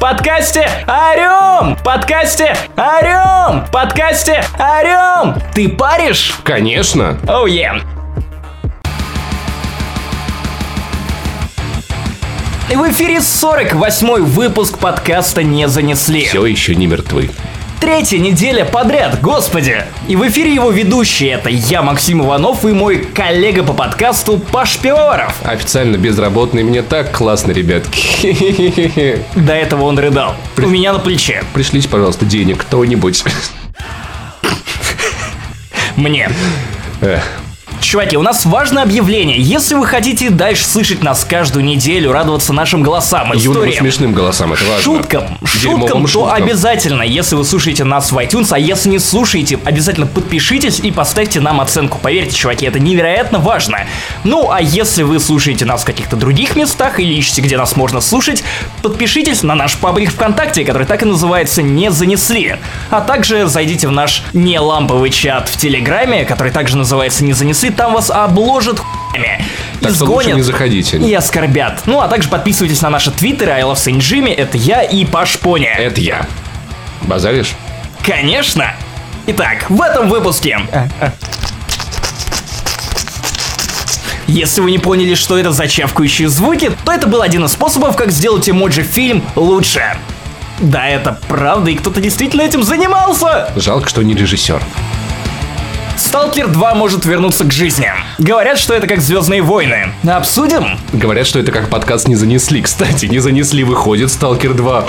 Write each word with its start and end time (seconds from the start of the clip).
Подкасте 0.00 0.66
орем! 0.86 1.76
Подкасте 1.84 2.56
орем! 2.74 3.66
Подкасте 3.70 4.42
орем! 4.58 5.34
Ты 5.54 5.68
паришь? 5.68 6.40
Конечно. 6.42 7.18
Оу, 7.28 7.46
oh, 7.46 7.50
yeah. 7.50 7.82
И 12.72 12.76
в 12.76 12.90
эфире 12.90 13.16
48-й 13.16 14.22
выпуск 14.22 14.78
подкаста 14.78 15.42
«Не 15.42 15.68
занесли». 15.68 16.24
Все 16.24 16.46
еще 16.46 16.74
не 16.74 16.86
мертвы. 16.86 17.30
Третья 17.80 18.18
неделя 18.18 18.66
подряд, 18.66 19.22
господи! 19.22 19.82
И 20.06 20.14
в 20.14 20.28
эфире 20.28 20.52
его 20.52 20.70
ведущие 20.70 21.30
это 21.30 21.48
я, 21.48 21.80
Максим 21.80 22.22
Иванов, 22.22 22.66
и 22.66 22.72
мой 22.72 22.98
коллега 22.98 23.62
по 23.62 23.72
подкасту 23.72 24.36
Паш 24.36 24.76
Пивоваров. 24.76 25.34
Официально 25.44 25.96
безработный, 25.96 26.62
мне 26.62 26.82
так 26.82 27.10
классно, 27.10 27.52
ребятки. 27.52 29.24
До 29.34 29.54
этого 29.54 29.84
он 29.84 29.98
рыдал. 29.98 30.36
При... 30.54 30.66
У 30.66 30.68
меня 30.68 30.92
на 30.92 30.98
плече. 30.98 31.42
Пришлите, 31.54 31.88
пожалуйста, 31.88 32.26
денег 32.26 32.58
кто-нибудь. 32.58 33.24
Мне. 35.96 36.28
Чуваки, 37.80 38.16
у 38.16 38.22
нас 38.22 38.44
важное 38.44 38.82
объявление. 38.82 39.38
Если 39.38 39.74
вы 39.74 39.86
хотите 39.86 40.30
дальше 40.30 40.64
слышать 40.64 41.02
нас 41.02 41.24
каждую 41.24 41.64
неделю, 41.64 42.12
радоваться 42.12 42.52
нашим 42.52 42.82
голосам, 42.82 43.34
историям, 43.34 43.78
смешным 43.78 44.12
голосам, 44.12 44.52
это 44.52 44.64
важно. 44.64 44.82
Шуткам, 44.82 45.24
шуткам, 45.44 46.06
то 46.06 46.30
обязательно, 46.30 47.02
если 47.02 47.36
вы 47.36 47.44
слушаете 47.44 47.84
нас 47.84 48.12
в 48.12 48.18
iTunes, 48.18 48.48
а 48.50 48.58
если 48.58 48.90
не 48.90 48.98
слушаете, 48.98 49.58
обязательно 49.64 50.06
подпишитесь 50.06 50.80
и 50.80 50.90
поставьте 50.90 51.40
нам 51.40 51.60
оценку. 51.60 51.98
Поверьте, 52.00 52.34
чуваки, 52.34 52.66
это 52.66 52.78
невероятно 52.78 53.38
важно. 53.38 53.86
Ну, 54.24 54.50
а 54.50 54.60
если 54.60 55.02
вы 55.02 55.18
слушаете 55.18 55.64
нас 55.64 55.82
в 55.82 55.84
каких-то 55.84 56.16
других 56.16 56.56
местах 56.56 57.00
или 57.00 57.14
ищете, 57.14 57.40
где 57.40 57.56
нас 57.56 57.76
можно 57.76 58.00
слушать, 58.00 58.44
подпишитесь 58.82 59.42
на 59.42 59.54
наш 59.54 59.76
паблик 59.76 60.12
ВКонтакте, 60.12 60.64
который 60.64 60.86
так 60.86 61.02
и 61.02 61.06
называется 61.06 61.62
«Не 61.62 61.90
занесли». 61.90 62.56
А 62.90 63.00
также 63.00 63.46
зайдите 63.46 63.88
в 63.88 63.92
наш 63.92 64.22
не 64.34 64.60
ламповый 64.60 65.10
чат 65.10 65.48
в 65.48 65.56
Телеграме, 65.56 66.24
который 66.24 66.52
также 66.52 66.76
называется 66.76 67.24
«Не 67.24 67.32
занесли», 67.32 67.69
там 67.70 67.94
вас 67.94 68.10
обложат 68.10 68.78
хуями. 68.78 69.44
Так 69.80 69.94
что 69.94 70.04
лучше 70.04 70.32
не 70.32 70.42
заходите. 70.42 70.98
И 70.98 71.14
оскорбят. 71.14 71.82
Ну, 71.86 72.00
а 72.00 72.08
также 72.08 72.28
подписывайтесь 72.28 72.82
на 72.82 72.90
наши 72.90 73.10
твиттеры 73.10 73.52
I 73.52 73.62
love 73.62 73.74
Saint 73.74 73.98
Jimmy, 73.98 74.34
это 74.34 74.56
я 74.56 74.82
и 74.82 75.04
Паш 75.04 75.38
Поня. 75.38 75.74
Это 75.74 76.00
я. 76.00 76.26
Базаришь? 77.02 77.54
Конечно. 78.04 78.74
Итак, 79.26 79.68
в 79.68 79.80
этом 79.80 80.08
выпуске... 80.08 80.60
Если 84.26 84.60
вы 84.60 84.70
не 84.70 84.78
поняли, 84.78 85.16
что 85.16 85.36
это 85.36 85.50
за 85.50 85.66
чавкающие 85.66 86.28
звуки, 86.28 86.70
то 86.84 86.92
это 86.92 87.08
был 87.08 87.20
один 87.20 87.44
из 87.46 87.52
способов, 87.52 87.96
как 87.96 88.12
сделать 88.12 88.48
эмоджи-фильм 88.48 89.24
лучше. 89.34 89.96
Да, 90.60 90.86
это 90.86 91.18
правда, 91.26 91.72
и 91.72 91.74
кто-то 91.74 92.00
действительно 92.00 92.42
этим 92.42 92.62
занимался. 92.62 93.50
Жалко, 93.56 93.88
что 93.88 94.02
не 94.02 94.14
режиссер. 94.14 94.62
Сталкер 96.10 96.48
2 96.48 96.74
может 96.74 97.04
вернуться 97.04 97.44
к 97.44 97.52
жизни. 97.52 97.88
Говорят, 98.18 98.58
что 98.58 98.74
это 98.74 98.88
как 98.88 99.00
Звездные 99.00 99.42
войны. 99.42 99.92
Обсудим? 100.04 100.76
Говорят, 100.92 101.24
что 101.24 101.38
это 101.38 101.52
как 101.52 101.70
подкаст 101.70 102.08
не 102.08 102.16
занесли. 102.16 102.62
Кстати, 102.62 103.06
не 103.06 103.20
занесли, 103.20 103.62
выходит 103.62 104.10
Сталкер 104.10 104.54
2. 104.54 104.86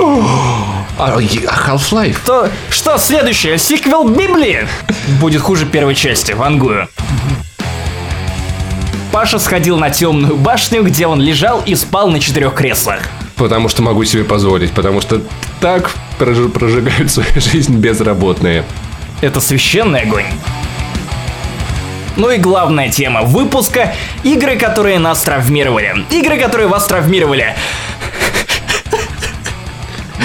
А 0.97 1.19
Half-Life. 1.19 2.17
То 2.25 2.49
что 2.71 2.97
следующее? 2.97 3.59
Сиквел 3.59 4.07
Библии? 4.07 4.67
Будет 5.19 5.41
хуже 5.41 5.67
первой 5.67 5.93
части, 5.93 6.31
вангую. 6.31 6.87
Паша 9.11 9.37
сходил 9.37 9.77
на 9.77 9.91
темную 9.91 10.37
башню, 10.37 10.81
где 10.81 11.05
он 11.05 11.21
лежал 11.21 11.61
и 11.63 11.75
спал 11.75 12.09
на 12.09 12.19
четырех 12.19 12.55
креслах. 12.55 13.01
Потому 13.35 13.69
что 13.69 13.83
могу 13.83 14.03
себе 14.05 14.23
позволить, 14.23 14.71
потому 14.71 15.01
что 15.01 15.21
так 15.59 15.91
прожигают 16.17 17.11
свою 17.11 17.29
жизнь 17.35 17.75
безработные. 17.75 18.63
Это 19.21 19.39
священный 19.39 20.01
огонь. 20.01 20.25
Ну 22.17 22.29
и 22.29 22.37
главная 22.37 22.89
тема 22.89 23.21
выпуска— 23.21 23.93
игры, 24.23 24.57
которые 24.57 24.99
нас 24.99 25.21
травмировали. 25.21 26.05
Игры, 26.11 26.37
которые 26.37 26.67
вас 26.67 26.85
травмировали. 26.85 27.55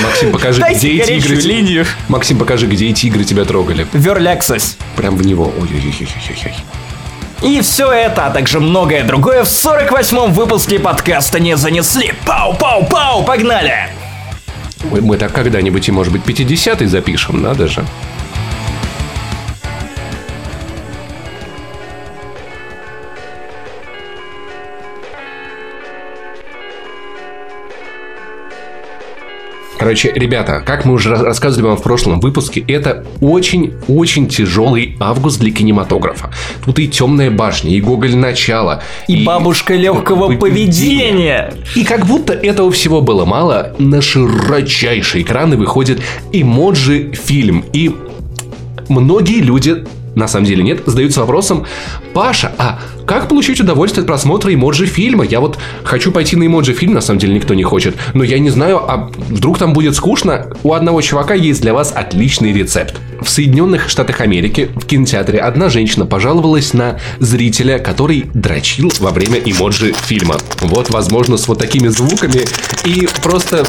Максим, 0.02 0.32
покажи, 0.32 0.60
Дайте 0.60 0.92
где 0.92 1.02
эти 1.02 1.12
игры... 1.12 1.36
линию. 1.36 1.86
Максим, 2.08 2.38
покажи, 2.38 2.66
где 2.66 2.88
эти 2.88 3.06
игры 3.06 3.24
тебя 3.24 3.44
трогали. 3.44 3.86
В 3.92 4.06
Access. 4.06 4.76
Прям 4.96 5.16
в 5.16 5.26
него. 5.26 5.44
Ой-ой-ой-ой-ой. 5.44 6.54
И 7.42 7.60
все 7.60 7.92
это, 7.92 8.26
а 8.26 8.30
также 8.30 8.60
многое 8.60 9.04
другое 9.04 9.44
в 9.44 9.48
48-м 9.48 10.32
выпуске 10.32 10.78
подкаста 10.78 11.38
не 11.38 11.56
занесли. 11.56 12.14
Пау-пау-пау, 12.24 13.24
погнали! 13.24 13.88
Мы, 14.90 15.02
мы 15.02 15.18
так 15.18 15.32
когда-нибудь 15.32 15.86
и, 15.88 15.92
может 15.92 16.12
быть, 16.12 16.22
50-й 16.22 16.86
запишем, 16.86 17.42
надо 17.42 17.68
же. 17.68 17.84
Короче, 29.78 30.10
ребята, 30.14 30.62
как 30.64 30.86
мы 30.86 30.94
уже 30.94 31.14
рассказывали 31.14 31.68
вам 31.68 31.76
в 31.76 31.82
прошлом 31.82 32.20
выпуске, 32.20 32.64
это 32.66 33.04
очень-очень 33.20 34.26
тяжелый 34.26 34.96
август 34.98 35.38
для 35.38 35.50
кинематографа. 35.50 36.30
Тут 36.64 36.78
и 36.78 36.88
темная 36.88 37.30
башня, 37.30 37.70
и 37.70 37.80
Гоголь 37.80 38.16
начало, 38.16 38.82
и, 39.06 39.22
и 39.22 39.24
бабушка 39.24 39.74
легкого 39.74 40.34
поведения. 40.36 41.52
И 41.74 41.84
как 41.84 42.06
будто 42.06 42.32
этого 42.32 42.70
всего 42.70 43.02
было 43.02 43.26
мало, 43.26 43.74
на 43.78 44.00
широчайшие 44.00 45.22
экраны 45.22 45.58
выходит 45.58 46.00
эмоджи 46.32 47.12
фильм. 47.12 47.64
И 47.74 47.94
многие 48.88 49.40
люди 49.40 49.84
на 50.14 50.26
самом 50.28 50.46
деле 50.46 50.62
нет, 50.64 50.80
задаются 50.86 51.20
вопросом, 51.20 51.66
Паша, 52.14 52.50
а 52.56 52.80
как 53.06 53.28
получить 53.28 53.60
удовольствие 53.60 54.02
от 54.02 54.08
просмотра 54.08 54.52
эмоджи 54.52 54.86
фильма? 54.86 55.24
Я 55.24 55.40
вот 55.40 55.58
хочу 55.84 56.10
пойти 56.10 56.36
на 56.36 56.46
эмоджи 56.46 56.74
фильм, 56.74 56.94
на 56.94 57.00
самом 57.00 57.20
деле 57.20 57.34
никто 57.34 57.54
не 57.54 57.62
хочет, 57.62 57.96
но 58.14 58.24
я 58.24 58.38
не 58.38 58.50
знаю, 58.50 58.78
а 58.78 59.10
вдруг 59.28 59.58
там 59.58 59.72
будет 59.72 59.94
скучно? 59.94 60.48
У 60.64 60.72
одного 60.72 61.00
чувака 61.00 61.34
есть 61.34 61.62
для 61.62 61.72
вас 61.72 61.92
отличный 61.94 62.52
рецепт. 62.52 62.96
В 63.20 63.28
Соединенных 63.28 63.88
Штатах 63.88 64.20
Америки 64.20 64.70
в 64.74 64.84
кинотеатре 64.86 65.38
одна 65.38 65.68
женщина 65.68 66.04
пожаловалась 66.04 66.74
на 66.74 66.98
зрителя, 67.20 67.78
который 67.78 68.28
дрочил 68.34 68.92
во 68.98 69.10
время 69.10 69.38
эмоджи 69.38 69.92
фильма. 69.92 70.36
Вот, 70.60 70.90
возможно, 70.90 71.36
с 71.36 71.46
вот 71.46 71.58
такими 71.58 71.88
звуками 71.88 72.44
и 72.84 73.08
просто... 73.22 73.64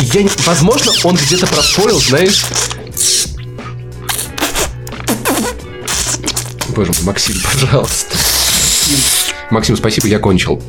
Я, 0.00 0.26
возможно, 0.46 0.90
он 1.04 1.14
где-то 1.14 1.46
проспорил, 1.46 2.00
знаешь, 2.00 2.44
Боже 6.74 6.92
мой, 6.98 7.06
Максим, 7.06 7.36
пожалуйста. 7.44 8.21
Максим, 9.52 9.76
спасибо, 9.76 10.06
я 10.08 10.18
кончил. 10.18 10.62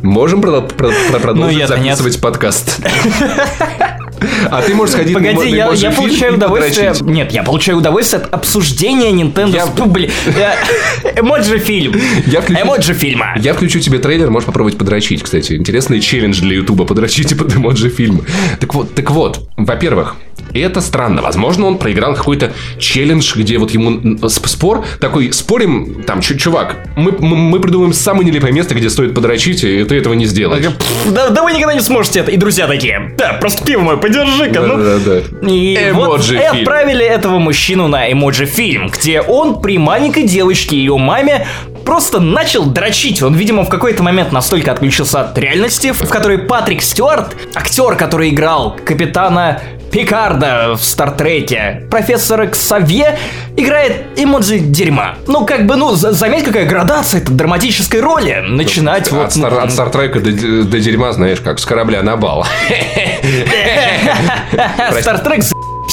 Можем 0.00 0.40
продолжить 0.40 1.66
записывать 1.66 2.20
подкаст. 2.20 2.80
А 4.50 4.62
ты 4.62 4.74
можешь 4.74 4.94
сходить 4.94 5.14
Погоди, 5.14 5.50
на, 5.50 5.56
я, 5.56 5.72
я 5.72 5.90
получаю 5.90 6.34
удовольствие. 6.34 6.94
Нет, 7.00 7.32
я 7.32 7.42
получаю 7.42 7.78
удовольствие 7.78 8.22
от 8.22 8.32
обсуждения 8.32 9.10
Nintendo. 9.10 9.52
Я... 9.52 9.66
Блин, 9.86 10.10
эмоджи 11.16 11.58
фильм. 11.58 11.94
Я 12.26 12.40
включу... 12.40 12.62
Эмоджи 12.62 12.94
фильма. 12.94 13.34
Я 13.36 13.54
включу 13.54 13.80
тебе 13.80 13.98
трейлер, 13.98 14.30
можешь 14.30 14.46
попробовать 14.46 14.78
подрочить, 14.78 15.22
кстати. 15.22 15.54
Интересный 15.54 16.00
челлендж 16.00 16.40
для 16.40 16.54
Ютуба. 16.56 16.84
Подрочите 16.84 17.34
под 17.36 17.54
эмоджи 17.54 17.88
фильм. 17.88 18.24
Так 18.60 18.74
вот, 18.74 18.94
так 18.94 19.10
вот, 19.10 19.48
во-первых, 19.56 20.16
и 20.52 20.60
это 20.60 20.80
странно. 20.80 21.22
Возможно, 21.22 21.66
он 21.66 21.78
проиграл 21.78 22.14
какой-то 22.14 22.52
челлендж, 22.78 23.34
где 23.36 23.58
вот 23.58 23.70
ему 23.70 24.18
спор 24.28 24.84
такой, 25.00 25.32
спорим, 25.32 26.02
там, 26.04 26.20
чувак, 26.20 26.76
мы, 26.96 27.12
мы, 27.18 27.36
мы 27.36 27.60
придумаем 27.60 27.92
самое 27.92 28.24
нелепое 28.24 28.52
место, 28.52 28.74
где 28.74 28.90
стоит 28.90 29.14
подрочить, 29.14 29.64
и 29.64 29.84
ты 29.84 29.96
этого 29.96 30.14
не 30.14 30.26
сделаешь. 30.26 30.66
Да, 31.06 31.30
да 31.30 31.42
вы 31.42 31.52
никогда 31.52 31.74
не 31.74 31.80
сможете 31.80 32.20
это. 32.20 32.30
И 32.30 32.36
друзья 32.36 32.66
такие, 32.66 33.14
да, 33.16 33.34
просто 33.34 33.64
пиво 33.64 33.82
мое, 33.82 33.96
подержи-ка. 33.96 34.60
Да, 34.60 34.66
ну. 34.66 34.76
да, 34.78 34.98
да. 34.98 35.48
И 35.48 35.74
эмоджи 35.74 36.36
вот 36.36 36.42
и 36.42 36.60
отправили 36.60 37.04
этого 37.04 37.38
мужчину 37.38 37.88
на 37.88 38.10
эмоджи 38.10 38.46
фильм, 38.46 38.88
где 38.88 39.20
он 39.20 39.60
при 39.60 39.78
маленькой 39.78 40.24
девочке 40.24 40.76
и 40.76 40.78
ее 40.78 40.96
маме 40.98 41.46
просто 41.84 42.20
начал 42.20 42.64
дрочить. 42.64 43.22
Он, 43.22 43.34
видимо, 43.34 43.64
в 43.64 43.68
какой-то 43.68 44.02
момент 44.02 44.32
настолько 44.32 44.72
отключился 44.72 45.20
от 45.20 45.36
реальности, 45.38 45.92
в 45.92 46.08
которой 46.08 46.38
Патрик 46.38 46.82
Стюарт, 46.82 47.36
актер, 47.54 47.96
который 47.96 48.30
играл 48.30 48.76
капитана 48.84 49.60
Пикарда 49.92 50.74
в 50.74 50.82
Стартреке, 50.82 51.82
профессора 51.90 52.46
Ксавье 52.46 53.18
играет 53.58 54.06
эмоджи 54.16 54.58
дерьма. 54.58 55.16
Ну, 55.26 55.44
как 55.44 55.66
бы, 55.66 55.76
ну, 55.76 55.94
заметь, 55.94 56.44
какая 56.44 56.64
градация 56.64 57.20
это 57.20 57.30
драматической 57.30 58.00
роли. 58.00 58.42
Начинать 58.48 59.08
от, 59.08 59.12
вот... 59.12 59.32
Стар, 59.32 59.52
от 59.52 59.70
Стартрека 59.70 60.20
до, 60.20 60.64
до 60.64 60.80
дерьма, 60.80 61.12
знаешь, 61.12 61.42
как 61.42 61.58
с 61.58 61.66
корабля 61.66 62.02
на 62.02 62.16
бал. 62.16 62.46
Стартрек 65.02 65.44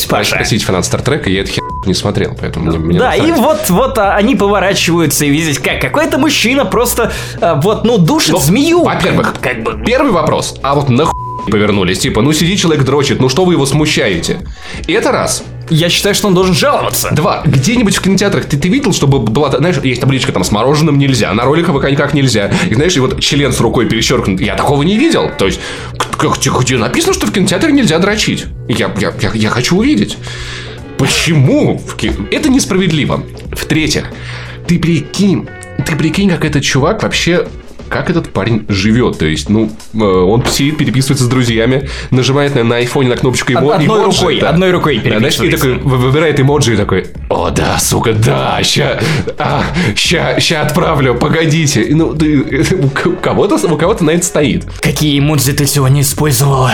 Паша. 0.05 0.35
Спросите 0.35 0.65
фанат 0.65 0.85
Стартрека, 0.85 1.29
я 1.29 1.41
это 1.41 1.51
хер 1.51 1.63
не 1.85 1.93
смотрел, 1.93 2.35
поэтому 2.39 2.65
мне, 2.65 2.77
мне 2.77 2.99
Да, 2.99 3.15
и 3.15 3.31
вот, 3.31 3.69
вот 3.69 3.97
а, 3.97 4.15
они 4.15 4.35
поворачиваются 4.35 5.25
и 5.25 5.29
видят, 5.29 5.59
как 5.59 5.81
какой-то 5.81 6.17
мужчина 6.17 6.65
просто 6.65 7.11
а, 7.41 7.55
вот, 7.55 7.85
ну, 7.85 7.97
душит 7.97 8.31
Ну, 8.31 8.39
змею. 8.39 8.83
Во-первых, 8.83 9.35
как 9.41 9.63
бы. 9.63 9.81
Первый 9.85 10.11
вопрос. 10.11 10.55
А 10.61 10.75
вот 10.75 10.89
нахуй 10.89 11.13
повернулись? 11.49 11.99
Типа, 11.99 12.21
ну 12.21 12.33
сиди 12.33 12.57
человек 12.57 12.83
дрочит, 12.83 13.19
ну 13.19 13.29
что 13.29 13.45
вы 13.45 13.53
его 13.53 13.65
смущаете? 13.65 14.39
И 14.87 14.93
это 14.93 15.11
раз. 15.11 15.43
Я 15.69 15.89
считаю, 15.89 16.15
что 16.15 16.27
он 16.27 16.33
должен 16.33 16.55
жаловаться. 16.55 17.09
Два. 17.11 17.43
Где-нибудь 17.45 17.95
в 17.95 18.01
кинотеатрах 18.01 18.45
ты, 18.45 18.57
ты 18.57 18.69
видел, 18.69 18.93
чтобы 18.93 19.19
была, 19.19 19.51
знаешь, 19.51 19.77
есть 19.83 20.01
табличка 20.01 20.31
там 20.31 20.43
с 20.43 20.51
мороженым 20.51 20.97
нельзя, 20.97 21.33
на 21.33 21.45
пока 21.73 21.89
никак 21.91 22.13
нельзя. 22.13 22.51
И 22.69 22.73
знаешь, 22.75 22.95
и 22.95 22.99
вот 22.99 23.19
член 23.21 23.53
с 23.53 23.59
рукой 23.59 23.87
перечеркнут. 23.87 24.41
Я 24.41 24.55
такого 24.55 24.83
не 24.83 24.97
видел. 24.97 25.29
То 25.37 25.45
есть, 25.45 25.59
к- 25.97 26.17
к- 26.17 26.37
где, 26.39 26.77
написано, 26.77 27.13
что 27.13 27.27
в 27.27 27.31
кинотеатре 27.31 27.71
нельзя 27.71 27.99
дрочить? 27.99 28.45
Я, 28.67 28.91
я, 28.99 29.13
я, 29.21 29.31
я 29.33 29.49
хочу 29.49 29.77
увидеть. 29.77 30.17
Почему? 30.97 31.81
Это 32.31 32.49
несправедливо. 32.49 33.23
В-третьих, 33.51 34.05
ты 34.67 34.77
прикинь, 34.79 35.47
ты 35.85 35.95
прикинь, 35.95 36.29
как 36.29 36.45
этот 36.45 36.63
чувак 36.63 37.03
вообще 37.03 37.47
как 37.89 38.09
этот 38.09 38.31
парень 38.31 38.65
живет. 38.69 39.17
То 39.19 39.25
есть, 39.25 39.49
ну, 39.49 39.71
э, 39.93 39.97
он 39.97 40.45
сидит, 40.45 40.77
переписывается 40.77 41.25
с 41.25 41.27
друзьями, 41.27 41.89
нажимает 42.11 42.55
на, 42.55 42.63
на 42.63 42.75
айфоне 42.77 43.09
на 43.09 43.17
кнопочку 43.17 43.53
эмо, 43.53 43.73
Одной 43.75 43.85
эмоджи, 43.87 44.19
рукой, 44.21 44.39
да. 44.39 44.49
одной 44.49 44.71
рукой 44.71 44.99
Да, 45.03 45.17
знаешь, 45.19 45.39
и 45.39 45.49
такой 45.49 45.73
вы- 45.77 45.97
выбирает 45.97 46.39
эмоджи 46.39 46.73
и 46.73 46.77
такой, 46.77 47.07
о, 47.29 47.49
да, 47.49 47.77
сука, 47.79 48.13
да, 48.13 48.59
ща, 48.63 48.99
а, 49.37 49.63
ща, 49.95 50.39
ща 50.39 50.61
отправлю, 50.61 51.15
погодите. 51.15 51.87
Ну, 51.91 52.13
ты- 52.15 52.65
у 53.05 53.15
кого-то, 53.15 53.55
у 53.55 53.77
кого-то 53.77 54.03
на 54.03 54.11
это 54.11 54.25
стоит. 54.25 54.65
Какие 54.81 55.19
эмодзи 55.19 55.53
ты 55.53 55.65
сегодня 55.65 56.01
использовала? 56.01 56.73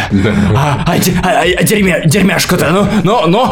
А, 0.56 0.84
а, 0.86 0.98
де- 1.00 1.14
а, 1.24 1.44
а, 1.60 1.64
дерьмя, 1.64 2.02
дерьмяшка-то, 2.06 2.70
ну, 2.72 2.88
ну, 3.04 3.28
ну. 3.28 3.52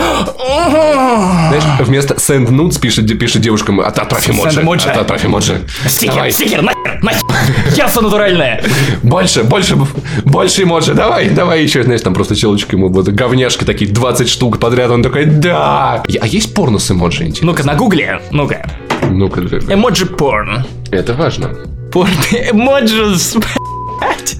Знаешь, 1.49 1.63
вместо 1.79 2.15
send 2.15 2.49
nudes 2.49 2.79
пишет, 2.79 3.17
пишет 3.19 3.41
девушкам, 3.41 3.79
«От- 3.79 3.97
отправь 3.99 4.29
эмоджи, 4.29 4.89
отправь 4.89 5.25
эмоджи. 5.25 5.61
Стикер, 5.87 6.15
Давай. 6.15 6.31
стикер, 6.31 6.61
нахер, 6.61 6.99
нахер. 7.01 7.21
Ясно 7.75 8.01
натуральное. 8.01 8.63
Больше, 9.03 9.43
больше, 9.43 9.77
больше 10.25 10.63
эмоджи, 10.63 10.93
давай, 10.93 11.29
давай 11.29 11.63
еще, 11.63 11.83
знаешь, 11.83 12.01
там 12.01 12.13
просто 12.13 12.35
челочка 12.35 12.75
ему 12.75 12.89
вот 12.89 13.07
говняшки 13.07 13.63
такие 13.63 13.91
20 13.91 14.29
штук 14.29 14.59
подряд, 14.59 14.89
он 14.91 15.03
такой, 15.03 15.25
да. 15.25 16.03
А 16.21 16.27
есть 16.27 16.53
порно 16.53 16.79
с 16.79 16.89
эмоджи? 16.91 17.31
Ну-ка, 17.41 17.63
на 17.65 17.75
гугле, 17.75 18.19
ну-ка. 18.31 18.65
Ну-ка, 19.09 19.41
Эмоджи 19.41 20.05
порн. 20.05 20.65
это 20.91 21.13
важно. 21.13 21.49
Порн 21.91 22.09
эмоджис. 22.51 23.35
блядь. 23.35 24.37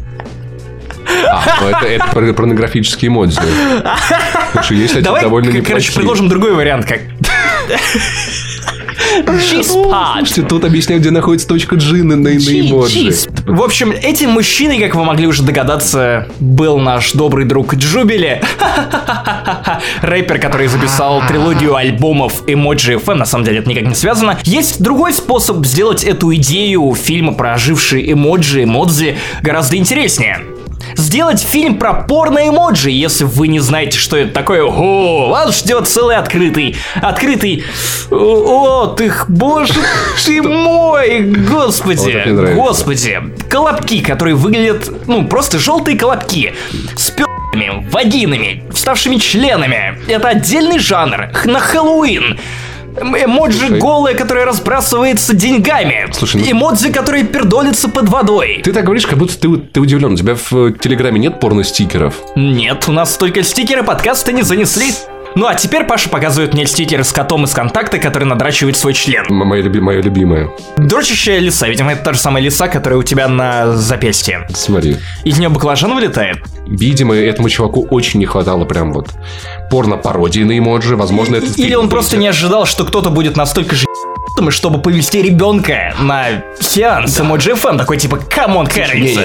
А, 1.28 1.44
ну 1.62 1.68
это, 1.70 1.86
это 1.86 2.06
порно- 2.14 2.34
порнографические 2.34 3.10
эмоджи. 3.10 3.40
Потому 4.48 4.64
что 4.64 4.74
есть, 4.74 4.88
кстати, 4.88 5.04
Давай, 5.04 5.22
довольно 5.22 5.62
короче, 5.62 5.92
предложим 5.94 6.30
другой 6.30 6.54
вариант, 6.54 6.86
как... 6.86 7.02
G-spot. 9.26 10.18
Слушайте, 10.18 10.42
тут 10.44 10.66
объясняют, 10.66 11.02
где 11.02 11.12
находится 11.12 11.48
точка 11.48 11.76
G 11.76 12.04
на, 12.04 12.16
на, 12.16 12.30
эмоджи. 12.30 13.14
В 13.46 13.62
общем, 13.62 13.92
этим 13.92 14.32
мужчиной, 14.32 14.80
как 14.80 14.96
вы 14.96 15.04
могли 15.04 15.28
уже 15.28 15.44
догадаться, 15.44 16.28
был 16.40 16.78
наш 16.80 17.14
добрый 17.14 17.46
друг 17.46 17.76
Джубили. 17.76 18.42
Рэпер, 20.02 20.40
который 20.40 20.68
записал 20.68 21.22
трилогию 21.28 21.76
альбомов 21.76 22.44
Emoji 22.48 23.04
FM, 23.04 23.16
на 23.16 23.26
самом 23.26 23.46
деле 23.46 23.60
это 23.60 23.70
никак 23.70 23.86
не 23.86 23.96
связано. 23.96 24.38
Есть 24.44 24.82
другой 24.82 25.14
способ 25.14 25.66
сделать 25.66 26.04
эту 26.04 26.34
идею 26.36 26.94
фильма 26.96 27.34
про 27.34 27.54
ожившие 27.54 28.12
эмоджи, 28.12 28.64
эмодзи 28.64 29.18
гораздо 29.42 29.78
интереснее. 29.78 30.53
Сделать 30.96 31.42
фильм 31.42 31.78
про 31.78 31.94
порно-эмоджи, 31.94 32.92
если 32.92 33.24
вы 33.24 33.48
не 33.48 33.60
знаете, 33.60 33.98
что 33.98 34.18
это 34.18 34.32
такое. 34.32 34.64
О, 34.64 35.30
вас 35.30 35.60
ждет 35.60 35.88
целый 35.88 36.16
открытый, 36.16 36.76
открытый... 36.96 37.64
О, 38.12 38.88
ты, 38.98 39.12
боже 39.28 39.74
ты 40.26 40.42
мой, 40.42 41.22
господи, 41.22 42.54
господи. 42.56 43.22
Колобки, 43.50 44.02
которые 44.02 44.36
выглядят, 44.36 45.08
ну, 45.08 45.26
просто 45.28 45.60
желтые 45.60 45.98
колобки. 45.98 46.54
С 46.96 47.10
пи***ами, 47.12 47.86
вагинами, 47.92 48.64
вставшими 48.72 49.18
членами. 49.18 50.00
Это 50.08 50.30
отдельный 50.30 50.80
жанр. 50.80 51.30
На 51.46 51.60
Хэллоуин. 51.60 52.40
Эм- 52.98 53.16
Эмоджи 53.16 53.60
Слушай. 53.60 53.80
голые, 53.80 54.16
которая 54.16 54.46
разбрасывается 54.46 55.34
деньгами. 55.36 56.08
Слушай, 56.12 56.42
ну- 56.42 56.52
Эмоджи, 56.52 56.92
которые 56.92 57.24
пердолятся 57.24 57.90
под 57.90 58.10
водой. 58.10 58.62
Ты 58.64 58.72
так 58.74 58.84
говоришь, 58.86 59.06
как 59.08 59.18
будто 59.18 59.38
ты, 59.38 59.58
ты 59.58 59.80
удивлен. 59.80 60.14
У 60.14 60.18
тебя 60.18 60.36
в 60.36 60.54
э, 60.54 60.74
Телеграме 60.80 61.20
нет 61.20 61.40
порно-стикеров? 61.40 62.16
Нет, 62.36 62.86
у 62.88 62.92
нас 62.92 63.18
только 63.18 63.44
стикеры 63.44 63.84
подкаста 63.84 64.32
не 64.32 64.42
занесли. 64.44 64.92
Ну 65.36 65.48
а 65.48 65.56
теперь 65.56 65.84
Паша 65.86 66.10
показывает 66.10 66.54
мне 66.54 66.66
стикеры 66.68 67.04
с 67.04 67.12
котом 67.12 67.46
из 67.46 67.52
контакта, 67.54 67.98
который 67.98 68.26
надрачивает 68.26 68.78
свой 68.78 68.94
член. 68.94 69.26
М- 69.30 69.48
Моя, 69.48 69.64
люби- 69.64 69.80
моя 69.80 70.00
любимая. 70.02 70.50
Дрочащая 70.78 71.40
лиса, 71.40 71.68
видимо, 71.68 71.92
это 71.94 72.04
та 72.04 72.14
же 72.14 72.20
самая 72.20 72.44
лиса, 72.44 72.68
которая 72.68 73.00
у 73.00 73.04
тебя 73.04 73.28
на 73.28 73.76
запястье. 73.76 74.48
Смотри. 74.54 74.98
Из 75.24 75.40
нее 75.40 75.50
баклажан 75.50 75.94
вылетает. 75.96 76.38
Видимо, 76.68 77.16
этому 77.16 77.50
чуваку 77.50 77.88
очень 77.90 78.20
не 78.20 78.26
хватало 78.26 78.66
прям 78.66 78.94
вот 78.94 79.10
порно-пародии 79.70 80.44
на 80.44 80.58
эмоджи. 80.58 80.96
Возможно, 80.96 81.38
это... 81.38 81.48
Или 81.58 81.74
он 81.74 81.90
просто 81.90 82.18
не 82.18 82.28
ожидал, 82.28 82.66
что 82.66 82.86
кто-то 82.86 83.10
будет 83.10 83.36
настолько 83.38 83.76
же 83.76 83.86
чтобы 84.50 84.82
повести 84.82 85.22
ребенка 85.22 85.94
на 86.00 86.44
сеанс 86.60 87.20
эмоджи 87.20 87.52
FM. 87.52 87.78
Такой 87.78 87.98
типа, 87.98 88.18
come 88.18 88.45
on, 88.45 88.66
Кэррис. 88.68 89.20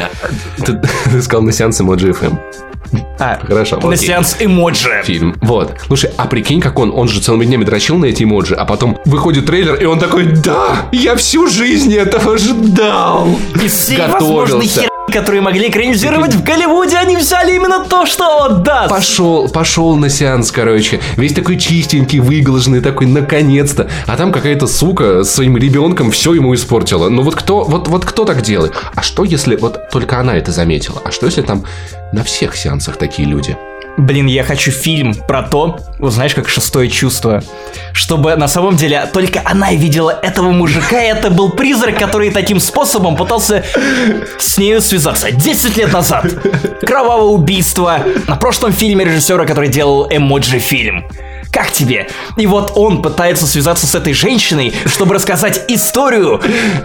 Ты, 0.65 0.75
ты 1.11 1.23
сказал 1.23 1.43
на 1.43 1.53
сеанс 1.53 1.81
эмоджи 1.81 2.11
FM. 2.11 2.39
А, 3.21 3.39
Хорошо, 3.45 3.77
на 3.81 3.95
окей. 3.95 4.07
сеанс 4.07 4.37
эмоджи. 4.39 5.03
Фильм. 5.05 5.37
Вот. 5.41 5.77
Слушай, 5.87 6.11
а 6.17 6.27
прикинь, 6.27 6.61
как 6.61 6.79
он, 6.79 6.93
он 6.95 7.09
же 7.09 7.21
целыми 7.21 7.45
днями 7.45 7.65
дрочил 7.65 7.97
на 7.99 8.07
эти 8.07 8.23
эмоджи, 8.23 8.55
а 8.55 8.65
потом 8.65 8.99
выходит 9.05 9.47
трейлер, 9.47 9.75
и 9.75 9.85
он 9.85 9.99
такой, 9.99 10.25
да, 10.27 10.89
я 10.93 11.17
всю 11.17 11.49
жизнь 11.49 11.95
этого 11.95 12.39
ждал. 12.39 13.29
Из 13.63 13.73
всей 13.73 13.99
возможной 13.99 14.67
Готовился. 14.67 14.98
Которые 15.13 15.41
могли 15.41 15.69
экранизировать 15.69 16.35
в 16.35 16.43
Голливуде, 16.43 16.97
они 16.97 17.17
взяли 17.17 17.55
именно 17.55 17.85
то, 17.85 18.07
что 18.07 18.25
он 18.39 18.63
даст. 18.63 18.91
Пошел, 18.91 19.49
пошел 19.49 19.97
на 19.97 20.09
сеанс, 20.09 20.51
короче. 20.51 21.01
Весь 21.17 21.33
такой 21.33 21.59
чистенький, 21.59 22.21
выглаженный, 22.21 22.81
такой, 22.81 23.07
наконец-то. 23.07 23.89
А 24.07 24.17
там 24.17 24.33
какая-то 24.33 24.67
сука 24.67 25.25
с 25.25 25.35
своим 25.35 25.57
ребенком 25.57 26.11
все 26.11 26.35
ему 26.35 26.55
испортила. 26.55 27.09
Ну 27.09 27.23
вот 27.23 27.35
кто, 27.35 27.65
вот, 27.65 27.89
вот 27.89 28.05
кто 28.05 28.25
так 28.25 28.43
делает? 28.43 28.73
А 28.95 29.03
что, 29.03 29.25
если 29.25 29.57
вот 29.57 29.91
только 29.91 30.19
она 30.19 30.37
это 30.37 30.53
заметила? 30.53 31.01
А 31.05 31.11
что, 31.11 31.27
если 31.27 31.43
там 31.43 31.65
на 32.13 32.25
всех 32.25 32.57
сеансах 32.57 32.97
такие 32.97 33.29
люди? 33.29 33.57
Блин, 33.99 34.27
я 34.27 34.45
хочу 34.45 34.71
фильм 34.71 35.13
про 35.13 35.43
то, 35.43 35.81
вот 35.99 36.13
знаешь, 36.13 36.33
как 36.33 36.49
шестое 36.49 36.89
чувство, 36.89 37.43
чтобы 37.93 38.37
на 38.37 38.47
самом 38.47 38.77
деле 38.77 39.11
только 39.13 39.43
она 39.45 39.73
видела 39.73 40.17
этого 40.23 40.53
мужика, 40.53 41.03
и 41.03 41.09
это 41.09 41.31
был 41.31 41.51
призрак, 41.51 41.99
который 41.99 42.31
таким 42.31 42.61
способом 42.61 43.17
пытался 43.17 43.65
с 44.39 44.57
нею 44.57 44.81
связаться. 44.83 45.33
10 45.33 45.77
лет 45.77 45.93
назад. 45.93 46.27
Кровавое 46.81 47.27
убийство. 47.27 47.99
На 48.29 48.37
прошлом 48.37 48.73
фильме 48.73 49.05
режиссера, 49.05 49.45
который 49.45 49.69
делал 49.69 50.07
эмоджи-фильм. 50.09 51.05
Как 51.53 51.73
тебе? 51.73 52.09
И 52.37 52.47
вот 52.47 52.73
он 52.77 53.03
пытается 53.03 53.47
связаться 53.47 53.87
с 53.87 53.95
этой 53.95 54.13
женщиной, 54.13 54.73
чтобы 54.87 55.15
рассказать 55.15 55.65
историю 55.69 56.41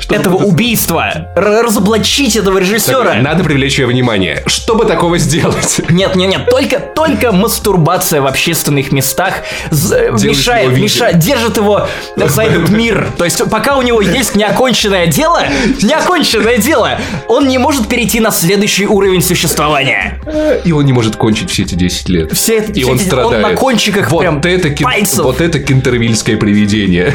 этого 0.09 0.37
убийства, 0.37 1.29
разоблачить 1.35 2.35
этого 2.35 2.57
режиссера. 2.59 3.15
Надо 3.15 3.43
привлечь 3.43 3.77
ее 3.77 3.87
внимание. 3.87 4.41
Чтобы 4.47 4.85
такого 4.85 5.17
сделать? 5.17 5.81
Нет, 5.89 6.15
нет, 6.15 6.29
нет, 6.29 6.49
только, 6.49 6.79
только 6.79 7.31
мастурбация 7.31 8.21
в 8.21 8.25
общественных 8.27 8.91
местах 8.91 9.33
мешает, 9.71 10.77
мешает, 10.77 11.19
держит 11.19 11.57
его 11.57 11.87
за 12.15 12.43
этот 12.43 12.69
мир. 12.69 13.07
То 13.17 13.25
есть, 13.25 13.43
пока 13.49 13.75
у 13.77 13.81
него 13.81 14.01
есть 14.01 14.35
неоконченное 14.35 15.07
дело, 15.07 15.43
неоконченное 15.81 16.57
дело, 16.57 16.99
он 17.27 17.47
не 17.47 17.57
может 17.57 17.87
перейти 17.87 18.19
на 18.19 18.31
следующий 18.31 18.85
уровень 18.87 19.21
существования. 19.21 20.19
И 20.63 20.71
он 20.71 20.85
не 20.85 20.93
может 20.93 21.15
кончить 21.15 21.49
все 21.51 21.63
эти 21.63 21.75
10 21.75 22.09
лет. 22.09 22.31
Все 22.33 22.59
И 22.63 22.71
все 22.81 22.85
он 22.91 22.95
эти- 22.97 23.03
страдает. 23.07 23.35
он 23.35 23.41
на 23.51 23.55
кончиках 23.57 24.09
вот 24.11 24.19
прям 24.21 24.41
это 24.53 24.69
кин-. 24.69 24.87
Вот 25.17 25.41
это 25.41 25.59
кентервильское 25.59 26.37
привидение. 26.37 27.13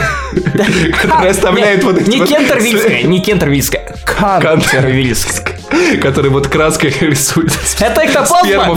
Которое 1.03 1.31
оставляет 1.31 1.85
вот 1.85 1.99
эти 1.99 2.11
Не 2.11 2.27
кентервильская, 2.27 3.03
не 3.05 3.21
кентервильская, 3.21 3.95
кантервильская. 4.05 5.59
Который 6.01 6.31
вот 6.31 6.49
краской 6.49 6.95
рисует. 7.01 7.53
Это 7.81 8.05
эктоплазма? 8.05 8.77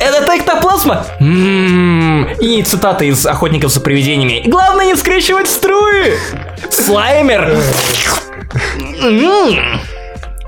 Это 0.00 0.36
эктоплазма? 0.36 1.06
М-м-м. 1.20 2.34
И 2.40 2.62
цитаты 2.62 3.06
из 3.06 3.24
«Охотников 3.26 3.72
за 3.72 3.80
привидениями». 3.80 4.42
Главное 4.46 4.86
не 4.86 4.96
скрещивать 4.96 5.48
струи! 5.48 6.14
Слаймер! 6.70 7.56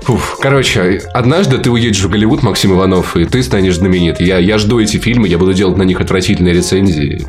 Фуф, 0.07 0.37
короче, 0.41 1.01
однажды 1.13 1.57
ты 1.57 1.69
уедешь 1.69 2.01
в 2.01 2.09
Голливуд, 2.09 2.41
Максим 2.41 2.71
Иванов, 2.71 3.17
и 3.17 3.25
ты 3.25 3.43
станешь 3.43 3.75
знаменит. 3.75 4.21
Я, 4.21 4.37
я 4.37 4.57
жду 4.57 4.79
эти 4.79 4.95
фильмы, 4.95 5.27
я 5.27 5.37
буду 5.37 5.53
делать 5.53 5.75
на 5.75 5.83
них 5.83 5.99
отвратительные 5.99 6.53
рецензии. 6.53 7.27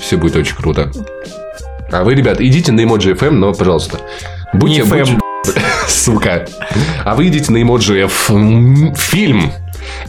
Все 0.00 0.16
будет 0.16 0.34
очень 0.34 0.56
круто. 0.56 0.90
А 1.92 2.02
вы, 2.02 2.16
ребят, 2.16 2.40
идите 2.40 2.72
на 2.72 2.80
Emoji 2.80 3.16
FM, 3.16 3.30
но, 3.30 3.54
пожалуйста, 3.54 4.00
будьте... 4.52 4.82
Не 4.82 4.88
FM. 4.88 5.20
будьте- 5.44 5.60
Сука. 5.88 6.44
А 7.04 7.14
вы 7.14 7.28
идите 7.28 7.52
на 7.52 7.58
Emoji 7.58 8.04
F 8.06 8.30
м, 8.32 8.96
фильм. 8.96 9.52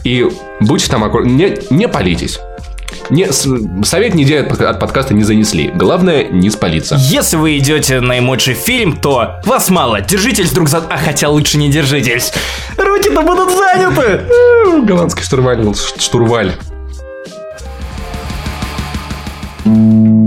И 0.02 0.26
будьте 0.58 0.90
там 0.90 1.04
аккуратны. 1.04 1.30
Не, 1.30 1.56
не 1.70 1.86
палитесь. 1.86 2.40
Не, 3.10 3.32
совет 3.84 4.14
недели 4.14 4.46
от 4.46 4.78
подкаста 4.78 5.14
не 5.14 5.24
занесли. 5.24 5.68
Главное, 5.74 6.24
не 6.28 6.48
спалиться. 6.50 6.96
Если 6.98 7.36
вы 7.36 7.58
идете 7.58 8.00
на 8.00 8.18
эмоджи 8.18 8.54
фильм, 8.54 8.96
то 8.96 9.40
вас 9.44 9.68
мало. 9.70 10.00
Держитесь 10.00 10.52
друг 10.52 10.68
за... 10.68 10.78
А 10.78 10.96
хотя 10.96 11.28
лучше 11.28 11.58
не 11.58 11.68
держитесь. 11.70 12.32
Руки-то 12.76 13.22
будут 13.22 13.50
заняты. 13.50 14.20
Голландский 14.86 15.24
штурваль 15.24 15.74
штурваль. 15.98 16.52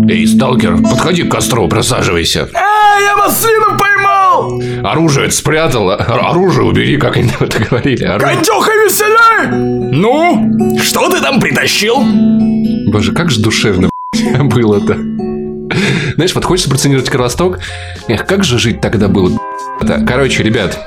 Эй, 0.09 0.27
сталкер, 0.27 0.81
подходи 0.81 1.23
к 1.23 1.31
костру, 1.31 1.67
присаживайся. 1.67 2.49
А, 2.53 2.99
я 2.99 3.15
маслину 3.15 3.77
поймал! 3.77 4.61
Оружие 4.83 5.31
спрятал, 5.31 5.91
оружие 5.91 6.65
убери, 6.65 6.97
как 6.97 7.17
они 7.17 7.31
это 7.39 7.59
говорили. 7.63 8.03
Оружие. 8.03 8.35
Катюха, 8.37 8.71
веселей! 8.71 9.91
Ну, 9.95 10.77
что 10.79 11.09
ты 11.09 11.21
там 11.21 11.39
притащил? 11.39 12.03
Боже, 12.91 13.13
как 13.13 13.31
же 13.31 13.41
душевно 13.41 13.89
было-то. 14.43 14.97
Знаешь, 16.15 16.35
вот 16.35 16.45
хочется 16.45 16.69
проценировать 16.69 17.09
Кровосток. 17.09 17.59
Эх, 18.07 18.25
как 18.25 18.43
же 18.43 18.59
жить 18.59 18.81
тогда 18.81 19.07
было? 19.07 19.37
Короче, 20.05 20.43
ребят, 20.43 20.77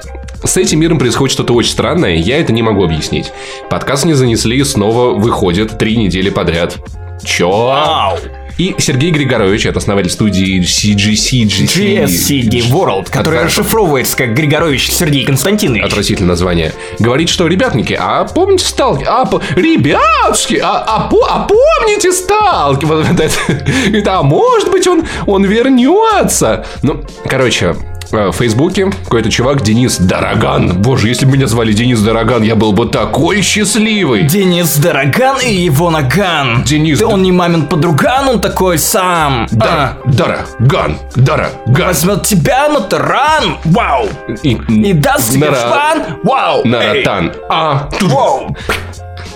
с 0.45 0.57
этим 0.57 0.81
миром 0.81 0.99
происходит 0.99 1.33
что-то 1.33 1.55
очень 1.55 1.73
странное, 1.73 2.17
я 2.17 2.39
это 2.39 2.53
не 2.53 2.63
могу 2.63 2.85
объяснить. 2.85 3.33
Подкаст 3.71 4.05
не 4.05 4.15
занесли, 4.15 4.63
снова 4.63 5.19
выходит 5.19 5.79
три 5.79 5.97
недели 5.97 6.29
подряд. 6.31 6.77
Чё? 7.25 7.51
Вау! 7.51 8.19
И 8.59 8.75
Сергей 8.79 9.11
Григорович, 9.11 9.67
это 9.67 9.79
основатель 9.79 10.11
студии 10.11 10.63
CGCG. 10.63 11.67
GSCG 11.67 12.71
World, 12.71 13.11
который 13.11 13.41
От... 13.41 13.47
расшифровывается 13.47 14.17
как 14.17 14.33
Григорович 14.33 14.91
Сергей 14.91 15.27
Константинович. 15.27 15.85
Отвратительное 15.85 16.31
название. 16.31 16.73
Говорит, 16.99 17.29
что, 17.29 17.47
ребятники, 17.47 17.95
а 17.99 18.25
помните 18.25 18.65
Сталки? 18.65 19.05
А, 19.07 19.29
ребятушки, 19.57 20.59
а, 20.63 20.85
а, 20.87 21.11
а 21.29 21.47
помните 21.47 22.13
Сталки? 22.13 22.87
Вот 22.87 23.05
это, 23.93 24.19
а 24.19 24.23
может 24.23 24.71
быть 24.71 24.87
он, 24.87 25.05
он 25.27 25.45
вернется? 25.45 26.65
Ну, 26.83 27.05
короче, 27.27 27.77
в 28.11 28.33
Фейсбуке 28.33 28.91
какой-то 29.05 29.31
чувак 29.31 29.63
Денис 29.63 29.99
Дороган. 29.99 30.81
Боже, 30.81 31.09
если 31.09 31.27
бы 31.27 31.33
меня 31.33 31.47
звали 31.47 31.73
Денис 31.73 32.01
Дороган, 32.01 32.43
я 32.43 32.55
был 32.55 32.73
бы 32.73 32.87
такой 32.87 33.43
счастливый. 33.43 34.25
Денис 34.25 34.77
Дороган 34.77 35.39
и 35.41 35.53
его 35.53 35.91
наган. 35.91 36.65
Денис. 36.65 36.99
Да 36.99 37.09
он 37.09 37.23
не 37.23 37.33
мамин 37.33 37.67
подруган, 37.67 38.29
он 38.29 38.41
такой 38.41 38.79
сам. 38.79 39.47
Да, 39.51 39.99
а. 40.05 40.09
Дороган, 40.09 40.99
Дороган. 41.15 41.87
Возьмет 41.87 42.23
тебя 42.25 42.69
на 42.69 42.81
таран, 42.81 43.59
вау. 43.65 44.09
И, 44.43 44.51
и 44.69 44.93
даст 44.93 45.33
тебе 45.33 45.51
фан, 45.51 46.19
вау. 46.23 46.65
Наратан. 46.65 47.33
А. 47.49 47.89
Вау. 48.01 48.57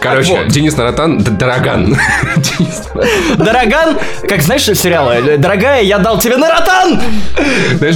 Короче, 0.00 0.32
вот. 0.32 0.48
Денис 0.48 0.76
Наратан, 0.76 1.18
Дороган. 1.18 1.96
Дороган, 3.36 3.98
как 4.28 4.42
знаешь, 4.42 4.64
сериалы, 4.64 5.36
дорогая, 5.36 5.82
я 5.82 5.98
дал 5.98 6.18
тебе 6.18 6.36
Наратан! 6.36 7.00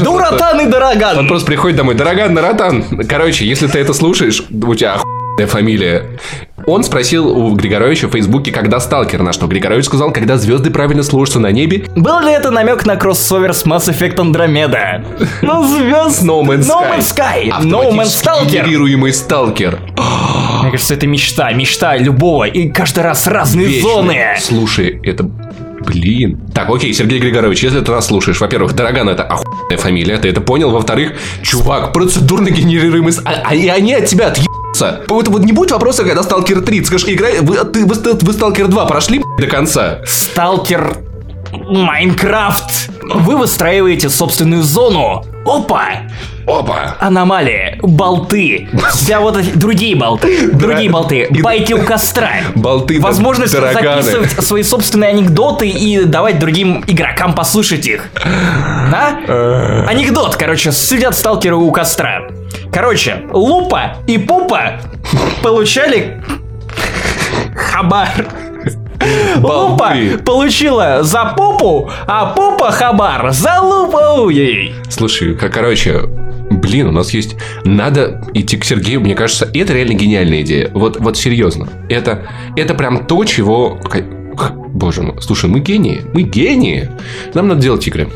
Дуратан 0.03 0.61
и 0.61 0.71
Дороган. 0.71 1.19
Он 1.19 1.29
просто 1.29 1.47
приходит 1.47 1.77
домой, 1.77 1.95
Дороган, 1.95 2.35
Наратан. 2.35 2.85
Короче, 3.09 3.47
если 3.47 3.67
ты 3.67 3.79
это 3.79 3.95
слушаешь, 3.95 4.43
у 4.51 4.75
тебя 4.75 4.99
фамилия. 5.47 6.07
Он 6.67 6.83
спросил 6.83 7.29
у 7.29 7.55
Григоровича 7.55 8.09
в 8.09 8.13
Фейсбуке, 8.13 8.51
когда 8.51 8.81
сталкер, 8.81 9.23
на 9.23 9.33
что 9.33 9.47
Григорович 9.47 9.85
сказал, 9.85 10.13
когда 10.13 10.37
звезды 10.37 10.71
правильно 10.71 11.03
служатся 11.03 11.39
на 11.39 11.51
небе. 11.51 11.87
Был 11.95 12.21
ли 12.21 12.33
это 12.33 12.51
намек 12.51 12.87
на 12.87 12.97
кроссовер 12.97 13.53
с 13.53 13.67
Mass 13.67 13.91
Effect 13.91 14.17
Andromeda? 14.17 15.05
Ну, 15.43 15.65
звезд... 15.67 16.23
No 16.23 16.43
Man's 16.43 16.63
Sky. 16.63 16.81
No 16.81 16.97
Man's 16.97 17.15
Sky. 17.15 17.63
No 17.63 17.93
Man's 17.93 18.23
Stalker. 18.23 18.51
генерируемый 18.51 19.13
сталкер. 19.13 19.79
Мне 20.63 20.71
кажется, 20.71 20.95
это 20.95 21.07
мечта, 21.07 21.53
мечта 21.53 21.97
любого. 21.97 22.45
И 22.45 22.71
каждый 22.71 23.03
раз 23.03 23.27
разные 23.27 23.67
Вечный. 23.67 23.83
зоны. 23.83 24.19
Слушай, 24.41 25.01
это 25.03 25.29
Блин. 25.85 26.41
Так, 26.55 26.71
окей, 26.71 26.95
Сергей 26.95 27.19
Григорович, 27.19 27.63
если 27.63 27.81
ты 27.81 27.93
нас 27.93 28.07
слушаешь, 28.07 28.41
во-первых, 28.41 28.75
Дороган 28.75 29.09
это 29.09 29.23
охуенная 29.23 29.77
фамилия, 29.77 30.17
ты 30.17 30.29
это 30.29 30.41
понял? 30.41 30.71
Во-вторых, 30.71 31.13
чувак, 31.43 31.93
процедурно 31.93 32.49
генерируемый... 32.49 33.13
А, 33.25 33.43
а, 33.45 33.51
они 33.51 33.93
от 33.93 34.07
тебя 34.07 34.29
отъебутся. 34.29 34.54
Вот, 35.09 35.29
вот 35.29 35.45
не 35.45 35.53
будет 35.53 35.71
вопроса, 35.71 36.05
когда 36.05 36.23
Сталкер 36.23 36.61
3, 36.61 36.81
ты 36.81 36.87
скажешь, 36.87 37.09
играй, 37.09 37.41
вы, 37.41 37.57
ты, 37.65 37.85
вы, 37.85 37.95
вы 37.95 38.33
Сталкер 38.33 38.69
2 38.69 38.85
прошли 38.87 39.23
до 39.39 39.47
конца? 39.47 40.01
Сталкер 40.05 40.99
Майнкрафт. 41.53 42.91
Вы 43.03 43.37
выстраиваете 43.37 44.09
собственную 44.09 44.63
зону. 44.63 45.25
Опа! 45.47 45.85
Опа! 46.47 46.97
Аномалии, 47.01 47.79
болты, 47.83 48.69
вся 48.93 49.21
вот 49.21 49.37
эти 49.37 49.51
другие 49.51 49.95
болты, 49.95 50.51
другие 50.53 50.91
болты, 50.91 51.29
байки 51.43 51.73
у 51.73 51.83
костра, 51.83 52.31
болты, 52.55 53.01
возможность 53.01 53.53
записывать 53.53 54.31
свои 54.45 54.63
собственные 54.63 55.11
анекдоты 55.11 55.69
и 55.69 56.05
давать 56.05 56.39
другим 56.39 56.85
игрокам 56.87 57.35
послушать 57.35 57.87
их. 57.87 58.09
Да? 58.15 59.21
Э. 59.27 59.87
Анекдот, 59.87 60.37
короче, 60.37 60.73
сидят 60.73 61.15
сталкеры 61.15 61.57
у 61.57 61.71
костра. 61.73 62.29
Короче, 62.75 63.23
Лупа 63.33 63.99
и 64.09 64.19
Пупа 64.19 64.81
получали 65.45 66.21
хабар 67.55 68.27
Лупа 69.37 69.95
получила 70.25 71.05
за 71.05 71.35
попу, 71.37 71.89
а 72.09 72.27
попа 72.35 72.73
хабар 72.73 73.31
за 73.31 73.61
лупу 73.61 74.29
ей. 74.29 74.75
Слушай, 74.89 75.37
как, 75.37 75.53
короче, 75.53 76.01
блин, 76.51 76.89
у 76.89 76.91
нас 76.91 77.11
есть... 77.15 77.37
Надо 77.65 78.25
идти 78.35 78.57
к 78.57 78.65
Сергею, 78.65 79.01
мне 79.01 79.15
кажется, 79.15 79.49
это 79.55 79.73
реально 79.73 79.93
гениальная 79.93 80.43
идея. 80.43 80.71
Вот, 80.75 80.99
вот 80.99 81.17
серьезно. 81.17 81.69
Это, 81.89 82.27
это 82.57 82.75
прям 82.75 83.07
то, 83.07 83.25
чего... 83.25 83.79
Боже 84.69 85.03
мой, 85.03 85.21
слушай, 85.21 85.49
мы 85.49 85.61
гении. 85.61 86.01
Мы 86.13 86.23
гении. 86.23 86.91
Нам 87.35 87.47
надо 87.47 87.61
делать 87.61 87.87
игры 87.87 88.09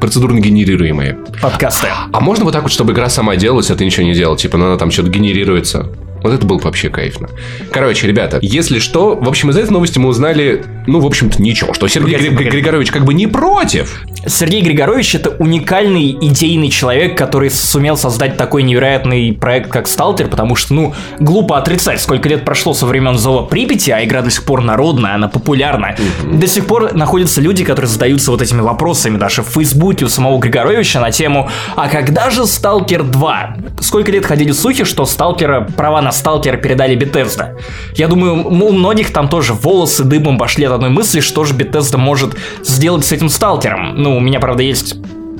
процедурно 0.00 0.40
генерируемые. 0.40 1.18
Подкасты. 1.40 1.88
А 2.12 2.20
можно 2.20 2.44
вот 2.44 2.52
так 2.52 2.62
вот, 2.62 2.72
чтобы 2.72 2.92
игра 2.92 3.08
сама 3.08 3.36
делалась, 3.36 3.70
а 3.70 3.76
ты 3.76 3.84
ничего 3.84 4.04
не 4.04 4.14
делал? 4.14 4.36
Типа, 4.36 4.56
ну, 4.58 4.66
она 4.66 4.76
там 4.76 4.90
что-то 4.90 5.10
генерируется. 5.10 5.90
Вот 6.22 6.32
это 6.32 6.46
было 6.46 6.58
вообще 6.58 6.90
кайфно. 6.90 7.28
Короче, 7.72 8.06
ребята, 8.06 8.38
если 8.42 8.78
что, 8.78 9.16
в 9.16 9.28
общем, 9.28 9.50
из 9.50 9.56
этой 9.56 9.70
новости 9.70 9.98
мы 9.98 10.08
узнали, 10.08 10.64
ну, 10.86 11.00
в 11.00 11.06
общем-то, 11.06 11.40
ничего, 11.42 11.74
что 11.74 11.88
Сергей 11.88 12.16
Гри- 12.16 12.50
Григорович 12.50 12.90
как 12.90 13.04
бы 13.04 13.14
не 13.14 13.26
против. 13.26 14.02
Сергей 14.26 14.62
Григорович 14.62 15.14
это 15.14 15.30
уникальный 15.30 16.10
идейный 16.20 16.68
человек, 16.68 17.16
который 17.16 17.50
сумел 17.50 17.96
создать 17.96 18.36
такой 18.36 18.62
невероятный 18.62 19.32
проект, 19.32 19.70
как 19.70 19.88
Сталтер, 19.88 20.28
потому 20.28 20.56
что, 20.56 20.74
ну, 20.74 20.94
глупо 21.18 21.58
отрицать, 21.58 22.00
сколько 22.00 22.28
лет 22.28 22.44
прошло 22.44 22.74
со 22.74 22.86
времен 22.86 23.16
Зова 23.16 23.46
Припяти, 23.46 23.90
а 23.90 24.04
игра 24.04 24.22
до 24.22 24.30
сих 24.30 24.44
пор 24.44 24.62
народная, 24.62 25.14
она 25.14 25.28
популярна. 25.28 25.96
Угу. 26.22 26.38
До 26.38 26.46
сих 26.46 26.66
пор 26.66 26.94
находятся 26.94 27.40
люди, 27.40 27.64
которые 27.64 27.88
задаются 27.88 28.30
вот 28.30 28.42
этими 28.42 28.60
вопросами, 28.60 29.16
даже 29.16 29.42
в 29.42 29.46
Фейсбуке 29.48 30.04
у 30.04 30.08
самого 30.08 30.38
Григоровича 30.38 31.00
на 31.00 31.10
тему 31.10 31.48
«А 31.76 31.88
когда 31.88 32.30
же 32.30 32.46
Сталкер 32.46 33.02
2?» 33.02 33.80
Сколько 33.80 34.12
лет 34.12 34.26
ходили 34.26 34.52
слухи, 34.52 34.84
что 34.84 35.06
Сталкера 35.06 35.62
права 35.76 36.02
на 36.02 36.09
на 36.10 36.12
Сталкера 36.12 36.56
передали 36.56 36.96
Bethesda. 36.96 37.56
Я 37.94 38.08
думаю, 38.08 38.44
у 38.46 38.72
многих 38.72 39.12
там 39.12 39.28
тоже 39.28 39.54
волосы 39.54 40.02
дыбом 40.02 40.38
пошли 40.38 40.64
от 40.64 40.72
одной 40.72 40.90
мысли, 40.90 41.20
что 41.20 41.44
же 41.44 41.54
Bethesda 41.54 41.98
может 41.98 42.36
сделать 42.64 43.04
с 43.04 43.12
этим 43.12 43.28
Сталкером. 43.28 43.94
Ну, 44.02 44.16
у 44.16 44.20
меня, 44.20 44.40
правда, 44.40 44.64
есть 44.64 44.96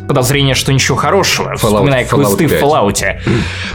подозрение, 0.06 0.54
что 0.54 0.72
ничего 0.72 0.96
хорошего, 0.96 1.54
Fallout, 1.54 1.56
вспоминая 1.56 2.04
квесты 2.04 2.46
в 2.46 2.52
Fallout. 2.52 3.20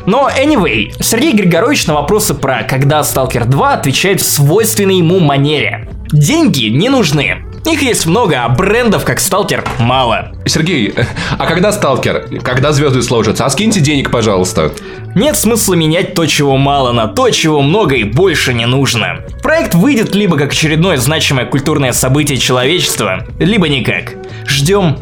Но, 0.05 0.29
anyway, 0.29 0.93
Сергей 1.01 1.33
Григорович 1.33 1.87
на 1.87 1.95
вопросы 1.95 2.33
про 2.33 2.63
«Когда 2.63 3.03
Сталкер 3.03 3.43
2» 3.43 3.73
отвечает 3.73 4.21
в 4.21 4.25
свойственной 4.25 4.97
ему 4.97 5.19
манере. 5.19 5.89
Деньги 6.13 6.67
не 6.67 6.87
нужны. 6.87 7.43
Их 7.65 7.81
есть 7.81 8.05
много, 8.05 8.43
а 8.43 8.49
брендов, 8.49 9.05
как 9.05 9.19
Сталкер, 9.19 9.63
мало. 9.79 10.31
Сергей, 10.45 10.93
а 11.37 11.47
когда 11.47 11.71
Сталкер? 11.71 12.39
Когда 12.43 12.71
звезды 12.71 13.01
сложатся? 13.01 13.45
А 13.45 13.49
скиньте 13.49 13.79
денег, 13.79 14.11
пожалуйста. 14.11 14.71
Нет 15.15 15.35
смысла 15.35 15.73
менять 15.73 16.13
то, 16.13 16.27
чего 16.27 16.57
мало, 16.57 16.91
на 16.91 17.07
то, 17.07 17.29
чего 17.31 17.61
много 17.61 17.95
и 17.95 18.03
больше 18.03 18.53
не 18.53 18.67
нужно. 18.67 19.21
Проект 19.41 19.73
выйдет 19.73 20.13
либо 20.13 20.37
как 20.37 20.51
очередное 20.51 20.97
значимое 20.97 21.45
культурное 21.45 21.91
событие 21.91 22.37
человечества, 22.37 23.25
либо 23.39 23.67
никак. 23.67 24.13
Ждем 24.45 24.97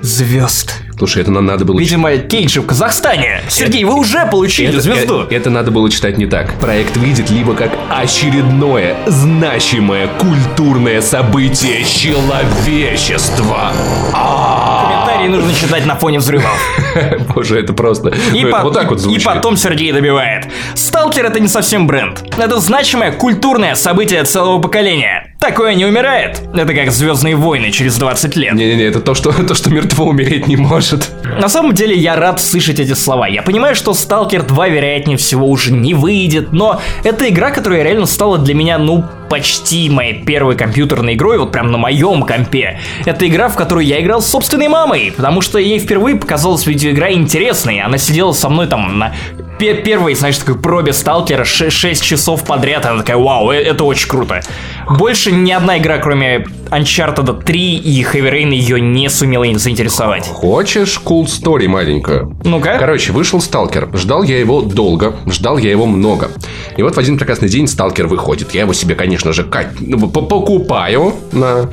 звезд. 0.00 0.85
Слушай, 0.98 1.22
это 1.22 1.30
надо 1.30 1.66
было... 1.66 1.78
Видимо, 1.78 2.16
Кейджи 2.16 2.62
в 2.62 2.66
Казахстане. 2.66 3.42
Сергей, 3.50 3.84
вы 3.84 3.98
уже 3.98 4.26
получили 4.30 4.70
это, 4.70 4.80
звезду. 4.80 5.20
Это, 5.20 5.34
это 5.34 5.50
надо 5.50 5.70
было 5.70 5.90
читать 5.90 6.16
не 6.16 6.24
так. 6.24 6.58
Проект 6.58 6.96
выйдет 6.96 7.28
либо 7.28 7.54
как 7.54 7.70
очередное 7.90 8.96
значимое 9.06 10.08
культурное 10.18 11.02
событие 11.02 11.84
человечества. 11.84 13.72
Комментарии 14.10 15.28
нужно 15.28 15.52
читать 15.54 15.84
на 15.84 15.96
фоне 15.96 16.18
взрывов. 16.18 16.58
Боже, 17.34 17.60
это 17.60 17.74
просто... 17.74 18.14
И, 18.32 18.44
ну, 18.44 18.50
по... 18.50 18.62
вот 18.62 18.72
так 18.72 18.88
вот 18.88 18.98
звучит. 18.98 19.20
и 19.20 19.24
потом 19.24 19.58
Сергей 19.58 19.92
добивает. 19.92 20.46
Сталкер 20.74 21.26
это 21.26 21.40
не 21.40 21.48
совсем 21.48 21.86
бренд. 21.86 22.24
Это 22.38 22.58
значимое 22.58 23.12
культурное 23.12 23.74
событие 23.74 24.24
целого 24.24 24.62
поколения. 24.62 25.25
Такое 25.38 25.74
не 25.74 25.84
умирает. 25.84 26.42
Это 26.54 26.74
как 26.74 26.90
Звездные 26.90 27.36
войны 27.36 27.70
через 27.70 27.98
20 27.98 28.36
лет. 28.36 28.54
Не-не-не, 28.54 28.84
это 28.84 29.00
то 29.00 29.14
что, 29.14 29.32
то, 29.32 29.54
что 29.54 29.70
мертво 29.70 30.06
умереть 30.06 30.46
не 30.46 30.56
может. 30.56 31.10
На 31.24 31.48
самом 31.48 31.74
деле 31.74 31.94
я 31.94 32.16
рад 32.16 32.40
слышать 32.40 32.80
эти 32.80 32.94
слова. 32.94 33.28
Я 33.28 33.42
понимаю, 33.42 33.74
что 33.74 33.92
Stalker 33.92 34.46
2 34.46 34.68
вероятнее 34.68 35.16
всего 35.16 35.46
уже 35.46 35.72
не 35.72 35.94
выйдет, 35.94 36.52
но 36.52 36.80
это 37.04 37.28
игра, 37.28 37.50
которая 37.50 37.82
реально 37.82 38.06
стала 38.06 38.38
для 38.38 38.54
меня, 38.54 38.78
ну, 38.78 39.04
почти 39.28 39.88
моей 39.90 40.24
первой 40.24 40.56
компьютерной 40.56 41.14
игрой, 41.14 41.38
вот 41.38 41.52
прям 41.52 41.70
на 41.70 41.78
моем 41.78 42.22
компе. 42.22 42.80
Это 43.04 43.26
игра, 43.26 43.48
в 43.48 43.56
которую 43.56 43.86
я 43.86 44.00
играл 44.00 44.20
с 44.20 44.26
собственной 44.26 44.68
мамой, 44.68 45.12
потому 45.16 45.40
что 45.40 45.58
ей 45.58 45.78
впервые 45.78 46.16
показалась 46.16 46.66
видеоигра 46.66 47.12
интересной. 47.12 47.80
Она 47.80 47.98
сидела 47.98 48.32
со 48.32 48.48
мной 48.48 48.66
там 48.66 48.98
на 48.98 49.14
первой, 49.58 50.14
знаешь, 50.14 50.38
такой 50.38 50.58
пробе 50.58 50.92
сталкера 50.92 51.44
6 51.44 52.02
часов 52.02 52.44
подряд. 52.44 52.86
Она 52.86 52.98
такая, 52.98 53.16
вау, 53.16 53.50
э, 53.50 53.56
это 53.56 53.84
очень 53.84 54.08
круто. 54.08 54.42
Больше 54.88 55.32
ни 55.32 55.50
одна 55.50 55.78
игра, 55.78 55.98
кроме 55.98 56.46
Uncharted 56.70 57.44
3 57.44 57.74
и 57.76 58.02
Heavy 58.02 58.32
Rain 58.32 58.54
ее 58.54 58.80
не 58.80 59.08
сумела 59.08 59.46
заинтересовать. 59.58 60.26
Хочешь 60.26 61.00
cool 61.04 61.24
story 61.26 61.68
маленькую? 61.68 62.36
Ну-ка. 62.44 62.76
Короче, 62.78 63.12
вышел 63.12 63.40
Сталкер. 63.40 63.88
Ждал 63.94 64.22
я 64.22 64.38
его 64.38 64.62
долго, 64.62 65.16
ждал 65.26 65.58
я 65.58 65.70
его 65.70 65.86
много. 65.86 66.30
И 66.76 66.82
вот 66.82 66.94
в 66.94 66.98
один 66.98 67.18
прекрасный 67.18 67.48
день 67.48 67.68
Сталкер 67.68 68.06
выходит. 68.06 68.54
Я 68.54 68.62
его 68.62 68.72
себе, 68.72 68.94
конечно 68.94 69.32
же, 69.32 69.46
ну, 69.80 70.08
покупаю 70.08 71.14
на 71.32 71.70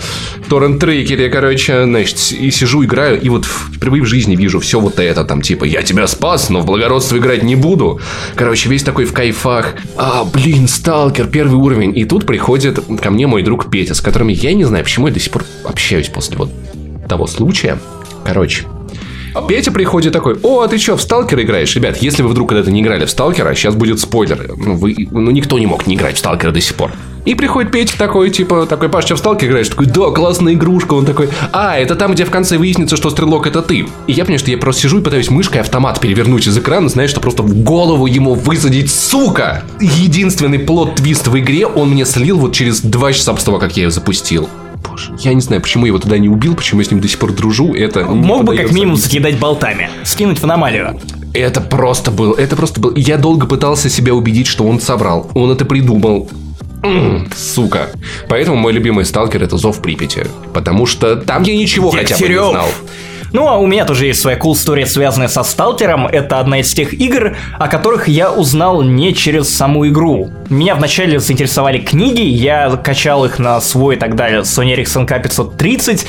торрент-трекере, 0.50 1.30
короче, 1.30 1.86
значит, 1.86 2.32
и 2.32 2.52
сижу, 2.52 2.84
играю, 2.84 3.20
и 3.20 3.30
вот 3.30 3.46
впервые 3.46 4.04
в 4.04 4.06
жизни 4.06 4.36
вижу 4.36 4.60
все 4.60 4.80
вот 4.80 5.00
это, 5.00 5.24
там, 5.24 5.42
типа, 5.42 5.66
я 5.66 5.82
тебя 5.82 6.08
спас, 6.08 6.50
но 6.50 6.62
в 6.62 6.66
благородство 6.66 7.18
играть 7.18 7.44
не 7.44 7.56
буду. 7.56 8.00
Короче, 8.36 8.70
весь 8.70 8.84
такой 8.84 9.06
в 9.06 9.14
кайфах. 9.14 9.76
А, 9.98 10.24
блин, 10.26 10.68
Сталкер, 10.68 11.28
первый 11.28 11.56
уровень. 11.56 11.98
И 11.98 12.06
тут 12.06 12.26
приходит 12.26 12.80
ко 13.02 13.12
мне 13.12 13.28
мой 13.28 13.44
друг 13.44 13.70
Петя, 13.70 13.94
с 13.94 14.02
которым 14.02 14.28
я 14.28 14.54
не 14.54 14.64
знаю, 14.64 14.83
почему 14.84 15.08
я 15.08 15.14
до 15.14 15.20
сих 15.20 15.32
пор 15.32 15.46
общаюсь 15.64 16.10
после 16.10 16.38
вот 16.38 16.50
того 17.08 17.28
случая. 17.28 17.80
Короче, 18.24 18.66
Петя 19.48 19.72
приходит 19.72 20.14
такой, 20.14 20.38
о, 20.44 20.62
а 20.62 20.68
ты 20.68 20.78
что, 20.78 20.96
в 20.96 21.02
Сталкер 21.02 21.42
играешь? 21.42 21.76
Ребят, 21.76 21.98
если 21.98 22.22
вы 22.22 22.30
вдруг 22.30 22.50
когда-то 22.50 22.72
не 22.72 22.82
играли 22.82 23.06
в 23.06 23.10
Сталкера, 23.10 23.54
сейчас 23.56 23.76
будет 23.76 24.00
спойлер. 24.00 24.54
Ну, 24.56 24.76
вы, 24.76 25.08
ну, 25.12 25.32
никто 25.32 25.58
не 25.58 25.66
мог 25.66 25.88
не 25.88 25.96
играть 25.96 26.16
в 26.16 26.20
Сталкера 26.20 26.52
до 26.52 26.62
сих 26.62 26.76
пор. 26.76 26.92
И 27.26 27.36
приходит 27.36 27.72
Петя 27.72 27.98
такой, 27.98 28.30
типа, 28.30 28.66
такой, 28.66 28.90
Паш, 28.90 29.06
что 29.06 29.16
в 29.16 29.20
Сталкер 29.20 29.48
играешь? 29.48 29.70
Такой, 29.70 29.88
да, 29.88 30.12
классная 30.12 30.54
игрушка. 30.54 30.94
Он 30.94 31.06
такой, 31.06 31.30
а, 31.52 31.78
это 31.78 31.96
там, 31.96 32.14
где 32.14 32.26
в 32.26 32.32
конце 32.32 32.58
выяснится, 32.58 32.98
что 32.98 33.10
стрелок 33.10 33.48
это 33.48 33.62
ты. 33.62 33.88
И 34.08 34.12
я 34.12 34.24
понимаю, 34.26 34.40
что 34.40 34.52
я 34.52 34.58
просто 34.58 34.84
сижу 34.84 35.00
и 35.00 35.04
пытаюсь 35.04 35.30
мышкой 35.30 35.62
автомат 35.62 36.00
перевернуть 36.00 36.48
из 36.48 36.58
экрана, 36.58 36.90
знаешь, 36.90 37.10
что 37.10 37.22
просто 37.22 37.42
в 37.42 37.64
голову 37.64 38.06
ему 38.06 38.34
высадить, 38.34 38.92
сука! 38.92 39.64
Единственный 39.80 40.60
плод-твист 40.60 41.28
в 41.28 41.40
игре 41.40 41.66
он 41.66 41.92
мне 41.92 42.06
слил 42.06 42.38
вот 42.38 42.54
через 42.54 42.82
два 42.82 43.14
часа 43.14 43.32
после 43.32 43.46
того, 43.46 43.58
как 43.58 43.78
я 43.78 43.84
ее 43.84 43.92
запустил. 43.92 44.50
Боже, 44.94 45.12
я 45.18 45.34
не 45.34 45.42
знаю, 45.42 45.60
почему 45.60 45.86
я 45.86 45.88
его 45.88 45.98
тогда 45.98 46.20
не 46.20 46.30
убил, 46.30 46.54
почему 46.54 46.82
я 46.82 46.86
с 46.86 46.92
ним 46.92 47.00
до 47.00 47.08
сих 47.08 47.18
пор 47.18 47.34
дружу. 47.34 47.74
Это 47.74 48.06
Мог 48.06 48.44
бы 48.44 48.56
как 48.56 48.72
минимум 48.72 48.96
закидать 48.96 49.40
болтами, 49.40 49.90
скинуть 50.04 50.38
в 50.38 50.44
аномалию. 50.44 51.00
Это 51.34 51.62
просто 51.62 52.12
был, 52.12 52.34
это 52.34 52.56
просто 52.56 52.80
был. 52.80 52.96
Я 52.96 53.18
долго 53.18 53.48
пытался 53.48 53.90
себя 53.90 54.14
убедить, 54.14 54.46
что 54.46 54.66
он 54.66 54.80
собрал. 54.80 55.32
Он 55.34 55.50
это 55.50 55.66
придумал. 55.66 56.30
сука. 57.36 57.90
Поэтому 58.30 58.56
мой 58.56 58.72
любимый 58.72 59.04
сталкер 59.06 59.42
это 59.42 59.58
Зов 59.58 59.82
Припяти. 59.82 60.28
Потому 60.54 60.86
что 60.86 61.16
там 61.16 61.42
я 61.42 61.56
ничего 61.56 61.90
хотя 61.90 62.16
бы 62.16 62.28
не 62.28 62.36
знал. 62.36 62.68
Ну, 63.34 63.48
а 63.48 63.58
у 63.58 63.66
меня 63.66 63.84
тоже 63.84 64.06
есть 64.06 64.22
своя 64.22 64.38
cool 64.38 64.52
story, 64.52 64.86
связанная 64.86 65.28
со 65.28 65.42
Сталкером. 65.42 66.06
Это 66.06 66.40
одна 66.40 66.60
из 66.60 66.72
тех 66.72 66.94
игр, 66.94 67.36
о 67.58 67.68
которых 67.68 68.08
я 68.08 68.32
узнал 68.32 68.84
не 68.84 69.12
через 69.16 69.50
саму 69.50 69.88
игру. 69.88 70.30
Меня 70.50 70.76
вначале 70.76 71.20
заинтересовали 71.20 71.80
книги, 71.80 72.22
я 72.22 72.70
качал 72.78 73.26
их 73.26 73.40
на 73.40 73.60
свой 73.60 73.96
тогда 73.96 74.30
Sony 74.42 74.76
Ericsson 74.76 75.08
K530, 75.08 76.06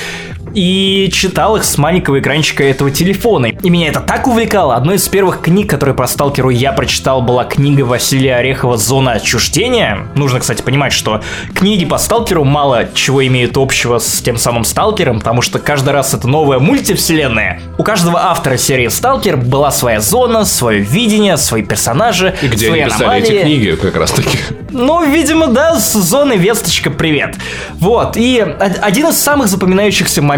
и 0.52 1.10
читал 1.12 1.56
их 1.56 1.64
с 1.64 1.78
маленького 1.78 2.20
экранчика 2.20 2.64
этого 2.64 2.90
телефона. 2.90 3.46
И 3.46 3.70
меня 3.70 3.88
это 3.88 4.00
так 4.00 4.26
увлекало. 4.26 4.76
Одной 4.76 4.96
из 4.96 5.08
первых 5.08 5.40
книг, 5.40 5.70
которые 5.70 5.94
про 5.94 6.06
сталкеру 6.06 6.50
я 6.50 6.72
прочитал, 6.72 7.22
была 7.22 7.44
книга 7.44 7.82
Василия 7.82 8.36
Орехова 8.36 8.76
«Зона 8.76 9.12
отчуждения». 9.12 10.06
Нужно, 10.14 10.40
кстати, 10.40 10.62
понимать, 10.62 10.92
что 10.92 11.22
книги 11.54 11.84
по 11.84 11.98
сталкеру 11.98 12.44
мало 12.44 12.88
чего 12.94 13.26
имеют 13.26 13.56
общего 13.56 13.98
с 13.98 14.20
тем 14.20 14.36
самым 14.36 14.64
сталкером, 14.64 15.18
потому 15.18 15.42
что 15.42 15.58
каждый 15.58 15.90
раз 15.90 16.14
это 16.14 16.28
новая 16.28 16.58
мультивселенная. 16.58 17.60
У 17.78 17.82
каждого 17.82 18.24
автора 18.26 18.56
серии 18.56 18.88
«Сталкер» 18.88 19.36
была 19.36 19.70
своя 19.70 20.00
зона, 20.00 20.44
свое 20.44 20.80
видение, 20.80 21.36
свои 21.36 21.62
персонажи, 21.62 22.34
И 22.42 22.48
где 22.48 22.66
свои 22.68 22.80
они 22.80 22.90
писали 22.90 23.04
аномалии. 23.04 23.28
эти 23.28 23.42
книги 23.42 23.70
как 23.72 23.96
раз 23.96 24.10
таки? 24.12 24.38
Ну, 24.70 25.04
видимо, 25.10 25.46
да, 25.48 25.78
с 25.78 25.92
зоны 25.92 26.34
Весточка, 26.34 26.90
привет. 26.90 27.36
Вот, 27.74 28.16
и 28.16 28.38
один 28.38 29.08
из 29.08 29.18
самых 29.18 29.48
запоминающихся 29.48 30.20
моментов 30.20 30.33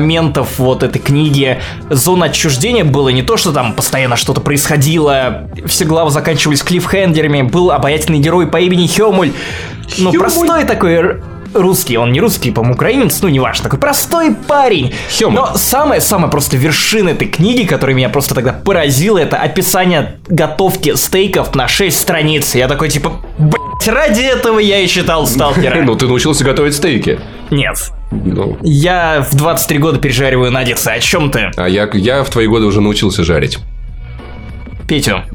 вот 0.59 0.83
этой 0.83 0.99
книги 0.99 1.61
«Зона 1.91 2.27
отчуждения» 2.27 2.85
было 2.85 3.09
не 3.11 3.23
то, 3.23 3.37
что 3.37 3.53
там 3.53 3.73
постоянно 3.73 4.17
что-то 4.17 4.41
происходило, 4.41 5.49
все 5.67 5.85
главы 5.85 6.11
заканчивались 6.11 6.63
клиффхендерами, 6.63 7.43
был 7.43 7.71
обаятельный 7.71 8.19
герой 8.19 8.47
по 8.47 8.59
имени 8.59 8.87
Хёмуль, 8.87 9.33
ну, 9.99 10.13
простой 10.13 10.65
такой 10.65 11.21
русский, 11.55 11.97
он 11.97 12.13
не 12.13 12.21
русский, 12.21 12.51
по-моему, 12.51 12.75
украинец, 12.75 13.21
ну, 13.23 13.29
неважно, 13.29 13.65
такой 13.65 13.79
простой 13.79 14.35
парень. 14.35 14.95
Хёма. 15.19 15.35
Но 15.35 15.57
самая-самая 15.57 16.31
просто 16.31 16.57
вершина 16.57 17.11
этой 17.11 17.29
книги, 17.29 17.67
которая 17.67 17.97
меня 17.97 18.09
просто 18.09 18.35
тогда 18.35 18.53
поразила, 18.53 19.19
это 19.19 19.37
описание 19.37 20.19
готовки 20.27 20.95
стейков 20.95 21.55
на 21.55 21.69
6 21.69 21.99
страниц. 21.99 22.55
Я 22.55 22.69
такой, 22.69 22.89
типа, 22.89 23.13
блять, 23.39 23.89
ради 23.89 24.23
этого 24.23 24.59
я 24.59 24.81
и 24.81 24.87
читал 24.87 25.27
Сталкера. 25.27 25.77
Ну, 25.87 25.95
ты 25.95 26.09
научился 26.09 26.43
готовить 26.43 26.75
стейки. 26.75 27.21
Нет. 27.51 27.77
Ну. 28.11 28.57
Я 28.63 29.27
в 29.29 29.35
23 29.35 29.79
года 29.79 29.99
пережариваю 29.99 30.53
наггетсы, 30.53 30.89
о 30.89 31.01
чем 31.01 31.31
ты? 31.31 31.51
А 31.57 31.69
я, 31.69 31.89
я 31.93 32.23
в 32.23 32.31
твои 32.31 32.47
годы 32.47 32.67
уже 32.67 32.81
научился 32.81 33.25
жарить. 33.25 33.59
Петю. 34.89 35.23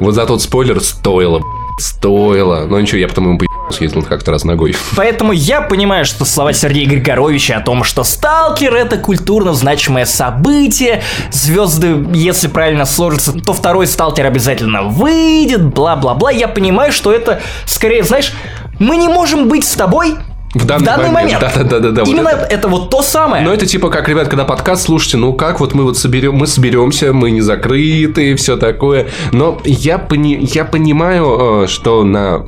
Вот 0.00 0.14
за 0.14 0.24
тот 0.24 0.40
спойлер 0.40 0.80
стоило, 0.80 1.42
стоило. 1.78 2.64
Но 2.64 2.80
ничего, 2.80 2.98
я 2.98 3.06
потом 3.08 3.34
ему 3.34 3.40
съездил 3.70 4.02
как-то 4.02 4.30
раз 4.30 4.44
ногой. 4.44 4.74
Поэтому 4.96 5.32
я 5.32 5.60
понимаю, 5.60 6.06
что 6.06 6.24
слова 6.24 6.54
Сергея 6.54 6.88
Григоровича 6.88 7.58
о 7.58 7.60
том, 7.60 7.84
что 7.84 8.02
«Сталкер»— 8.02 8.74
это 8.76 8.96
культурно 8.96 9.52
значимое 9.52 10.06
событие, 10.06 11.02
звезды, 11.30 12.06
если 12.14 12.48
правильно 12.48 12.86
сложатся, 12.86 13.32
то 13.32 13.52
второй 13.52 13.86
«Сталкер» 13.86 14.24
обязательно 14.24 14.84
выйдет, 14.84 15.64
бла-бла-бла. 15.66 16.30
Я 16.30 16.48
понимаю, 16.48 16.92
что 16.92 17.12
это 17.12 17.42
скорее, 17.66 18.02
знаешь, 18.04 18.32
мы 18.78 18.96
не 18.96 19.08
можем 19.08 19.48
быть 19.48 19.66
с 19.66 19.74
тобой, 19.74 20.16
в 20.54 20.64
данный, 20.64 20.82
в 20.82 20.86
данный 20.86 21.10
момент. 21.10 21.40
Да, 21.40 21.52
да, 21.54 21.64
да, 21.64 21.78
да, 21.80 21.90
да. 21.90 22.02
Именно 22.02 22.30
вот 22.30 22.32
это. 22.32 22.54
это 22.54 22.68
вот 22.68 22.90
то 22.90 23.02
самое. 23.02 23.44
Но 23.44 23.52
это 23.52 23.66
типа 23.66 23.90
как, 23.90 24.08
ребят, 24.08 24.28
когда 24.28 24.44
подкаст 24.44 24.84
слушайте, 24.84 25.16
ну 25.18 25.32
как 25.34 25.60
вот 25.60 25.74
мы 25.74 25.84
вот 25.84 25.98
соберем, 25.98 26.34
мы 26.34 26.46
соберемся, 26.46 27.12
мы 27.12 27.30
не 27.30 27.40
закрыты, 27.40 28.34
все 28.36 28.56
такое. 28.56 29.08
Но 29.32 29.60
я, 29.64 29.98
пони, 29.98 30.38
я 30.54 30.64
понимаю, 30.64 31.64
э, 31.64 31.66
что 31.68 32.02
на 32.02 32.46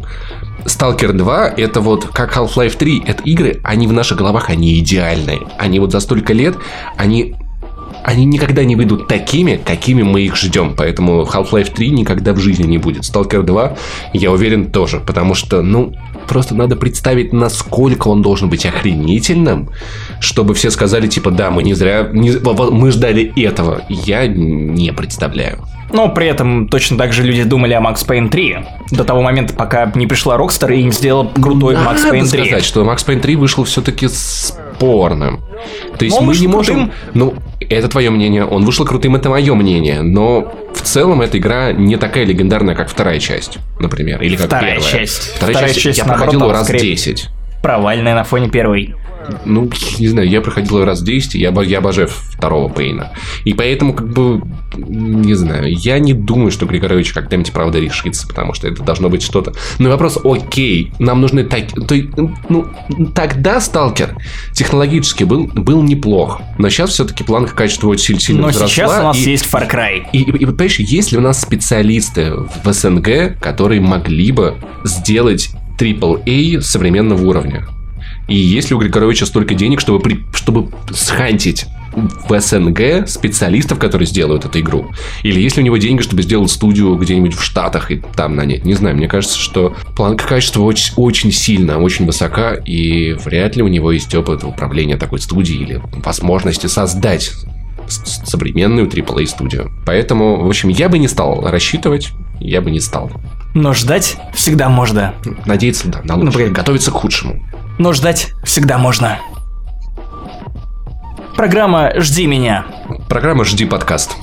Stalker 0.65 1.13
2 1.13 1.49
это 1.57 1.81
вот 1.81 2.07
как 2.07 2.37
Half-Life 2.37 2.77
3. 2.77 3.05
Это 3.07 3.23
игры, 3.25 3.61
они 3.65 3.87
в 3.87 3.93
наших 3.93 4.19
головах, 4.19 4.49
они 4.49 4.79
идеальные. 4.79 5.41
Они 5.59 5.79
вот 5.79 5.93
за 5.93 6.01
столько 6.01 6.33
лет, 6.33 6.57
они 6.97 7.35
они 8.03 8.25
никогда 8.25 8.65
не 8.65 8.77
выйдут 8.77 9.09
такими, 9.09 9.61
какими 9.63 10.03
мы 10.03 10.23
их 10.23 10.37
ждем. 10.37 10.75
Поэтому 10.77 11.25
Half-Life 11.25 11.75
3 11.75 11.91
никогда 11.91 12.33
в 12.33 12.39
жизни 12.39 12.67
не 12.67 12.79
будет. 12.79 13.03
Stalker 13.03 13.43
2, 13.43 13.77
я 14.15 14.33
уверен, 14.33 14.71
тоже. 14.71 15.01
Потому 15.01 15.35
что, 15.35 15.63
ну, 15.63 15.95
просто 16.31 16.55
надо 16.55 16.77
представить, 16.77 17.33
насколько 17.33 18.07
он 18.07 18.23
должен 18.23 18.49
быть 18.49 18.65
охренительным, 18.65 19.69
чтобы 20.21 20.55
все 20.55 20.71
сказали, 20.71 21.09
типа, 21.09 21.33
да, 21.33 21.51
мы 21.51 21.65
не 21.65 21.75
зря, 21.75 22.09
не, 22.13 22.31
мы 22.71 22.93
ждали 22.93 23.33
этого. 23.35 23.83
Я 23.89 24.29
не 24.29 24.93
представляю. 24.93 25.67
Но 25.93 26.09
при 26.09 26.29
этом 26.29 26.69
точно 26.69 26.97
так 26.97 27.13
же 27.13 27.25
люди 27.25 27.43
думали 27.43 27.73
о 27.73 27.81
Max 27.81 28.07
Payne 28.07 28.29
3 28.29 28.59
до 28.93 29.03
того 29.03 29.23
момента, 29.23 29.55
пока 29.55 29.91
не 29.97 30.07
пришла 30.07 30.37
Rockstar 30.37 30.73
и 30.73 30.85
не 30.85 30.93
сделала 30.93 31.29
крутой 31.35 31.75
Надо 31.75 31.91
Max 31.91 32.13
Payne 32.13 32.31
3. 32.31 32.45
сказать, 32.45 32.65
что 32.65 32.85
Max 32.85 32.99
Payne 33.05 33.19
3 33.19 33.35
вышел 33.35 33.65
все-таки 33.65 34.07
спорным. 34.81 35.41
То 35.99 36.05
есть 36.07 36.19
но 36.19 36.27
мы 36.27 36.37
не 36.37 36.47
можем... 36.47 36.77
Крутым. 36.77 36.93
Ну, 37.13 37.35
это 37.61 37.89
твое 37.89 38.09
мнение. 38.09 38.47
Он 38.47 38.65
вышел 38.65 38.87
крутым, 38.87 39.15
это 39.15 39.29
мое 39.29 39.55
мнение. 39.55 40.01
Но 40.01 40.53
в 40.73 40.81
целом 40.81 41.21
эта 41.21 41.37
игра 41.37 41.73
не 41.73 41.97
такая 41.99 42.25
легендарная, 42.25 42.75
как 42.75 42.89
вторая 42.89 43.19
часть, 43.19 43.59
например. 43.79 44.23
Или 44.23 44.37
как 44.37 44.47
вторая 44.47 44.77
первая. 44.77 44.91
Часть. 44.91 45.35
Вторая, 45.37 45.55
вторая 45.55 45.75
часть, 45.75 45.83
часть 45.83 45.99
я 45.99 46.05
проходил 46.05 46.51
раз 46.51 46.65
скорее... 46.65 46.81
10. 46.81 47.29
Провальная 47.63 48.15
на 48.15 48.25
фоне 48.25 48.49
первой 48.49 48.95
ну, 49.45 49.71
не 49.99 50.09
знаю, 50.09 50.29
я 50.29 50.41
проходил 50.41 50.85
раз 50.85 51.03
10, 51.03 51.35
я, 51.35 51.51
я 51.63 51.79
обожаю 51.79 52.09
второго 52.09 52.69
Пейна. 52.69 53.13
И 53.45 53.55
поэтому, 53.55 53.93
как 53.95 54.09
бы, 54.13 54.43
не 54.77 55.35
знаю, 55.35 55.73
я 55.73 55.99
не 55.99 56.13
думаю, 56.13 56.51
что 56.51 56.67
Григорович 56.67 57.13
когда-нибудь 57.13 57.53
правда 57.53 57.79
решится, 57.79 58.27
потому 58.27 58.55
что 58.55 58.69
это 58.69 58.83
должно 58.83 59.09
быть 59.09 59.23
что-то. 59.23 59.53
Но 59.79 59.89
вопрос, 59.89 60.19
окей, 60.23 60.93
нам 60.99 61.21
нужны 61.21 61.45
так... 61.45 61.69
То, 61.69 61.95
ну, 62.49 62.67
тогда 63.15 63.61
Сталкер 63.61 64.17
технологически 64.53 65.25
был, 65.25 65.47
был 65.47 65.83
неплох, 65.83 66.41
но 66.59 66.69
сейчас 66.69 66.91
все-таки 66.91 67.25
планка 67.25 67.55
качества 67.55 67.89
очень 67.89 68.19
сильно 68.21 68.43
Но 68.43 68.47
возросла. 68.49 68.69
сейчас 68.69 68.99
у 68.99 69.03
нас 69.03 69.17
и, 69.17 69.31
есть 69.31 69.47
Far 69.47 69.71
Cry. 69.71 70.07
И, 70.13 70.19
и, 70.19 70.31
и, 70.31 70.47
понимаешь, 70.47 70.79
есть 70.79 71.13
ли 71.13 71.19
у 71.19 71.23
нас 71.23 71.41
специалисты 71.41 72.33
в 72.65 72.73
СНГ, 72.73 73.39
которые 73.41 73.81
могли 73.81 74.33
бы 74.33 74.57
сделать 74.85 75.51
AAA 75.79 76.61
современного 76.61 77.23
уровня? 77.25 77.67
И 78.31 78.37
есть 78.37 78.71
ли 78.71 78.77
у 78.77 78.79
Григоровича 78.79 79.27
столько 79.27 79.55
денег, 79.55 79.81
чтобы, 79.81 79.99
при... 79.99 80.25
чтобы 80.33 80.71
схантить 80.95 81.67
в 81.93 82.41
СНГ 82.41 83.09
специалистов, 83.09 83.81
которые 83.81 84.07
сделают 84.07 84.45
эту 84.45 84.61
игру? 84.61 84.93
Или 85.25 85.41
есть 85.41 85.57
ли 85.57 85.63
у 85.63 85.67
него 85.67 85.77
деньги, 85.77 86.01
чтобы 86.01 86.23
сделать 86.23 86.51
студию 86.51 86.95
где-нибудь 86.95 87.35
в 87.35 87.43
Штатах 87.43 87.91
и 87.91 88.01
там 88.15 88.37
нанять? 88.37 88.65
Не 88.65 88.75
знаю, 88.75 88.97
мне 88.97 89.09
кажется, 89.09 89.37
что 89.37 89.75
планка 89.97 90.27
качества 90.27 90.63
очень, 90.63 90.95
очень 90.97 91.33
сильно, 91.33 91.81
очень 91.81 92.07
высока, 92.07 92.55
и 92.55 93.15
вряд 93.15 93.57
ли 93.57 93.65
у 93.65 93.69
него 93.69 93.91
есть 93.91 94.15
опыт 94.15 94.45
управления 94.45 94.97
такой 94.97 95.19
студией 95.19 95.65
или 95.65 95.83
возможности 96.05 96.69
создать 96.69 97.33
современную 97.89 98.89
AAA 98.89 99.27
студию. 99.27 99.71
Поэтому, 99.87 100.43
в 100.43 100.49
общем, 100.49 100.69
я 100.69 100.89
бы 100.89 100.99
не 100.99 101.09
стал 101.09 101.43
рассчитывать, 101.49 102.11
я 102.39 102.61
бы 102.61 102.71
не 102.71 102.81
стал. 102.81 103.11
Но 103.55 103.73
ждать 103.73 104.17
всегда 104.35 104.69
можно. 104.69 105.15
Надеяться, 105.45 105.89
да, 105.89 106.01
на 106.05 106.15
лучшее. 106.15 106.27
Например, 106.27 106.53
готовиться 106.53 106.91
к 106.91 106.95
худшему. 106.95 107.45
Но 107.79 107.93
ждать 107.93 108.33
всегда 108.45 108.79
можно. 108.79 109.19
Программа 111.37 111.93
«Жди 111.97 112.27
меня». 112.27 112.67
Программа 113.09 113.45
«Жди 113.45 113.65
подкаст». 113.65 114.17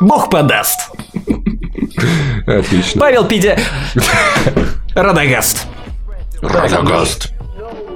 Бог 0.00 0.30
подаст. 0.30 0.90
Отлично. 2.46 3.00
Павел 3.00 3.24
Пидя... 3.24 3.58
Радагаст. 4.94 5.66
Радагаст. 6.40 7.33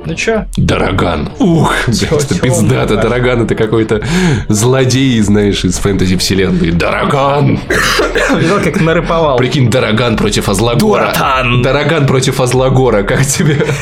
Ну 0.08 0.14
чё? 0.14 0.46
Дороган. 0.56 1.32
Ух, 1.38 1.74
это 1.86 2.34
пиздато. 2.40 2.96
Дороган 2.96 3.42
это 3.42 3.54
какой-то 3.54 4.00
злодей, 4.48 5.20
знаешь, 5.20 5.66
из 5.66 5.76
фэнтези 5.76 6.16
вселенной. 6.16 6.70
Дороган. 6.70 7.60
Видел, 8.38 8.58
как 8.64 8.80
нарыповал. 8.80 9.36
Прикинь, 9.36 9.70
Дороган 9.70 10.16
против 10.16 10.48
Азлагора. 10.48 11.12
Дуратан. 11.12 11.60
Дороган 11.60 12.06
против 12.06 12.40
Азлагора. 12.40 13.02
Как 13.02 13.26
тебе? 13.26 13.58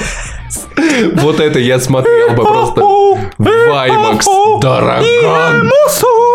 Вот 1.14 1.40
это 1.40 1.58
я 1.58 1.78
смотрел 1.78 2.30
бы 2.30 2.42
просто 2.44 2.80
Ваймакс. 3.38 4.26
Дороган. 4.60 5.70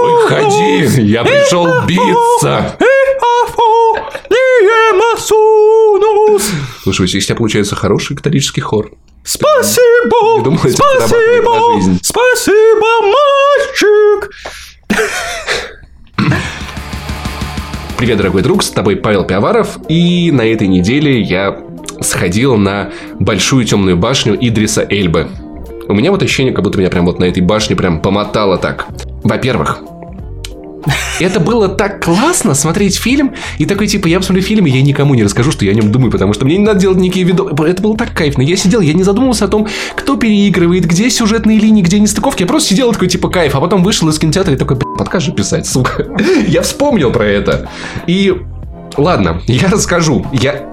Выходи, 0.03 1.01
я 1.01 1.23
пришел 1.23 1.67
биться. 1.85 2.77
Слушай, 6.83 7.03
у 7.03 7.07
тебя 7.07 7.35
получается 7.35 7.75
хороший 7.75 8.15
католический 8.15 8.61
хор. 8.61 8.91
Спасибо! 9.23 10.37
Я 10.37 10.43
думаю, 10.43 10.69
спасибо! 10.71 11.99
Спасибо, 12.01 12.87
мальчик! 13.01 14.31
Привет, 17.97 18.17
дорогой 18.17 18.41
друг, 18.41 18.63
с 18.63 18.69
тобой 18.71 18.95
Павел 18.95 19.23
Пиаваров, 19.25 19.77
и 19.87 20.31
на 20.31 20.41
этой 20.41 20.67
неделе 20.67 21.21
я 21.21 21.55
сходил 22.01 22.57
на 22.57 22.89
большую 23.19 23.63
темную 23.65 23.95
башню 23.95 24.35
Идриса 24.39 24.85
Эльбы. 24.89 25.27
У 25.87 25.93
меня 25.93 26.09
вот 26.09 26.23
ощущение, 26.23 26.53
как 26.53 26.63
будто 26.63 26.79
меня 26.79 26.89
прям 26.89 27.05
вот 27.05 27.19
на 27.19 27.25
этой 27.25 27.43
башне 27.43 27.75
прям 27.75 28.01
помотало 28.01 28.57
так. 28.57 28.87
Во-первых, 29.23 29.83
это 31.19 31.39
было 31.39 31.67
так 31.67 32.03
классно 32.03 32.53
смотреть 32.53 32.97
фильм, 32.97 33.35
и 33.57 33.65
такой, 33.65 33.87
типа, 33.87 34.07
я 34.07 34.19
посмотрю 34.19 34.43
фильм, 34.43 34.65
и 34.65 34.71
я 34.71 34.81
никому 34.81 35.15
не 35.15 35.23
расскажу, 35.23 35.51
что 35.51 35.65
я 35.65 35.71
о 35.71 35.73
нем 35.75 35.91
думаю, 35.91 36.11
потому 36.11 36.33
что 36.33 36.45
мне 36.45 36.57
не 36.57 36.65
надо 36.65 36.79
делать 36.79 36.97
никакие 36.97 37.25
видео. 37.25 37.49
Это 37.49 37.81
было 37.81 37.97
так 37.97 38.13
кайфно. 38.13 38.41
Я 38.41 38.55
сидел, 38.55 38.81
я 38.81 38.93
не 38.93 39.03
задумывался 39.03 39.45
о 39.45 39.47
том, 39.47 39.67
кто 39.95 40.17
переигрывает, 40.17 40.85
где 40.85 41.09
сюжетные 41.09 41.59
линии, 41.59 41.81
где 41.81 41.99
нестыковки. 41.99 42.41
Я 42.41 42.47
просто 42.47 42.69
сидел 42.69 42.91
такой, 42.91 43.07
типа, 43.07 43.29
кайф, 43.29 43.55
а 43.55 43.61
потом 43.61 43.83
вышел 43.83 44.07
из 44.09 44.19
кинотеатра 44.19 44.53
и 44.53 44.57
такой, 44.57 44.77
подказ 44.77 45.23
же 45.23 45.31
писать, 45.31 45.67
сука. 45.67 46.07
я 46.47 46.61
вспомнил 46.61 47.11
про 47.11 47.25
это. 47.25 47.69
И 48.07 48.33
Ладно, 48.97 49.41
я 49.47 49.69
расскажу. 49.69 50.25
Я 50.31 50.67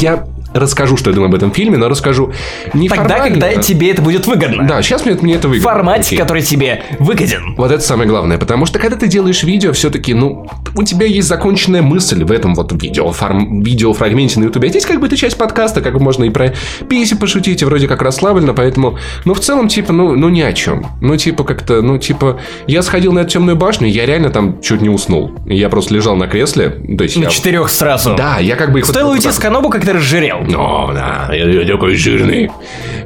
я 0.00 0.26
расскажу, 0.54 0.96
что 0.96 1.10
я 1.10 1.14
думаю 1.14 1.28
об 1.28 1.34
этом 1.34 1.52
фильме, 1.52 1.78
но 1.78 1.88
расскажу 1.88 2.32
не 2.74 2.88
Тогда, 2.88 3.16
формально. 3.16 3.40
когда 3.40 3.62
тебе 3.62 3.90
это 3.90 4.02
будет 4.02 4.26
выгодно. 4.26 4.66
Да, 4.66 4.82
сейчас 4.82 5.04
мне, 5.04 5.16
мне 5.20 5.34
это 5.34 5.48
выгодно. 5.48 5.68
В 5.68 5.72
формате, 5.72 6.06
Окей. 6.06 6.18
который 6.18 6.42
тебе 6.42 6.82
выгоден. 6.98 7.54
Вот 7.56 7.70
это 7.70 7.82
самое 7.82 8.08
главное, 8.08 8.38
потому 8.38 8.66
что 8.66 8.78
когда 8.78 8.96
ты 8.96 9.06
делаешь 9.06 9.42
видео, 9.42 9.72
все-таки, 9.72 10.14
ну, 10.14 10.46
у 10.74 10.82
тебя 10.82 11.06
есть 11.06 11.28
законченная 11.28 11.82
мысль 11.82 12.24
в 12.24 12.32
этом 12.32 12.54
вот 12.54 12.72
видео, 12.72 13.10
фарм, 13.12 13.62
видеофрагменте 13.62 14.40
на 14.40 14.44
ютубе. 14.44 14.68
А 14.68 14.70
здесь 14.70 14.86
как 14.86 15.00
бы 15.00 15.06
это 15.06 15.16
часть 15.16 15.36
подкаста, 15.36 15.80
как 15.80 15.94
бы 15.94 16.00
можно 16.00 16.24
и 16.24 16.30
про 16.30 16.54
писи 16.88 17.16
пошутить, 17.16 17.62
и 17.62 17.64
вроде 17.64 17.88
как 17.88 18.02
расслабленно, 18.02 18.54
поэтому, 18.54 18.98
ну, 19.24 19.34
в 19.34 19.40
целом, 19.40 19.68
типа, 19.68 19.92
ну, 19.92 20.14
ну 20.16 20.28
ни 20.28 20.40
о 20.40 20.52
чем. 20.52 20.86
Ну, 21.00 21.16
типа, 21.16 21.44
как-то, 21.44 21.82
ну, 21.82 21.98
типа, 21.98 22.40
я 22.66 22.82
сходил 22.82 23.12
на 23.12 23.20
эту 23.20 23.30
темную 23.30 23.56
башню, 23.56 23.88
я 23.88 24.06
реально 24.06 24.30
там 24.30 24.60
чуть 24.60 24.80
не 24.80 24.88
уснул. 24.88 25.32
Я 25.46 25.68
просто 25.68 25.94
лежал 25.94 26.16
на 26.16 26.26
кресле. 26.26 26.70
То 26.96 27.04
есть 27.04 27.16
на 27.16 27.24
я... 27.24 27.30
четырех 27.30 27.68
сразу. 27.70 28.14
Да, 28.16 28.38
я 28.38 28.56
как 28.56 28.72
бы... 28.72 28.82
Стоило 28.82 29.08
вот, 29.08 29.14
уйти 29.14 29.28
вот, 29.28 29.36
с 29.36 29.38
канобу, 29.38 29.68
как 29.68 29.84
ты 29.84 29.92
разжирел. 29.92 30.39
О, 30.56 30.92
да, 30.92 31.34
я, 31.34 31.48
я 31.48 31.66
такой 31.66 31.94
жирный, 31.96 32.50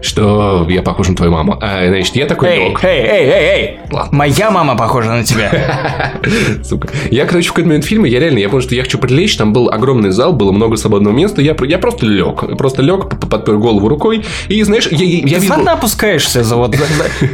что 0.03 0.66
я 0.68 0.83
похож 0.83 1.09
на 1.09 1.16
твою 1.16 1.33
маму. 1.33 1.59
А, 1.61 1.87
значит, 1.88 2.16
я 2.16 2.27
такой 2.27 2.49
эй, 2.49 2.77
Эй, 2.83 3.01
эй, 3.01 3.29
эй, 3.29 3.44
эй, 3.44 3.79
Ладно. 3.90 4.16
Моя 4.16 4.51
мама 4.51 4.77
похожа 4.77 5.11
на 5.11 5.25
тебя. 5.25 6.12
Сука. 6.64 6.88
Я, 7.11 7.27
короче, 7.27 7.49
в 7.49 7.53
какой-то 7.53 7.68
момент 7.68 7.85
фильма, 7.85 8.09
я 8.09 8.20
реально, 8.20 8.38
я 8.38 8.49
помню, 8.49 8.62
что 8.62 8.75
я 8.75 8.83
хочу 8.83 8.99
прилечь, 8.99 9.37
там 9.37 9.53
был 9.53 9.70
огромный 9.70 10.11
зал, 10.11 10.33
было 10.33 10.53
много 10.53 10.77
свободного 10.77 11.14
места, 11.14 11.42
я, 11.42 11.57
я 11.62 11.79
просто 11.79 12.07
лег. 12.07 12.57
Просто 12.57 12.83
лег, 12.83 13.18
подпер 13.29 13.57
голову 13.57 13.88
рукой, 13.88 14.25
и, 14.49 14.62
знаешь, 14.62 14.88
я, 14.90 15.05
я, 15.05 15.27
я 15.27 15.38
видел... 15.38 15.68
опускаешься, 15.68 16.44
за 16.44 16.57
вот, 16.57 16.77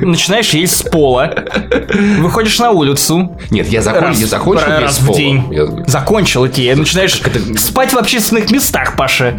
начинаешь 0.00 0.50
есть 0.50 0.76
с 0.76 0.82
пола, 0.82 1.34
выходишь 2.18 2.58
на 2.58 2.70
улицу. 2.70 3.36
Нет, 3.50 3.68
я, 3.68 3.82
закон, 3.82 4.04
раз, 4.04 4.18
я 4.18 4.26
закончил 4.26 4.66
раз 4.66 5.00
в 5.00 5.14
день. 5.14 5.44
Я... 5.50 5.66
Закончил, 5.86 6.44
окей. 6.44 6.74
Начинаешь 6.74 7.20
спать 7.58 7.92
в 7.92 7.98
общественных 7.98 8.50
местах, 8.50 8.96
Паша. 8.96 9.38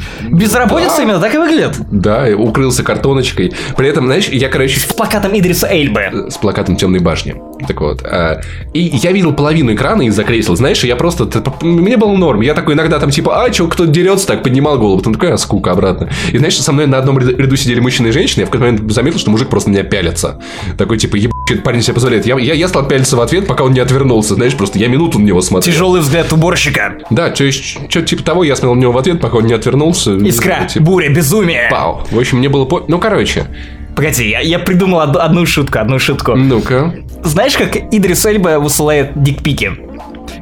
Безработица 0.52 0.98
да. 0.98 1.04
именно 1.04 1.20
так 1.20 1.34
и 1.34 1.38
выглядит. 1.38 1.78
Да, 1.90 2.28
укрылся 2.36 2.84
картоночкой. 2.84 3.54
При 3.78 3.88
этом, 3.88 4.06
знаешь, 4.06 4.28
я, 4.28 4.50
короче... 4.50 4.80
С 4.80 4.86
плакатом 4.86 5.38
Идриса 5.38 5.68
Эйльбе. 5.72 6.30
С 6.30 6.38
плакатом 6.38 6.76
Темной 6.76 7.00
башни. 7.00 7.36
Так 7.68 7.82
вот. 7.82 8.04
А, 8.04 8.42
и 8.74 8.80
я 8.82 9.12
видел 9.12 9.34
половину 9.34 9.74
экрана 9.74 10.04
из-за 10.04 10.24
кресел, 10.24 10.56
знаешь, 10.56 10.84
я 10.84 10.96
просто... 10.96 11.28
Мне 11.62 11.98
было 11.98 12.16
норм. 12.16 12.42
Я 12.42 12.54
такой 12.54 12.74
иногда 12.76 13.00
там 13.00 13.12
типа, 13.12 13.46
а, 13.46 13.54
что, 13.54 13.68
кто 13.68 13.86
дерется, 13.86 14.28
так 14.28 14.44
поднимал 14.44 14.78
голову. 14.78 14.98
Потом 14.98 15.14
такой, 15.14 15.34
а, 15.34 15.38
скука, 15.38 15.72
обратно. 15.72 16.10
И 16.32 16.38
знаешь, 16.38 16.58
со 16.58 16.72
мной 16.72 16.88
на 16.88 16.98
одном 16.98 17.18
ряду 17.18 17.56
сидели 17.56 17.80
мужчины 17.80 18.08
и 18.08 18.12
женщины, 18.12 18.42
я 18.42 18.46
в 18.48 18.50
какой-то 18.50 18.74
момент 18.74 18.92
заметил, 18.92 19.20
что 19.20 19.32
мужик 19.32 19.50
просто 19.50 19.70
на 19.70 19.74
меня 19.74 19.84
пялится. 19.84 20.40
Такой, 20.78 20.98
типа, 20.98 21.16
ебать, 21.16 21.64
парень 21.64 21.82
себе 21.82 21.94
позволяет. 21.94 22.26
Я, 22.26 22.38
я, 22.40 22.54
я 22.54 22.68
стал 22.68 22.88
пялиться 22.88 23.16
в 23.16 23.22
ответ, 23.22 23.48
пока 23.48 23.64
он 23.64 23.74
не 23.74 23.80
отвернулся. 23.80 24.36
Знаешь, 24.36 24.56
просто 24.56 24.80
я 24.80 24.88
минуту 24.88 25.20
на 25.20 25.24
него 25.24 25.42
смотрел. 25.42 25.74
Тяжелый 25.74 26.02
взгляд 26.02 26.32
уборщика. 26.32 26.98
Да, 27.10 27.34
что-то 27.34 28.02
типа 28.02 28.24
того, 28.24 28.44
я 28.44 28.56
смотрел 28.56 28.76
на 28.76 28.82
него 28.82 28.92
в 28.92 28.98
ответ, 28.98 29.22
пока 29.22 29.38
он 29.38 29.46
не 29.46 29.54
отвернулся. 29.54 30.16
Искра, 30.18 30.68
типа... 30.68 30.86
буря, 30.86 31.10
безумие. 31.10 31.68
Пау. 31.70 32.02
В 32.10 32.20
общем, 32.20 32.38
мне 32.38 32.50
было... 32.50 32.66
По... 32.66 32.84
Ну, 32.88 33.00
короче, 33.00 33.48
Погоди, 33.96 34.30
я, 34.30 34.40
я 34.40 34.60
придумал 34.60 35.02
одну, 35.02 35.20
одну 35.20 35.46
шутку, 35.46 35.80
одну 35.80 36.00
шутку. 36.00 36.36
Ну-ка. 36.36 36.94
Знаешь, 37.24 37.56
как 37.56 37.76
Идрис 37.76 38.26
Эльба 38.26 38.60
высылает 38.60 39.12
дикпики? 39.16 39.72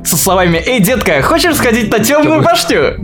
Со 0.04 0.18
словами 0.18 0.62
«Эй, 0.66 0.80
детка, 0.80 1.22
хочешь 1.22 1.56
сходить 1.56 1.92
на 1.92 2.00
темную 2.00 2.42
башню?» 2.42 2.98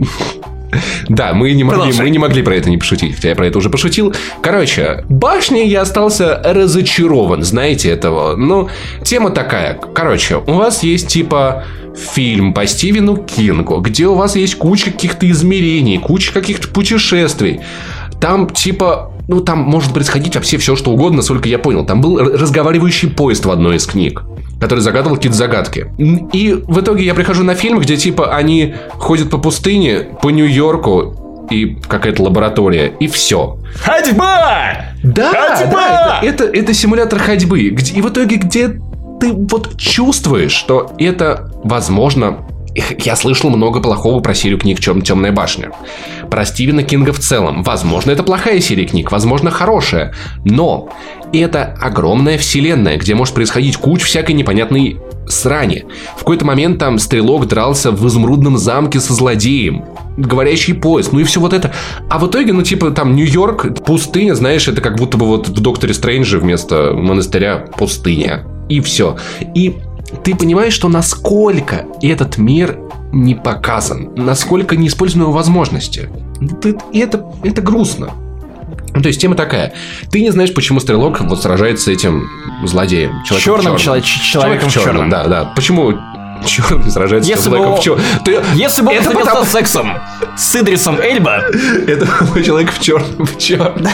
Да, 1.08 1.32
мы 1.32 1.52
не, 1.52 1.64
могли, 1.64 1.92
мы 1.92 2.10
не 2.10 2.18
могли 2.18 2.42
про 2.42 2.56
это 2.56 2.68
не 2.68 2.76
пошутить, 2.76 3.14
хотя 3.14 3.30
я 3.30 3.34
про 3.36 3.46
это 3.46 3.58
уже 3.58 3.70
пошутил. 3.70 4.14
Короче, 4.42 5.04
башни 5.08 5.60
я 5.60 5.82
остался 5.82 6.40
разочарован, 6.44 7.42
знаете 7.42 7.90
этого. 7.90 8.36
Ну, 8.36 8.68
тема 9.02 9.30
такая. 9.30 9.74
Короче, 9.74 10.36
у 10.36 10.52
вас 10.52 10.82
есть 10.82 11.08
типа 11.08 11.64
фильм 11.96 12.52
по 12.52 12.66
Стивену 12.66 13.16
Кингу, 13.16 13.80
где 13.80 14.06
у 14.06 14.14
вас 14.14 14.36
есть 14.36 14.56
куча 14.56 14.86
каких-то 14.90 15.30
измерений, 15.30 15.98
куча 15.98 16.32
каких-то 16.32 16.68
путешествий. 16.68 17.60
Там 18.20 18.50
типа 18.50 19.12
ну, 19.28 19.40
там 19.40 19.58
может 19.58 19.92
происходить 19.92 20.36
вообще 20.36 20.56
все, 20.58 20.76
что 20.76 20.92
угодно, 20.92 21.18
насколько 21.18 21.48
я 21.48 21.58
понял. 21.58 21.84
Там 21.84 22.00
был 22.00 22.18
разговаривающий 22.18 23.10
поезд 23.10 23.44
в 23.44 23.50
одной 23.50 23.76
из 23.76 23.86
книг, 23.86 24.22
который 24.60 24.80
загадывал 24.80 25.16
какие-то 25.16 25.36
загадки. 25.36 25.90
И 26.32 26.52
в 26.66 26.80
итоге 26.80 27.04
я 27.04 27.14
прихожу 27.14 27.42
на 27.42 27.54
фильм, 27.54 27.80
где, 27.80 27.96
типа, 27.96 28.36
они 28.36 28.74
ходят 28.94 29.30
по 29.30 29.38
пустыне, 29.38 30.06
по 30.22 30.30
Нью-Йорку, 30.30 31.46
и 31.50 31.76
какая-то 31.88 32.22
лаборатория, 32.22 32.92
и 32.98 33.06
все. 33.06 33.58
Ходьба! 33.76 34.86
Да, 35.02 35.56
ходьба! 35.56 35.70
да, 35.70 36.20
это, 36.22 36.44
это, 36.44 36.58
это 36.58 36.74
симулятор 36.74 37.18
ходьбы. 37.20 37.60
И 37.60 38.00
в 38.00 38.08
итоге, 38.08 38.36
где 38.36 38.80
ты 39.20 39.32
вот 39.32 39.76
чувствуешь, 39.76 40.52
что 40.52 40.92
это, 40.98 41.50
возможно, 41.64 42.38
я 42.98 43.16
слышал 43.16 43.50
много 43.50 43.80
плохого 43.80 44.20
про 44.20 44.34
серию 44.34 44.58
книг 44.58 44.80
«Чем 44.80 45.02
темная 45.02 45.32
башня». 45.32 45.70
Про 46.30 46.44
Стивена 46.44 46.82
Кинга 46.82 47.12
в 47.12 47.18
целом. 47.18 47.62
Возможно, 47.62 48.10
это 48.10 48.22
плохая 48.22 48.60
серия 48.60 48.84
книг, 48.84 49.12
возможно, 49.12 49.50
хорошая. 49.50 50.12
Но 50.44 50.88
это 51.32 51.76
огромная 51.80 52.38
вселенная, 52.38 52.96
где 52.96 53.14
может 53.14 53.34
происходить 53.34 53.76
куча 53.76 54.04
всякой 54.04 54.32
непонятной 54.32 54.98
срани. 55.28 55.84
В 56.16 56.20
какой-то 56.20 56.44
момент 56.44 56.78
там 56.78 56.98
стрелок 56.98 57.46
дрался 57.46 57.90
в 57.90 58.06
изумрудном 58.06 58.58
замке 58.58 59.00
со 59.00 59.12
злодеем. 59.12 59.84
Говорящий 60.16 60.74
поезд, 60.74 61.12
ну 61.12 61.20
и 61.20 61.24
все 61.24 61.40
вот 61.40 61.52
это. 61.52 61.72
А 62.08 62.18
в 62.18 62.26
итоге, 62.28 62.52
ну 62.52 62.62
типа 62.62 62.90
там 62.90 63.14
Нью-Йорк, 63.14 63.84
пустыня, 63.84 64.34
знаешь, 64.34 64.66
это 64.68 64.80
как 64.80 64.96
будто 64.96 65.18
бы 65.18 65.26
вот 65.26 65.48
в 65.48 65.60
Докторе 65.60 65.94
Стрэнджа 65.94 66.38
вместо 66.38 66.92
монастыря 66.94 67.66
пустыня. 67.76 68.46
И 68.68 68.80
все. 68.80 69.16
И 69.54 69.76
ты 70.22 70.34
понимаешь, 70.34 70.72
что 70.72 70.88
насколько 70.88 71.86
этот 72.02 72.38
мир 72.38 72.78
не 73.12 73.34
показан, 73.34 74.12
насколько 74.16 74.76
не 74.76 74.88
использованы 74.88 75.24
его 75.24 75.32
возможности. 75.32 76.08
И 76.92 76.98
это, 76.98 77.24
это 77.42 77.62
грустно. 77.62 78.10
Ну, 78.94 79.02
то 79.02 79.08
есть 79.08 79.20
тема 79.20 79.34
такая. 79.34 79.74
Ты 80.10 80.22
не 80.22 80.30
знаешь, 80.30 80.54
почему 80.54 80.80
стрелок 80.80 81.20
вот 81.20 81.42
сражается 81.42 81.84
с 81.84 81.88
этим 81.88 82.28
злодеем. 82.64 83.12
Черным, 83.24 83.76
человек, 83.76 84.04
человеком 84.04 84.70
Человек 84.70 84.84
в 84.84 84.84
черном. 84.84 85.10
Да, 85.10 85.26
да. 85.26 85.52
Почему 85.54 85.94
черный 86.44 86.90
сражается 86.90 87.28
если 87.28 87.42
с 87.42 87.46
человеком 87.46 87.72
бы, 87.72 87.78
в 87.78 87.82
черном? 87.82 88.04
Ты... 88.24 88.40
Если 88.54 88.82
бы 88.82 88.88
он 88.90 88.96
это 88.96 89.10
потому... 89.10 89.44
сексом 89.44 89.92
с 90.36 90.56
Идрисом 90.56 90.98
Эльба... 90.98 91.42
Это 91.86 92.06
человек 92.42 92.72
в 92.72 92.80
черном. 92.80 93.26
В 93.26 93.38
черном. 93.38 93.86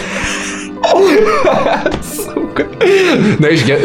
Сука. 2.02 2.66
Знаешь, 3.38 3.62
я 3.62 3.78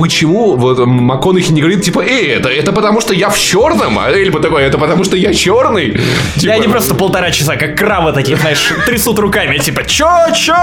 почему 0.00 0.56
вот 0.56 0.78
МакКонахи 0.78 1.52
не 1.52 1.60
говорит, 1.60 1.82
типа, 1.82 2.00
эй, 2.00 2.28
это, 2.28 2.48
это 2.48 2.72
потому 2.72 3.02
что 3.02 3.12
я 3.12 3.28
в 3.28 3.38
черном, 3.38 3.98
а 3.98 4.10
Эльба 4.10 4.40
такой, 4.40 4.62
это 4.62 4.78
потому 4.78 5.04
что 5.04 5.14
я 5.14 5.34
черный. 5.34 6.00
Типа... 6.36 6.46
И 6.46 6.48
они 6.48 6.68
просто 6.68 6.94
полтора 6.94 7.30
часа, 7.30 7.56
как 7.56 7.76
кравы 7.76 8.12
такие, 8.12 8.38
знаешь, 8.38 8.72
трясут 8.86 9.18
руками, 9.18 9.58
типа, 9.58 9.84
чё, 9.84 10.08
чё, 10.34 10.56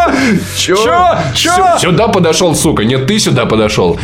чё, 0.58 0.76
чё, 0.76 1.17
чё? 1.36 1.78
Сюда 1.80 2.08
подошел, 2.08 2.56
сука, 2.56 2.84
нет, 2.84 3.06
ты 3.06 3.19
сюда 3.19 3.45
подошел. 3.45 4.00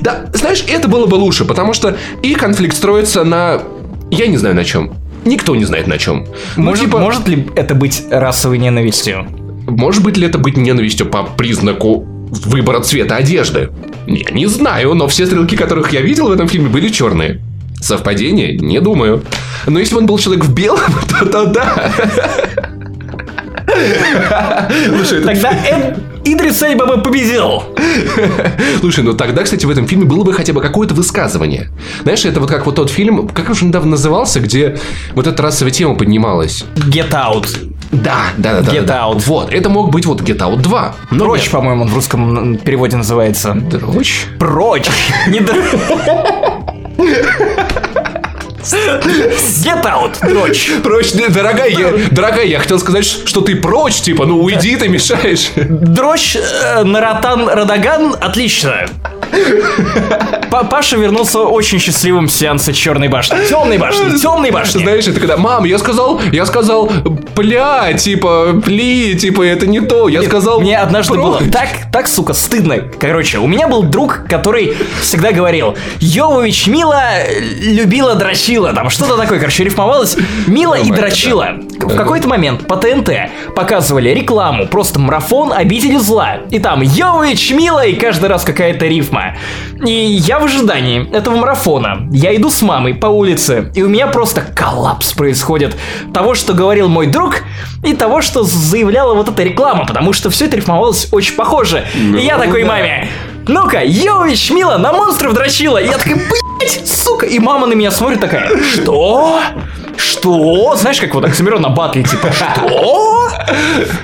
Да, 0.00 0.24
знаешь, 0.32 0.64
это 0.66 0.88
было 0.88 1.06
бы 1.06 1.14
лучше, 1.14 1.44
потому 1.44 1.72
что 1.72 1.96
их 2.22 2.38
конфликт 2.38 2.76
строится 2.76 3.22
на, 3.22 3.62
я 4.10 4.26
не 4.26 4.36
знаю 4.36 4.56
на 4.56 4.64
чем. 4.64 4.94
Никто 5.24 5.54
не 5.54 5.64
знает 5.64 5.86
на 5.86 5.96
чем. 5.96 6.26
Ну, 6.56 6.64
может, 6.64 6.86
типа... 6.86 6.98
может 6.98 7.28
ли 7.28 7.46
это 7.54 7.76
быть 7.76 8.02
расовой 8.10 8.58
ненавистью? 8.58 9.28
Может 9.68 10.02
быть 10.02 10.16
ли 10.16 10.26
это 10.26 10.38
быть 10.38 10.56
ненавистью 10.56 11.06
по 11.06 11.22
признаку 11.22 12.04
выбора 12.46 12.80
цвета 12.80 13.16
одежды? 13.16 13.70
Я 14.06 14.30
не 14.30 14.46
знаю, 14.46 14.94
но 14.94 15.08
все 15.08 15.26
стрелки, 15.26 15.56
которых 15.56 15.92
я 15.92 16.00
видел 16.00 16.28
в 16.28 16.32
этом 16.32 16.48
фильме, 16.48 16.68
были 16.68 16.88
черные. 16.88 17.40
Совпадение? 17.80 18.56
Не 18.56 18.80
думаю. 18.80 19.22
Но 19.66 19.78
если 19.78 19.94
бы 19.94 20.00
он 20.00 20.06
был 20.06 20.18
человек 20.18 20.44
в 20.44 20.54
белом, 20.54 20.80
то, 21.08 21.26
то 21.26 21.46
да. 21.46 21.92
Тогда 25.24 25.50
Эд... 25.66 25.98
Идрис 26.24 26.62
Эльба 26.62 26.86
бы 26.86 27.02
победил. 27.02 27.64
Слушай, 28.80 29.04
ну 29.04 29.12
тогда, 29.12 29.42
кстати, 29.42 29.66
в 29.66 29.70
этом 29.70 29.86
фильме 29.86 30.06
было 30.06 30.24
бы 30.24 30.32
хотя 30.32 30.52
бы 30.54 30.62
какое-то 30.62 30.94
высказывание. 30.94 31.68
Знаешь, 32.02 32.24
это 32.24 32.40
вот 32.40 32.48
как 32.48 32.64
вот 32.64 32.76
тот 32.76 32.90
фильм, 32.90 33.28
как 33.28 33.50
он 33.50 33.56
недавно 33.60 33.92
назывался, 33.92 34.40
где 34.40 34.78
вот 35.14 35.26
эта 35.26 35.42
расовая 35.42 35.72
тема 35.72 35.94
поднималась. 35.96 36.64
Get 36.76 37.10
Out. 37.10 37.48
Да, 38.02 38.26
да, 38.36 38.60
да. 38.60 38.72
Get 38.72 38.82
да, 38.82 39.02
Out. 39.02 39.22
Вот, 39.26 39.52
это 39.52 39.68
мог 39.68 39.90
быть 39.90 40.06
вот 40.06 40.22
Get 40.22 40.38
Out 40.38 40.62
2. 40.62 40.94
Но 41.10 41.24
Прочь, 41.24 41.50
по-моему, 41.50 41.84
в 41.84 41.94
русском 41.94 42.56
переводе 42.56 42.96
называется. 42.96 43.54
Дрочь? 43.54 44.26
Прочь. 44.38 44.88
Не 45.28 45.40
Get 48.64 49.84
out, 49.84 50.18
прочь. 50.20 50.70
Прочь, 50.82 51.12
дорогая, 51.12 51.68
я, 51.68 51.92
дорогая, 52.10 52.46
я 52.46 52.58
хотел 52.58 52.78
сказать, 52.78 53.04
что 53.04 53.42
ты 53.42 53.56
прочь, 53.56 54.00
типа, 54.00 54.24
ну 54.24 54.40
уйди, 54.40 54.76
ты 54.76 54.88
мешаешь. 54.88 55.50
Дрочь, 55.56 56.36
э, 56.36 56.82
Наратан, 56.82 57.48
Радаган, 57.48 58.16
отлично. 58.18 58.86
Паша 60.50 60.96
вернулся 60.96 61.40
очень 61.40 61.78
счастливым 61.78 62.28
с 62.28 62.36
сеанса 62.36 62.72
Черной 62.72 63.08
башни. 63.08 63.36
Темной 63.48 63.78
башни, 63.78 64.16
темной 64.18 64.50
башни. 64.50 64.80
Знаешь, 64.80 65.06
это 65.06 65.18
когда, 65.18 65.36
мам, 65.36 65.64
я 65.64 65.78
сказал, 65.78 66.20
я 66.32 66.46
сказал, 66.46 66.90
пля, 67.34 67.92
типа, 67.94 68.60
пли, 68.64 69.16
типа, 69.16 69.42
это 69.42 69.66
не 69.66 69.80
то. 69.80 70.08
Я 70.08 70.20
Нет, 70.20 70.28
сказал. 70.28 70.60
Мне 70.60 70.78
однажды 70.78 71.14
было 71.14 71.40
так, 71.52 71.68
так, 71.92 72.06
сука, 72.06 72.32
стыдно. 72.32 72.76
Короче, 72.98 73.38
у 73.38 73.46
меня 73.46 73.68
был 73.68 73.82
друг, 73.82 74.26
который 74.28 74.76
всегда 75.02 75.32
говорил, 75.32 75.76
Йовович 76.00 76.68
Мила 76.68 77.02
любила 77.60 78.14
дрочила, 78.54 78.72
там 78.72 78.90
что-то 78.90 79.16
такое, 79.16 79.38
короче, 79.38 79.64
рифмовалось. 79.64 80.16
Мила 80.46 80.74
и 80.74 80.90
дрочила. 80.90 81.54
В 81.78 81.96
какой-то 81.96 82.28
момент 82.28 82.66
по 82.66 82.76
ТНТ 82.76 83.10
показывали 83.56 84.10
рекламу, 84.10 84.66
просто 84.66 85.00
марафон 85.00 85.52
обители 85.52 85.96
зла. 85.96 86.36
И 86.50 86.58
там 86.58 86.80
Йовович 86.80 87.50
Мила, 87.52 87.84
и 87.84 87.94
каждый 87.94 88.28
раз 88.28 88.44
какая-то 88.44 88.86
рифма. 88.86 89.36
И 89.84 89.90
я 89.90 90.38
в 90.38 90.44
ожидании 90.44 91.10
этого 91.12 91.36
марафона. 91.36 92.08
Я 92.12 92.34
иду 92.36 92.50
с 92.50 92.62
мамой 92.62 92.94
по 92.94 93.06
улице, 93.06 93.72
и 93.74 93.82
у 93.82 93.88
меня 93.88 94.06
просто 94.06 94.42
коллапс 94.42 95.12
происходит 95.12 95.76
того, 96.12 96.34
что 96.34 96.52
говорил 96.52 96.88
мой 96.88 97.06
друг, 97.06 97.42
и 97.84 97.92
того, 97.94 98.22
что 98.22 98.44
заявляла 98.44 99.14
вот 99.14 99.28
эта 99.28 99.42
реклама, 99.42 99.84
потому 99.84 100.12
что 100.12 100.30
все 100.30 100.46
это 100.46 100.56
рифмовалось 100.56 101.08
очень 101.12 101.34
похоже. 101.34 101.84
Ну, 101.94 102.16
и 102.16 102.24
я 102.24 102.38
такой 102.38 102.62
да. 102.62 102.68
маме, 102.68 103.08
ну-ка, 103.46 103.82
Йович, 103.84 104.50
Мила, 104.50 104.78
на 104.78 104.92
монстров 104.92 105.34
дрочила. 105.34 105.78
И 105.78 105.86
я 105.86 105.98
такой, 105.98 106.16
блять, 106.64 106.88
сука. 106.88 107.26
И 107.26 107.38
мама 107.38 107.66
на 107.66 107.74
меня 107.74 107.90
смотрит 107.90 108.20
такая, 108.20 108.50
что? 108.72 109.40
Что? 109.96 110.76
Знаешь, 110.76 111.00
как 111.00 111.14
вот 111.14 111.24
Оксимирон 111.24 111.62
на 111.62 111.68
батле, 111.68 112.02
типа, 112.02 112.32
что? 112.32 113.30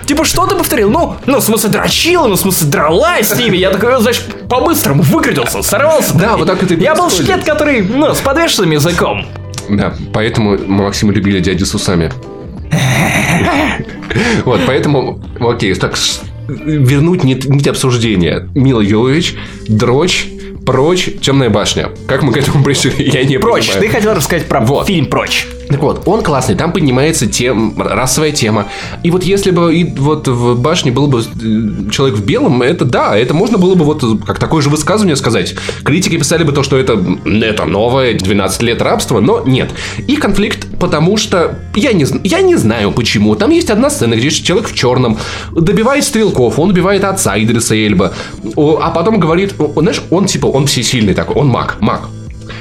Типа, 0.06 0.24
что 0.24 0.46
ты 0.46 0.54
повторил? 0.54 0.90
Ну, 0.90 1.16
ну, 1.26 1.38
в 1.38 1.42
смысле, 1.42 1.70
дрочила, 1.70 2.26
ну, 2.26 2.34
в 2.34 2.40
смысле, 2.40 2.68
дралась 2.68 3.28
с 3.28 3.36
ними. 3.36 3.56
Я 3.56 3.70
такой, 3.70 4.00
знаешь, 4.00 4.22
по-быстрому 4.48 5.02
выкрутился, 5.02 5.62
сорвался. 5.62 6.16
Да, 6.16 6.36
вот 6.36 6.46
так 6.46 6.62
это 6.62 6.74
Я 6.74 6.94
был 6.94 7.10
шкет, 7.10 7.44
который, 7.44 7.82
ну, 7.82 8.14
с 8.14 8.20
подвешенным 8.20 8.70
языком. 8.70 9.26
Да, 9.68 9.94
поэтому 10.12 10.58
мы 10.58 10.84
Максима 10.84 11.12
любили 11.12 11.40
дяди 11.40 11.64
с 11.64 11.74
усами. 11.74 12.12
Вот, 14.44 14.60
поэтому, 14.66 15.22
окей, 15.40 15.72
так 15.74 15.96
вернуть 16.48 17.22
нить, 17.22 17.44
нить 17.48 17.68
обсуждения. 17.68 18.48
Мила 18.54 18.80
Йовович, 18.80 19.36
дрочь, 19.68 20.28
прочь, 20.70 21.10
темная 21.20 21.50
башня. 21.50 21.90
Как 22.06 22.22
мы 22.22 22.32
к 22.32 22.36
этому 22.36 22.62
пришли, 22.62 22.92
я 22.98 23.24
не 23.24 23.38
прочь, 23.38 23.68
понимаю. 23.70 23.88
ты 23.88 23.96
хотел 23.96 24.14
рассказать 24.14 24.46
про 24.46 24.60
вот. 24.60 24.86
фильм 24.86 25.06
«Прочь». 25.06 25.48
Так 25.70 25.80
вот, 25.82 26.02
он 26.06 26.22
классный, 26.22 26.56
там 26.56 26.72
поднимается 26.72 27.26
тем, 27.26 27.80
расовая 27.80 28.32
тема. 28.32 28.66
И 29.04 29.10
вот 29.10 29.22
если 29.22 29.52
бы 29.52 29.74
и 29.74 29.84
вот 29.84 30.26
в 30.26 30.60
башне 30.60 30.90
был 30.90 31.06
бы 31.06 31.20
э, 31.20 31.90
человек 31.90 32.18
в 32.18 32.24
белом, 32.24 32.60
это 32.62 32.84
да, 32.84 33.16
это 33.16 33.34
можно 33.34 33.56
было 33.56 33.76
бы 33.76 33.84
вот 33.84 34.04
как 34.26 34.40
такое 34.40 34.62
же 34.62 34.68
высказывание 34.68 35.14
сказать. 35.14 35.54
Критики 35.84 36.16
писали 36.16 36.42
бы 36.42 36.52
то, 36.52 36.64
что 36.64 36.76
это, 36.76 37.00
это 37.24 37.64
новое 37.66 38.14
12 38.14 38.62
лет 38.62 38.82
рабства, 38.82 39.20
но 39.20 39.44
нет. 39.46 39.70
И 40.08 40.16
конфликт, 40.16 40.66
потому 40.80 41.16
что 41.16 41.60
я 41.76 41.92
не, 41.92 42.04
я 42.24 42.40
не 42.40 42.56
знаю 42.56 42.90
почему. 42.90 43.36
Там 43.36 43.50
есть 43.50 43.70
одна 43.70 43.90
сцена, 43.90 44.14
где 44.14 44.28
человек 44.30 44.68
в 44.68 44.74
черном 44.74 45.18
добивает 45.52 46.02
стрелков, 46.04 46.58
он 46.58 46.70
убивает 46.70 47.04
отца 47.04 47.38
Идриса 47.38 47.76
Эльба, 47.76 48.12
а 48.56 48.90
потом 48.90 49.20
говорит, 49.20 49.54
знаешь, 49.76 50.02
он 50.10 50.26
типа, 50.26 50.46
он 50.46 50.66
всесильный 50.66 51.14
такой, 51.14 51.36
он 51.36 51.46
маг, 51.46 51.76
маг. 51.80 52.08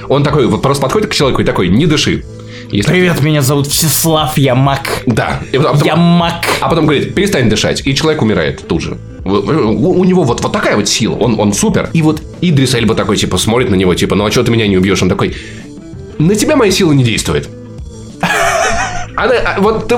Он 0.09 0.23
такой 0.23 0.47
вот 0.47 0.61
просто 0.61 0.83
подходит 0.83 1.09
к 1.09 1.13
человеку 1.13 1.41
и 1.41 1.45
такой, 1.45 1.69
не 1.69 1.85
дыши. 1.85 2.23
Если... 2.71 2.91
Привет, 2.91 3.21
меня 3.23 3.41
зовут 3.41 3.65
Всеслав, 3.67 4.37
я 4.37 4.53
маг. 4.53 5.03
Да. 5.07 5.41
И 5.51 5.57
потом, 5.57 5.81
я 5.83 5.95
маг. 5.95 6.45
А 6.61 6.69
потом 6.69 6.85
говорит, 6.85 7.15
перестань 7.15 7.49
дышать, 7.49 7.81
и 7.85 7.95
человек 7.95 8.21
умирает 8.21 8.67
тут 8.67 8.81
же. 8.81 8.97
У, 9.25 9.31
у 9.31 10.03
него 10.03 10.23
вот, 10.23 10.41
вот 10.41 10.51
такая 10.51 10.75
вот 10.75 10.87
сила, 10.87 11.15
он, 11.15 11.39
он 11.39 11.53
супер. 11.53 11.89
И 11.93 12.03
вот 12.03 12.21
Идрис 12.41 12.75
Эльба 12.75 12.93
такой, 12.93 13.17
типа, 13.17 13.37
смотрит 13.37 13.71
на 13.71 13.75
него, 13.75 13.95
типа, 13.95 14.15
ну 14.15 14.25
а 14.25 14.31
что 14.31 14.43
ты 14.43 14.51
меня 14.51 14.67
не 14.67 14.77
убьешь? 14.77 15.01
Он 15.01 15.09
такой, 15.09 15.35
на 16.19 16.35
тебя 16.35 16.55
моя 16.55 16.71
сила 16.71 16.91
не 16.91 17.03
действует. 17.03 17.49
Она, 19.19 19.33
а, 19.35 19.59
вот 19.59 19.91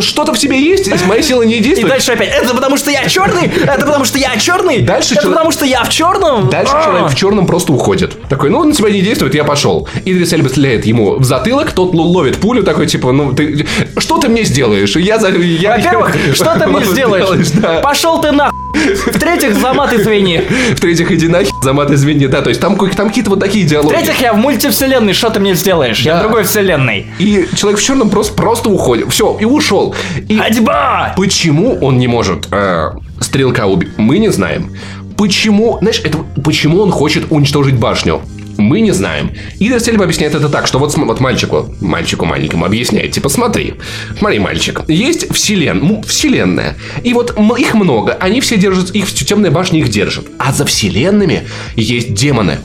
что-то 0.00 0.32
в 0.32 0.38
тебе 0.38 0.60
есть, 0.60 0.90
моя 1.06 1.22
сила 1.22 1.42
не 1.42 1.58
действует. 1.58 1.86
И 1.86 1.88
дальше 1.88 2.12
опять, 2.12 2.30
это 2.30 2.54
потому 2.54 2.76
что 2.76 2.90
я 2.90 3.06
черный, 3.08 3.46
это 3.46 3.84
потому 3.84 4.04
что 4.04 4.18
я 4.18 4.36
черный, 4.36 4.82
дальше 4.82 5.14
это 5.14 5.22
человек... 5.22 5.36
потому 5.36 5.50
что 5.50 5.64
я 5.66 5.82
в 5.82 5.88
черном. 5.88 6.48
Дальше 6.48 6.72
А-а-а. 6.74 6.84
человек 6.84 7.10
в 7.10 7.16
черном 7.16 7.46
просто 7.46 7.72
уходит. 7.72 8.16
Такой, 8.28 8.50
ну, 8.50 8.62
на 8.62 8.72
тебя 8.72 8.90
не 8.90 9.00
действует, 9.00 9.34
я 9.34 9.44
пошел. 9.44 9.88
Идрис 10.04 10.32
Эльба 10.32 10.48
стреляет 10.48 10.86
ему 10.86 11.16
в 11.16 11.24
затылок, 11.24 11.72
тот 11.72 11.94
ловит 11.94 12.38
пулю, 12.38 12.62
такой, 12.62 12.86
типа, 12.86 13.12
ну, 13.12 13.32
ты, 13.32 13.66
что 13.98 14.18
ты 14.18 14.28
мне 14.28 14.44
сделаешь? 14.44 14.94
Я. 14.96 15.16
Я, 15.20 15.76
Во-первых, 15.76 16.14
что 16.34 16.58
ты 16.58 16.66
мне 16.66 16.84
сделаешь? 16.84 17.50
Да. 17.50 17.80
Пошел 17.80 18.20
ты 18.20 18.30
нахуй. 18.30 18.60
В-третьих, 18.72 19.54
замат 19.56 19.92
извини. 19.92 20.42
В-третьих, 20.74 21.10
иди 21.10 21.28
нахер, 21.28 21.52
замат 21.62 21.90
извини. 21.90 22.26
Да, 22.26 22.42
то 22.42 22.48
есть 22.48 22.60
там, 22.60 22.76
там 22.90 23.08
какие-то 23.08 23.30
вот 23.30 23.40
такие 23.40 23.66
диалоги. 23.66 23.92
В-третьих, 23.92 24.20
я 24.20 24.32
в 24.32 24.36
мультивселенной, 24.36 25.12
что 25.12 25.30
ты 25.30 25.40
мне 25.40 25.54
сделаешь? 25.54 26.02
Да. 26.04 26.10
Я 26.10 26.16
в 26.18 26.20
другой 26.20 26.44
вселенной. 26.44 27.06
И 27.18 27.48
человек 27.56 27.80
в 27.80 27.82
черном 27.82 28.10
просто, 28.10 28.34
просто 28.34 28.59
уходит. 28.68 29.10
Все, 29.10 29.36
и 29.40 29.44
ушел. 29.44 29.94
И 30.28 30.36
Ходьба! 30.36 31.14
Почему 31.16 31.78
он 31.80 31.98
не 31.98 32.06
может 32.06 32.48
э, 32.50 32.90
стрелка 33.20 33.66
убить? 33.66 33.90
Мы 33.96 34.18
не 34.18 34.30
знаем. 34.30 34.72
Почему, 35.16 35.78
знаешь, 35.80 36.00
это 36.04 36.18
почему 36.42 36.80
он 36.80 36.90
хочет 36.90 37.26
уничтожить 37.30 37.76
башню? 37.76 38.20
Мы 38.56 38.80
не 38.80 38.92
знаем. 38.92 39.32
И 39.58 39.78
Сельва 39.78 40.04
объясняет 40.04 40.34
это 40.34 40.48
так, 40.48 40.66
что 40.66 40.78
вот, 40.78 40.94
вот 40.96 41.20
мальчику, 41.20 41.74
мальчику 41.80 42.26
маленькому 42.26 42.64
объясняет, 42.64 43.12
типа, 43.12 43.28
смотри, 43.28 43.74
смотри, 44.18 44.38
мальчик, 44.38 44.82
есть 44.86 45.32
вселен, 45.32 46.02
вселенная, 46.02 46.76
и 47.02 47.14
вот 47.14 47.38
их 47.58 47.74
много, 47.74 48.12
они 48.20 48.40
все 48.40 48.56
держат, 48.56 48.90
их 48.90 49.12
темная 49.12 49.50
башня 49.50 49.80
их 49.80 49.88
держит, 49.88 50.26
а 50.38 50.52
за 50.52 50.66
вселенными 50.66 51.42
есть 51.76 52.12
демоны. 52.14 52.58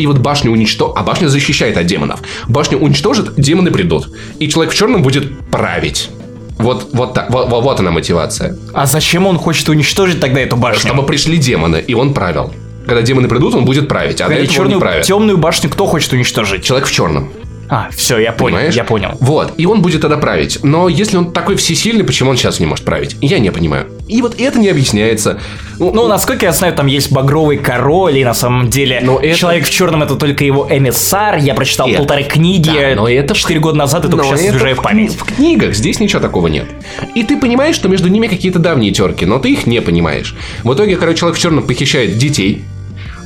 И 0.00 0.06
вот 0.06 0.18
башню 0.18 0.50
уничтожит, 0.50 0.96
а 0.96 1.02
башня 1.02 1.28
защищает 1.28 1.76
от 1.76 1.84
демонов. 1.84 2.20
Башню 2.48 2.78
уничтожит, 2.78 3.34
демоны 3.36 3.70
придут. 3.70 4.08
И 4.38 4.48
человек 4.48 4.72
в 4.72 4.76
черном 4.76 5.02
будет 5.02 5.50
править. 5.50 6.08
Вот, 6.56 6.88
вот, 6.94 7.12
так, 7.12 7.30
вот, 7.30 7.50
вот 7.50 7.80
она 7.80 7.90
мотивация. 7.90 8.56
А 8.72 8.86
зачем 8.86 9.26
он 9.26 9.38
хочет 9.38 9.68
уничтожить 9.68 10.18
тогда 10.20 10.40
эту 10.40 10.56
башню? 10.56 10.80
Чтобы 10.80 11.04
пришли 11.04 11.36
демоны, 11.36 11.84
и 11.86 11.94
он 11.94 12.14
правил 12.14 12.52
когда 12.86 13.02
демоны 13.02 13.28
придут, 13.28 13.54
он 13.54 13.64
будет 13.64 13.88
править, 13.88 14.20
а 14.20 14.24
Погоди, 14.24 14.46
до 14.46 14.52
черную, 14.52 14.74
не 14.74 14.80
правит. 14.80 15.04
Темную 15.04 15.38
башню 15.38 15.70
кто 15.70 15.86
хочет 15.86 16.12
уничтожить? 16.12 16.64
Человек 16.64 16.88
в 16.88 16.92
черном. 16.92 17.30
А, 17.68 17.88
все, 17.92 18.18
я 18.18 18.32
понял, 18.32 18.56
Понимаешь? 18.56 18.74
я 18.74 18.82
понял. 18.82 19.10
Вот, 19.20 19.52
и 19.58 19.64
он 19.64 19.80
будет 19.80 20.00
тогда 20.00 20.16
править. 20.16 20.58
Но 20.64 20.88
если 20.88 21.16
он 21.16 21.32
такой 21.32 21.54
всесильный, 21.54 22.02
почему 22.02 22.30
он 22.30 22.36
сейчас 22.36 22.58
не 22.58 22.66
может 22.66 22.84
править? 22.84 23.16
Я 23.20 23.38
не 23.38 23.52
понимаю. 23.52 23.86
И 24.10 24.22
вот 24.22 24.40
это 24.40 24.58
не 24.58 24.68
объясняется. 24.68 25.40
Ну, 25.78 25.92
ну, 25.92 26.08
насколько 26.08 26.44
я 26.44 26.52
знаю, 26.52 26.74
там 26.74 26.86
есть 26.86 27.10
багровый 27.10 27.56
король, 27.56 28.18
и 28.18 28.24
на 28.24 28.34
самом 28.34 28.68
деле 28.68 29.00
но 29.02 29.18
это... 29.18 29.36
человек 29.36 29.64
в 29.64 29.70
черном 29.70 30.02
это 30.02 30.16
только 30.16 30.44
его 30.44 30.66
эмиссар. 30.68 31.38
Я 31.38 31.54
прочитал 31.54 31.88
это... 31.88 31.98
полторы 31.98 32.24
книги 32.24 32.70
да, 32.70 32.94
но 32.96 33.08
это 33.08 33.34
4 33.34 33.60
года 33.60 33.78
назад, 33.78 34.04
и 34.04 34.08
только 34.08 34.26
сейчас 34.26 34.40
освежаю 34.40 34.76
в 34.76 34.82
память. 34.82 35.14
В 35.14 35.24
книгах 35.24 35.74
здесь 35.74 36.00
ничего 36.00 36.20
такого 36.20 36.48
нет. 36.48 36.66
И 37.14 37.22
ты 37.22 37.38
понимаешь, 37.38 37.76
что 37.76 37.88
между 37.88 38.08
ними 38.08 38.26
какие-то 38.26 38.58
давние 38.58 38.92
терки, 38.92 39.24
но 39.24 39.38
ты 39.38 39.52
их 39.52 39.66
не 39.66 39.80
понимаешь. 39.80 40.34
В 40.64 40.74
итоге, 40.74 40.96
короче, 40.96 41.20
человек 41.20 41.38
в 41.38 41.40
черном 41.42 41.64
похищает 41.64 42.18
детей 42.18 42.64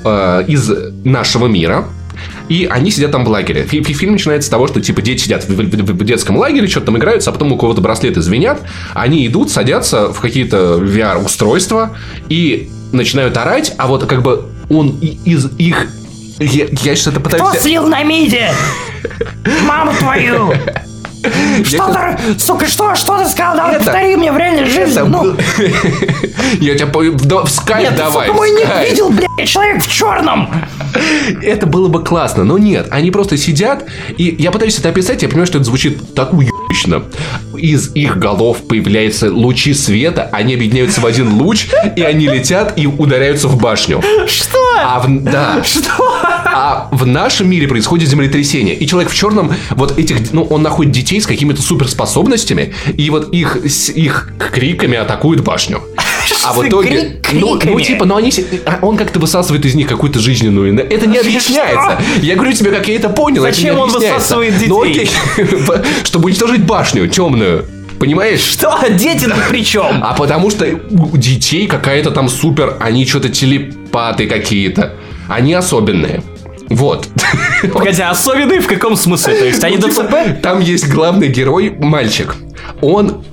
э, 0.05 0.45
из 0.47 0.71
нашего 1.05 1.47
мира, 1.47 1.87
и 2.49 2.67
они 2.71 2.91
сидят 2.91 3.13
там 3.13 3.25
в 3.25 3.29
лагере. 3.29 3.65
Фильм 3.65 4.13
начинается 4.13 4.49
с 4.49 4.51
того, 4.51 4.67
что 4.67 4.81
типа 4.81 5.03
дети 5.03 5.23
сидят 5.25 5.45
в, 5.45 5.49
в, 5.49 5.63
в 5.63 6.05
детском 6.05 6.37
лагере, 6.37 6.67
что-то 6.67 6.87
там 6.87 6.99
играются, 6.99 7.31
а 7.31 7.33
потом 7.33 7.53
у 7.53 7.57
кого-то 7.57 7.81
браслеты 7.81 8.21
звенят, 8.21 8.61
они 8.95 9.27
идут, 9.27 9.51
садятся 9.51 10.13
в 10.13 10.21
какие-то 10.21 10.79
VR-устройства 10.81 11.97
и 12.29 12.71
начинают 12.93 13.37
орать, 13.37 13.75
а 13.79 13.87
вот 13.87 14.07
как 14.07 14.23
бы 14.23 14.47
он 14.69 14.99
из 15.01 15.51
их... 15.59 15.89
Я, 16.39 16.67
я 16.67 16.97
сейчас 16.97 17.09
это 17.09 17.21
пытаюсь... 17.21 17.45
Кто 17.49 17.61
слил 17.61 17.87
на 17.87 18.03
миде? 18.03 18.51
Маму 19.67 19.93
твою! 19.99 20.53
Что 21.65 21.93
ты, 21.93 22.39
сука, 22.39 22.67
что, 22.67 22.95
что 22.95 23.19
ты 23.19 23.29
сказал? 23.29 23.57
Давай 23.57 23.77
повтори 23.77 24.17
мне 24.17 24.33
в 24.33 24.37
реальной 24.37 24.67
жизни. 24.67 25.01
Ну. 25.01 25.37
Я 26.61 26.77
тебя 26.77 26.87
в 26.89 27.49
скайп 27.49 27.95
давай. 27.97 28.29
Нет, 28.29 28.37
мой 28.37 28.51
ник 28.51 28.69
видел, 28.89 29.11
блядь, 29.11 29.49
человек 29.49 29.83
в 29.83 29.91
черном. 29.91 30.49
Это 31.43 31.67
было 31.67 31.89
бы 31.89 32.05
классно, 32.05 32.45
но 32.45 32.59
нет. 32.59 32.89
Они 32.91 33.11
просто 33.11 33.37
сидят, 33.37 33.85
и 34.17 34.35
я 34.39 34.51
пытаюсь 34.51 34.79
это 34.79 34.91
описать, 34.91 35.23
я 35.23 35.29
понимаю, 35.29 35.47
что 35.47 35.59
это 35.59 35.65
звучит 35.65 36.15
так 36.15 36.33
уебищно. 36.33 37.05
Из 37.57 37.95
их 37.95 38.19
голов 38.19 38.59
появляются 38.69 39.33
лучи 39.33 39.75
света, 39.75 40.29
они 40.33 40.55
объединяются 40.55 41.01
в 41.01 41.07
один 41.07 41.35
луч, 41.35 41.67
и 41.97 42.03
они 42.03 42.29
летят 42.29 42.75
и 42.77 42.87
ударяются 42.87 43.49
в 43.49 43.61
башню. 43.61 44.03
Что? 44.27 44.64
А 44.77 45.01
в, 45.01 45.23
да. 45.23 45.63
Что? 45.65 45.91
А 46.23 46.89
в 46.91 47.07
нашем 47.07 47.49
мире 47.49 47.69
происходит 47.69 48.09
землетрясение. 48.09 48.75
И 48.75 48.87
человек 48.87 49.11
в 49.11 49.15
черном, 49.15 49.53
вот 49.71 49.99
этих, 49.99 50.33
ну, 50.33 50.45
он 50.45 50.63
находит 50.63 50.93
детей 50.93 51.21
с 51.21 51.27
какими-то 51.27 51.63
суперспособностями, 51.63 52.75
и 52.97 53.11
вот 53.11 53.33
их, 53.33 53.59
с 53.69 53.89
их 53.91 54.31
криками 54.39 54.97
атакует 54.97 55.43
башню. 55.43 55.83
А 56.43 56.53
в 56.53 56.67
итоге, 56.67 57.21
ну, 57.33 57.59
ну, 57.63 57.81
типа, 57.81 58.05
ну 58.05 58.17
они, 58.17 58.31
он 58.83 58.97
как-то 58.97 59.19
высасывает 59.19 59.65
из 59.65 59.75
них 59.75 59.89
какую-то 59.89 60.19
жизненную. 60.19 60.79
Это 60.79 61.07
не 61.07 61.19
объясняется. 61.21 61.99
Я 62.21 62.35
говорю 62.35 62.53
тебе, 62.53 62.71
как 62.71 62.87
я 62.89 62.97
это 62.97 63.09
понял. 63.09 63.43
Зачем 63.43 63.79
он 63.79 63.91
высасывает 63.91 64.55
детей? 64.55 64.69
Ну, 64.69 64.83
окей, 64.83 65.11
чтобы 66.05 66.27
уничтожить 66.27 66.65
башню 66.65 67.09
темную. 67.09 67.65
Понимаешь? 67.99 68.41
Что? 68.41 68.79
Дети 68.91 69.25
тут 69.25 69.49
при 69.49 69.65
чем? 69.65 70.03
А 70.03 70.15
потому 70.15 70.51
что 70.51 70.67
у 70.91 71.17
детей 71.17 71.67
какая-то 71.67 72.11
там 72.11 72.29
супер, 72.29 72.77
они 72.81 73.07
что-то 73.07 73.29
телепаты 73.29 74.27
какие-то. 74.27 74.95
Они 75.29 75.55
особенные. 75.55 76.23
Вот. 76.69 77.09
Погоди, 77.73 78.03
а 78.03 78.11
особенные 78.11 78.61
в 78.61 78.67
каком 78.67 78.97
смысле? 78.97 79.35
То 79.35 79.45
есть 79.45 79.65
они 79.65 79.77
ну, 79.77 79.89
ДЦП? 79.89 80.01
Типа, 80.01 80.39
там 80.43 80.61
есть 80.61 80.89
главный 80.89 81.29
герой, 81.29 81.71
мальчик. 81.71 82.37
Он 82.81 83.25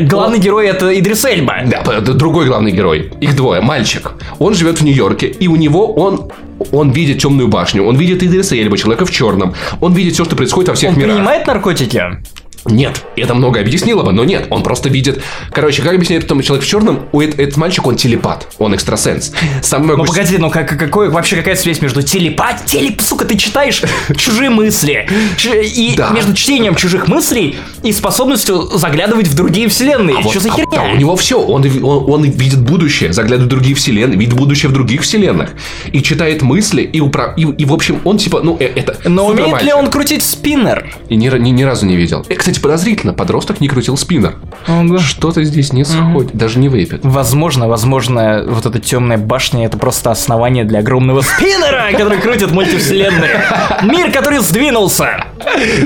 Главный 0.00 0.36
он... 0.36 0.42
герой 0.42 0.66
это 0.66 0.98
Идрис 0.98 1.24
Эльба. 1.24 1.62
Да, 1.66 2.00
другой 2.00 2.46
главный 2.46 2.72
герой. 2.72 3.10
Их 3.20 3.34
двое. 3.34 3.60
Мальчик. 3.62 4.12
Он 4.38 4.54
живет 4.54 4.80
в 4.80 4.84
Нью-Йорке, 4.84 5.28
и 5.28 5.48
у 5.48 5.56
него 5.56 5.94
он 5.94 6.30
он 6.70 6.92
видит 6.92 7.20
темную 7.20 7.48
башню, 7.48 7.84
он 7.84 7.96
видит 7.96 8.22
Идриса 8.22 8.54
Эльба, 8.54 8.78
человека 8.78 9.04
в 9.04 9.10
черном, 9.10 9.54
он 9.80 9.94
видит 9.94 10.14
все, 10.14 10.24
что 10.24 10.36
происходит 10.36 10.68
во 10.68 10.74
всех 10.76 10.90
он 10.90 10.96
мирах. 10.96 11.10
Он 11.10 11.16
принимает 11.16 11.46
наркотики? 11.46 12.22
Нет, 12.64 13.04
это 13.16 13.34
много 13.34 13.60
объяснило 13.60 14.02
бы, 14.02 14.12
но 14.12 14.24
нет, 14.24 14.46
он 14.50 14.62
просто 14.62 14.88
видит... 14.88 15.22
Короче, 15.50 15.82
как 15.82 15.94
объясняет 15.94 16.22
потом 16.22 16.42
человек 16.42 16.64
в 16.64 16.68
черном, 16.68 17.08
у 17.12 17.20
этот, 17.20 17.40
этот 17.40 17.56
мальчик, 17.56 17.86
он 17.86 17.96
телепат, 17.96 18.46
он 18.58 18.74
экстрасенс. 18.74 19.32
Самый 19.62 19.96
ну, 19.96 20.04
погоди, 20.04 20.38
ну 20.38 20.50
как, 20.50 20.78
какой, 20.78 21.10
вообще 21.10 21.36
какая 21.36 21.56
связь 21.56 21.80
между 21.82 22.02
телепат... 22.02 22.64
Телеп, 22.66 23.00
сука, 23.00 23.24
ты 23.24 23.36
читаешь 23.36 23.82
чужие 24.16 24.50
мысли. 24.50 25.08
И 25.44 25.94
да. 25.96 26.10
между 26.10 26.34
чтением 26.34 26.76
чужих 26.76 27.08
мыслей 27.08 27.56
и 27.82 27.92
способностью 27.92 28.62
заглядывать 28.62 29.26
в 29.26 29.34
другие 29.34 29.68
вселенные. 29.68 30.16
А 30.18 30.20
Что 30.20 30.34
вот, 30.34 30.42
за 30.42 30.50
херня? 30.50 30.66
А, 30.72 30.76
да, 30.76 30.92
у 30.92 30.96
него 30.96 31.16
все, 31.16 31.40
он, 31.40 31.64
он, 31.82 32.10
он 32.10 32.24
видит 32.24 32.60
будущее, 32.60 33.12
заглядывает 33.12 33.46
в 33.46 33.50
другие 33.50 33.74
вселенные, 33.74 34.18
видит 34.18 34.34
будущее 34.34 34.70
в 34.70 34.72
других 34.72 35.02
вселенных. 35.02 35.50
И 35.92 36.00
читает 36.02 36.42
мысли, 36.42 36.82
и, 36.82 37.00
упра... 37.00 37.34
и, 37.36 37.42
и 37.42 37.64
в 37.64 37.72
общем, 37.72 38.00
он 38.04 38.18
типа, 38.18 38.40
ну, 38.42 38.56
э, 38.60 38.66
это... 38.76 38.96
Но 39.08 39.26
умеет 39.26 39.62
ли 39.62 39.72
он 39.72 39.90
крутить 39.90 40.22
спиннер? 40.22 40.94
И 41.08 41.16
ни, 41.16 41.28
ни, 41.38 41.50
ни 41.50 41.62
разу 41.64 41.86
не 41.86 41.96
видел. 41.96 42.24
И, 42.28 42.34
кстати, 42.52 42.62
подозрительно, 42.62 43.14
подросток 43.14 43.60
не 43.60 43.68
крутил 43.68 43.96
спиннер. 43.96 44.36
Ага. 44.66 44.98
Что-то 44.98 45.42
здесь 45.42 45.72
не 45.72 45.84
сходит, 45.84 46.30
угу. 46.30 46.38
даже 46.38 46.58
не 46.58 46.68
выпит. 46.68 47.00
Возможно, 47.02 47.66
возможно, 47.66 48.44
вот 48.46 48.66
эта 48.66 48.78
темная 48.78 49.16
башня 49.16 49.64
это 49.64 49.78
просто 49.78 50.10
основание 50.10 50.64
для 50.64 50.80
огромного 50.80 51.22
спиннера, 51.22 51.90
который 51.92 52.18
крутит 52.18 52.50
мультивселенные. 52.50 53.44
Мир, 53.82 54.12
который 54.12 54.40
сдвинулся. 54.40 55.24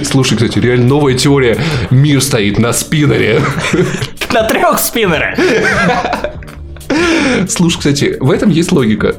Слушай, 0.05 0.37
кстати, 0.37 0.59
реально 0.59 0.87
новая 0.87 1.14
теория. 1.14 1.57
Мир 1.90 2.20
стоит 2.20 2.59
на 2.59 2.72
спиннере. 2.72 3.40
На 4.33 4.42
трех 4.42 4.81
спиннерах. 4.81 5.38
Слушай, 7.48 7.79
кстати, 7.79 8.16
в 8.18 8.31
этом 8.31 8.50
есть 8.50 8.72
логика. 8.72 9.14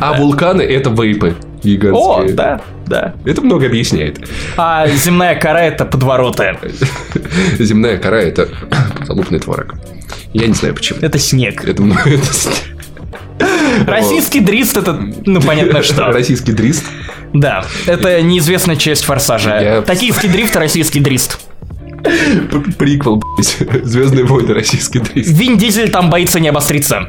А 0.00 0.12
вулканы 0.14 0.62
это 0.62 0.90
вейпы 0.90 1.36
гигантские. 1.62 2.32
О, 2.32 2.34
да, 2.34 2.60
да. 2.86 3.14
Это 3.24 3.42
много 3.42 3.66
объясняет. 3.66 4.18
А 4.56 4.86
земная 4.88 5.34
кора 5.34 5.62
это 5.62 5.84
подвороты. 5.84 6.56
Земная 7.58 7.98
кора 7.98 8.20
это 8.20 8.48
залупный 9.06 9.38
творог. 9.38 9.74
Я 10.32 10.46
не 10.46 10.54
знаю 10.54 10.74
почему. 10.74 11.00
Это 11.02 11.18
снег. 11.18 11.64
Это, 11.64 11.82
это 12.06 13.86
Российский 13.86 14.40
дрист 14.40 14.76
это, 14.76 14.98
ну, 15.26 15.40
понятно 15.40 15.82
что. 15.82 16.06
Российский 16.06 16.52
дрист? 16.52 16.84
Да, 17.32 17.64
это 17.86 18.22
неизвестная 18.22 18.76
часть 18.76 19.04
форсажа. 19.04 19.60
Я... 19.60 19.82
Токийский 19.82 20.28
дрифт, 20.28 20.56
российский 20.56 21.00
дрист. 21.00 21.40
Приквел, 22.78 23.16
блядь. 23.16 23.84
Звездные 23.84 24.24
войны, 24.24 24.54
российский 24.54 25.00
дрист. 25.00 25.30
Вин 25.30 25.58
Дизель 25.58 25.90
там 25.90 26.08
боится 26.08 26.40
не 26.40 26.48
обостриться. 26.48 27.08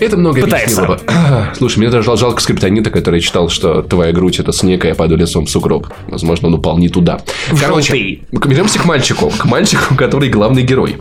Это 0.00 0.16
много 0.16 0.40
Пытается. 0.40 0.82
объяснило 0.82 1.48
бы. 1.50 1.56
Слушай, 1.56 1.78
мне 1.78 1.90
даже 1.90 2.16
жалко 2.16 2.40
скриптонита, 2.40 2.90
который 2.90 3.20
читал, 3.20 3.48
что 3.48 3.82
твоя 3.82 4.12
грудь 4.12 4.40
это 4.40 4.52
снег, 4.52 4.84
а 4.84 4.88
я 4.88 4.94
падаю 4.94 5.18
лицом 5.18 5.46
в 5.46 5.50
сугроб. 5.50 5.88
Возможно, 6.08 6.48
он 6.48 6.54
упал 6.54 6.78
не 6.78 6.88
туда. 6.88 7.20
Короче, 7.60 8.20
вернемся 8.32 8.78
к 8.78 8.84
мальчику. 8.84 9.30
К 9.30 9.44
мальчику, 9.44 9.94
который 9.94 10.28
главный 10.28 10.62
герой. 10.62 10.96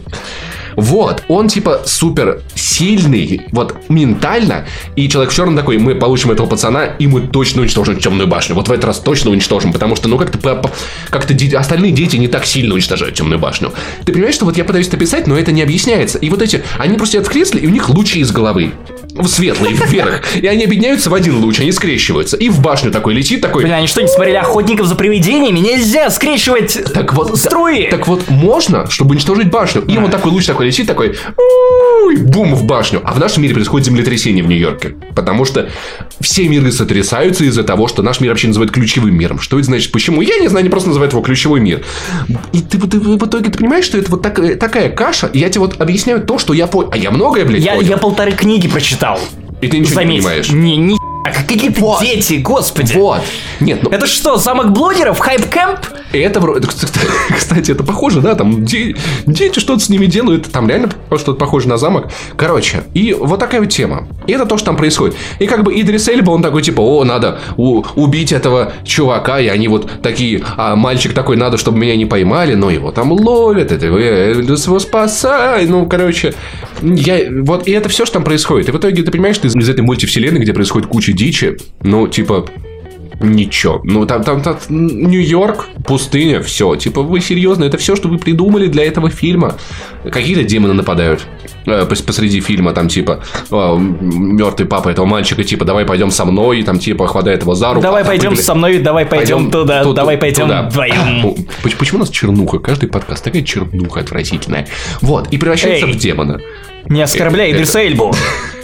Вот, 0.75 1.23
он 1.27 1.47
типа 1.47 1.81
супер 1.85 2.41
сильный, 2.55 3.47
вот 3.51 3.75
ментально, 3.89 4.65
и 4.95 5.07
человек 5.07 5.31
в 5.31 5.35
черном 5.35 5.55
такой, 5.55 5.77
мы 5.77 5.95
получим 5.95 6.31
этого 6.31 6.47
пацана, 6.47 6.85
и 6.85 7.07
мы 7.07 7.21
точно 7.21 7.61
уничтожим 7.61 7.97
темную 7.97 8.27
башню. 8.27 8.55
Вот 8.55 8.67
в 8.67 8.71
этот 8.71 8.85
раз 8.85 8.99
точно 8.99 9.31
уничтожим, 9.31 9.73
потому 9.73 9.95
что, 9.95 10.09
ну, 10.09 10.17
как-то 10.17 10.37
как-то 11.09 11.33
остальные 11.57 11.91
дети 11.91 12.15
не 12.17 12.27
так 12.27 12.45
сильно 12.45 12.73
уничтожают 12.73 13.15
темную 13.15 13.39
башню. 13.39 13.71
Ты 14.05 14.13
понимаешь, 14.13 14.35
что 14.35 14.45
вот 14.45 14.57
я 14.57 14.63
пытаюсь 14.63 14.87
это 14.87 14.97
писать, 14.97 15.27
но 15.27 15.37
это 15.37 15.51
не 15.51 15.61
объясняется. 15.61 16.17
И 16.17 16.29
вот 16.29 16.41
эти, 16.41 16.63
они 16.77 16.97
просто 16.97 17.13
сидят 17.13 17.27
в 17.27 17.31
кресле, 17.31 17.61
и 17.61 17.67
у 17.67 17.69
них 17.69 17.89
лучи 17.89 18.19
из 18.19 18.31
головы 18.31 18.71
в 19.15 19.27
светлый, 19.27 19.73
вверх. 19.73 20.23
И 20.35 20.47
они 20.47 20.65
объединяются 20.65 21.09
в 21.09 21.13
один 21.13 21.37
луч, 21.37 21.59
они 21.59 21.71
скрещиваются. 21.71 22.37
И 22.37 22.49
в 22.49 22.61
башню 22.61 22.91
такой 22.91 23.13
летит, 23.13 23.41
такой... 23.41 23.63
Бля, 23.63 23.75
они 23.75 23.87
что, 23.87 24.01
не 24.01 24.07
смотрели 24.07 24.37
«Охотников 24.37 24.87
за 24.87 24.95
привидениями»? 24.95 25.59
Нельзя 25.59 26.09
скрещивать 26.09 26.79
так 26.93 27.13
вот, 27.13 27.37
струи! 27.37 27.83
Так, 27.83 27.99
так 27.99 28.07
вот, 28.07 28.29
можно, 28.29 28.89
чтобы 28.89 29.11
уничтожить 29.11 29.49
башню. 29.49 29.83
И 29.83 29.97
вот 29.97 30.11
такой 30.11 30.31
луч 30.31 30.45
такой 30.45 30.62
летит, 30.63 30.87
такой... 30.87 31.15
Бум 32.17 32.53
в 32.55 32.65
башню. 32.65 33.01
А 33.03 33.13
в 33.13 33.19
нашем 33.19 33.43
мире 33.43 33.53
происходит 33.53 33.87
землетрясение 33.87 34.43
в 34.43 34.47
Нью-Йорке. 34.47 34.95
Потому 35.15 35.45
что 35.45 35.69
все 36.19 36.47
миры 36.47 36.71
сотрясаются 36.71 37.45
из-за 37.45 37.63
того, 37.63 37.87
что 37.87 38.03
наш 38.03 38.19
мир 38.19 38.31
вообще 38.31 38.47
называют 38.47 38.71
ключевым 38.71 39.15
миром. 39.15 39.39
Что 39.39 39.57
это 39.57 39.65
значит? 39.65 39.91
Почему? 39.91 40.21
Я 40.21 40.37
не 40.37 40.47
знаю, 40.47 40.61
они 40.61 40.69
просто 40.69 40.89
называют 40.89 41.13
его 41.13 41.21
ключевой 41.21 41.59
мир. 41.59 41.83
И 42.51 42.59
ты, 42.59 42.77
ты, 42.77 42.87
ты 42.87 42.99
в 42.99 43.25
итоге 43.25 43.49
ты 43.49 43.57
понимаешь, 43.57 43.85
что 43.85 43.97
это 43.97 44.11
вот 44.11 44.21
так, 44.21 44.35
такая 44.59 44.89
каша, 44.89 45.27
и 45.27 45.39
я 45.39 45.49
тебе 45.49 45.61
вот 45.61 45.81
объясняю 45.81 46.21
то, 46.21 46.37
что 46.37 46.53
я 46.53 46.67
понял. 46.67 46.89
А 46.91 46.97
я 46.97 47.11
многое, 47.11 47.45
блядь, 47.45 47.63
я, 47.63 47.75
понял. 47.75 47.89
Я 47.89 47.97
полторы 47.97 48.31
книги 48.31 48.67
прочитал. 48.67 49.19
И 49.61 49.67
ты 49.67 49.79
ничего 49.79 49.95
Заметь, 49.95 50.17
не 50.17 50.21
понимаешь. 50.21 50.51
Не, 50.51 50.97
не 51.25 51.31
Какие-то 51.31 51.79
вот. 51.81 52.01
дети, 52.01 52.33
господи. 52.35 52.93
Вот. 52.93 53.21
Нет, 53.59 53.79
ну... 53.83 53.89
Это 53.89 54.07
что, 54.07 54.37
замок 54.37 54.71
блогеров? 54.71 55.19
Hype 55.19 55.46
Camp? 55.46 55.79
Это, 56.11 56.39
кстати, 57.37 57.71
это 57.71 57.83
похоже, 57.83 58.21
да, 58.21 58.35
там 58.35 58.65
дети 58.65 59.59
что-то 59.59 59.79
с 59.79 59.89
ними 59.89 60.05
делают, 60.05 60.51
там 60.51 60.67
реально 60.67 60.89
что-то 61.11 61.33
похоже 61.33 61.69
на 61.69 61.77
замок. 61.77 62.11
Короче, 62.35 62.83
и 62.93 63.13
вот 63.13 63.39
такая 63.39 63.61
вот 63.61 63.69
тема. 63.69 64.07
И 64.27 64.33
это 64.33 64.45
то, 64.45 64.57
что 64.57 64.67
там 64.67 64.77
происходит. 64.77 65.15
И 65.39 65.47
как 65.47 65.63
бы 65.63 65.73
Идрис 65.79 66.07
Эльба, 66.07 66.31
он 66.31 66.41
такой, 66.41 66.61
типа, 66.61 66.81
о, 66.81 67.03
надо 67.03 67.39
у- 67.57 67.83
убить 67.95 68.31
этого 68.31 68.73
чувака, 68.83 69.39
и 69.39 69.47
они 69.47 69.67
вот 69.67 69.89
такие, 70.01 70.43
а 70.57 70.75
мальчик 70.75 71.13
такой, 71.13 71.37
надо, 71.37 71.57
чтобы 71.57 71.77
меня 71.79 71.95
не 71.95 72.05
поймали, 72.05 72.55
но 72.55 72.69
его 72.69 72.91
там 72.91 73.11
ловят, 73.13 73.71
это 73.71 73.85
его 73.85 74.79
спасай, 74.79 75.67
ну, 75.67 75.85
короче, 75.87 76.33
я, 76.81 77.19
вот, 77.43 77.67
и 77.67 77.71
это 77.71 77.87
все, 77.89 78.05
что 78.05 78.15
там 78.15 78.23
происходит. 78.23 78.69
И 78.69 78.71
в 78.71 78.77
итоге 78.77 79.03
ты 79.03 79.11
понимаешь, 79.11 79.37
ты 79.37 79.47
из 79.47 79.69
этой 79.69 79.81
мультивселенной, 79.81 80.41
где 80.41 80.53
происходит 80.53 80.87
куча 80.87 81.12
дичи, 81.13 81.57
ну, 81.81 82.07
типа, 82.07 82.45
Ничего. 83.23 83.79
Ну, 83.83 84.05
там, 84.05 84.23
там, 84.23 84.41
там 84.41 84.57
Нью-Йорк, 84.69 85.67
пустыня, 85.85 86.41
все. 86.41 86.75
Типа, 86.75 87.01
вы 87.01 87.21
серьезно, 87.21 87.63
это 87.63 87.77
все, 87.77 87.95
что 87.95 88.09
вы 88.09 88.17
придумали 88.17 88.67
для 88.67 88.85
этого 88.85 89.09
фильма? 89.09 89.55
Какие-то 90.03 90.43
демоны 90.43 90.73
нападают 90.73 91.25
э, 91.65 91.85
посреди 91.85 92.41
фильма, 92.41 92.73
там, 92.73 92.89
типа, 92.89 93.23
э, 93.49 93.77
мертвый 93.79 94.67
папа 94.67 94.89
этого 94.89 95.05
мальчика, 95.05 95.43
типа, 95.43 95.63
давай 95.63 95.85
пойдем 95.85 96.11
со 96.11 96.25
мной, 96.25 96.63
там, 96.63 96.79
типа, 96.79 97.07
хватает 97.07 97.43
его 97.43 97.55
за 97.55 97.69
руку. 97.69 97.81
Давай 97.81 98.03
пойдем 98.03 98.29
прыгали. 98.29 98.45
со 98.45 98.55
мной, 98.55 98.79
давай 98.79 99.05
пойдем, 99.05 99.37
пойдем 99.37 99.51
туда, 99.51 99.83
туда, 99.83 100.01
давай 100.01 100.17
пойдем 100.17 100.43
туда. 100.43 100.63
вдвоем. 100.63 101.35
Почему 101.79 101.99
у 101.99 102.01
нас 102.01 102.09
чернуха? 102.09 102.59
Каждый 102.59 102.89
подкаст 102.89 103.23
такая 103.23 103.43
чернуха 103.43 104.01
отвратительная. 104.01 104.67
Вот, 105.01 105.29
и 105.31 105.37
превращается 105.37 105.85
Эй, 105.85 105.93
в 105.93 105.97
демона. 105.97 106.41
Не 106.89 107.01
оскорбляй 107.01 107.53
Идриса 107.53 107.81
Эльбу. 107.81 108.13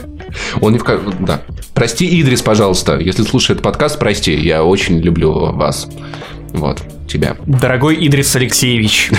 Он 0.61 0.73
не 0.73 0.80
в... 0.80 1.25
Да. 1.25 1.41
Прости, 1.73 2.21
Идрис, 2.21 2.41
пожалуйста. 2.41 2.97
Если 2.97 3.23
слушает 3.23 3.61
подкаст, 3.61 3.99
прости. 3.99 4.34
Я 4.34 4.63
очень 4.63 4.99
люблю 4.99 5.32
вас. 5.53 5.88
Вот, 6.53 6.82
тебя. 7.07 7.38
Дорогой 7.45 7.95
Идрис 8.07 8.36
Алексеевич. 8.36 9.11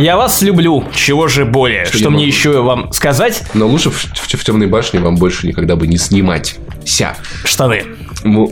Я 0.00 0.16
вас 0.16 0.42
люблю. 0.42 0.84
Чего 0.94 1.28
же 1.28 1.44
более? 1.44 1.84
Что, 1.86 2.10
мне 2.10 2.26
еще 2.26 2.60
вам 2.62 2.92
сказать? 2.92 3.44
Но 3.54 3.66
лучше 3.66 3.90
в, 3.90 3.94
в, 3.94 4.34
в 4.34 4.44
темной 4.44 4.66
башне 4.66 5.00
вам 5.00 5.16
больше 5.16 5.46
никогда 5.46 5.76
бы 5.76 5.86
не 5.86 5.96
снимать. 5.96 6.56
Ся. 6.84 7.16
Штаны. 7.44 7.84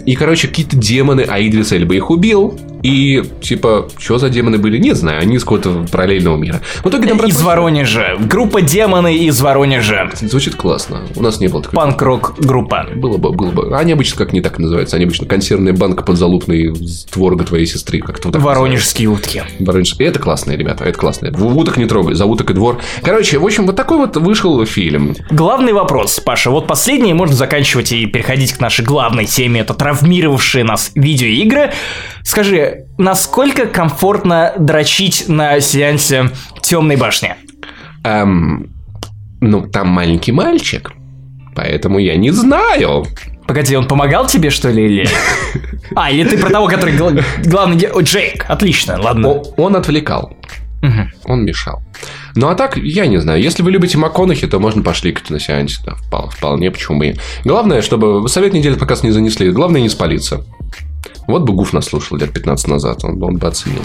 И, 0.07 0.15
короче, 0.15 0.49
какие-то 0.49 0.77
демоны, 0.77 1.27
а 1.29 1.41
Идрис 1.41 1.73
Эльба 1.73 1.95
их 1.95 2.11
убил. 2.11 2.59
И, 2.85 3.23
типа, 3.41 3.89
что 3.97 4.19
за 4.19 4.29
демоны 4.29 4.59
были, 4.59 4.77
не 4.77 4.93
знаю, 4.93 5.23
они 5.23 5.37
из 5.37 5.43
какого-то 5.43 5.87
параллельного 5.91 6.37
мира. 6.37 6.61
В 6.83 6.89
итоге 6.91 7.09
там... 7.09 7.19
Из 7.25 7.41
Воронежа. 7.41 8.17
Группа 8.21 8.61
демоны 8.61 9.17
из 9.17 9.41
Воронежа. 9.41 10.11
Звучит 10.21 10.55
классно. 10.55 11.07
У 11.17 11.23
нас 11.23 11.41
не 11.41 11.49
было 11.49 11.63
такой... 11.63 11.77
Панк-рок 11.77 12.35
группа. 12.39 12.87
Было 12.95 13.17
бы, 13.17 13.33
было 13.33 13.51
бы. 13.53 13.75
Они 13.75 13.93
обычно 13.93 14.19
как 14.19 14.35
не 14.35 14.43
так 14.43 14.59
называются. 14.59 14.97
Они 14.97 15.07
обычно 15.07 15.27
консервная 15.27 15.73
банка 15.73 16.05
подзалупной 16.05 16.75
творога 17.11 17.45
твоей 17.45 17.65
сестры. 17.65 18.01
Как-то 18.01 18.29
вот 18.29 18.37
Воронежские 18.37 19.09
утки. 19.09 19.43
Воронежские. 19.61 20.09
Это 20.09 20.19
классные 20.19 20.59
ребята, 20.59 20.85
это 20.85 20.99
классные. 20.99 21.33
Уток 21.33 21.79
не 21.79 21.87
трогай, 21.87 22.15
за 22.15 22.27
уток 22.27 22.51
и 22.51 22.53
двор. 22.53 22.83
Короче, 23.03 23.39
в 23.39 23.47
общем, 23.47 23.65
вот 23.65 23.77
такой 23.77 23.97
вот 23.97 24.19
вышел 24.19 24.63
фильм. 24.67 25.17
Главный 25.31 25.73
вопрос, 25.73 26.21
Паша. 26.21 26.51
Вот 26.51 26.67
последний, 26.67 27.15
можно 27.15 27.35
заканчивать 27.35 27.93
и 27.93 28.05
переходить 28.05 28.53
к 28.53 28.61
нашей 28.61 28.85
главной 28.85 29.25
теме. 29.25 29.63
Это 29.63 29.73
травмировавшие 29.73 30.65
нас 30.65 30.91
видеоигры. 30.95 31.73
Скажи, 32.25 32.87
насколько 32.99 33.67
комфортно 33.67 34.55
дрочить 34.59 35.29
на 35.29 35.61
сеансе 35.61 36.31
темной 36.63 36.97
башни? 36.97 37.37
Эм, 38.03 38.75
ну, 39.41 39.69
там 39.69 39.89
маленький 39.89 40.33
мальчик, 40.33 40.93
поэтому 41.55 41.99
я 41.99 42.17
не 42.17 42.31
знаю. 42.31 43.05
Погоди, 43.47 43.77
он 43.77 43.87
помогал 43.87 44.27
тебе, 44.27 44.51
что 44.51 44.71
ли, 44.71 44.85
или... 44.85 45.09
А, 45.95 46.11
или 46.11 46.27
ты 46.27 46.39
про 46.39 46.49
того, 46.49 46.67
который 46.67 46.95
главный... 46.95 47.87
О, 47.89 48.01
Джейк, 48.01 48.47
отлично, 48.49 48.99
ладно. 49.01 49.43
Он 49.57 49.77
отвлекал. 49.77 50.35
Он 51.25 51.45
мешал. 51.45 51.83
Ну 52.35 52.49
а 52.49 52.55
так, 52.55 52.77
я 52.77 53.07
не 53.07 53.19
знаю. 53.19 53.41
Если 53.41 53.63
вы 53.63 53.71
любите 53.71 53.97
МакКонахи, 53.97 54.47
то 54.47 54.59
можно 54.59 54.83
пошликать 54.83 55.31
на 55.31 55.39
сеансе. 55.39 55.79
Да, 55.87 55.95
вполне, 56.29 56.71
почему 56.71 56.99
бы 56.99 57.07
и. 57.09 57.17
Главное, 57.45 57.81
чтобы 57.81 58.29
совет 58.29 58.53
недели 58.53 58.75
показ 58.75 59.03
не 59.03 59.11
занесли. 59.11 59.51
Главное 59.51 59.81
не 59.81 59.89
спалиться. 59.89 60.45
Вот 61.27 61.43
бы 61.43 61.53
Гуф 61.53 61.73
нас 61.73 61.87
слушал 61.87 62.17
лет 62.17 62.33
15 62.33 62.69
назад, 62.69 63.05
он, 63.05 63.23
он 63.23 63.37
бы 63.37 63.47
оценил. 63.47 63.83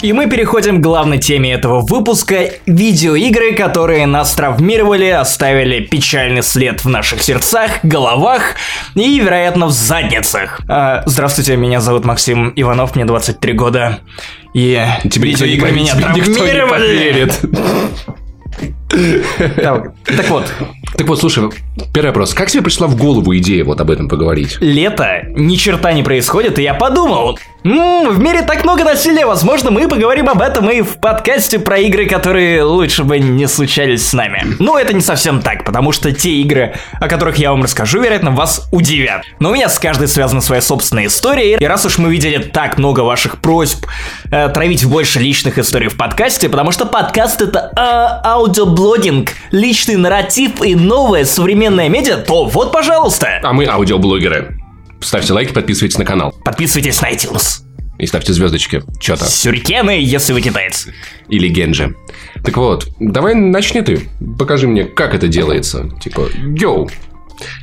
И 0.00 0.12
мы 0.12 0.28
переходим 0.28 0.78
к 0.78 0.80
главной 0.80 1.18
теме 1.18 1.52
этого 1.52 1.80
выпуска– 1.80 2.50
видеоигры, 2.66 3.54
которые 3.54 4.06
нас 4.06 4.32
травмировали, 4.32 5.08
оставили 5.08 5.80
печальный 5.80 6.44
след 6.44 6.84
в 6.84 6.88
наших 6.88 7.20
сердцах, 7.20 7.80
головах 7.82 8.54
и, 8.94 9.18
вероятно, 9.18 9.66
в 9.66 9.72
задницах. 9.72 10.60
А, 10.68 11.02
здравствуйте, 11.06 11.56
меня 11.56 11.80
зовут 11.80 12.04
Максим 12.04 12.52
Иванов, 12.54 12.94
мне 12.94 13.06
23 13.06 13.52
года. 13.54 13.98
И 14.54 14.80
тебе 15.10 15.30
видеоигры 15.30 15.72
меня 15.72 15.96
травмировали. 15.96 17.28
Так, 19.56 19.92
так 20.04 20.30
вот. 20.30 20.52
Так 20.96 21.06
вот, 21.06 21.20
слушай, 21.20 21.50
первый 21.92 22.08
вопрос. 22.08 22.34
Как 22.34 22.50
тебе 22.50 22.62
пришла 22.62 22.86
в 22.86 22.96
голову 22.96 23.36
идея 23.36 23.64
вот 23.64 23.80
об 23.80 23.90
этом 23.90 24.08
поговорить? 24.08 24.56
Лето, 24.60 25.22
ни 25.34 25.56
черта 25.56 25.92
не 25.92 26.02
происходит, 26.02 26.58
и 26.58 26.62
я 26.62 26.74
подумал, 26.74 27.38
м-м, 27.64 28.10
в 28.10 28.18
мире 28.18 28.42
так 28.42 28.64
много 28.64 28.84
насилия, 28.84 29.26
возможно, 29.26 29.70
мы 29.70 29.88
поговорим 29.88 30.28
об 30.28 30.40
этом 30.40 30.68
и 30.70 30.82
в 30.82 30.98
подкасте 31.00 31.58
про 31.58 31.78
игры, 31.78 32.06
которые 32.06 32.62
лучше 32.62 33.04
бы 33.04 33.18
не 33.18 33.46
случались 33.46 34.06
с 34.06 34.12
нами. 34.12 34.42
Но 34.58 34.78
это 34.78 34.92
не 34.92 35.00
совсем 35.00 35.40
так, 35.40 35.64
потому 35.64 35.92
что 35.92 36.12
те 36.12 36.30
игры, 36.30 36.74
о 37.00 37.08
которых 37.08 37.36
я 37.36 37.50
вам 37.50 37.62
расскажу, 37.62 38.00
вероятно, 38.00 38.30
вас 38.30 38.68
удивят. 38.72 39.22
Но 39.38 39.50
у 39.50 39.54
меня 39.54 39.68
с 39.68 39.78
каждой 39.78 40.08
связана 40.08 40.40
своя 40.40 40.60
собственная 40.60 41.06
история, 41.06 41.56
и 41.56 41.64
раз 41.64 41.84
уж 41.86 41.98
мы 41.98 42.10
видели 42.10 42.38
так 42.38 42.78
много 42.78 43.00
ваших 43.00 43.40
просьб 43.40 43.86
э, 44.30 44.48
травить 44.48 44.84
больше 44.84 45.20
личных 45.20 45.58
историй 45.58 45.88
в 45.88 45.96
подкасте, 45.96 46.48
потому 46.48 46.72
что 46.72 46.86
подкаст 46.86 47.42
это 47.42 47.70
э, 47.76 48.26
аудиоблогинг, 48.28 49.30
личный 49.50 49.96
нарратив 49.96 50.62
и 50.62 50.74
новое 50.74 51.24
современное 51.24 51.67
медиа, 51.70 52.16
то 52.16 52.46
вот, 52.46 52.72
пожалуйста. 52.72 53.40
А 53.42 53.52
мы 53.52 53.66
аудиоблогеры. 53.66 54.58
Ставьте 55.00 55.32
лайки, 55.32 55.52
подписывайтесь 55.52 55.98
на 55.98 56.04
канал. 56.04 56.34
Подписывайтесь 56.44 57.00
на 57.00 57.12
iTunes. 57.12 57.62
И 57.98 58.06
ставьте 58.06 58.32
звездочки. 58.32 58.82
Что-то. 59.00 59.24
Сюрикены, 59.24 59.98
если 60.00 60.32
вы 60.32 60.40
китаец. 60.40 60.86
Или 61.28 61.48
Генджи. 61.48 61.94
Так 62.44 62.56
вот, 62.56 62.88
давай 63.00 63.34
начни 63.34 63.82
ты. 63.82 64.08
Покажи 64.38 64.68
мне, 64.68 64.84
как 64.84 65.14
это 65.14 65.26
делается. 65.26 65.90
Типа, 66.00 66.28
йоу, 66.36 66.88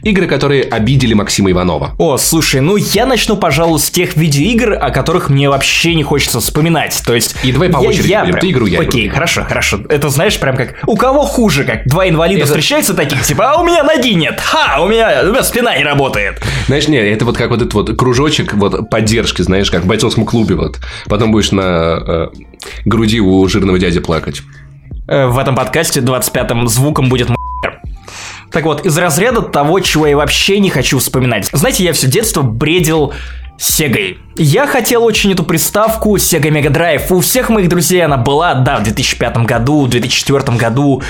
Игры, 0.03 0.27
которые 0.27 0.63
обидели 0.63 1.13
Максима 1.13 1.51
Иванова. 1.51 1.95
О, 1.97 2.17
слушай, 2.17 2.61
ну 2.61 2.75
я 2.75 3.05
начну, 3.05 3.37
пожалуй, 3.37 3.79
с 3.79 3.89
тех 3.89 4.15
видеоигр, 4.15 4.73
о 4.73 4.89
которых 4.91 5.29
мне 5.29 5.49
вообще 5.49 5.95
не 5.95 6.03
хочется 6.03 6.39
вспоминать. 6.39 7.01
То 7.05 7.13
есть... 7.13 7.35
И 7.43 7.51
давай 7.51 7.69
по 7.69 7.81
я, 7.81 7.89
очереди. 7.89 8.07
Я, 8.07 8.23
прям... 8.23 8.39
Ты 8.39 8.51
игру, 8.51 8.65
я 8.65 8.79
Окей, 8.79 9.07
игру. 9.07 9.15
хорошо, 9.15 9.43
хорошо. 9.47 9.79
Это 9.89 10.09
знаешь, 10.09 10.39
прям 10.39 10.55
как... 10.55 10.75
У 10.87 10.95
кого 10.95 11.23
хуже, 11.25 11.63
как 11.63 11.87
два 11.87 12.07
инвалида 12.07 12.41
это... 12.41 12.47
встречаются 12.47 12.93
таких, 12.93 13.23
типа, 13.23 13.51
а 13.51 13.61
у 13.61 13.65
меня 13.65 13.83
ноги 13.83 14.13
нет, 14.13 14.39
ха, 14.39 14.81
у 14.81 14.87
меня, 14.87 15.21
у 15.23 15.31
меня 15.31 15.43
спина 15.43 15.77
не 15.77 15.83
работает. 15.83 16.41
Знаешь, 16.67 16.87
не, 16.87 16.97
это 16.97 17.25
вот 17.25 17.37
как 17.37 17.49
вот 17.49 17.61
этот 17.61 17.73
вот 17.73 17.97
кружочек 17.97 18.53
вот 18.53 18.89
поддержки, 18.89 19.41
знаешь, 19.41 19.69
как 19.71 19.83
в 19.83 19.87
бойцовском 19.87 20.25
клубе 20.25 20.55
вот. 20.55 20.79
Потом 21.07 21.31
будешь 21.31 21.51
на 21.51 21.61
э, 22.05 22.27
груди 22.85 23.19
у 23.19 23.47
жирного 23.47 23.79
дяди 23.79 23.99
плакать. 23.99 24.41
Э, 25.07 25.27
в 25.27 25.37
этом 25.37 25.55
подкасте 25.55 25.99
25-м 25.99 26.67
звуком 26.67 27.09
будет 27.09 27.29
так 28.55 28.63
вот, 28.63 28.85
из 28.85 28.97
разряда 28.97 29.41
того, 29.41 29.81
чего 29.81 30.07
я 30.07 30.15
вообще 30.15 30.59
не 30.59 30.69
хочу 30.69 30.99
вспоминать. 30.99 31.49
Знаете, 31.51 31.83
я 31.83 31.91
все 31.91 32.07
детство 32.07 32.41
бредил 32.41 33.11
Сегой. 33.57 34.19
Я 34.37 34.67
хотел 34.67 35.05
очень 35.05 35.31
эту 35.31 35.43
приставку 35.43 36.17
Sega 36.17 36.49
Mega 36.49 36.67
Drive. 36.67 37.03
У 37.09 37.21
всех 37.21 37.49
моих 37.49 37.69
друзей 37.69 38.03
она 38.03 38.17
была, 38.17 38.53
да, 38.53 38.77
в 38.77 38.83
2005 38.83 39.37
году, 39.45 39.85
в 39.85 39.89
2004 39.89 40.57
году. 40.57 41.01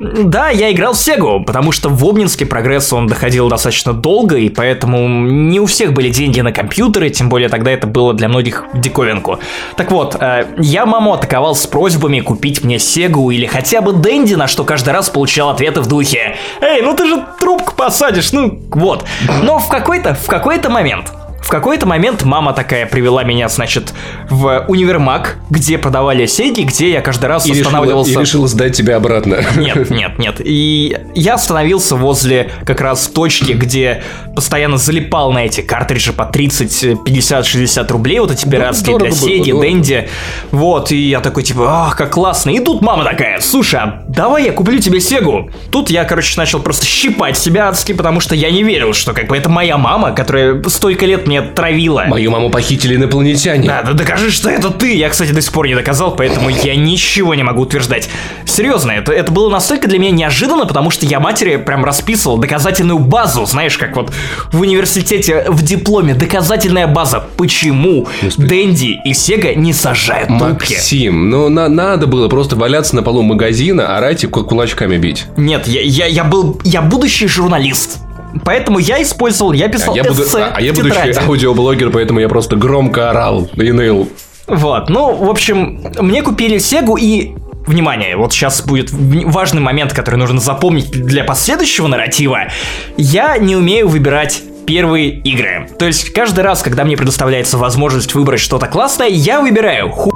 Да, 0.00 0.48
я 0.48 0.72
играл 0.72 0.94
в 0.94 0.96
Сегу, 0.96 1.44
потому 1.44 1.70
что 1.70 1.90
в 1.90 2.04
Обнинске 2.04 2.44
прогресс 2.44 2.92
он 2.92 3.06
доходил 3.06 3.48
достаточно 3.48 3.92
долго, 3.92 4.36
и 4.36 4.48
поэтому 4.48 5.06
не 5.08 5.60
у 5.60 5.66
всех 5.66 5.92
были 5.92 6.08
деньги 6.08 6.40
на 6.40 6.50
компьютеры, 6.50 7.10
тем 7.10 7.28
более 7.28 7.48
тогда 7.48 7.70
это 7.70 7.86
было 7.86 8.14
для 8.14 8.28
многих 8.28 8.64
диковинку. 8.74 9.38
Так 9.76 9.92
вот, 9.92 10.16
э, 10.18 10.46
я 10.58 10.86
маму 10.86 11.12
атаковал 11.12 11.54
с 11.54 11.68
просьбами 11.68 12.18
купить 12.18 12.64
мне 12.64 12.80
Сегу 12.80 13.30
или 13.30 13.46
хотя 13.46 13.80
бы 13.80 13.92
Дэнди, 13.92 14.34
на 14.34 14.48
что 14.48 14.64
каждый 14.64 14.92
раз 14.92 15.08
получал 15.08 15.50
ответы 15.50 15.80
в 15.80 15.86
духе 15.86 16.36
«Эй, 16.60 16.82
ну 16.82 16.96
ты 16.96 17.06
же 17.06 17.24
трубку 17.38 17.76
посадишь, 17.76 18.32
ну 18.32 18.60
вот». 18.70 19.04
Но 19.44 19.60
в 19.60 19.68
какой-то, 19.68 20.14
в 20.14 20.26
какой-то 20.26 20.68
момент 20.68 21.12
в 21.42 21.48
какой-то 21.48 21.86
момент 21.86 22.22
мама 22.22 22.52
такая 22.52 22.86
привела 22.86 23.24
меня, 23.24 23.48
значит, 23.48 23.92
в 24.30 24.64
универмаг, 24.68 25.38
где 25.50 25.76
продавали 25.76 26.26
сейги, 26.26 26.62
где 26.62 26.90
я 26.92 27.02
каждый 27.02 27.26
раз 27.26 27.46
и 27.46 27.52
останавливался... 27.52 28.10
Решила, 28.10 28.22
и 28.22 28.24
решила 28.24 28.48
сдать 28.48 28.76
тебя 28.76 28.96
обратно. 28.96 29.40
Нет, 29.56 29.90
нет, 29.90 30.18
нет. 30.18 30.36
И 30.38 30.96
я 31.14 31.34
остановился 31.34 31.96
возле 31.96 32.50
как 32.64 32.80
раз 32.80 33.08
точки, 33.08 33.52
где 33.52 34.02
постоянно 34.34 34.78
залипал 34.78 35.32
на 35.32 35.44
эти 35.44 35.60
картриджи 35.60 36.12
по 36.12 36.24
30, 36.24 37.04
50, 37.04 37.44
60 37.44 37.90
рублей, 37.90 38.20
вот 38.20 38.30
эти 38.30 38.48
пиратские 38.48 38.98
для 38.98 39.10
Сеги, 39.10 39.52
Дэнди. 39.52 40.08
Вот, 40.52 40.92
и 40.92 40.96
я 40.96 41.20
такой, 41.20 41.42
типа, 41.42 41.64
ах, 41.66 41.96
как 41.96 42.10
классно. 42.10 42.50
И 42.50 42.60
тут 42.60 42.82
мама 42.82 43.04
такая, 43.04 43.40
слушай, 43.40 43.80
а 43.80 44.04
давай 44.08 44.44
я 44.44 44.52
куплю 44.52 44.78
тебе 44.78 45.00
Сегу. 45.00 45.50
Тут 45.70 45.90
я, 45.90 46.04
короче, 46.04 46.34
начал 46.38 46.60
просто 46.60 46.86
щипать 46.86 47.36
себя 47.36 47.68
адски, 47.68 47.92
потому 47.92 48.20
что 48.20 48.34
я 48.34 48.50
не 48.50 48.62
верил, 48.62 48.92
что 48.92 49.12
как 49.12 49.26
бы 49.26 49.36
это 49.36 49.48
моя 49.48 49.76
мама, 49.76 50.12
которая 50.12 50.62
столько 50.68 51.04
лет 51.04 51.26
мне 51.32 51.42
травила. 51.42 52.04
Мою 52.08 52.30
маму 52.30 52.50
похитили 52.50 52.96
инопланетяне. 52.96 53.66
Да 53.66 53.92
докажи, 53.94 54.30
что 54.30 54.50
это 54.50 54.70
ты. 54.70 54.94
Я, 54.94 55.08
кстати, 55.08 55.32
до 55.32 55.40
сих 55.40 55.52
пор 55.52 55.66
не 55.66 55.74
доказал, 55.74 56.14
поэтому 56.14 56.50
я 56.50 56.76
ничего 56.76 57.34
не 57.34 57.42
могу 57.42 57.62
утверждать. 57.62 58.08
Серьезно, 58.44 58.90
это, 58.90 59.12
это 59.12 59.32
было 59.32 59.48
настолько 59.48 59.88
для 59.88 59.98
меня 59.98 60.10
неожиданно, 60.10 60.66
потому 60.66 60.90
что 60.90 61.06
я 61.06 61.20
матери 61.20 61.56
прям 61.56 61.84
расписывал 61.84 62.36
доказательную 62.36 62.98
базу, 62.98 63.46
знаешь, 63.46 63.78
как 63.78 63.96
вот 63.96 64.12
в 64.52 64.60
университете 64.60 65.46
в 65.48 65.62
дипломе 65.62 66.14
доказательная 66.14 66.86
база. 66.86 67.24
Почему 67.36 68.06
Господи. 68.20 68.48
Дэнди 68.48 69.00
и 69.04 69.14
Сега 69.14 69.54
не 69.54 69.72
сажают 69.72 70.28
трубки? 70.28 70.74
Максим, 70.74 71.30
ну 71.30 71.48
на 71.48 71.68
надо 71.68 72.06
было 72.06 72.28
просто 72.28 72.56
валяться 72.56 72.94
на 72.94 73.02
полу 73.02 73.22
магазина, 73.22 73.96
орать 73.96 74.24
и 74.24 74.26
кулачками 74.26 74.98
бить. 74.98 75.24
Нет, 75.36 75.66
я, 75.66 75.80
я, 75.80 76.06
я 76.06 76.24
был, 76.24 76.60
я 76.64 76.82
будущий 76.82 77.26
журналист. 77.26 78.00
Поэтому 78.44 78.78
я 78.78 79.02
использовал, 79.02 79.52
я 79.52 79.68
писал 79.68 79.94
а 79.94 79.96
я 79.96 80.04
буду, 80.04 80.22
А, 80.34 80.52
а 80.56 80.60
я 80.60 80.72
буду 80.72 80.90
аудиоблогер, 81.26 81.90
поэтому 81.90 82.20
я 82.20 82.28
просто 82.28 82.56
громко 82.56 83.10
орал 83.10 83.48
и 83.54 83.72
ныл. 83.72 84.08
Вот, 84.46 84.88
ну, 84.88 85.14
в 85.14 85.30
общем, 85.30 85.80
мне 85.98 86.22
купили 86.22 86.58
Сегу 86.58 86.96
и 86.96 87.34
Внимание, 87.66 88.16
вот 88.16 88.32
сейчас 88.32 88.60
будет 88.62 88.90
важный 88.90 89.60
момент, 89.60 89.92
который 89.92 90.16
нужно 90.16 90.40
запомнить 90.40 90.90
для 90.90 91.22
последующего 91.22 91.86
нарратива. 91.86 92.48
Я 92.96 93.38
не 93.38 93.54
умею 93.54 93.86
выбирать 93.88 94.42
первые 94.66 95.10
игры. 95.10 95.68
То 95.78 95.86
есть 95.86 96.12
каждый 96.12 96.42
раз, 96.42 96.62
когда 96.62 96.84
мне 96.84 96.96
предоставляется 96.96 97.58
возможность 97.58 98.14
выбрать 98.14 98.40
что-то 98.40 98.66
классное, 98.66 99.08
я 99.08 99.40
выбираю 99.40 99.90
ху... 99.90 100.12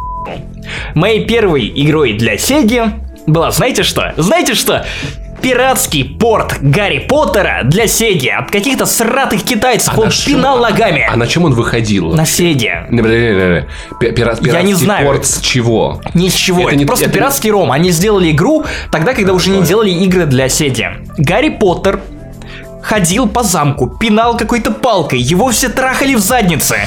Моей 0.95 1.25
первой 1.25 1.73
игрой 1.75 2.15
для 2.15 2.37
Сеги 2.37 2.83
была, 3.29 3.53
знаете 3.53 3.85
что? 3.85 4.13
Знаете 4.17 4.55
что? 4.55 4.85
Пиратский 5.41 6.05
порт 6.05 6.57
Гарри 6.61 7.07
Поттера 7.09 7.61
для 7.65 7.87
Сеги 7.87 8.29
от 8.29 8.51
каких-то 8.51 8.87
сратых 8.87 9.43
китайцев. 9.43 9.95
А 9.97 10.01
он 10.01 10.11
пинал 10.11 10.59
ногами. 10.59 11.07
А 11.11 11.17
на 11.17 11.27
чем 11.27 11.45
он 11.45 11.55
выходил? 11.55 12.13
На 12.13 12.27
Сеге. 12.27 12.87
Пират, 14.01 14.45
Я 14.45 14.63
не 14.63 14.75
знаю. 14.75 15.07
порт 15.07 15.27
с 15.27 15.41
чего? 15.41 16.01
Ни 16.15 16.29
с 16.29 16.35
чего. 16.35 16.63
Это, 16.63 16.71
это 16.71 16.77
не, 16.77 16.85
просто 16.85 17.05
это 17.07 17.15
пиратский 17.15 17.51
ром. 17.51 17.73
Они 17.73 17.91
сделали 17.91 18.31
игру 18.31 18.65
тогда, 18.91 19.15
когда 19.15 19.33
уже 19.33 19.51
не 19.51 19.63
делали 19.63 19.91
игры 19.91 20.27
для 20.27 20.49
Сеги. 20.49 20.89
Гарри 21.19 21.51
Поттер 21.51 22.01
ходил 22.83 23.29
по 23.29 23.43
замку, 23.43 23.89
пинал 23.89 24.37
какой-то 24.37 24.71
палкой, 24.71 25.19
его 25.19 25.51
все 25.51 25.69
трахали 25.69 26.15
в 26.15 26.21
заднице. 26.21 26.87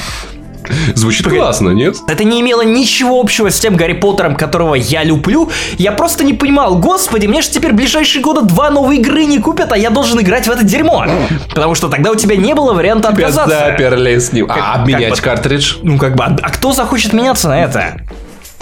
Звучит 0.94 1.24
Погоди. 1.24 1.40
классно, 1.40 1.70
нет? 1.70 1.96
Это 2.08 2.24
не 2.24 2.40
имело 2.40 2.62
ничего 2.62 3.20
общего 3.20 3.50
с 3.50 3.58
тем 3.58 3.76
Гарри 3.76 3.94
Поттером, 3.94 4.36
которого 4.36 4.74
я 4.74 5.04
люблю. 5.04 5.50
Я 5.78 5.92
просто 5.92 6.24
не 6.24 6.34
понимал, 6.34 6.78
господи, 6.78 7.26
мне 7.26 7.42
же 7.42 7.50
теперь 7.50 7.72
ближайшие 7.72 8.22
годы 8.22 8.42
два 8.42 8.70
новые 8.70 9.00
игры 9.00 9.24
не 9.24 9.38
купят, 9.38 9.72
а 9.72 9.78
я 9.78 9.90
должен 9.90 10.20
играть 10.20 10.46
в 10.46 10.50
это 10.50 10.64
дерьмо. 10.64 11.06
Потому 11.48 11.74
что 11.74 11.88
тогда 11.88 12.10
у 12.10 12.14
тебя 12.14 12.36
не 12.36 12.54
было 12.54 12.72
варианта 12.72 13.12
тебя 13.12 13.28
отказаться. 13.28 13.58
заперли 13.58 14.18
с 14.18 14.32
ним. 14.32 14.46
А, 14.50 14.74
обменять 14.74 15.20
как 15.20 15.36
картридж? 15.36 15.76
Ну, 15.82 15.98
как 15.98 16.16
бы, 16.16 16.24
а, 16.24 16.36
а 16.42 16.50
кто 16.50 16.72
захочет 16.72 17.12
меняться 17.12 17.48
на 17.48 17.62
это? 17.62 18.00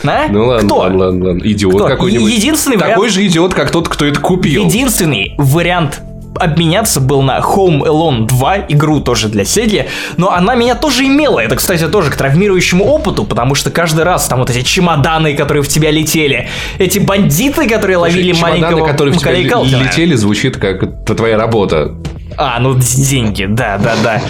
А? 0.04 0.26
Ну 0.28 0.46
ладно, 0.46 0.66
кто? 0.68 0.78
ладно, 0.78 0.98
ладно, 0.98 1.26
ладно. 1.26 1.42
Идиот 1.44 1.88
какой-нибудь. 1.88 2.32
Единственный 2.32 2.76
Такой 2.76 2.94
вариант... 2.94 3.12
же 3.12 3.26
идиот, 3.26 3.54
как 3.54 3.70
тот, 3.70 3.88
кто 3.88 4.04
это 4.04 4.20
купил. 4.20 4.66
Единственный 4.66 5.34
вариант 5.38 6.00
обменяться 6.36 7.00
был 7.00 7.22
на 7.22 7.38
Home 7.38 7.82
Alone 7.84 8.26
2, 8.26 8.58
игру 8.68 9.00
тоже 9.00 9.28
для 9.28 9.44
Сеги, 9.44 9.88
но 10.16 10.30
она 10.32 10.54
меня 10.54 10.74
тоже 10.74 11.06
имела. 11.06 11.40
Это, 11.40 11.56
кстати, 11.56 11.86
тоже 11.88 12.10
к 12.10 12.16
травмирующему 12.16 12.84
опыту, 12.84 13.24
потому 13.24 13.54
что 13.54 13.70
каждый 13.70 14.04
раз 14.04 14.26
там 14.28 14.40
вот 14.40 14.50
эти 14.50 14.62
чемоданы, 14.62 15.34
которые 15.34 15.62
в 15.62 15.68
тебя 15.68 15.90
летели, 15.90 16.48
эти 16.78 16.98
бандиты, 16.98 17.68
которые 17.68 17.98
Слушай, 17.98 18.14
ловили 18.14 18.32
чемоданы, 18.32 18.60
маленького 18.60 18.86
которые 18.86 19.14
в 19.14 19.18
тебя 19.18 19.32
летели, 19.32 20.14
звучит 20.14 20.56
как 20.56 20.82
это 20.82 21.14
твоя 21.14 21.36
работа. 21.36 21.94
А, 22.40 22.60
ну 22.60 22.76
деньги, 22.78 23.46
да, 23.46 23.78
да, 23.78 23.96
да. 24.02 24.22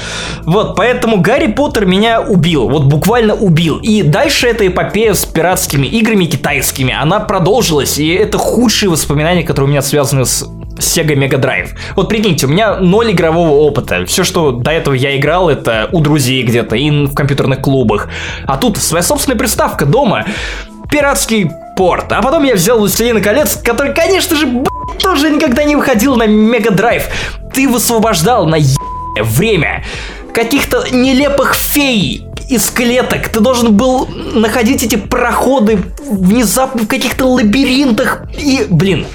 Вот, 0.45 0.77
поэтому 0.77 1.21
Гарри 1.21 1.53
Поттер 1.53 1.85
меня 1.85 2.23
убил, 2.23 2.67
вот 2.69 2.85
буквально 2.85 3.35
убил. 3.35 3.79
И 3.79 4.03
дальше 4.03 4.47
эта 4.47 4.67
эпопея 4.67 5.13
с 5.13 5.27
пиратскими 5.27 5.87
играми 5.87 6.25
китайскими, 6.25 6.95
она 6.99 7.21
продолжилась, 7.21 7.99
и 7.99 8.09
это 8.09 8.39
худшие 8.39 8.89
воспоминания, 8.89 9.43
которые 9.43 9.69
у 9.69 9.71
меня 9.71 9.83
связаны 9.83 10.25
с 10.25 10.49
Sega 10.79 11.15
Mega 11.15 11.41
Drive. 11.41 11.71
Вот 11.95 12.09
прикиньте, 12.09 12.47
у 12.47 12.49
меня 12.49 12.77
ноль 12.77 13.13
игрового 13.13 13.61
опыта. 13.61 14.05
Все, 14.07 14.25
что 14.25 14.53
до 14.53 14.71
этого 14.71 14.95
я 14.95 15.17
играл, 15.17 15.49
это 15.51 15.89
у 15.93 16.01
друзей 16.01 16.43
где-то 16.43 16.77
и 16.77 16.91
в 16.91 17.15
компьютерных 17.15 17.61
клубах. 17.61 18.09
А 18.47 18.57
тут 18.57 18.79
своя 18.79 19.03
собственная 19.03 19.39
приставка 19.39 19.87
дома. 19.87 20.25
Пиратский 20.91 21.51
порт. 21.77 22.13
А 22.13 22.23
потом 22.23 22.45
я 22.45 22.55
взял 22.55 22.79
Властелина 22.79 23.21
колец, 23.21 23.57
который, 23.63 23.95
конечно 23.95 24.37
же, 24.37 24.65
тоже 25.01 25.31
никогда 25.31 25.65
не 25.65 25.77
выходил 25.77 26.17
на 26.17 26.27
Мега 26.27 26.71
Драйв. 26.71 27.09
Ты 27.53 27.69
высвобождал 27.69 28.47
на 28.47 28.59
время 29.23 29.85
каких-то 30.33 30.85
нелепых 30.91 31.55
фей 31.55 32.28
из 32.49 32.71
клеток. 32.71 33.29
Ты 33.29 33.41
должен 33.41 33.77
был 33.77 34.09
находить 34.35 34.83
эти 34.83 34.97
проходы 34.97 35.79
внезапно 36.11 36.83
в 36.83 36.89
каких-то 36.89 37.27
лабиринтах. 37.27 38.23
И, 38.37 38.67
блин, 38.69 39.07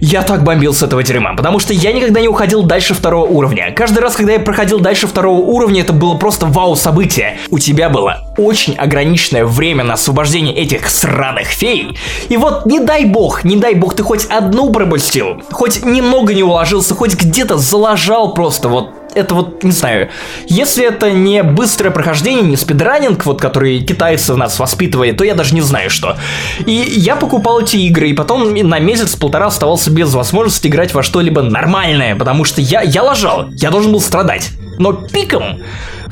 я 0.00 0.22
так 0.22 0.42
бомбил 0.42 0.74
с 0.74 0.82
этого 0.82 1.02
дерьма, 1.02 1.34
потому 1.34 1.60
что 1.60 1.72
я 1.72 1.92
никогда 1.92 2.20
не 2.20 2.28
уходил 2.28 2.62
дальше 2.62 2.94
второго 2.94 3.26
уровня. 3.26 3.72
Каждый 3.72 4.00
раз, 4.00 4.16
когда 4.16 4.32
я 4.32 4.40
проходил 4.40 4.80
дальше 4.80 5.06
второго 5.06 5.40
уровня, 5.40 5.82
это 5.82 5.92
было 5.92 6.16
просто 6.16 6.46
вау-событие. 6.46 7.38
У 7.50 7.58
тебя 7.58 7.88
было 7.88 8.29
очень 8.44 8.74
ограниченное 8.74 9.44
время 9.44 9.84
на 9.84 9.94
освобождение 9.94 10.54
этих 10.54 10.88
сраных 10.88 11.48
фей. 11.48 11.96
И 12.28 12.36
вот, 12.36 12.66
не 12.66 12.80
дай 12.80 13.04
бог, 13.04 13.44
не 13.44 13.56
дай 13.56 13.74
бог, 13.74 13.94
ты 13.94 14.02
хоть 14.02 14.26
одну 14.26 14.70
пропустил, 14.70 15.42
хоть 15.50 15.84
немного 15.84 16.34
не 16.34 16.42
уложился, 16.42 16.94
хоть 16.94 17.14
где-то 17.14 17.58
залажал 17.58 18.34
просто 18.34 18.68
вот 18.68 18.90
это 19.14 19.34
вот, 19.34 19.62
не 19.64 19.72
знаю, 19.72 20.08
если 20.46 20.86
это 20.86 21.10
не 21.10 21.42
быстрое 21.42 21.90
прохождение, 21.90 22.42
не 22.42 22.56
спидранинг, 22.56 23.26
вот 23.26 23.40
который 23.40 23.80
китайцы 23.80 24.34
нас 24.36 24.58
воспитывали, 24.58 25.12
то 25.12 25.24
я 25.24 25.34
даже 25.34 25.54
не 25.54 25.60
знаю 25.60 25.90
что. 25.90 26.16
И 26.64 26.72
я 26.72 27.16
покупал 27.16 27.60
эти 27.60 27.76
игры, 27.76 28.08
и 28.08 28.12
потом 28.12 28.54
на 28.54 28.78
месяц-полтора 28.78 29.46
оставался 29.46 29.90
без 29.90 30.14
возможности 30.14 30.68
играть 30.68 30.94
во 30.94 31.02
что-либо 31.02 31.42
нормальное, 31.42 32.14
потому 32.14 32.44
что 32.44 32.60
я, 32.60 32.82
я 32.82 33.02
лажал, 33.02 33.48
я 33.50 33.70
должен 33.70 33.92
был 33.92 34.00
страдать. 34.00 34.50
Но 34.78 34.92
пиком 34.92 35.60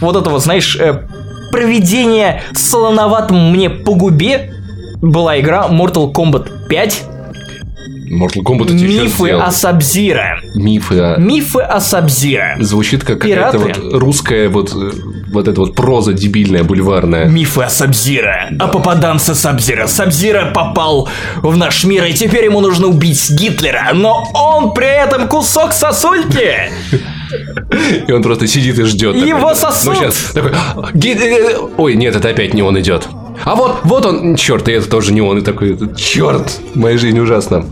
вот 0.00 0.16
этого, 0.16 0.38
знаешь, 0.38 0.76
э, 0.76 1.06
проведения 1.50 2.42
солоноватым 2.54 3.50
мне 3.52 3.70
по 3.70 3.94
губе 3.94 4.52
была 5.00 5.38
игра 5.40 5.68
Mortal 5.68 6.12
Kombat 6.12 6.68
5 6.68 7.04
Mortal 8.10 8.42
Kombat 8.42 8.72
Мифы 8.72 9.30
о 9.30 9.50
Сабзира. 9.50 10.40
Мифы 10.54 10.98
о... 10.98 11.16
Мифы 11.18 11.60
о 11.60 11.80
Сабзира. 11.80 12.56
Звучит 12.58 13.04
как 13.04 13.20
какая-то 13.20 13.58
вот 13.58 13.78
русская 13.94 14.48
вот, 14.48 14.74
вот 15.32 15.48
эта 15.48 15.60
вот 15.60 15.74
проза 15.74 16.12
дебильная, 16.12 16.64
бульварная. 16.64 17.26
Мифы 17.26 17.62
о 17.62 17.68
Сабзира. 17.68 18.48
О 18.58 18.68
попаданце 18.68 19.34
Сабзира. 19.34 19.86
Сабзира 19.86 20.52
попал 20.54 21.08
в 21.36 21.56
наш 21.56 21.84
мир, 21.84 22.04
и 22.04 22.14
теперь 22.14 22.46
ему 22.46 22.60
нужно 22.60 22.86
убить 22.86 23.30
Гитлера. 23.30 23.90
Но 23.92 24.26
он 24.34 24.72
при 24.72 24.88
этом 24.88 25.28
кусок 25.28 25.72
сосульки. 25.72 26.70
И 28.06 28.12
он 28.12 28.22
просто 28.22 28.46
сидит 28.46 28.78
и 28.78 28.84
ждет. 28.84 29.16
Его 29.16 29.54
сосуд. 29.54 29.94
Ну, 29.94 30.00
сейчас. 30.00 30.32
Такой, 30.32 30.52
Ой, 31.76 31.94
нет, 31.94 32.16
это 32.16 32.28
опять 32.28 32.54
не 32.54 32.62
он 32.62 32.78
идет. 32.80 33.06
А 33.44 33.54
вот, 33.54 33.80
вот 33.84 34.04
он, 34.06 34.36
черт, 34.36 34.68
и 34.68 34.72
это 34.72 34.88
тоже 34.88 35.12
не 35.12 35.20
он, 35.20 35.38
и 35.38 35.40
такой, 35.40 35.78
черт, 35.96 36.60
моя 36.74 36.98
жизнь 36.98 37.18
ужасна. 37.18 37.64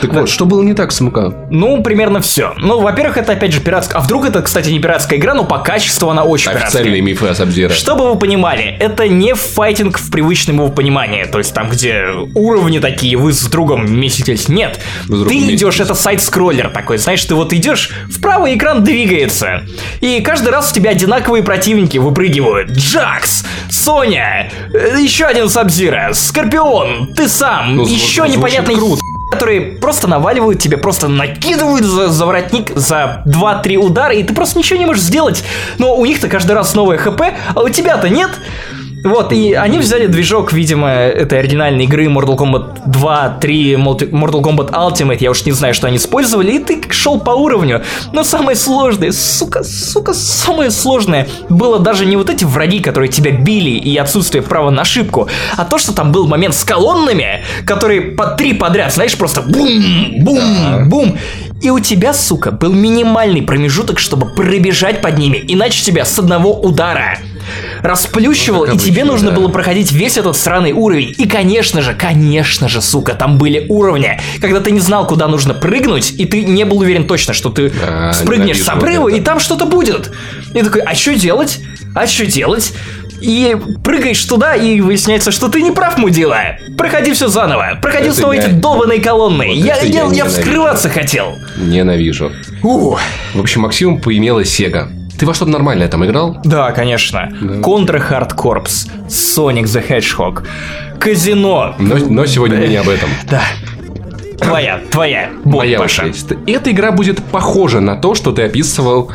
Так 0.00 0.12
вот, 0.12 0.28
что 0.28 0.44
было 0.44 0.62
не 0.62 0.74
так 0.74 0.92
с 0.92 1.00
МК? 1.00 1.32
Ну, 1.50 1.82
примерно 1.82 2.20
все. 2.20 2.54
Ну, 2.58 2.80
во-первых, 2.80 3.16
это 3.18 3.32
опять 3.32 3.52
же 3.52 3.60
пиратская. 3.60 4.00
А 4.00 4.04
вдруг 4.04 4.26
это, 4.26 4.42
кстати, 4.42 4.70
не 4.70 4.80
пиратская 4.80 5.18
игра, 5.18 5.34
но 5.34 5.44
по 5.44 5.58
качеству 5.58 6.10
она 6.10 6.24
очень 6.24 6.50
Официальные 6.50 6.94
пиратская. 6.94 7.00
мифы 7.02 7.26
о 7.28 7.34
Сабзира. 7.34 7.72
Чтобы 7.72 8.10
вы 8.12 8.18
понимали, 8.18 8.76
это 8.80 9.08
не 9.08 9.34
файтинг 9.34 9.98
в 9.98 10.10
привычном 10.10 10.56
его 10.56 10.68
понимании. 10.68 11.24
То 11.24 11.38
есть 11.38 11.54
там, 11.54 11.70
где 11.70 12.06
уровни 12.34 12.78
такие, 12.78 13.16
вы 13.16 13.32
с 13.32 13.42
другом 13.46 13.90
меситесь. 13.94 14.48
Нет. 14.48 14.80
С 15.08 15.24
ты 15.26 15.54
идешь, 15.54 15.80
это 15.80 15.94
сайт-скроллер 15.94 16.70
такой. 16.70 16.98
Знаешь, 16.98 17.24
ты 17.24 17.34
вот 17.34 17.52
идешь, 17.52 17.90
вправо 18.10 18.52
экран 18.54 18.82
двигается. 18.84 19.62
И 20.00 20.20
каждый 20.20 20.50
раз 20.50 20.72
у 20.72 20.74
тебя 20.74 20.90
одинаковые 20.90 21.42
противники 21.42 21.98
выпрыгивают. 21.98 22.70
Джакс, 22.70 23.44
Соня, 23.84 24.50
э, 24.72 24.96
еще 24.98 25.26
один 25.26 25.50
Сабзира, 25.50 26.14
Скорпион, 26.14 27.12
ты 27.12 27.28
сам, 27.28 27.76
ну, 27.76 27.86
еще 27.86 28.26
непонятный 28.26 28.76
круто 28.76 29.02
которые 29.30 29.60
просто 29.72 30.08
наваливают 30.08 30.58
тебе, 30.58 30.78
просто 30.78 31.08
накидывают 31.08 31.84
за, 31.84 32.08
за 32.08 32.24
воротник 32.24 32.70
за 32.74 33.22
2-3 33.26 33.76
удара, 33.76 34.14
и 34.14 34.22
ты 34.22 34.32
просто 34.32 34.58
ничего 34.58 34.78
не 34.78 34.86
можешь 34.86 35.02
сделать. 35.02 35.44
Но 35.76 35.96
у 35.96 36.06
них-то 36.06 36.28
каждый 36.28 36.52
раз 36.52 36.74
новое 36.74 36.96
хп, 36.96 37.20
а 37.54 37.60
у 37.60 37.68
тебя-то 37.68 38.08
нет. 38.08 38.30
Вот, 39.04 39.32
и 39.34 39.52
они 39.52 39.78
взяли 39.78 40.06
движок, 40.06 40.54
видимо, 40.54 40.88
этой 40.88 41.38
оригинальной 41.38 41.84
игры 41.84 42.06
Mortal 42.06 42.38
Kombat 42.38 42.80
2, 42.86 43.38
3, 43.38 43.74
Mortal 43.74 44.42
Kombat 44.42 44.70
Ultimate, 44.70 45.18
я 45.20 45.30
уж 45.30 45.44
не 45.44 45.52
знаю, 45.52 45.74
что 45.74 45.88
они 45.88 45.98
использовали, 45.98 46.52
и 46.52 46.58
ты 46.58 46.80
шел 46.90 47.20
по 47.20 47.32
уровню. 47.32 47.82
Но 48.12 48.24
самое 48.24 48.56
сложное, 48.56 49.12
сука, 49.12 49.62
сука, 49.62 50.14
самое 50.14 50.70
сложное 50.70 51.28
было 51.50 51.78
даже 51.78 52.06
не 52.06 52.16
вот 52.16 52.30
эти 52.30 52.44
враги, 52.44 52.80
которые 52.80 53.10
тебя 53.10 53.30
били, 53.30 53.70
и 53.70 53.94
отсутствие 53.98 54.42
права 54.42 54.70
на 54.70 54.82
ошибку, 54.82 55.28
а 55.58 55.66
то, 55.66 55.76
что 55.76 55.92
там 55.92 56.10
был 56.10 56.26
момент 56.26 56.54
с 56.54 56.64
колоннами, 56.64 57.44
которые 57.66 58.00
по 58.00 58.28
три 58.28 58.54
подряд, 58.54 58.94
знаешь, 58.94 59.18
просто 59.18 59.42
бум, 59.42 60.24
бум, 60.24 60.88
бум. 60.88 61.18
И 61.60 61.68
у 61.68 61.78
тебя, 61.78 62.14
сука, 62.14 62.52
был 62.52 62.72
минимальный 62.72 63.42
промежуток, 63.42 63.98
чтобы 63.98 64.34
пробежать 64.34 65.02
под 65.02 65.18
ними, 65.18 65.44
иначе 65.46 65.84
тебя 65.84 66.06
с 66.06 66.18
одного 66.18 66.58
удара 66.58 67.18
расплющивал, 67.82 68.66
ну, 68.66 68.74
и 68.74 68.78
тебе 68.78 69.04
нужно 69.04 69.30
да. 69.30 69.36
было 69.36 69.48
проходить 69.48 69.92
весь 69.92 70.16
этот 70.16 70.36
сраный 70.36 70.72
уровень. 70.72 71.14
И, 71.16 71.28
конечно 71.28 71.82
же, 71.82 71.94
конечно 71.94 72.68
же, 72.68 72.80
сука, 72.80 73.14
там 73.14 73.38
были 73.38 73.66
уровни, 73.68 74.20
когда 74.40 74.60
ты 74.60 74.70
не 74.70 74.80
знал, 74.80 75.06
куда 75.06 75.28
нужно 75.28 75.54
прыгнуть, 75.54 76.12
и 76.18 76.24
ты 76.24 76.44
не 76.44 76.64
был 76.64 76.78
уверен 76.78 77.06
точно, 77.06 77.34
что 77.34 77.50
ты 77.50 77.72
а, 77.82 78.12
спрыгнешь 78.12 78.62
с 78.62 78.68
обрыва, 78.68 79.08
и 79.08 79.20
там 79.20 79.40
что-то 79.40 79.66
будет. 79.66 80.12
И 80.54 80.62
такой, 80.62 80.82
а 80.82 80.94
что 80.94 81.14
делать? 81.14 81.60
А 81.94 82.06
что 82.06 82.26
делать? 82.26 82.72
и 83.24 83.56
прыгаешь 83.82 84.22
туда, 84.24 84.54
и 84.54 84.80
выясняется, 84.80 85.30
что 85.30 85.48
ты 85.48 85.62
не 85.62 85.70
прав, 85.70 85.96
мудила. 85.96 86.58
Проходи 86.76 87.12
все 87.12 87.28
заново. 87.28 87.78
Проходи 87.80 88.08
это 88.08 88.16
снова 88.16 88.32
я... 88.32 88.42
эти 88.42 88.50
долбанные 88.50 89.00
колонны. 89.00 89.46
Вот 89.46 89.56
я, 89.56 89.76
я, 89.80 90.04
я, 90.04 90.12
я 90.12 90.24
вскрываться 90.26 90.90
хотел. 90.90 91.38
Ненавижу. 91.56 92.32
Ух. 92.62 93.00
В 93.34 93.40
общем, 93.40 93.62
Максимум 93.62 94.00
поимела 94.00 94.40
Sega. 94.40 94.90
Ты 95.18 95.26
во 95.26 95.34
что-то 95.34 95.50
нормальное 95.52 95.88
там 95.88 96.04
играл? 96.04 96.38
Да, 96.44 96.72
конечно. 96.72 97.30
Да. 97.40 97.54
Contra 97.60 98.02
Hard 98.10 98.34
Corps, 98.36 98.88
Sonic 99.08 99.64
the 99.64 99.86
Hedgehog, 99.88 100.44
Казино. 100.98 101.74
Но, 101.78 101.96
но 101.96 102.26
сегодня 102.26 102.58
мы 102.58 102.68
не 102.68 102.76
об 102.76 102.88
этом. 102.88 103.08
Да. 103.30 103.42
Твоя, 104.38 104.80
твоя. 104.90 105.30
Моя 105.44 105.78
Паша. 105.78 106.02
очередь. 106.02 106.26
Эта 106.46 106.72
игра 106.72 106.90
будет 106.90 107.22
похожа 107.22 107.80
на 107.80 107.96
то, 107.96 108.14
что 108.14 108.32
ты 108.32 108.42
описывал, 108.42 109.10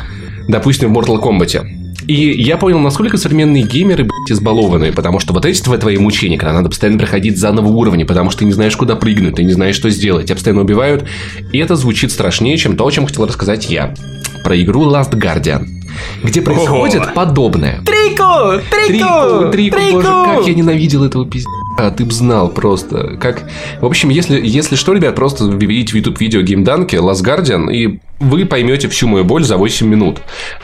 допустим, 0.48 0.92
в 0.92 0.98
Mortal 0.98 1.22
Kombat. 1.22 1.66
И 2.06 2.42
я 2.42 2.56
понял, 2.56 2.78
насколько 2.80 3.18
современные 3.18 3.62
геймеры, 3.62 4.04
блядь, 4.04 4.32
избалованные, 4.32 4.92
потому 4.92 5.20
что 5.20 5.32
вот 5.32 5.44
эти 5.44 5.60
твои 5.62 5.98
мучения, 5.98 6.38
когда 6.38 6.54
надо 6.54 6.70
постоянно 6.70 6.98
проходить 6.98 7.38
заново 7.38 7.68
уровни, 7.68 8.04
потому 8.04 8.30
что 8.30 8.40
ты 8.40 8.46
не 8.46 8.52
знаешь, 8.52 8.76
куда 8.76 8.96
прыгнуть, 8.96 9.36
ты 9.36 9.44
не 9.44 9.52
знаешь, 9.52 9.76
что 9.76 9.90
сделать, 9.90 10.26
тебя 10.26 10.34
постоянно 10.34 10.62
убивают, 10.62 11.04
и 11.52 11.58
это 11.58 11.76
звучит 11.76 12.10
страшнее, 12.10 12.56
чем 12.56 12.76
то, 12.76 12.86
о 12.86 12.90
чем 12.90 13.06
хотел 13.06 13.26
рассказать 13.26 13.70
я. 13.70 13.94
Про 14.42 14.60
игру 14.60 14.90
Last 14.90 15.12
Guardian 15.12 15.79
где 16.22 16.42
происходит 16.42 17.02
Ого. 17.02 17.12
подобное. 17.14 17.80
Трико! 17.84 18.60
Трико! 18.70 19.50
Трико! 19.50 19.76
Трико! 19.76 19.92
Боже, 19.92 20.36
как 20.36 20.46
я 20.46 20.54
ненавидел 20.54 21.04
этого 21.04 21.26
пиздеца. 21.26 21.50
А 21.82 21.90
ты 21.90 22.04
б 22.04 22.12
знал 22.12 22.50
просто. 22.50 23.16
Как... 23.18 23.44
В 23.80 23.86
общем, 23.86 24.10
если, 24.10 24.38
если 24.44 24.76
что, 24.76 24.92
ребят, 24.92 25.14
просто 25.14 25.44
введите 25.44 25.92
в 25.92 25.96
YouTube 25.96 26.20
видео 26.20 26.42
геймданки 26.42 26.96
Last 26.96 27.24
Guardian, 27.24 27.72
и 27.72 28.00
вы 28.18 28.44
поймете 28.44 28.88
всю 28.88 29.08
мою 29.08 29.24
боль 29.24 29.44
за 29.44 29.56
8 29.56 29.86
минут. 29.86 30.20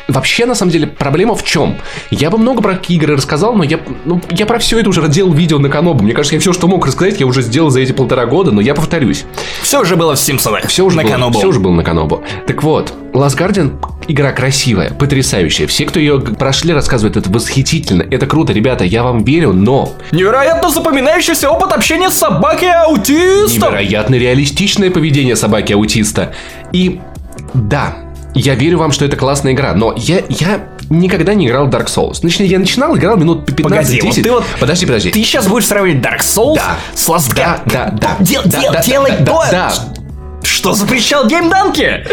Вообще, 0.08 0.44
на 0.44 0.54
самом 0.54 0.72
деле, 0.72 0.86
проблема 0.86 1.34
в 1.34 1.42
чем? 1.42 1.78
Я 2.10 2.30
бы 2.30 2.36
много 2.36 2.60
про 2.60 2.74
игры 2.88 3.16
рассказал, 3.16 3.54
но 3.54 3.64
я, 3.64 3.80
ну, 4.04 4.20
я 4.30 4.44
про 4.44 4.58
все 4.58 4.78
это 4.78 4.90
уже 4.90 5.06
делал 5.08 5.32
видео 5.32 5.58
на 5.58 5.70
Канобу. 5.70 6.04
Мне 6.04 6.12
кажется, 6.12 6.34
я 6.34 6.40
все, 6.40 6.52
что 6.52 6.68
мог 6.68 6.86
рассказать, 6.86 7.18
я 7.18 7.26
уже 7.26 7.40
сделал 7.40 7.70
за 7.70 7.80
эти 7.80 7.92
полтора 7.92 8.26
года, 8.26 8.50
но 8.52 8.60
я 8.60 8.74
повторюсь. 8.74 9.24
Все 9.62 9.80
уже 9.80 9.96
было 9.96 10.16
в 10.16 10.20
Симпсонах. 10.20 10.66
Все 10.66 10.84
уже 10.84 10.98
на 10.98 11.02
было, 11.02 11.12
Канобу. 11.12 11.38
Все 11.38 11.48
уже 11.48 11.60
было 11.60 11.72
на 11.72 11.82
Канобу. 11.82 12.22
Так 12.46 12.62
вот, 12.62 12.92
Last 13.14 13.38
Guardian 13.38 13.72
игра 14.08 14.32
красивая, 14.32 14.90
потрясающая. 14.90 15.66
Все, 15.66 15.84
кто 15.84 15.98
ее 15.98 16.20
прошли, 16.20 16.72
рассказывают, 16.72 17.16
это 17.16 17.30
восхитительно, 17.30 18.04
это 18.10 18.26
круто, 18.26 18.52
ребята, 18.52 18.84
я 18.84 19.02
вам 19.02 19.24
верю, 19.24 19.52
но... 19.52 19.92
Невероятно 20.12 20.70
запоминающийся 21.06 21.50
опыт 21.50 21.72
общения 21.72 22.10
с 22.10 22.14
собакой-аутистом! 22.14 23.70
Невероятно 23.70 24.16
реалистичное 24.16 24.90
поведение 24.90 25.36
собаки-аутиста. 25.36 26.34
И 26.72 27.00
да, 27.54 27.94
я 28.34 28.56
верю 28.56 28.78
вам, 28.78 28.90
что 28.90 29.04
это 29.04 29.16
классная 29.16 29.52
игра, 29.52 29.72
но 29.74 29.94
я, 29.96 30.22
я 30.28 30.66
никогда 30.90 31.34
не 31.34 31.46
играл 31.46 31.66
в 31.66 31.70
Dark 31.70 31.86
Souls. 31.86 32.14
Значит, 32.14 32.40
я 32.40 32.58
начинал, 32.58 32.96
играл 32.96 33.16
минут 33.16 33.48
15-10. 33.48 33.62
Погоди, 33.62 34.00
вот 34.02 34.14
ты 34.14 34.32
вот... 34.32 34.44
Подожди, 34.58 34.86
подожди. 34.86 35.10
Ты 35.10 35.22
сейчас 35.22 35.46
будешь 35.46 35.66
сравнивать 35.66 36.04
Dark 36.04 36.20
Souls 36.20 36.56
да. 36.56 36.76
с 36.94 37.08
Last 37.08 37.34
Да, 37.36 37.60
да, 37.66 37.94
да. 38.00 38.16
Дел, 38.18 38.42
да, 38.44 38.60
дел, 38.60 38.72
да, 38.72 38.82
делай 38.82 39.12
да, 39.20 39.24
то... 39.24 39.44
Да, 39.50 39.72
Что 40.42 40.72
запрещал 40.72 41.28
геймданки? 41.28 42.04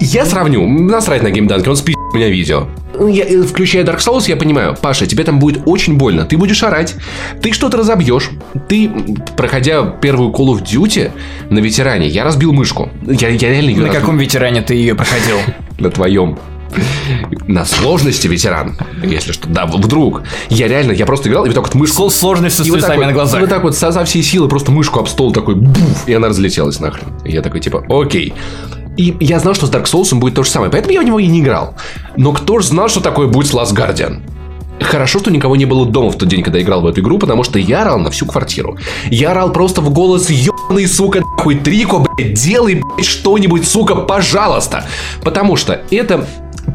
Я 0.00 0.26
сравню. 0.26 0.66
Насрать 0.66 1.22
на 1.22 1.30
геймданки, 1.30 1.68
он 1.68 1.76
спи 1.76 1.94
у 1.94 1.99
меня 2.14 2.28
видео. 2.28 2.66
Я, 3.08 3.24
э, 3.24 3.42
включая 3.42 3.84
Dark 3.84 3.98
Souls, 3.98 4.28
я 4.28 4.36
понимаю, 4.36 4.76
Паша, 4.80 5.06
тебе 5.06 5.24
там 5.24 5.38
будет 5.38 5.62
очень 5.66 5.96
больно. 5.96 6.24
Ты 6.24 6.36
будешь 6.36 6.62
орать, 6.62 6.96
ты 7.40 7.52
что-то 7.52 7.78
разобьешь. 7.78 8.30
Ты, 8.68 8.90
проходя 9.36 9.84
первую 9.84 10.30
Call 10.30 10.54
of 10.54 10.62
Duty 10.62 11.10
на 11.50 11.58
ветеране, 11.60 12.08
я 12.08 12.24
разбил 12.24 12.52
мышку. 12.52 12.90
Я, 13.06 13.28
я 13.28 13.50
реально 13.50 13.70
ее 13.70 13.78
На 13.78 13.86
разбил. 13.86 14.00
каком 14.00 14.18
ветеране 14.18 14.62
ты 14.62 14.74
ее 14.74 14.94
проходил? 14.94 15.36
На 15.78 15.90
твоем. 15.90 16.38
На 17.48 17.64
сложности 17.64 18.28
ветеран, 18.28 18.76
если 19.02 19.32
что. 19.32 19.48
Да, 19.48 19.66
вдруг. 19.66 20.22
Я 20.50 20.68
реально, 20.68 20.92
я 20.92 21.04
просто 21.04 21.28
играл, 21.28 21.44
и 21.44 21.48
вот 21.48 21.54
так 21.54 21.64
вот 21.64 21.74
мышку... 21.74 22.08
С 22.08 22.16
сложностью 22.16 22.64
с 22.64 22.68
вот 22.68 22.82
вот, 22.82 22.96
на 22.96 23.12
глазах. 23.12 23.40
И 23.40 23.40
вот 23.40 23.50
так 23.50 23.64
вот 23.64 23.76
со, 23.76 23.90
со 23.90 24.04
всей 24.04 24.22
силы 24.22 24.48
просто 24.48 24.70
мышку 24.70 25.00
об 25.00 25.08
стол 25.08 25.32
такой, 25.32 25.56
буф, 25.56 26.06
и 26.06 26.12
она 26.12 26.28
разлетелась 26.28 26.78
нахрен. 26.78 27.08
И 27.24 27.32
я 27.32 27.42
такой, 27.42 27.60
типа, 27.60 27.84
окей. 27.88 28.34
И 29.00 29.16
я 29.20 29.38
знал, 29.38 29.54
что 29.54 29.64
с 29.64 29.70
Dark 29.70 29.84
Souls 29.84 30.14
будет 30.14 30.34
то 30.34 30.42
же 30.42 30.50
самое, 30.50 30.70
поэтому 30.70 30.92
я 30.92 31.00
в 31.00 31.04
него 31.04 31.18
и 31.18 31.26
не 31.26 31.40
играл. 31.40 31.74
Но 32.18 32.32
кто 32.32 32.58
же 32.58 32.66
знал, 32.66 32.90
что 32.90 33.00
такое 33.00 33.28
будет 33.28 33.46
с 33.46 33.54
Last 33.54 33.74
Guardian? 33.74 34.20
Хорошо, 34.78 35.20
что 35.20 35.30
никого 35.30 35.56
не 35.56 35.64
было 35.64 35.86
дома 35.86 36.10
в 36.10 36.18
тот 36.18 36.28
день, 36.28 36.42
когда 36.42 36.58
я 36.58 36.64
играл 36.64 36.82
в 36.82 36.86
эту 36.86 37.00
игру, 37.00 37.18
потому 37.18 37.42
что 37.42 37.58
я 37.58 37.80
орал 37.80 37.98
на 37.98 38.10
всю 38.10 38.26
квартиру. 38.26 38.76
Я 39.10 39.30
орал 39.30 39.52
просто 39.52 39.80
в 39.80 39.90
голос, 39.90 40.28
ебаный, 40.28 40.86
сука, 40.86 41.22
хуй 41.38 41.54
Трико, 41.54 42.00
блядь, 42.00 42.34
делай, 42.34 42.74
блядь, 42.74 43.06
что-нибудь, 43.06 43.66
сука, 43.66 43.94
пожалуйста. 43.94 44.84
Потому 45.24 45.56
что 45.56 45.80
это... 45.90 46.28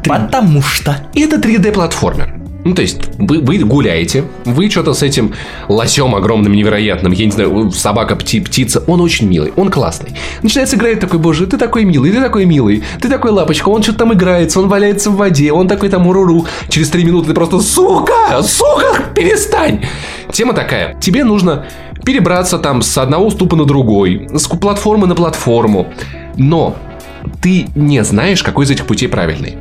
Потому 0.04 0.62
что... 0.62 1.06
Это 1.14 1.36
3D-платформер. 1.36 2.45
Ну, 2.66 2.74
то 2.74 2.82
есть, 2.82 2.98
вы, 3.16 3.38
вы 3.38 3.58
гуляете, 3.58 4.24
вы 4.44 4.68
что-то 4.68 4.92
с 4.92 5.00
этим 5.04 5.34
лосем 5.68 6.16
огромным, 6.16 6.52
невероятным, 6.52 7.12
я 7.12 7.26
не 7.26 7.30
знаю, 7.30 7.70
собака, 7.70 8.16
пти, 8.16 8.40
птица, 8.40 8.82
он 8.88 9.00
очень 9.00 9.28
милый, 9.28 9.52
он 9.54 9.70
классный. 9.70 10.14
Начинается 10.42 10.74
играть 10.74 10.98
такой, 10.98 11.20
боже, 11.20 11.46
ты 11.46 11.58
такой 11.58 11.84
милый, 11.84 12.10
ты 12.10 12.20
такой 12.20 12.44
милый, 12.44 12.82
ты 13.00 13.08
такой 13.08 13.30
лапочка, 13.30 13.68
он 13.68 13.84
что-то 13.84 13.98
там 13.98 14.14
играется, 14.14 14.58
он 14.58 14.66
валяется 14.66 15.10
в 15.12 15.16
воде, 15.16 15.52
он 15.52 15.68
такой 15.68 15.90
там 15.90 16.08
уруру. 16.08 16.46
Через 16.68 16.90
три 16.90 17.04
минуты 17.04 17.28
ты 17.28 17.34
просто, 17.34 17.60
сука, 17.60 18.42
сука, 18.42 19.04
перестань. 19.14 19.84
Тема 20.32 20.52
такая, 20.52 20.98
тебе 21.00 21.22
нужно 21.22 21.66
перебраться 22.04 22.58
там 22.58 22.82
с 22.82 22.98
одного 22.98 23.26
уступа 23.26 23.54
на 23.54 23.64
другой, 23.64 24.28
с 24.34 24.48
платформы 24.48 25.06
на 25.06 25.14
платформу, 25.14 25.86
но 26.36 26.74
ты 27.40 27.68
не 27.76 28.02
знаешь, 28.02 28.42
какой 28.42 28.64
из 28.64 28.72
этих 28.72 28.86
путей 28.86 29.08
правильный. 29.08 29.56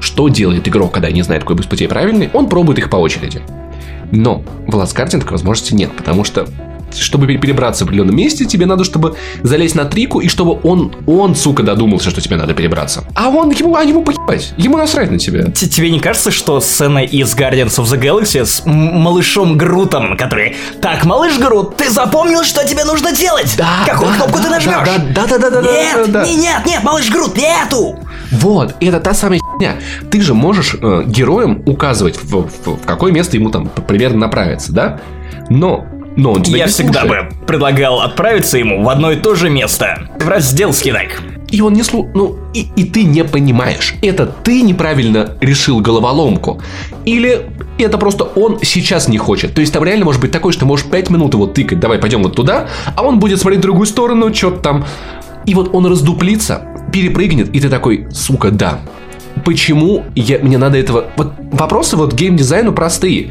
Что 0.00 0.28
делает 0.28 0.66
игрок, 0.68 0.92
когда 0.92 1.10
не 1.10 1.22
знает, 1.22 1.42
какой 1.42 1.56
из 1.56 1.66
путей 1.66 1.88
правильный? 1.88 2.30
Он 2.32 2.48
пробует 2.48 2.78
их 2.78 2.90
по 2.90 2.96
очереди. 2.96 3.42
Но 4.12 4.42
в 4.66 4.76
Guardian 4.76 5.20
такой 5.20 5.32
возможности 5.32 5.74
нет, 5.74 5.92
потому 5.96 6.24
что 6.24 6.48
чтобы 6.98 7.26
перебраться 7.26 7.84
в 7.84 7.88
определенном 7.88 8.16
месте, 8.16 8.44
тебе 8.44 8.66
надо, 8.66 8.84
чтобы 8.84 9.16
залезть 9.42 9.74
на 9.74 9.84
трику, 9.84 10.20
и 10.20 10.28
чтобы 10.28 10.58
он, 10.62 10.94
он, 11.06 11.34
сука, 11.34 11.62
додумался, 11.62 12.10
что 12.10 12.20
тебе 12.20 12.36
надо 12.36 12.54
перебраться. 12.54 13.04
А 13.14 13.28
он, 13.28 13.50
ему, 13.50 13.74
а 13.76 13.82
ему 13.82 14.02
поебать, 14.02 14.52
ему 14.56 14.76
насрать 14.76 15.10
на 15.10 15.18
тебя. 15.18 15.50
Тебе 15.50 15.90
не 15.90 16.00
кажется, 16.00 16.30
что 16.30 16.60
сцена 16.60 17.04
из 17.04 17.34
Guardians 17.34 17.78
of 17.78 17.84
the 17.84 18.00
Galaxy 18.00 18.44
с 18.44 18.62
малышом 18.64 19.56
Грутом, 19.56 20.16
который, 20.16 20.56
так, 20.80 21.04
малыш 21.04 21.38
Грут, 21.38 21.76
ты 21.76 21.90
запомнил, 21.90 22.42
что 22.44 22.66
тебе 22.66 22.84
нужно 22.84 23.12
делать? 23.12 23.54
Да, 23.56 23.84
Какую 23.86 24.10
да, 24.10 24.16
кнопку 24.16 24.38
да, 24.38 24.44
ты 24.44 24.50
нажмешь? 24.50 24.74
Да, 24.84 24.98
да, 24.98 25.26
да, 25.26 25.38
да, 25.38 25.50
да, 25.50 25.62
нет, 25.62 25.96
да, 25.96 26.06
да. 26.06 26.26
Нет, 26.26 26.38
нет, 26.38 26.66
нет, 26.66 26.82
малыш 26.82 27.10
Грут, 27.10 27.36
не 27.36 27.44
эту! 27.44 27.98
Вот, 28.30 28.76
это 28.80 29.00
та 29.00 29.14
самая 29.14 29.40
херня. 29.40 29.76
Ты 30.10 30.20
же 30.20 30.34
можешь 30.34 30.76
э, 30.80 31.02
героям 31.06 31.62
указывать, 31.66 32.16
в, 32.22 32.48
в, 32.48 32.76
в 32.76 32.86
какое 32.86 33.12
место 33.12 33.36
ему 33.36 33.50
там 33.50 33.68
примерно 33.68 34.18
направиться, 34.18 34.72
да? 34.72 35.00
Но 35.48 35.86
но 36.16 36.32
он 36.32 36.42
Я 36.42 36.66
всегда 36.66 37.02
слушает. 37.02 37.30
бы 37.30 37.46
предлагал 37.46 38.00
отправиться 38.00 38.58
ему 38.58 38.82
в 38.82 38.88
одно 38.88 39.12
и 39.12 39.16
то 39.16 39.34
же 39.34 39.48
место. 39.48 40.10
В 40.18 40.28
раздел 40.28 40.72
скидок. 40.72 41.22
И 41.50 41.60
он 41.60 41.72
не 41.72 41.82
слу... 41.82 42.08
Ну, 42.14 42.38
и, 42.54 42.68
и 42.76 42.84
ты 42.84 43.04
не 43.04 43.24
понимаешь, 43.24 43.94
это 44.02 44.26
ты 44.26 44.62
неправильно 44.62 45.36
решил 45.40 45.80
головоломку. 45.80 46.60
Или 47.04 47.46
это 47.78 47.98
просто 47.98 48.24
он 48.24 48.58
сейчас 48.62 49.08
не 49.08 49.18
хочет. 49.18 49.54
То 49.54 49.60
есть 49.60 49.72
там 49.72 49.82
реально 49.82 50.04
может 50.04 50.20
быть 50.20 50.30
такое, 50.30 50.52
что 50.52 50.60
ты 50.60 50.66
можешь 50.66 50.86
5 50.86 51.10
минут 51.10 51.34
его 51.34 51.46
тыкать, 51.46 51.80
давай 51.80 51.98
пойдем 51.98 52.22
вот 52.22 52.36
туда, 52.36 52.68
а 52.94 53.02
он 53.02 53.18
будет 53.18 53.40
смотреть 53.40 53.60
в 53.60 53.62
другую 53.62 53.86
сторону, 53.86 54.32
что-то 54.34 54.60
там. 54.60 54.84
И 55.46 55.54
вот 55.54 55.74
он 55.74 55.86
раздуплится, 55.86 56.66
перепрыгнет, 56.92 57.54
и 57.54 57.60
ты 57.60 57.68
такой, 57.68 58.06
сука, 58.12 58.50
да. 58.50 58.80
Почему 59.44 60.04
я, 60.14 60.38
мне 60.40 60.58
надо 60.58 60.78
этого... 60.78 61.06
Вот 61.16 61.32
вопросы 61.52 61.96
вот 61.96 62.14
геймдизайну 62.14 62.72
простые. 62.72 63.30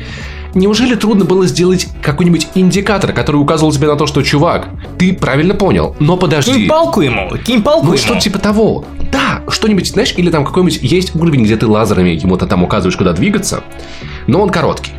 Неужели 0.55 0.95
трудно 0.95 1.26
было 1.26 1.45
сделать 1.45 1.88
какой-нибудь 2.01 2.47
индикатор, 2.55 3.14
который 3.14 3.38
указывал 3.38 3.72
тебе 3.72 3.88
на 3.88 3.95
то, 3.95 4.07
что 4.07 4.24
чувак, 4.24 4.70
ты 4.97 5.14
правильно 5.14 5.53
понял, 5.53 5.95
но 5.99 6.18
подожди. 6.18 6.53
Кинь 6.53 6.68
палку 6.68 7.01
ему, 7.01 7.38
кинь 7.38 7.62
палку 7.62 7.88
ну, 7.88 7.93
ему. 7.93 8.01
что 8.01 8.20
типа 8.20 8.39
того. 8.39 8.86
Да, 9.12 9.43
что-нибудь, 9.47 9.88
знаешь, 9.88 10.14
или 10.18 10.32
там 10.32 10.45
какой-нибудь 10.45 10.80
есть 10.82 11.16
уровень, 11.16 11.43
где 11.43 11.55
ты 11.55 11.68
лазерами 11.68 12.10
ему-то 12.10 12.47
там 12.47 12.64
указываешь, 12.64 12.97
куда 12.97 13.14
двигаться, 13.14 13.64
но 14.26 14.41
он 14.41 14.49
короткий. 14.49 14.91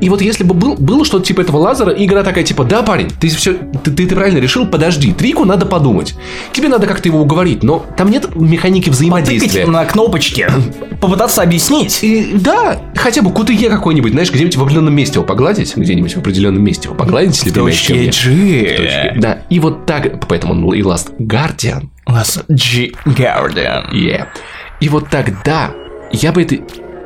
И 0.00 0.08
вот 0.08 0.22
если 0.22 0.44
бы 0.44 0.54
был, 0.54 0.74
было 0.76 1.04
что-то 1.04 1.24
типа 1.24 1.42
этого 1.42 1.58
лазера, 1.58 1.92
игра 1.92 2.22
такая 2.22 2.44
типа, 2.44 2.64
да, 2.64 2.82
парень, 2.82 3.08
ты 3.20 3.28
все, 3.28 3.54
ты, 3.54 3.90
ты, 3.90 4.06
ты 4.06 4.14
правильно 4.14 4.38
решил, 4.38 4.66
подожди, 4.66 5.12
трику 5.12 5.44
надо 5.44 5.66
подумать. 5.66 6.14
Тебе 6.52 6.68
надо 6.68 6.86
как-то 6.86 7.08
его 7.08 7.20
уговорить, 7.20 7.62
но 7.62 7.84
там 7.96 8.10
нет 8.10 8.34
механики 8.34 8.90
взаимодействия. 8.90 9.48
Потыкать 9.48 9.68
на 9.68 9.84
кнопочке, 9.84 10.50
попытаться 11.00 11.42
объяснить. 11.42 12.02
И, 12.02 12.32
да, 12.34 12.80
хотя 12.94 13.22
бы 13.22 13.32
кутые 13.32 13.68
какой-нибудь, 13.68 14.12
знаешь, 14.12 14.30
где-нибудь 14.30 14.56
в 14.56 14.62
определенном 14.62 14.94
месте 14.94 15.14
его 15.14 15.26
погладить, 15.26 15.76
где-нибудь 15.76 16.14
в 16.14 16.18
определенном 16.18 16.62
месте 16.62 16.88
его 16.88 16.94
погладить, 16.96 17.36
если 17.36 17.50
точке 17.50 18.10
G. 18.10 19.14
Да, 19.16 19.42
и 19.50 19.60
вот 19.60 19.86
так, 19.86 20.26
поэтому 20.26 20.54
он 20.54 20.74
и 20.74 20.82
Last 20.82 21.16
Guardian. 21.18 21.88
Last 22.06 22.44
G 22.48 22.92
Guardian. 23.04 23.92
Yeah. 23.92 24.26
И 24.80 24.88
вот 24.88 25.08
тогда 25.10 25.72
я 26.12 26.32
бы 26.32 26.42
это 26.42 26.56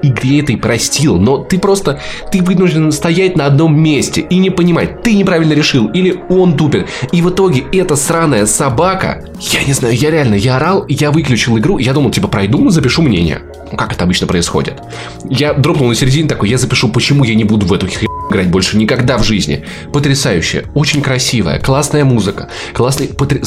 игре 0.08 0.40
этой 0.40 0.56
простил, 0.56 1.16
но 1.16 1.38
ты 1.38 1.58
просто, 1.58 2.00
ты 2.30 2.42
вынужден 2.42 2.92
стоять 2.92 3.36
на 3.36 3.46
одном 3.46 3.78
месте 3.80 4.20
и 4.20 4.38
не 4.38 4.50
понимать, 4.50 5.02
ты 5.02 5.14
неправильно 5.14 5.52
решил 5.52 5.88
или 5.88 6.18
он 6.28 6.56
тупит. 6.56 6.88
И 7.12 7.22
в 7.22 7.30
итоге 7.30 7.64
эта 7.72 7.96
сраная 7.96 8.46
собака, 8.46 9.24
я 9.40 9.64
не 9.64 9.72
знаю, 9.72 9.94
я 9.94 10.10
реально, 10.10 10.34
я 10.34 10.56
орал, 10.56 10.84
я 10.88 11.10
выключил 11.10 11.58
игру, 11.58 11.78
я 11.78 11.92
думал, 11.92 12.10
типа, 12.10 12.28
пройду, 12.28 12.68
запишу 12.70 13.02
мнение. 13.02 13.42
Как 13.76 13.92
это 13.92 14.04
обычно 14.04 14.26
происходит. 14.26 14.80
Я 15.28 15.52
дропнул 15.52 15.88
на 15.88 15.94
середине 15.94 16.28
такой, 16.28 16.48
я 16.48 16.58
запишу, 16.58 16.88
почему 16.88 17.24
я 17.24 17.34
не 17.34 17.44
буду 17.44 17.66
в 17.66 17.72
эту 17.72 17.86
хрень 17.86 18.08
играть 18.30 18.48
больше 18.48 18.76
никогда 18.76 19.18
в 19.18 19.24
жизни. 19.24 19.64
Потрясающая, 19.92 20.64
очень 20.74 21.02
красивая, 21.02 21.58
классная 21.60 22.04
музыка, 22.04 22.48
классный... 22.72 23.08
Потр... 23.08 23.40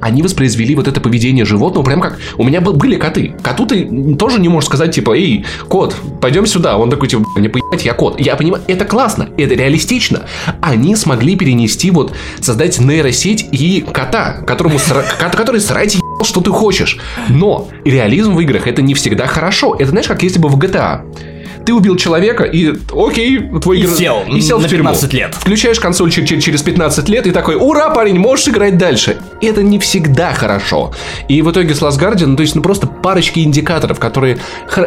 Они 0.00 0.22
воспроизвели 0.22 0.74
вот 0.74 0.88
это 0.88 1.00
поведение 1.00 1.44
животного, 1.44 1.84
прям 1.84 2.00
как... 2.00 2.18
У 2.36 2.44
меня 2.44 2.60
был, 2.60 2.72
были 2.72 2.96
коты. 2.96 3.34
Коту 3.42 3.66
ты 3.66 4.16
тоже 4.16 4.40
не 4.40 4.48
можешь 4.48 4.68
сказать, 4.68 4.94
типа, 4.94 5.16
эй, 5.16 5.44
кот, 5.68 5.94
пойдем 6.20 6.46
сюда. 6.46 6.76
Он 6.76 6.90
такой, 6.90 7.08
типа, 7.08 7.24
не 7.36 7.48
поебать, 7.48 7.84
я 7.84 7.94
кот. 7.94 8.20
Я 8.20 8.36
понимаю, 8.36 8.64
это 8.66 8.84
классно, 8.84 9.28
это 9.36 9.54
реалистично. 9.54 10.22
Они 10.60 10.96
смогли 10.96 11.36
перенести 11.36 11.90
вот, 11.90 12.12
создать 12.40 12.78
нейросеть 12.80 13.46
и 13.52 13.84
кота, 13.92 14.42
которому 14.46 14.78
который 15.18 15.60
срать 15.60 16.01
что 16.24 16.40
ты 16.40 16.50
хочешь. 16.50 16.98
Но 17.28 17.68
реализм 17.84 18.34
в 18.34 18.40
играх 18.40 18.66
это 18.66 18.82
не 18.82 18.94
всегда 18.94 19.26
хорошо. 19.26 19.74
Это 19.74 19.90
знаешь, 19.90 20.08
как 20.08 20.22
если 20.22 20.38
бы 20.38 20.48
в 20.48 20.58
GTA 20.58 21.02
ты 21.64 21.72
убил 21.72 21.96
человека, 21.96 22.44
и 22.44 22.74
окей, 22.92 23.38
твой 23.60 23.80
и 23.80 23.86
сел, 23.86 24.22
и 24.28 24.40
сел 24.40 24.58
на 24.58 24.66
в 24.66 24.70
тюрьму. 24.70 24.90
15 24.90 25.12
лет. 25.12 25.34
Включаешь 25.34 25.80
консоль 25.80 26.10
через 26.10 26.62
15 26.62 27.08
лет 27.08 27.26
и 27.26 27.30
такой, 27.30 27.56
ура, 27.56 27.90
парень, 27.90 28.18
можешь 28.18 28.48
играть 28.48 28.78
дальше. 28.78 29.18
Это 29.40 29.62
не 29.62 29.78
всегда 29.78 30.32
хорошо. 30.32 30.92
И 31.28 31.42
в 31.42 31.50
итоге 31.50 31.74
с 31.74 31.82
Last 31.82 31.98
Guardian, 31.98 32.26
ну, 32.26 32.36
то 32.36 32.42
есть, 32.42 32.54
ну, 32.54 32.62
просто 32.62 32.86
парочки 32.86 33.40
индикаторов, 33.40 33.98
которые... 33.98 34.38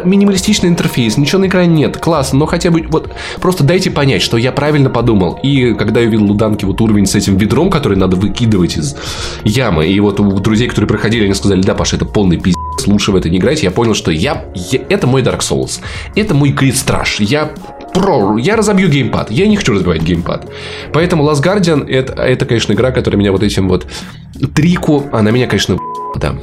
Минималистичный 0.04 0.68
интерфейс, 0.68 1.16
ничего 1.16 1.40
на 1.40 1.46
экране 1.46 1.74
нет, 1.74 1.96
классно, 1.98 2.38
но 2.40 2.46
хотя 2.46 2.70
бы 2.70 2.84
вот 2.88 3.12
просто 3.40 3.64
дайте 3.64 3.90
понять, 3.90 4.22
что 4.22 4.36
я 4.36 4.52
правильно 4.52 4.90
подумал. 4.90 5.38
И 5.42 5.74
когда 5.74 6.00
я 6.00 6.08
увидел 6.08 6.30
у 6.30 6.34
Данки 6.34 6.64
вот 6.64 6.80
уровень 6.80 7.06
с 7.06 7.14
этим 7.14 7.36
ведром, 7.36 7.70
который 7.70 7.96
надо 7.96 8.16
выкидывать 8.16 8.76
из 8.76 8.96
ямы, 9.44 9.86
и 9.86 9.98
вот 10.00 10.20
у 10.20 10.38
друзей, 10.40 10.68
которые 10.68 10.88
проходили, 10.88 11.24
они 11.24 11.34
сказали, 11.34 11.62
да, 11.62 11.74
Паша, 11.74 11.96
это 11.96 12.04
полный 12.04 12.36
пиздец, 12.36 12.56
лучше 12.86 13.12
в 13.12 13.16
это 13.16 13.28
не 13.28 13.38
играть, 13.38 13.62
я 13.62 13.70
понял, 13.70 13.94
что 13.94 14.10
я, 14.10 14.44
я 14.54 14.80
это 14.88 15.06
мой 15.06 15.22
Dark 15.22 15.40
Souls, 15.40 15.80
это 16.14 16.34
мой 16.34 16.52
Крит 16.52 16.76
Страж, 16.76 17.20
я 17.20 17.50
про, 17.92 18.36
я 18.36 18.56
разобью 18.56 18.88
геймпад. 18.88 19.30
Я 19.30 19.46
не 19.46 19.56
хочу 19.56 19.72
разбивать 19.72 20.02
геймпад. 20.02 20.50
Поэтому 20.92 21.24
Last 21.24 21.42
Guardian 21.42 21.88
это, 21.88 22.12
это, 22.22 22.44
конечно, 22.44 22.74
игра, 22.74 22.90
которая 22.90 23.18
меня 23.18 23.32
вот 23.32 23.42
этим 23.42 23.68
вот 23.68 23.86
трику, 24.54 25.04
она 25.12 25.30
меня, 25.30 25.46
конечно, 25.46 25.78
да, 26.16 26.36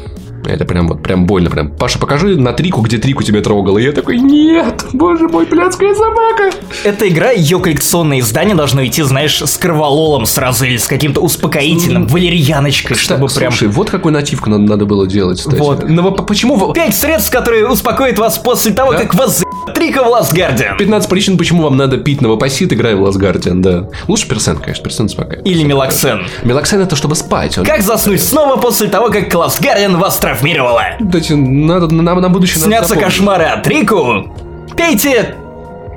это 0.46 0.66
прям 0.66 0.88
вот 0.88 1.04
прям 1.04 1.26
больно. 1.26 1.50
Прям. 1.50 1.70
Паша, 1.70 2.00
покажи 2.00 2.38
на 2.38 2.54
трику, 2.54 2.82
где 2.82 2.98
трику 2.98 3.24
тебя 3.24 3.42
трогал. 3.42 3.78
И 3.78 3.84
я 3.84 3.92
такой, 3.92 4.18
нет, 4.18 4.86
боже 4.94 5.28
мой, 5.28 5.46
блядская 5.46 5.94
собака. 5.94 6.52
Эта 6.84 7.08
игра, 7.08 7.32
ее 7.32 7.60
коллекционное 7.60 8.20
издание 8.20 8.56
должно 8.56 8.86
идти, 8.86 9.02
знаешь, 9.04 9.42
с 9.42 9.58
кровололом 9.58 10.26
сразу 10.26 10.66
или 10.66 10.78
с 10.78 10.88
каким-то 10.88 11.22
успокоительным, 11.22 12.08
валерьяночкой, 12.08 12.96
чтобы 12.96 13.30
Слушай, 13.30 13.40
прям... 13.40 13.52
Слушай, 13.52 13.68
вот 13.70 13.90
какую 13.90 14.14
нативку 14.14 14.50
надо, 14.50 14.64
надо 14.64 14.86
было 14.86 15.08
делать, 15.08 15.40
кстати. 15.40 15.60
Вот. 15.60 15.90
Но 15.90 16.12
почему... 16.12 16.74
Пять 16.74 16.96
средств, 16.96 17.32
которые 17.32 17.68
успокоят 17.68 18.18
вас 18.20 18.38
после 18.38 18.74
того, 18.74 18.94
да? 18.94 19.00
как 19.00 19.14
вас 19.16 19.44
Трика 19.74 20.04
в 20.04 20.08
Last 20.08 20.34
Guardian. 20.34 20.78
15 20.78 21.10
причин, 21.10 21.38
почему 21.38 21.64
вам 21.64 21.78
надо 21.78 21.98
пить 21.98 22.22
новопосит, 22.22 22.74
играя 22.74 22.96
в 22.96 23.04
Last 23.06 23.20
Guardian, 23.20 23.62
да. 23.62 23.90
Лучше 24.08 24.28
персент, 24.28 24.60
конечно, 24.60 24.84
персент 24.84 25.10
успокаивает. 25.10 25.48
Или 25.48 25.64
мелоксен. 25.64 26.26
Мелоксен 26.44 26.82
это 26.82 26.96
чтобы 26.96 27.16
спать. 27.16 27.58
Он... 27.58 27.66
Как 27.66 27.82
заснуть 27.82 28.22
снова 28.22 28.58
после 28.58 28.88
того, 28.88 29.10
как 29.10 29.34
Last 29.34 29.62
Guardian 29.62 29.98
вас 29.98 30.18
травмировала? 30.34 30.84
Дайте, 31.00 31.36
надо, 31.36 31.94
на, 31.94 32.16
на 32.16 32.30
будущее 32.30 32.64
Снятся 32.64 32.96
кошмары 32.96 33.46
от 33.46 33.68
Рику? 33.68 34.36
Пейте 34.76 35.36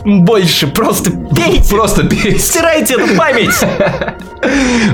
больше, 0.04 0.68
просто 0.68 1.10
пейте. 1.10 1.68
Просто 1.68 2.06
пейте. 2.06 2.38
Стирайте 2.38 2.94
эту 2.94 3.16
память. 3.16 3.54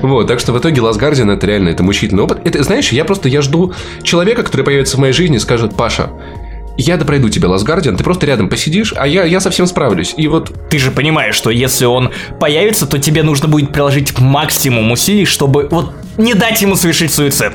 Вот, 0.00 0.28
так 0.28 0.40
что 0.40 0.52
в 0.52 0.58
итоге 0.58 0.80
Last 0.80 0.98
Guardian 0.98 1.30
это 1.30 1.46
реально, 1.46 1.68
это 1.68 1.82
мучительный 1.82 2.22
опыт. 2.22 2.38
Это, 2.46 2.62
знаешь, 2.62 2.90
я 2.90 3.04
просто, 3.04 3.28
я 3.28 3.42
жду 3.42 3.74
человека, 4.02 4.44
который 4.44 4.62
появится 4.64 4.96
в 4.96 5.00
моей 5.00 5.12
жизни 5.12 5.36
и 5.36 5.38
скажет, 5.40 5.76
Паша, 5.76 6.08
я 6.78 6.96
допройду 6.96 7.28
тебе 7.28 7.48
Last 7.48 7.66
Guardian, 7.66 7.96
ты 7.96 8.04
просто 8.04 8.24
рядом 8.24 8.48
посидишь, 8.48 8.94
а 8.96 9.06
я, 9.06 9.24
я 9.24 9.40
совсем 9.40 9.66
справлюсь. 9.66 10.14
И 10.16 10.26
вот... 10.26 10.52
Ты 10.70 10.78
же 10.78 10.90
понимаешь, 10.90 11.34
что 11.34 11.50
если 11.50 11.84
он 11.84 12.12
появится, 12.40 12.86
то 12.86 12.98
тебе 12.98 13.22
нужно 13.22 13.46
будет 13.48 13.74
приложить 13.74 14.18
максимум 14.18 14.90
усилий, 14.90 15.26
чтобы 15.26 15.68
вот 15.70 15.92
не 16.16 16.34
дать 16.34 16.60
ему 16.62 16.76
совершить 16.76 17.12
суицид. 17.12 17.52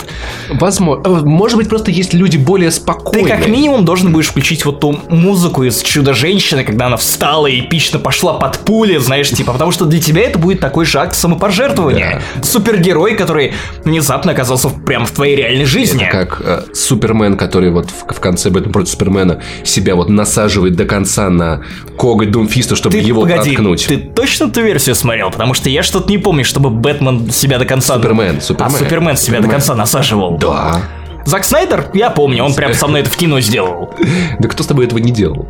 Возможно. 0.49 1.21
Может 1.21 1.57
быть, 1.57 1.69
просто 1.69 1.91
есть 1.91 2.13
люди 2.13 2.37
более 2.37 2.71
спокойные. 2.71 3.23
Ты 3.23 3.29
как 3.29 3.47
минимум 3.47 3.85
должен 3.85 4.11
будешь 4.11 4.27
включить 4.27 4.65
вот 4.65 4.79
ту 4.79 4.99
музыку 5.09 5.63
из 5.63 5.81
Чудо-женщины, 5.81 6.63
когда 6.63 6.87
она 6.87 6.97
встала 6.97 7.47
и 7.47 7.61
эпично 7.61 7.99
пошла 7.99 8.33
под 8.33 8.59
пули, 8.59 8.97
знаешь, 8.97 9.29
типа, 9.29 9.53
потому 9.53 9.71
что 9.71 9.85
для 9.85 10.01
тебя 10.01 10.21
это 10.21 10.39
будет 10.39 10.59
такой 10.59 10.85
же 10.85 10.99
акт 10.99 11.15
самопожертвования. 11.15 12.21
Да. 12.35 12.43
Супергерой, 12.43 13.15
который 13.15 13.53
внезапно 13.83 14.31
оказался 14.31 14.69
прямо 14.69 15.05
в 15.05 15.11
твоей 15.11 15.35
реальной 15.35 15.65
жизни. 15.65 16.05
Это 16.05 16.25
как 16.25 16.41
э, 16.43 16.73
Супермен, 16.73 17.37
который 17.37 17.71
вот 17.71 17.89
в, 17.89 18.13
в 18.13 18.19
конце 18.19 18.49
Бэтмен 18.49 18.71
против 18.71 18.89
Супермена 18.91 19.41
себя 19.63 19.95
вот 19.95 20.09
насаживает 20.09 20.75
до 20.75 20.85
конца 20.85 21.29
на 21.29 21.63
коготь 21.97 22.31
Думфиста, 22.31 22.75
чтобы 22.75 22.97
ты, 22.97 23.03
его 23.03 23.21
погоди, 23.21 23.51
проткнуть. 23.51 23.85
Ты 23.87 23.97
точно 23.97 24.49
ту 24.49 24.61
версию 24.61 24.95
смотрел? 24.95 25.31
Потому 25.31 25.53
что 25.53 25.69
я 25.69 25.83
что-то 25.83 26.09
не 26.09 26.17
помню, 26.17 26.45
чтобы 26.45 26.69
Бэтмен 26.69 27.31
себя 27.31 27.59
до 27.59 27.65
конца... 27.65 27.95
Супермен, 27.95 28.41
Супермен. 28.47 28.75
А, 28.75 28.77
Супермен 28.77 29.17
себя 29.17 29.37
Супермен. 29.37 29.43
до 29.43 29.49
конца 29.49 29.75
насаживал. 29.75 30.37
Да. 30.37 30.81
Зак 31.25 31.43
Снайдер, 31.43 31.89
я 31.93 32.09
помню, 32.09 32.45
он 32.45 32.53
прям 32.53 32.73
со 32.73 32.87
мной 32.87 33.01
это 33.01 33.09
в 33.09 33.17
кино 33.17 33.41
сделал. 33.41 33.93
Да 34.39 34.47
кто 34.47 34.63
с 34.63 34.67
тобой 34.67 34.85
этого 34.85 34.99
не 34.99 35.11
делал? 35.11 35.47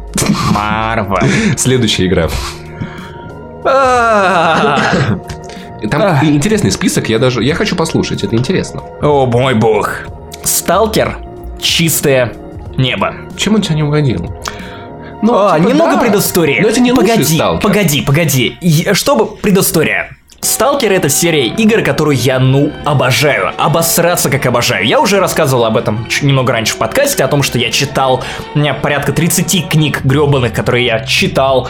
Марва. 0.51 1.21
Следующая 1.57 2.07
игра. 2.07 2.29
Там 5.91 6.23
интересный 6.23 6.71
список, 6.71 7.09
я 7.09 7.19
даже... 7.19 7.43
Я 7.43 7.53
хочу 7.53 7.75
послушать, 7.75 8.23
это 8.23 8.35
интересно. 8.35 8.81
О, 9.01 9.27
мой 9.27 9.53
бог. 9.53 10.07
Сталкер. 10.43 11.19
Чистое 11.61 12.33
небо. 12.77 13.13
Чем 13.35 13.55
он 13.55 13.61
тебя 13.61 13.75
не 13.75 13.83
угодил? 13.83 14.33
Ну, 15.21 15.33
а, 15.35 15.59
типа, 15.59 15.69
немного 15.69 15.93
да. 15.93 16.01
предыстории. 16.01 16.59
Но 16.61 16.69
это 16.69 16.79
не 16.79 16.93
погоди, 16.93 17.39
погоди, 17.61 18.01
погоди. 18.01 18.57
Чтобы 18.93 19.27
предыстория. 19.27 20.16
Сталкер 20.41 20.91
это 20.91 21.09
серия 21.09 21.47
игр, 21.47 21.81
которую 21.81 22.15
я, 22.15 22.39
ну, 22.39 22.71
обожаю. 22.85 23.53
Обосраться 23.57 24.29
как 24.29 24.45
обожаю. 24.45 24.85
Я 24.85 24.99
уже 24.99 25.19
рассказывал 25.19 25.65
об 25.65 25.77
этом 25.77 26.07
немного 26.21 26.53
раньше 26.53 26.75
в 26.75 26.77
подкасте, 26.77 27.23
о 27.23 27.27
том, 27.27 27.41
что 27.41 27.57
я 27.57 27.71
читал, 27.71 28.23
у 28.53 28.59
меня 28.59 28.75
порядка 28.75 29.13
30 29.13 29.67
книг 29.67 30.01
гребаных, 30.03 30.53
которые 30.53 30.85
я 30.85 30.99
читал. 31.05 31.67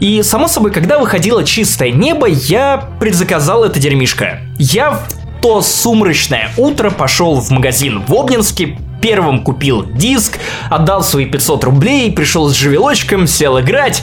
И, 0.00 0.22
само 0.22 0.48
собой, 0.48 0.72
когда 0.72 0.98
выходило 0.98 1.42
«Чистое 1.42 1.90
небо», 1.90 2.26
я 2.26 2.88
предзаказал 3.00 3.64
это 3.64 3.80
дерьмишко. 3.80 4.40
Я 4.58 4.90
в 4.90 5.08
то 5.40 5.62
сумрачное 5.62 6.50
утро 6.56 6.90
пошел 6.90 7.40
в 7.40 7.50
магазин 7.50 8.02
в 8.06 8.14
Обнинске, 8.14 8.76
первым 9.00 9.42
купил 9.42 9.84
диск, 9.84 10.38
отдал 10.70 11.02
свои 11.02 11.24
500 11.24 11.64
рублей, 11.64 12.12
пришел 12.12 12.48
с 12.48 12.52
живелочком, 12.52 13.26
сел 13.26 13.58
играть 13.58 14.02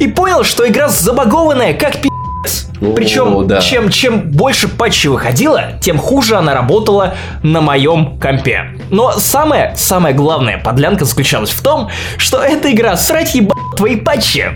и 0.00 0.08
понял, 0.08 0.44
что 0.44 0.68
игра 0.68 0.88
забагованная, 0.88 1.72
как 1.72 2.00
пи***. 2.00 2.10
Причем, 2.94 3.46
да. 3.46 3.60
чем, 3.60 3.90
чем 3.90 4.30
больше 4.30 4.68
патчей 4.68 5.10
выходило, 5.10 5.78
тем 5.80 5.98
хуже 5.98 6.36
она 6.36 6.54
работала 6.54 7.14
на 7.42 7.60
моем 7.60 8.18
компе. 8.18 8.70
Но 8.90 9.12
самое, 9.12 9.74
самое 9.76 10.14
главное 10.14 10.58
подлянка 10.58 11.04
заключалась 11.04 11.50
в 11.50 11.62
том, 11.62 11.90
что 12.16 12.42
эта 12.42 12.72
игра 12.72 12.96
срать 12.96 13.34
ебать 13.34 13.56
твои 13.76 13.96
патчи. 13.96 14.50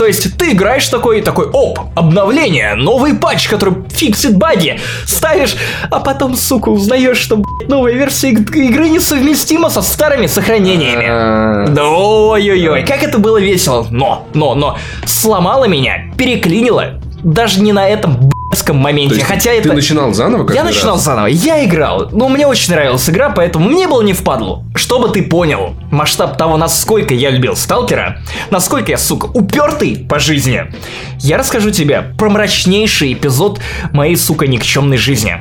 То 0.00 0.06
есть 0.06 0.38
ты 0.38 0.52
играешь 0.52 0.88
такой, 0.88 1.20
такой, 1.20 1.48
оп, 1.52 1.78
обновление, 1.94 2.74
новый 2.74 3.12
патч, 3.12 3.48
который 3.48 3.74
фиксит 3.90 4.34
баги, 4.34 4.80
ставишь, 5.04 5.56
а 5.90 6.00
потом, 6.00 6.36
сука, 6.36 6.70
узнаешь, 6.70 7.18
что 7.18 7.36
блядь, 7.36 7.68
новая 7.68 7.92
версия 7.92 8.30
игры 8.30 8.88
несовместима 8.88 9.68
со 9.68 9.82
старыми 9.82 10.26
сохранениями. 10.26 11.06
А. 11.06 11.66
Да 11.68 11.86
ой-ой-ой, 11.86 12.82
как 12.84 13.02
это 13.02 13.18
было 13.18 13.38
весело. 13.38 13.86
Но, 13.90 14.26
но, 14.32 14.54
но, 14.54 14.78
сломало 15.04 15.66
меня, 15.66 16.10
переклинило, 16.16 16.98
даже 17.22 17.60
не 17.60 17.72
на 17.72 17.88
этом 17.88 18.16
б***ском 18.16 18.76
моменте, 18.76 19.22
хотя 19.24 19.50
ты 19.50 19.58
это... 19.58 19.72
Начинал 19.72 20.12
заново? 20.12 20.52
Я 20.52 20.64
начинал 20.64 20.94
раз? 20.94 21.04
заново, 21.04 21.26
я 21.26 21.64
играл, 21.64 22.08
но 22.12 22.28
мне 22.28 22.46
очень 22.46 22.72
нравилась 22.72 23.08
игра, 23.08 23.30
поэтому 23.30 23.68
мне 23.68 23.86
было 23.86 24.02
не 24.02 24.12
впадлу. 24.12 24.64
Чтобы 24.74 25.10
ты 25.10 25.22
понял 25.22 25.74
масштаб 25.90 26.36
того, 26.36 26.56
насколько 26.56 27.14
я 27.14 27.30
любил 27.30 27.56
Сталкера, 27.56 28.18
насколько 28.50 28.90
я, 28.90 28.98
сука, 28.98 29.26
упертый 29.26 30.06
по 30.08 30.18
жизни, 30.18 30.72
я 31.18 31.38
расскажу 31.38 31.70
тебе 31.70 32.02
про 32.18 32.30
мрачнейший 32.30 33.12
эпизод 33.12 33.60
моей, 33.92 34.16
сука, 34.16 34.46
никчемной 34.46 34.96
жизни. 34.96 35.36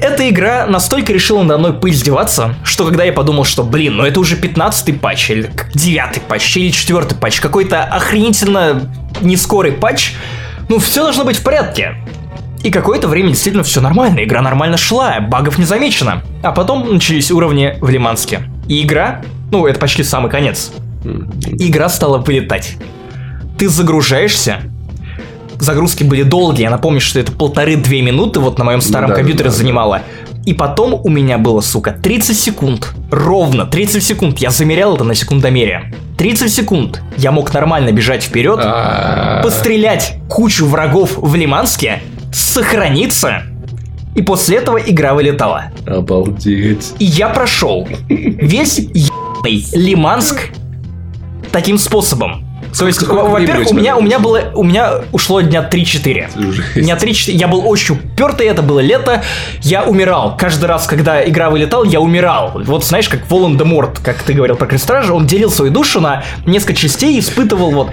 Эта 0.00 0.28
игра 0.28 0.66
настолько 0.66 1.12
решила 1.12 1.42
надо 1.42 1.58
мной 1.58 1.72
поиздеваться, 1.72 2.56
что 2.64 2.84
когда 2.84 3.04
я 3.04 3.12
подумал, 3.12 3.44
что, 3.44 3.62
блин, 3.62 3.96
ну 3.96 4.04
это 4.04 4.18
уже 4.20 4.36
15-й 4.36 4.92
патч, 4.94 5.30
или 5.30 5.50
9-й 5.74 6.20
патч, 6.20 6.56
или 6.56 6.70
4-й 6.70 7.14
патч, 7.14 7.40
какой-то 7.40 7.84
охренительно 7.84 8.90
нескорый 9.22 9.72
патч, 9.72 10.12
ну 10.68 10.78
все 10.78 11.02
должно 11.02 11.24
быть 11.24 11.36
в 11.36 11.42
порядке. 11.42 11.96
И 12.62 12.70
какое-то 12.70 13.08
время 13.08 13.28
действительно 13.28 13.62
все 13.62 13.80
нормально, 13.80 14.24
игра 14.24 14.40
нормально 14.40 14.76
шла, 14.78 15.20
багов 15.20 15.58
не 15.58 15.64
замечено. 15.64 16.22
А 16.42 16.52
потом 16.52 16.94
начались 16.94 17.30
уровни 17.30 17.76
в 17.80 17.90
Лиманске. 17.90 18.48
И 18.68 18.82
игра, 18.82 19.22
ну 19.50 19.66
это 19.66 19.78
почти 19.78 20.02
самый 20.02 20.30
конец, 20.30 20.72
игра 21.58 21.88
стала 21.88 22.18
вылетать. 22.18 22.76
Ты 23.58 23.68
загружаешься, 23.68 24.62
загрузки 25.60 26.04
были 26.04 26.22
долгие, 26.22 26.62
я 26.62 26.70
напомню, 26.70 27.00
что 27.00 27.20
это 27.20 27.32
полторы-две 27.32 28.02
минуты 28.02 28.40
вот 28.40 28.58
на 28.58 28.64
моем 28.64 28.80
старом 28.80 29.10
да, 29.10 29.16
компьютере 29.16 29.50
да, 29.50 29.56
занимало. 29.56 30.02
И 30.44 30.52
потом 30.52 31.00
у 31.02 31.08
меня 31.08 31.38
было, 31.38 31.60
сука, 31.60 31.92
30 31.92 32.38
секунд. 32.38 32.92
Ровно 33.10 33.66
30 33.66 34.02
секунд. 34.02 34.38
Я 34.38 34.50
замерял 34.50 34.94
это 34.94 35.04
на 35.04 35.14
секундомере. 35.14 35.94
30 36.18 36.52
секунд. 36.52 37.02
Я 37.16 37.32
мог 37.32 37.52
нормально 37.54 37.92
бежать 37.92 38.22
вперед, 38.22 38.60
а. 38.62 39.42
пострелять 39.42 40.18
кучу 40.28 40.66
врагов 40.66 41.16
в 41.16 41.34
Лиманске, 41.34 42.02
сохраниться, 42.32 43.42
и 44.14 44.22
после 44.22 44.58
этого 44.58 44.78
игра 44.78 45.14
вылетала. 45.14 45.66
Обалдеть. 45.86 46.92
И 46.98 47.04
я 47.04 47.28
прошел 47.28 47.88
весь 48.08 48.78
ебаный 48.78 49.64
Лиманск 49.72 50.50
таким 51.50 51.78
способом. 51.78 52.43
То 52.78 52.86
есть, 52.86 53.02
во-первых, 53.02 53.70
у 53.70 53.74
меня, 53.74 53.96
у 53.96 54.02
меня 54.02 54.18
было, 54.18 54.52
у 54.54 54.64
меня 54.64 55.02
ушло 55.12 55.40
дня 55.40 55.68
3-4. 55.70 56.80
Дня 56.80 56.96
3-4, 56.96 57.32
я 57.32 57.48
был 57.48 57.66
очень 57.66 57.96
упертый, 57.96 58.46
это 58.46 58.62
было 58.62 58.80
лето, 58.80 59.22
я 59.62 59.84
умирал. 59.84 60.36
Каждый 60.36 60.66
раз, 60.66 60.86
когда 60.86 61.26
игра 61.26 61.50
вылетала, 61.50 61.84
я 61.84 62.00
умирал. 62.00 62.52
Вот 62.54 62.84
знаешь, 62.84 63.08
как 63.08 63.30
Волан-де-Морт, 63.30 64.00
как 64.00 64.22
ты 64.22 64.32
говорил 64.32 64.56
про 64.56 64.66
Крестража, 64.66 65.12
он 65.12 65.26
делил 65.26 65.50
свою 65.50 65.70
душу 65.70 66.00
на 66.00 66.24
несколько 66.46 66.74
частей 66.74 67.16
и 67.16 67.20
испытывал 67.20 67.70
вот... 67.70 67.90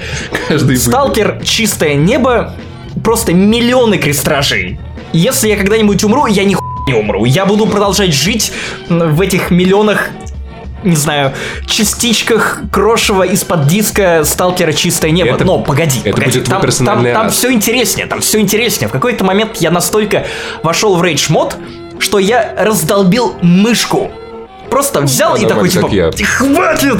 Каждый 0.47 0.77
Сталкер, 0.77 1.41
чистое 1.43 1.95
небо, 1.95 2.55
просто 3.03 3.34
миллионы 3.34 3.97
крестражей. 3.97 4.79
Если 5.13 5.49
я 5.49 5.57
когда-нибудь 5.57 6.03
умру, 6.03 6.25
я 6.25 6.43
ни 6.43 6.55
не 6.88 6.93
умру. 6.95 7.25
Я 7.25 7.45
буду 7.45 7.67
продолжать 7.67 8.13
жить 8.13 8.51
в 8.89 9.21
этих 9.21 9.51
миллионах 9.51 10.09
не 10.84 10.95
знаю, 10.95 11.34
частичках 11.65 12.61
крошева 12.71 13.23
из-под 13.23 13.67
диска 13.67 14.23
сталкера 14.23 14.73
чистое 14.73 15.11
небо. 15.11 15.36
Это, 15.36 15.45
Но 15.45 15.59
погоди, 15.59 15.99
это 16.03 16.17
погоди. 16.17 16.39
будет 16.39 16.49
там, 16.49 16.61
там, 16.86 17.13
там 17.13 17.29
все 17.29 17.51
интереснее, 17.51 18.07
там 18.07 18.21
все 18.21 18.39
интереснее. 18.39 18.88
В 18.88 18.91
какой-то 18.91 19.23
момент 19.23 19.57
я 19.57 19.71
настолько 19.71 20.25
вошел 20.63 20.95
в 20.95 21.03
рейдж 21.03 21.27
мод, 21.29 21.57
что 21.99 22.19
я 22.19 22.53
раздолбил 22.57 23.36
мышку. 23.41 24.11
Просто 24.69 25.01
взял 25.01 25.36
и 25.36 25.45
такой 25.45 25.69
типа, 25.69 25.89
хватит! 26.23 26.99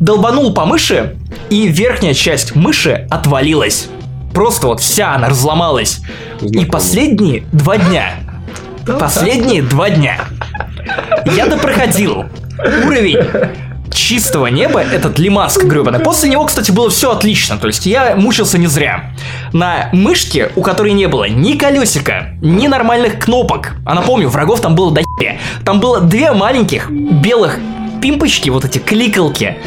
Долбанул 0.00 0.54
по 0.54 0.64
мыши, 0.64 1.16
и 1.50 1.68
верхняя 1.68 2.14
часть 2.14 2.56
мыши 2.56 3.06
отвалилась. 3.10 3.88
Просто 4.32 4.68
вот 4.68 4.80
вся 4.80 5.14
она 5.14 5.28
разломалась. 5.28 6.00
И 6.40 6.64
последние 6.64 7.44
два 7.52 7.76
дня. 7.76 8.14
Последние 8.98 9.62
два 9.62 9.90
дня. 9.90 10.24
Я 11.26 11.46
допроходил 11.46 12.24
уровень 12.84 13.18
чистого 13.92 14.46
неба, 14.46 14.80
этот 14.80 15.18
Лимаск 15.18 15.64
гребаный. 15.64 15.98
После 16.00 16.30
него, 16.30 16.44
кстати, 16.44 16.70
было 16.70 16.90
все 16.90 17.12
отлично. 17.12 17.58
То 17.58 17.66
есть 17.66 17.86
я 17.86 18.16
мучился 18.16 18.58
не 18.58 18.66
зря. 18.66 19.12
На 19.52 19.88
мышке, 19.92 20.50
у 20.56 20.62
которой 20.62 20.92
не 20.92 21.06
было 21.06 21.28
ни 21.28 21.54
колесика, 21.56 22.34
ни 22.40 22.66
нормальных 22.66 23.18
кнопок. 23.18 23.72
А 23.84 23.94
напомню, 23.94 24.28
врагов 24.28 24.60
там 24.60 24.74
было 24.74 24.92
до 24.92 25.02
Там 25.64 25.80
было 25.80 26.00
две 26.00 26.32
маленьких 26.32 26.90
белых 26.90 27.58
пимпочки, 28.00 28.50
вот 28.50 28.64
эти 28.64 28.78
кликалки, 28.78 29.58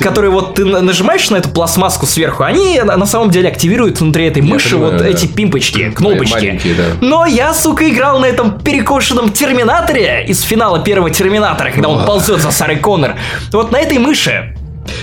которые 0.00 0.30
вот 0.30 0.54
ты 0.54 0.64
нажимаешь 0.64 1.30
на 1.30 1.36
эту 1.36 1.48
пластмасску 1.50 2.06
сверху, 2.06 2.42
они 2.42 2.80
на 2.80 3.06
самом 3.06 3.30
деле 3.30 3.48
активируют 3.48 4.00
внутри 4.00 4.26
этой 4.26 4.42
мыши 4.42 4.70
понимаю, 4.70 4.92
вот 4.92 5.02
да. 5.02 5.08
эти 5.08 5.26
пимпочки, 5.26 5.90
кнопочки. 5.90 6.60
Да. 6.76 6.84
Но 7.00 7.26
я, 7.26 7.54
сука, 7.54 7.88
играл 7.88 8.20
на 8.20 8.26
этом 8.26 8.58
перекошенном 8.58 9.30
терминаторе 9.30 10.24
из 10.26 10.42
финала 10.42 10.80
первого 10.80 11.10
терминатора, 11.10 11.70
когда 11.70 11.88
он 11.88 12.04
ползет 12.04 12.40
за 12.40 12.50
Сарой 12.50 12.76
Коннор. 12.76 13.16
Вот 13.52 13.72
на 13.72 13.78
этой 13.78 13.98
мыши 13.98 14.54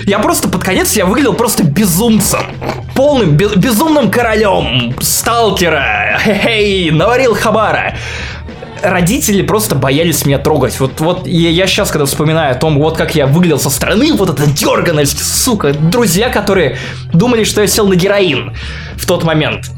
я 0.04 0.18
просто 0.18 0.48
под 0.48 0.62
конец 0.62 0.96
я 0.96 1.06
выглядел 1.06 1.34
просто 1.34 1.62
безумцем. 1.62 2.40
Полным, 2.94 3.36
без, 3.36 3.54
безумным 3.54 4.10
королем 4.10 4.94
сталкера. 5.00 6.18
Хе-хей, 6.22 6.90
наварил 6.90 7.34
хабара 7.34 7.94
родители 8.82 9.42
просто 9.42 9.74
боялись 9.74 10.24
меня 10.24 10.38
трогать. 10.38 10.78
Вот, 10.80 11.00
вот 11.00 11.26
я, 11.26 11.50
я 11.50 11.66
сейчас, 11.66 11.90
когда 11.90 12.06
вспоминаю 12.06 12.52
о 12.52 12.54
том, 12.54 12.78
вот 12.78 12.96
как 12.96 13.14
я 13.14 13.26
выглядел 13.26 13.58
со 13.58 13.70
стороны, 13.70 14.12
вот 14.12 14.30
эта 14.30 14.46
дерганность, 14.46 15.24
сука, 15.24 15.72
друзья, 15.72 16.28
которые 16.28 16.78
думали, 17.12 17.44
что 17.44 17.60
я 17.60 17.66
сел 17.66 17.86
на 17.88 17.94
героин 17.94 18.54
в 18.96 19.06
тот 19.06 19.24
момент. 19.24 19.70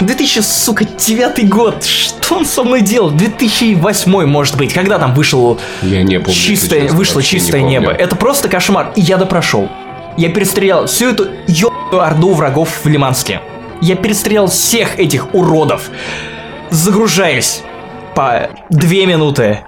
2009 0.00 1.48
год, 1.48 1.84
что 1.84 2.36
он 2.36 2.46
со 2.46 2.64
мной 2.64 2.80
делал? 2.82 3.10
2008, 3.10 4.26
может 4.26 4.56
быть, 4.56 4.72
когда 4.72 4.98
там 4.98 5.14
вышел 5.14 5.58
я 5.82 6.02
не 6.02 6.18
помню, 6.18 6.34
чистое, 6.34 6.88
вышло 6.88 7.22
чистое 7.22 7.62
не 7.62 7.70
небо. 7.70 7.90
Это 7.92 8.16
просто 8.16 8.48
кошмар, 8.48 8.92
и 8.96 9.00
я 9.00 9.16
допрошел. 9.16 9.68
Я 10.16 10.28
перестрелял 10.28 10.86
всю 10.86 11.10
эту 11.10 11.28
ебаную 11.46 12.02
орду 12.02 12.34
врагов 12.34 12.80
в 12.82 12.88
Лиманске. 12.88 13.40
Я 13.80 13.96
перестрелял 13.96 14.48
всех 14.48 14.98
этих 14.98 15.34
уродов. 15.34 15.90
Загружаясь 16.70 17.62
по 18.14 18.50
2 18.70 18.88
минуты. 19.06 19.60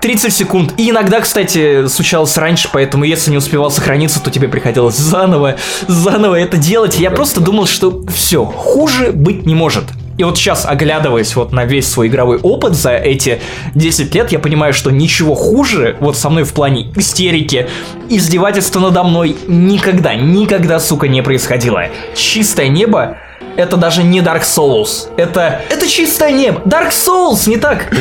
30 0.00 0.34
секунд. 0.34 0.74
И 0.76 0.90
иногда, 0.90 1.20
кстати, 1.20 1.86
случалось 1.86 2.36
раньше, 2.36 2.68
поэтому 2.70 3.04
если 3.04 3.30
не 3.30 3.38
успевал 3.38 3.70
сохраниться, 3.70 4.22
то 4.22 4.30
тебе 4.30 4.48
приходилось 4.48 4.96
заново, 4.96 5.56
заново 5.88 6.34
это 6.34 6.58
делать. 6.58 6.98
Я 6.98 7.10
просто 7.10 7.40
думал, 7.40 7.66
что 7.66 8.02
все, 8.14 8.44
хуже 8.44 9.12
быть 9.12 9.46
не 9.46 9.54
может. 9.54 9.84
И 10.16 10.22
вот 10.22 10.36
сейчас, 10.38 10.64
оглядываясь 10.66 11.34
вот 11.34 11.52
на 11.52 11.64
весь 11.64 11.88
свой 11.88 12.08
игровой 12.08 12.38
опыт 12.38 12.74
за 12.74 12.92
эти 12.92 13.40
10 13.74 14.14
лет, 14.14 14.30
я 14.30 14.38
понимаю, 14.38 14.72
что 14.72 14.90
ничего 14.90 15.34
хуже 15.34 15.96
вот 16.00 16.16
со 16.16 16.30
мной 16.30 16.44
в 16.44 16.52
плане 16.52 16.92
истерики, 16.94 17.68
издевательства 18.08 18.80
надо 18.80 19.02
мной 19.02 19.36
никогда, 19.48 20.14
никогда, 20.14 20.78
сука, 20.78 21.08
не 21.08 21.22
происходило. 21.22 21.86
Чистое 22.14 22.68
небо, 22.68 23.16
это 23.56 23.76
даже 23.76 24.02
не 24.02 24.20
Dark 24.20 24.42
Souls. 24.42 25.08
Это, 25.16 25.62
это 25.70 25.86
чистое 25.86 26.30
небо. 26.32 26.60
Dark 26.64 26.90
Souls 26.90 27.48
не 27.48 27.56
так 27.56 27.92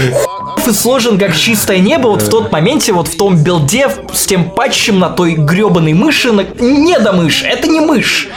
и 0.67 0.71
сложен 0.71 1.17
как 1.17 1.35
чистое 1.35 1.79
небо 1.79 2.07
вот 2.07 2.21
в 2.21 2.29
тот 2.29 2.51
моменте, 2.51 2.93
вот 2.93 3.07
в 3.07 3.17
том 3.17 3.37
билде 3.37 3.89
с 4.13 4.25
тем 4.25 4.49
патчем 4.49 4.99
на 4.99 5.09
той 5.09 5.33
гребаной 5.33 5.93
мыши. 5.93 6.31
На... 6.31 6.43
Не 6.59 6.99
до 6.99 7.13
мыши, 7.13 7.45
это 7.45 7.67
не 7.67 7.79
мышь. 7.79 8.29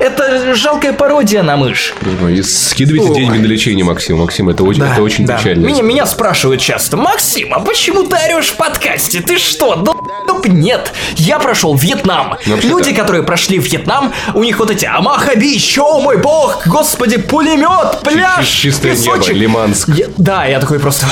Это 0.00 0.54
жалкая 0.54 0.92
пародия 0.92 1.42
на 1.42 1.56
мышь. 1.56 1.94
Ну, 2.02 2.42
скидывайте 2.42 3.10
Ох. 3.10 3.16
деньги 3.16 3.38
на 3.38 3.46
лечение, 3.46 3.84
Максим. 3.84 4.18
Максим, 4.18 4.48
это 4.48 4.62
очень, 4.62 4.80
да, 4.80 4.92
это 4.92 5.02
очень 5.02 5.26
да. 5.26 5.36
печально. 5.38 5.66
Меня, 5.66 5.82
меня 5.82 6.06
спрашивают 6.06 6.60
часто, 6.60 6.96
Максим, 6.96 7.52
а 7.52 7.60
почему 7.60 8.04
ты 8.04 8.16
орешь 8.16 8.48
в 8.48 8.56
подкасте? 8.56 9.20
Ты 9.20 9.38
что, 9.38 9.74
долб? 9.76 10.46
Нет, 10.46 10.92
я 11.16 11.38
прошел 11.38 11.74
Вьетнам. 11.76 12.36
Ну, 12.46 12.56
Люди, 12.62 12.94
которые 12.94 13.22
прошли 13.22 13.58
Вьетнам, 13.58 14.12
у 14.34 14.42
них 14.42 14.58
вот 14.58 14.70
эти 14.70 14.86
Амаха 14.86 15.36
Бич, 15.36 15.78
о 15.78 16.00
мой 16.00 16.16
бог, 16.16 16.66
господи, 16.66 17.18
пулемет, 17.18 18.00
пляж, 18.02 18.46
Чистое 18.46 18.92
песочек. 18.92 19.34
небо, 19.34 19.38
Лиманск. 19.38 19.88
Я, 19.90 20.06
да, 20.16 20.46
я 20.46 20.60
такой 20.60 20.78
просто... 20.78 21.06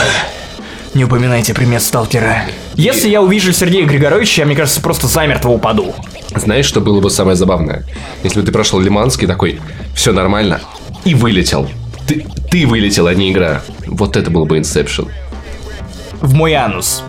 Не 0.95 1.05
упоминайте 1.05 1.53
примет 1.53 1.82
сталкера. 1.82 2.45
Если 2.74 3.11
я 3.11 3.20
увижу 3.20 3.53
Сергея 3.53 3.84
Григоровича, 3.84 4.43
я, 4.43 4.47
мне 4.47 4.57
кажется, 4.57 4.80
просто 4.80 5.07
замертво 5.07 5.51
упаду. 5.51 5.95
Знаешь, 6.35 6.66
что 6.66 6.81
было 6.81 7.01
бы 7.01 7.11
самое 7.11 7.37
забавное? 7.37 7.85
Если 8.22 8.41
бы 8.41 8.47
ты 8.47 8.53
прошел 8.53 8.81
Лиманский 8.81 9.27
такой, 9.27 9.61
все 9.95 10.12
нормально, 10.12 10.61
и 11.05 11.14
вылетел. 11.14 11.68
Ты, 12.07 12.27
ты 12.51 12.66
вылетел, 12.66 13.07
а 13.07 13.14
не 13.14 13.33
игра. 13.33 13.62
Вот 13.87 14.16
это 14.16 14.31
был 14.31 14.45
бы 14.45 14.59
Inception. 14.59 15.09
В 16.20 16.35
мой 16.35 16.55
анус 16.55 17.03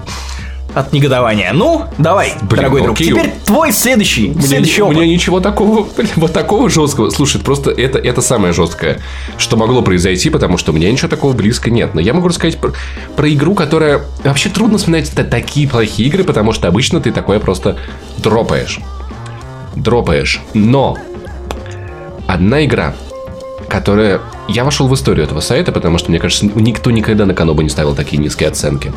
от 0.78 0.94
негодования. 0.94 1.52
Ну, 1.54 1.86
давай, 1.98 2.34
Блин, 2.42 2.50
дорогой 2.50 2.82
друг. 2.84 2.96
Окей. 2.96 3.08
Теперь 3.10 3.32
твой 3.46 3.72
следующий, 3.72 4.30
мне, 4.30 4.42
следующий 4.42 4.82
опыт. 4.82 4.98
У 4.98 5.00
меня 5.00 5.12
ничего 5.12 5.40
такого, 5.40 5.88
вот 6.16 6.34
такого 6.34 6.70
жесткого. 6.70 7.10
Слушай, 7.10 7.42
просто 7.42 7.72
это, 7.72 7.98
это 7.98 8.22
самое 8.22 8.54
жесткое, 8.54 9.00
что 9.38 9.58
могло 9.58 9.82
произойти, 9.82 10.30
потому 10.30 10.58
что 10.58 10.72
у 10.72 10.76
меня 10.76 10.92
ничего 10.92 11.10
такого 11.10 11.34
близко 11.34 11.72
нет. 11.72 11.94
Но 11.96 12.02
я 12.02 12.14
могу 12.14 12.28
рассказать 12.28 12.60
про, 12.60 12.74
про 13.16 13.34
игру, 13.34 13.56
которая... 13.56 14.02
Вообще 14.24 14.50
трудно 14.50 14.78
вспоминать 14.78 15.12
это 15.12 15.24
такие 15.24 15.68
плохие 15.68 16.10
игры, 16.10 16.24
потому 16.24 16.52
что 16.54 16.68
обычно 16.68 17.02
ты 17.02 17.12
такое 17.12 17.40
просто 17.40 17.78
дропаешь. 18.18 18.80
Дропаешь. 19.82 20.42
Но 20.54 20.98
одна 22.28 22.66
игра, 22.66 22.94
которая... 23.68 24.22
Я 24.48 24.64
вошел 24.64 24.88
в 24.88 24.94
историю 24.94 25.26
этого 25.26 25.42
сайта, 25.42 25.72
потому 25.72 25.98
что, 25.98 26.10
мне 26.10 26.20
кажется, 26.20 26.46
никто 26.46 26.90
никогда 26.90 27.26
на 27.26 27.34
Канобу 27.34 27.62
не 27.62 27.70
ставил 27.70 27.96
такие 27.96 28.18
низкие 28.18 28.50
оценки. 28.50 28.94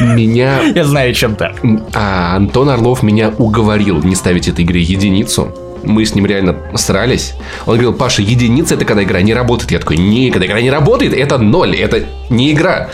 Меня... 0.00 0.60
Я 0.74 0.84
знаю, 0.84 1.14
чем 1.14 1.36
то 1.36 1.54
А 1.94 2.34
Антон 2.36 2.68
Орлов 2.68 3.02
меня 3.02 3.30
уговорил 3.30 4.02
не 4.02 4.14
ставить 4.14 4.48
этой 4.48 4.64
игре 4.64 4.80
единицу. 4.80 5.54
Мы 5.86 6.04
с 6.04 6.14
ним 6.14 6.26
реально 6.26 6.56
срались. 6.74 7.34
Он 7.66 7.74
говорил, 7.74 7.92
Паша, 7.92 8.22
единица 8.22 8.74
это 8.74 8.84
когда 8.84 9.02
игра 9.02 9.22
не 9.22 9.34
работает. 9.34 9.70
Я 9.70 9.78
такой, 9.78 9.96
не, 9.96 10.30
когда 10.30 10.46
игра 10.46 10.60
не 10.60 10.70
работает, 10.70 11.12
это 11.14 11.38
ноль, 11.38 11.76
это 11.76 12.04
не 12.30 12.52
игра. 12.52 12.90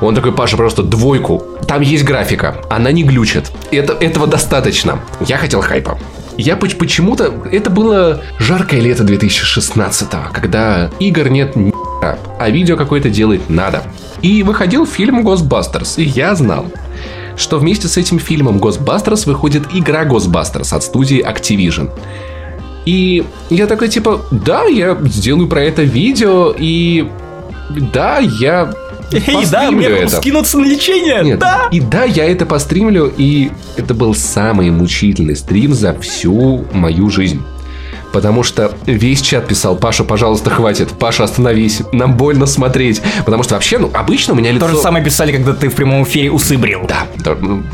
Он 0.00 0.14
такой, 0.14 0.32
Паша, 0.32 0.56
просто 0.56 0.82
двойку. 0.82 1.42
Там 1.66 1.82
есть 1.82 2.04
графика, 2.04 2.56
она 2.70 2.92
не 2.92 3.02
глючит. 3.02 3.50
Это, 3.70 3.92
этого 3.94 4.26
достаточно. 4.26 5.00
Я 5.20 5.36
хотел 5.36 5.60
хайпа. 5.60 5.98
Я 6.38 6.56
почему-то... 6.56 7.32
Это 7.50 7.70
было 7.70 8.22
жаркое 8.38 8.80
лето 8.80 9.04
2016 9.04 10.08
когда 10.32 10.90
игр 10.98 11.28
нет 11.28 11.56
ни 11.56 11.72
а 12.38 12.50
видео 12.50 12.76
какое-то 12.76 13.08
делать 13.08 13.48
надо. 13.48 13.82
И 14.22 14.42
выходил 14.42 14.86
фильм 14.86 15.26
Ghostbusters, 15.26 15.94
и 15.96 16.04
я 16.04 16.34
знал, 16.34 16.66
что 17.36 17.58
вместе 17.58 17.88
с 17.88 17.96
этим 17.96 18.18
фильмом 18.18 18.58
Ghostbusters 18.58 19.26
выходит 19.26 19.64
игра 19.74 20.04
Ghostbusters 20.04 20.74
от 20.74 20.82
студии 20.82 21.24
Activision. 21.24 21.90
И 22.84 23.24
я 23.50 23.66
такой 23.66 23.88
типа, 23.88 24.22
да, 24.30 24.64
я 24.64 24.96
сделаю 25.04 25.48
про 25.48 25.62
это 25.62 25.82
видео, 25.82 26.54
и 26.56 27.08
да, 27.92 28.18
я 28.18 28.72
И 29.10 29.46
да, 29.50 29.70
мне 29.70 29.86
это. 29.86 30.16
скинуться 30.16 30.58
на 30.58 30.64
лечение. 30.64 31.22
Нет, 31.22 31.38
да. 31.38 31.68
И 31.70 31.80
да, 31.80 32.04
я 32.04 32.24
это 32.24 32.46
постримлю, 32.46 33.12
и 33.16 33.50
это 33.76 33.94
был 33.94 34.14
самый 34.14 34.70
мучительный 34.70 35.36
стрим 35.36 35.74
за 35.74 35.98
всю 35.98 36.64
мою 36.72 37.10
жизнь. 37.10 37.42
Потому 38.16 38.42
что 38.42 38.72
весь 38.86 39.20
чат 39.20 39.46
писал, 39.46 39.76
Паша, 39.76 40.02
пожалуйста, 40.02 40.48
хватит, 40.48 40.88
Паша, 40.98 41.24
остановись, 41.24 41.82
нам 41.92 42.16
больно 42.16 42.46
смотреть. 42.46 43.02
Потому 43.26 43.42
что 43.42 43.56
вообще, 43.56 43.76
ну, 43.76 43.90
обычно 43.92 44.32
у 44.32 44.36
меня 44.38 44.52
лицо... 44.52 44.68
То 44.68 44.72
же 44.72 44.78
самое 44.78 45.04
писали, 45.04 45.32
когда 45.32 45.52
ты 45.52 45.68
в 45.68 45.74
прямом 45.74 46.02
эфире 46.04 46.30
усы 46.30 46.56
брил. 46.56 46.86
Да, 46.88 47.06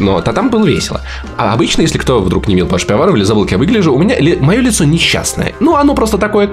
но 0.00 0.20
то 0.20 0.32
там 0.32 0.50
было 0.50 0.66
весело. 0.66 1.00
А 1.38 1.52
обычно, 1.52 1.82
если 1.82 1.96
кто 1.96 2.18
вдруг 2.18 2.48
не 2.48 2.54
видел 2.54 2.66
Пашу 2.66 2.88
Пивоварова 2.88 3.14
или 3.14 3.22
забыл, 3.22 3.44
как 3.44 3.52
я 3.52 3.58
выгляжу, 3.58 3.94
у 3.94 3.98
меня 3.98 4.18
ли, 4.18 4.36
мое 4.40 4.58
лицо 4.58 4.82
несчастное. 4.82 5.54
Ну, 5.60 5.76
оно 5.76 5.94
просто 5.94 6.18
такое 6.18 6.48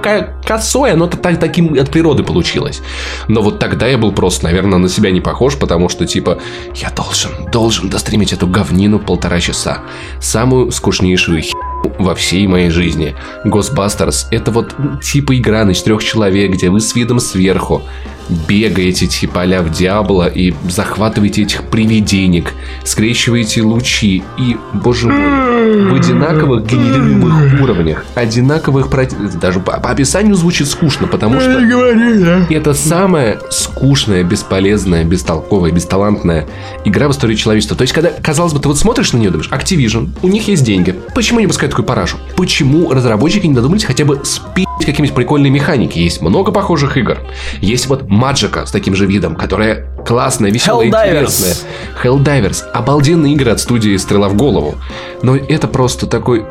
косое, 0.46 0.92
оно 0.92 1.08
так, 1.08 1.40
таким 1.40 1.74
от 1.76 1.90
природы 1.90 2.22
получилось. 2.22 2.82
Но 3.26 3.42
вот 3.42 3.58
тогда 3.58 3.88
я 3.88 3.98
был 3.98 4.12
просто, 4.12 4.44
наверное, 4.44 4.78
на 4.78 4.88
себя 4.88 5.10
не 5.10 5.20
похож, 5.20 5.56
потому 5.56 5.88
что, 5.88 6.06
типа, 6.06 6.38
я 6.76 6.90
должен, 6.90 7.32
должен 7.50 7.88
достримить 7.88 8.32
эту 8.32 8.46
говнину 8.46 9.00
полтора 9.00 9.40
часа. 9.40 9.78
Самую 10.20 10.70
скучнейшую 10.70 11.42
херню 11.42 11.59
во 12.02 12.14
всей 12.14 12.46
моей 12.46 12.70
жизни. 12.70 13.14
Ghostbusters— 13.44 14.26
это 14.30 14.50
вот 14.50 14.74
типа 15.02 15.36
игра 15.36 15.64
на 15.64 15.74
четырех 15.74 16.02
человек, 16.02 16.52
где 16.52 16.70
вы 16.70 16.80
с 16.80 16.94
видом 16.94 17.20
сверху 17.20 17.82
бегаете 18.48 19.06
типа 19.06 19.42
а 19.42 19.62
в 19.62 19.70
Диабло 19.70 20.28
и 20.28 20.54
захватываете 20.68 21.42
этих 21.42 21.64
привиденек, 21.64 22.52
скрещиваете 22.84 23.62
лучи 23.62 24.22
и, 24.38 24.56
боже 24.74 25.08
мой, 25.08 25.90
в 25.90 25.94
одинаковых 25.94 26.66
генерируемых 26.66 27.60
уровнях, 27.60 28.04
одинаковых... 28.14 28.88
Даже 29.40 29.60
по, 29.60 29.80
по 29.80 29.90
описанию 29.90 30.34
звучит 30.34 30.68
скучно, 30.68 31.06
потому 31.06 31.40
что 31.40 32.46
это 32.50 32.74
самая 32.74 33.38
скучная, 33.50 34.24
бесполезная, 34.24 35.04
бестолковая, 35.04 35.72
бесталантная 35.72 36.46
игра 36.84 37.08
в 37.08 37.12
истории 37.12 37.34
человечества. 37.34 37.76
То 37.76 37.82
есть, 37.82 37.92
когда, 37.92 38.10
казалось 38.10 38.52
бы, 38.52 38.60
ты 38.60 38.68
вот 38.68 38.78
смотришь 38.78 39.12
на 39.12 39.18
нее, 39.18 39.30
думаешь, 39.30 39.50
Activision, 39.50 40.10
у 40.22 40.28
них 40.28 40.48
есть 40.48 40.64
деньги, 40.64 40.94
почему 41.14 41.40
не 41.40 41.46
пускают 41.46 41.72
такую 41.72 41.86
парашу? 41.86 42.18
Почему 42.36 42.92
разработчики 42.92 43.46
не 43.46 43.54
додумались 43.54 43.84
хотя 43.84 44.04
бы 44.04 44.20
спи 44.24 44.66
какие-нибудь 44.78 45.14
прикольные 45.14 45.50
механики? 45.50 45.98
Есть 45.98 46.22
много 46.22 46.52
похожих 46.52 46.96
игр. 46.96 47.18
Есть 47.60 47.86
вот 47.86 48.08
Маджика 48.20 48.66
с 48.66 48.70
таким 48.70 48.94
же 48.94 49.06
видом, 49.06 49.34
которая 49.34 49.86
классная, 50.06 50.50
веселая, 50.50 50.88
интересная. 50.88 51.54
Helldivers. 52.02 52.62
Обалденные 52.72 53.32
игры 53.32 53.50
от 53.50 53.60
студии 53.60 53.96
«Стрела 53.96 54.28
в 54.28 54.36
голову». 54.36 54.74
Но 55.22 55.36
это 55.36 55.68
просто 55.68 56.06
такой... 56.06 56.44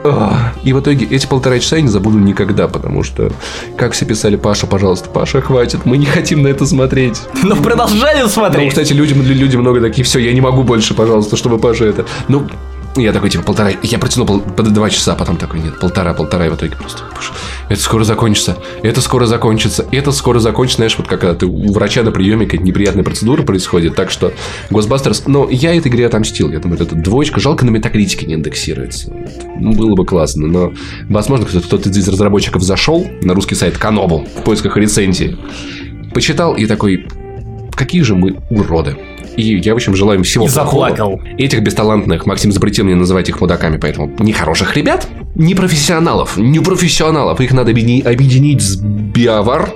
И 0.64 0.74
в 0.74 0.80
итоге 0.80 1.06
эти 1.06 1.28
полтора 1.28 1.60
часа 1.60 1.76
я 1.76 1.84
не 1.84 1.88
забуду 1.88 2.18
никогда, 2.18 2.68
потому 2.68 3.04
что, 3.04 3.32
как 3.78 3.94
все 3.94 4.06
писали, 4.06 4.36
Паша, 4.36 4.66
пожалуйста, 4.66 5.10
Паша, 5.10 5.42
хватит, 5.42 5.86
мы 5.86 5.98
не 5.98 6.06
хотим 6.06 6.42
на 6.42 6.48
это 6.48 6.66
смотреть. 6.66 7.22
Но 7.44 7.56
продолжаем 7.56 8.28
смотреть. 8.28 8.66
Ну, 8.66 8.70
кстати, 8.70 8.94
люди, 8.94 9.14
люди 9.14 9.56
много 9.56 9.80
такие, 9.80 10.04
все, 10.04 10.20
я 10.20 10.34
не 10.34 10.42
могу 10.42 10.64
больше, 10.64 10.96
пожалуйста, 10.96 11.38
чтобы 11.38 11.60
Паша 11.60 11.86
это... 11.86 12.06
Ну, 12.28 12.48
я 12.96 13.14
такой, 13.14 13.30
типа, 13.30 13.44
полтора... 13.44 13.72
Я 13.84 14.00
протянул 14.00 14.28
пол... 14.28 14.40
под 14.40 14.74
два 14.74 14.90
часа, 14.90 15.16
потом 15.16 15.38
такой, 15.38 15.60
нет, 15.60 15.80
полтора, 15.80 16.14
полтора, 16.14 16.48
и 16.48 16.50
в 16.50 16.56
итоге 16.56 16.76
просто... 16.76 17.04
Это 17.70 17.80
скоро 17.82 18.04
закончится, 18.04 18.58
это 18.82 19.00
скоро 19.02 19.26
закончится, 19.26 19.86
это 19.92 20.12
скоро 20.12 20.40
закончится, 20.40 20.78
знаешь, 20.78 20.98
вот 20.98 21.08
когда 21.08 21.36
ты 21.36 21.46
у 21.46 21.72
врача 21.72 22.02
на 22.02 22.12
приеме 22.12 22.46
какая-то 22.46 22.64
неприятная 22.64 23.04
процедура 23.04 23.44
происходит, 23.44 23.96
так 23.96 24.10
что 24.10 24.34
Ghostbusters... 24.70 25.24
Но 25.28 25.48
я 25.50 25.76
этой 25.76 25.90
игре 25.90 26.08
отомстил, 26.08 26.52
я 26.52 26.60
думаю, 26.60 26.82
это 26.82 26.96
двоечка, 26.96 27.40
жалко 27.40 27.66
на 27.66 27.70
метакритике 27.70 28.26
не 28.26 28.34
индексируется. 28.34 29.14
Ну, 29.60 29.74
было 29.74 29.96
бы 29.96 30.06
классно, 30.06 30.48
но, 30.48 30.74
возможно, 31.10 31.46
кто-то 31.46 31.90
из 31.90 32.08
разработчиков 32.08 32.64
зашел 32.64 33.08
на 33.22 33.34
русский 33.34 33.56
сайт 33.56 33.78
Канобу 33.78 34.26
в 34.36 34.44
поисках 34.44 34.76
рецензии, 34.78 35.38
почитал 36.14 36.56
и 36.56 36.66
такой, 36.66 37.08
какие 37.76 38.02
же 38.02 38.16
мы 38.16 38.38
уроды. 38.50 38.98
И 39.40 39.58
я, 39.60 39.74
в 39.74 39.78
общем, 39.78 39.96
желаю 39.96 40.20
им 40.20 40.24
всего 40.24 40.46
и 40.46 40.50
заплакал. 40.50 41.22
Этих 41.38 41.62
бесталантных, 41.62 42.26
Максим 42.26 42.52
запретил 42.52 42.86
мне 42.86 42.96
называть 42.96 43.30
их 43.30 43.40
мудаками, 43.40 43.78
поэтому 43.78 44.12
нехороших 44.20 44.76
ребят, 44.76 45.08
не 45.36 45.56
профессионалов, 45.56 46.38
не 46.38 46.60
профессионалов, 46.60 47.40
их 47.40 47.54
надо 47.54 47.72
объединить 47.72 48.62
с 48.62 48.76
Биовар, 48.76 49.74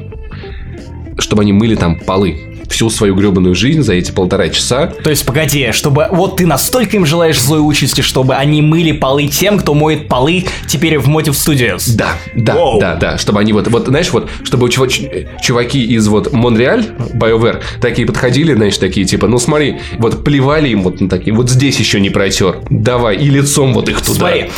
чтобы 1.18 1.44
они 1.44 1.54
мыли 1.54 1.76
там 1.76 2.00
полы 2.00 2.53
всю 2.74 2.90
свою 2.90 3.14
гребаную 3.16 3.54
жизнь 3.54 3.84
за 3.84 3.94
эти 3.94 4.12
полтора 4.12 4.50
часа. 4.50 4.88
То 4.88 5.12
есть, 5.12 5.26
погоди, 5.26 5.72
чтобы 5.72 6.08
вот 6.12 6.38
ты 6.38 6.48
настолько 6.48 6.98
им 6.98 7.06
желаешь 7.06 7.40
злой 7.40 7.60
участи, 7.60 8.02
чтобы 8.02 8.34
они 8.34 8.64
мыли 8.64 8.92
полы 8.92 9.28
тем, 9.28 9.60
кто 9.60 9.76
моет 9.76 10.08
полы 10.08 10.46
теперь 10.68 10.98
в 10.98 11.08
Motive 11.08 11.34
Studios. 11.34 11.84
Да, 11.96 12.10
да, 12.36 12.56
Воу. 12.56 12.80
да, 12.80 12.96
да, 12.96 13.18
чтобы 13.20 13.40
они 13.40 13.54
вот, 13.54 13.68
вот, 13.68 13.88
знаешь, 13.88 14.10
вот, 14.12 14.30
чтобы 14.44 14.70
чуваки 14.70 15.86
из 15.86 16.08
вот 16.08 16.34
Монреаль, 16.34 16.86
BioWare, 17.14 17.62
такие 17.80 18.08
подходили, 18.08 18.54
знаешь, 18.56 18.78
такие, 18.78 19.06
типа, 19.06 19.28
ну 19.28 19.38
смотри, 19.38 19.78
вот 20.00 20.24
плевали 20.24 20.70
им 20.70 20.82
вот 20.82 21.00
на 21.00 21.10
такие, 21.10 21.36
вот 21.36 21.50
здесь 21.50 21.80
еще 21.80 22.00
не 22.00 22.10
протер, 22.10 22.58
давай, 22.72 23.18
и 23.18 23.30
лицом 23.30 23.74
вот 23.74 23.88
их 23.88 24.02
туда. 24.02 24.20
Смотри. 24.20 24.50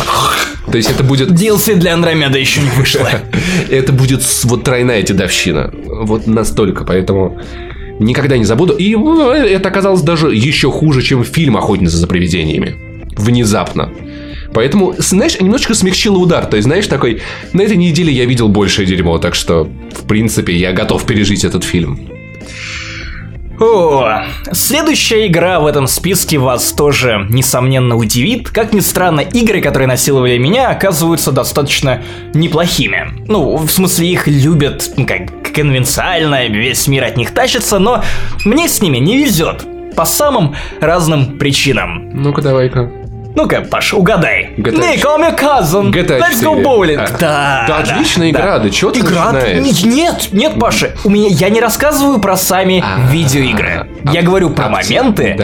То 0.71 0.77
есть 0.77 0.89
это 0.89 1.03
будет... 1.03 1.31
DLC 1.31 1.75
для 1.75 1.93
Андромеда 1.93 2.39
еще 2.39 2.61
не 2.61 2.69
вышло. 2.69 3.07
Это 3.69 3.93
будет 3.93 4.23
вот 4.43 4.63
тройная 4.63 5.03
дедовщина. 5.03 5.71
Вот 5.85 6.27
настолько, 6.27 6.83
поэтому 6.83 7.39
Никогда 7.99 8.37
не 8.37 8.45
забуду. 8.45 8.73
И 8.73 8.95
ну, 8.95 9.31
это 9.31 9.69
оказалось 9.69 10.01
даже 10.01 10.33
еще 10.33 10.71
хуже, 10.71 11.01
чем 11.01 11.23
фильм 11.23 11.57
«Охотница 11.57 11.97
за 11.97 12.07
привидениями». 12.07 12.75
Внезапно. 13.17 13.91
Поэтому, 14.53 14.95
знаешь, 14.97 15.39
немножечко 15.39 15.73
смягчило 15.73 16.17
удар. 16.17 16.45
То 16.45 16.57
есть, 16.57 16.65
знаешь, 16.65 16.87
такой, 16.87 17.21
на 17.53 17.61
этой 17.61 17.77
неделе 17.77 18.11
я 18.11 18.25
видел 18.25 18.47
большее 18.47 18.85
дерьмо, 18.85 19.17
так 19.17 19.35
что, 19.35 19.69
в 19.93 20.07
принципе, 20.07 20.55
я 20.55 20.71
готов 20.71 21.05
пережить 21.05 21.43
этот 21.43 21.63
фильм. 21.63 22.09
О, 23.59 24.23
следующая 24.51 25.27
игра 25.27 25.59
в 25.59 25.65
этом 25.65 25.87
списке 25.87 26.37
вас 26.37 26.73
тоже, 26.73 27.25
несомненно, 27.29 27.95
удивит. 27.95 28.49
Как 28.49 28.73
ни 28.73 28.81
странно, 28.81 29.21
игры, 29.21 29.61
которые 29.61 29.87
насиловали 29.87 30.37
меня, 30.37 30.69
оказываются 30.69 31.31
достаточно 31.31 32.01
неплохими. 32.33 33.23
Ну, 33.27 33.55
в 33.55 33.69
смысле, 33.69 34.09
их 34.09 34.27
любят, 34.27 34.91
ну, 34.97 35.05
как 35.05 35.53
конвенциально, 35.53 36.47
весь 36.47 36.87
мир 36.87 37.05
от 37.05 37.15
них 37.15 37.31
тащится, 37.31 37.79
но 37.79 38.03
мне 38.43 38.67
с 38.67 38.81
ними 38.81 38.97
не 38.97 39.17
везет. 39.17 39.65
По 39.95 40.03
самым 40.03 40.55
разным 40.81 41.37
причинам. 41.37 42.09
Ну-ка, 42.13 42.41
давай-ка. 42.41 43.04
Ну-ка, 43.35 43.61
Паш, 43.69 43.93
угадай. 43.93 44.53
GTA... 44.57 44.95
call 45.01 45.19
me 45.19 45.37
cousin. 45.37 45.91
GTA 45.91 46.19
Let's 46.19 46.41
go 46.41 46.63
bowling. 46.63 46.97
А. 46.97 47.17
Да, 47.19 47.65
да, 47.67 47.77
отличная 47.79 48.31
да, 48.31 48.39
игра, 48.39 48.57
да, 48.57 48.63
да 48.63 48.69
чё 48.69 48.91
ты 48.91 49.01
игра... 49.01 49.31
начинаешь? 49.31 49.83
Нет, 49.83 50.27
нет, 50.31 50.59
Паша, 50.59 50.95
у 51.03 51.09
меня 51.09 51.27
я 51.29 51.49
не 51.49 51.59
рассказываю 51.59 52.19
про 52.19 52.37
сами 52.37 52.83
а, 52.85 53.11
видеоигры. 53.11 53.87
Я 54.11 54.21
говорю 54.21 54.51
про 54.51 54.69
моменты, 54.69 55.37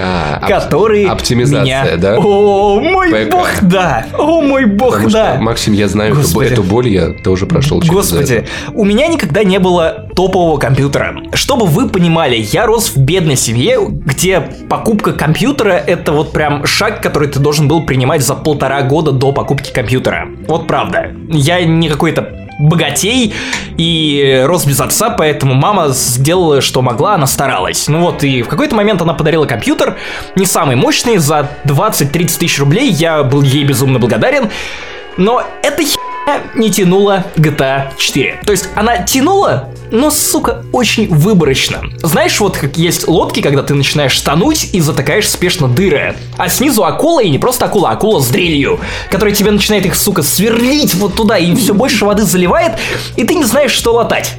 которые 0.47 1.07
меня... 1.07 1.97
да? 1.97 2.17
О, 2.17 2.79
мой 2.79 3.25
бог, 3.25 3.47
да. 3.61 4.05
О, 4.17 4.41
мой 4.41 4.65
бог, 4.65 5.11
да. 5.11 5.37
Максим, 5.39 5.73
я 5.73 5.87
знаю 5.87 6.15
эту 6.15 6.63
боль, 6.63 6.87
я 6.87 7.09
тоже 7.23 7.45
прошел 7.45 7.81
через 7.81 7.93
Господи, 7.93 8.47
у 8.73 8.85
меня 8.85 9.07
никогда 9.07 9.43
не 9.43 9.59
было 9.59 10.07
топового 10.15 10.57
компьютера. 10.57 11.15
Чтобы 11.33 11.65
вы 11.65 11.89
понимали, 11.89 12.35
я 12.37 12.65
рос 12.65 12.91
в 12.95 12.97
бедной 12.97 13.35
семье, 13.35 13.79
где 13.89 14.39
покупка 14.69 15.13
компьютера 15.13 15.73
это 15.73 16.11
вот 16.11 16.31
прям 16.31 16.65
шаг, 16.65 17.01
который 17.01 17.27
ты 17.27 17.39
должен 17.39 17.67
был 17.67 17.80
принимать 17.81 18.21
за 18.21 18.35
полтора 18.35 18.81
года 18.83 19.11
до 19.11 19.31
покупки 19.31 19.71
компьютера. 19.71 20.27
Вот 20.47 20.67
правда. 20.67 21.11
Я 21.29 21.63
не 21.63 21.89
какой-то 21.89 22.41
богатей 22.59 23.33
и 23.77 24.43
рос 24.45 24.65
без 24.65 24.79
отца, 24.79 25.09
поэтому 25.09 25.53
мама 25.53 25.89
сделала, 25.89 26.61
что 26.61 26.81
могла, 26.81 27.15
она 27.15 27.27
старалась. 27.27 27.87
Ну 27.87 28.01
вот, 28.01 28.23
и 28.23 28.43
в 28.43 28.47
какой-то 28.47 28.75
момент 28.75 29.01
она 29.01 29.13
подарила 29.13 29.45
компьютер, 29.45 29.97
не 30.35 30.45
самый 30.45 30.75
мощный, 30.75 31.17
за 31.17 31.49
20-30 31.65 32.39
тысяч 32.39 32.59
рублей, 32.59 32.89
я 32.89 33.23
был 33.23 33.41
ей 33.41 33.63
безумно 33.63 33.99
благодарен, 33.99 34.49
но 35.17 35.43
это 35.63 35.83
херня 36.31 36.41
не 36.55 36.71
тянула 36.71 37.25
GTA 37.35 37.91
4. 37.97 38.41
То 38.45 38.51
есть 38.51 38.69
она 38.75 38.99
тянула, 38.99 39.69
но, 39.91 40.09
сука, 40.09 40.63
очень 40.71 41.07
выборочно. 41.09 41.81
Знаешь, 42.01 42.39
вот 42.39 42.57
как 42.57 42.77
есть 42.77 43.07
лодки, 43.07 43.41
когда 43.41 43.63
ты 43.63 43.73
начинаешь 43.73 44.17
тонуть 44.19 44.69
и 44.73 44.79
затыкаешь 44.79 45.29
спешно 45.29 45.67
дыры. 45.67 46.15
А 46.37 46.49
снизу 46.49 46.85
акула, 46.85 47.21
и 47.21 47.29
не 47.29 47.39
просто 47.39 47.65
акула, 47.65 47.89
а 47.89 47.93
акула 47.93 48.19
с 48.19 48.29
дрелью, 48.29 48.79
которая 49.09 49.35
тебя 49.35 49.51
начинает 49.51 49.85
их, 49.85 49.95
сука, 49.95 50.23
сверлить 50.23 50.95
вот 50.95 51.15
туда, 51.15 51.37
и 51.37 51.53
все 51.55 51.73
больше 51.73 52.05
воды 52.05 52.23
заливает, 52.23 52.73
и 53.15 53.23
ты 53.23 53.35
не 53.35 53.43
знаешь, 53.43 53.71
что 53.71 53.93
латать. 53.93 54.35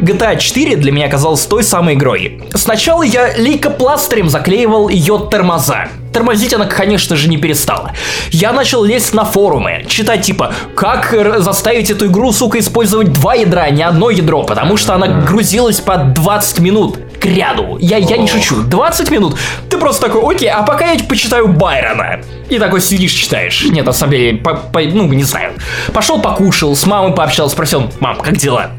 GTA 0.00 0.38
4 0.38 0.76
для 0.76 0.92
меня 0.92 1.06
оказалась 1.06 1.44
той 1.46 1.62
самой 1.62 1.94
игрой. 1.94 2.42
Сначала 2.54 3.02
я 3.02 3.36
лейкопластырем 3.36 4.28
заклеивал 4.28 4.88
ее 4.88 5.28
тормоза. 5.30 5.88
Тормозить 6.12 6.54
она, 6.54 6.64
конечно 6.64 7.14
же, 7.14 7.28
не 7.28 7.36
перестала. 7.36 7.92
Я 8.30 8.52
начал 8.52 8.82
лезть 8.82 9.12
на 9.12 9.24
форумы, 9.24 9.84
читать 9.86 10.22
типа, 10.22 10.54
как 10.74 11.14
заставить 11.38 11.90
эту 11.90 12.06
игру, 12.06 12.32
сука, 12.32 12.58
использовать 12.58 13.12
два 13.12 13.34
ядра, 13.34 13.62
а 13.62 13.70
не 13.70 13.82
одно 13.82 14.08
ядро, 14.08 14.42
потому 14.42 14.78
что 14.78 14.94
она 14.94 15.08
грузилась 15.08 15.80
по 15.80 15.96
20 15.96 16.60
минут 16.60 16.98
к 17.20 17.26
ряду. 17.26 17.76
Я, 17.80 17.98
я 17.98 18.16
не 18.16 18.28
шучу. 18.28 18.62
20 18.62 19.10
минут. 19.10 19.36
Ты 19.68 19.76
просто 19.76 20.06
такой, 20.06 20.34
окей, 20.34 20.48
а 20.48 20.62
пока 20.62 20.92
я 20.92 21.04
почитаю 21.04 21.48
Байрона. 21.48 22.20
И 22.48 22.58
такой 22.58 22.80
сидишь, 22.80 23.12
читаешь. 23.12 23.64
Нет, 23.64 23.84
на 23.84 23.92
самом 23.92 24.12
деле, 24.12 24.38
по, 24.38 24.54
по, 24.54 24.80
ну, 24.80 25.06
не 25.12 25.24
знаю. 25.24 25.52
Пошел 25.92 26.20
покушал, 26.20 26.74
с 26.74 26.86
мамой 26.86 27.12
пообщался, 27.12 27.54
спросил, 27.54 27.90
мам, 28.00 28.16
как 28.20 28.36
дела? 28.36 28.70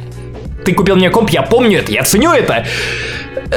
Ты 0.67 0.73
купил 0.73 0.97
мне 0.97 1.09
комп, 1.09 1.29
я 1.29 1.43
помню 1.43 1.79
это, 1.79 1.93
я 1.93 2.03
ценю 2.03 2.33
это. 2.33 2.65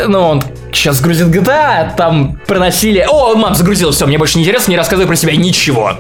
Но 0.06 0.30
он 0.30 0.42
сейчас 0.72 1.00
грузит 1.00 1.28
GTA, 1.28 1.94
там 1.96 2.38
проносили... 2.46 3.06
О, 3.08 3.34
мам, 3.34 3.54
загрузил, 3.54 3.90
все, 3.92 4.06
мне 4.06 4.18
больше 4.18 4.38
не 4.38 4.44
интересно, 4.44 4.70
не 4.70 4.76
рассказывай 4.76 5.06
про 5.06 5.16
себя 5.16 5.34
ничего. 5.36 5.92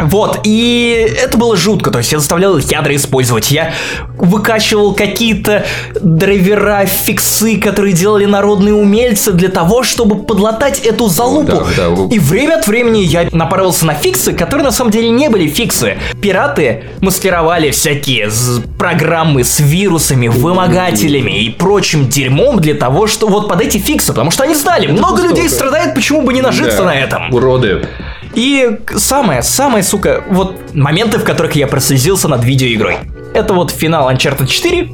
Вот, 0.00 0.40
и 0.44 1.16
это 1.22 1.38
было 1.38 1.56
жутко, 1.56 1.90
то 1.90 1.98
есть 1.98 2.12
я 2.12 2.18
заставлял 2.18 2.58
ядра 2.58 2.94
использовать, 2.94 3.50
я 3.50 3.72
выкачивал 4.18 4.94
какие-то 4.94 5.64
драйвера, 6.00 6.86
фиксы, 6.86 7.58
которые 7.58 7.92
делали 7.92 8.24
народные 8.24 8.74
умельцы 8.74 9.32
для 9.32 9.48
того, 9.48 9.82
чтобы 9.82 10.22
подлатать 10.22 10.80
эту 10.80 11.08
залупу. 11.08 11.64
Да, 11.76 11.90
да. 11.90 12.14
И 12.14 12.18
время 12.18 12.56
от 12.56 12.66
времени 12.66 12.98
я 12.98 13.28
напарывался 13.32 13.86
на 13.86 13.94
фиксы, 13.94 14.32
которые 14.32 14.64
на 14.64 14.72
самом 14.72 14.90
деле 14.90 15.08
не 15.08 15.28
были 15.28 15.48
фиксы. 15.48 15.96
Пираты 16.20 16.84
маскировали 17.00 17.70
всякие 17.70 18.30
программы 18.78 19.44
с 19.44 19.60
вирусами, 19.60 20.28
вымогателями 20.28 21.44
и 21.44 21.50
прочим 21.50 22.08
дерьмом 22.08 22.60
для 22.60 22.74
того, 22.74 23.06
что 23.06 23.28
вот 23.28 23.48
под 23.48 23.60
эти 23.60 23.78
фиксы, 23.78 23.95
потому 24.04 24.30
что 24.30 24.44
они 24.44 24.54
знали, 24.54 24.86
много 24.86 25.22
людей 25.22 25.48
страдает, 25.48 25.94
почему 25.94 26.22
бы 26.22 26.32
не 26.32 26.42
нажиться 26.42 26.78
да, 26.78 26.84
на 26.84 26.94
этом. 26.94 27.32
Уроды. 27.32 27.86
И 28.34 28.78
самое, 28.96 29.42
самое, 29.42 29.82
сука, 29.82 30.22
вот 30.28 30.74
моменты, 30.74 31.18
в 31.18 31.24
которых 31.24 31.56
я 31.56 31.66
прослезился 31.66 32.28
над 32.28 32.44
видеоигрой. 32.44 32.96
Это 33.34 33.54
вот 33.54 33.70
финал 33.70 34.10
Uncharted 34.10 34.46
4, 34.46 34.90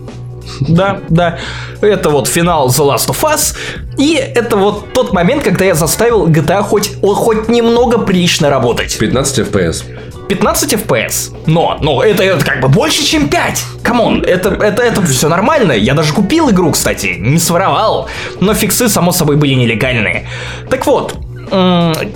да, 0.61 1.01
да. 1.09 1.39
Это 1.81 2.11
вот 2.11 2.29
финал 2.29 2.69
The 2.69 2.95
Last 2.95 3.09
of 3.09 3.23
Us. 3.23 3.57
И 3.99 4.15
это 4.15 4.57
вот 4.57 4.93
тот 4.93 5.13
момент, 5.13 5.43
когда 5.43 5.65
я 5.65 5.75
заставил 5.75 6.27
GTA 6.29 6.63
хоть, 6.63 6.93
хоть 7.01 7.49
немного 7.49 7.99
прилично 7.99 8.51
работать. 8.51 8.97
15 8.99 9.39
FPS. 9.39 9.85
15 10.33 10.73
FPS. 10.75 11.37
Но, 11.47 11.77
но 11.83 12.03
это, 12.03 12.23
это 12.23 12.43
как 12.43 12.61
бы 12.61 12.69
больше, 12.69 13.05
чем 13.05 13.29
5. 13.29 13.65
Come 13.83 14.06
on, 14.06 14.23
это, 14.23 14.49
это, 14.49 14.83
это 14.83 15.03
все 15.03 15.29
нормально. 15.29 15.73
Я 15.73 15.93
даже 15.93 16.15
купил 16.15 16.51
игру, 16.51 16.71
кстати, 16.71 17.17
не 17.19 17.39
своровал. 17.39 18.09
Но 18.41 18.55
фиксы, 18.55 18.89
само 18.89 19.13
собой, 19.13 19.37
были 19.37 19.53
нелегальные. 19.53 20.27
Так 20.71 20.87
вот, 20.87 21.17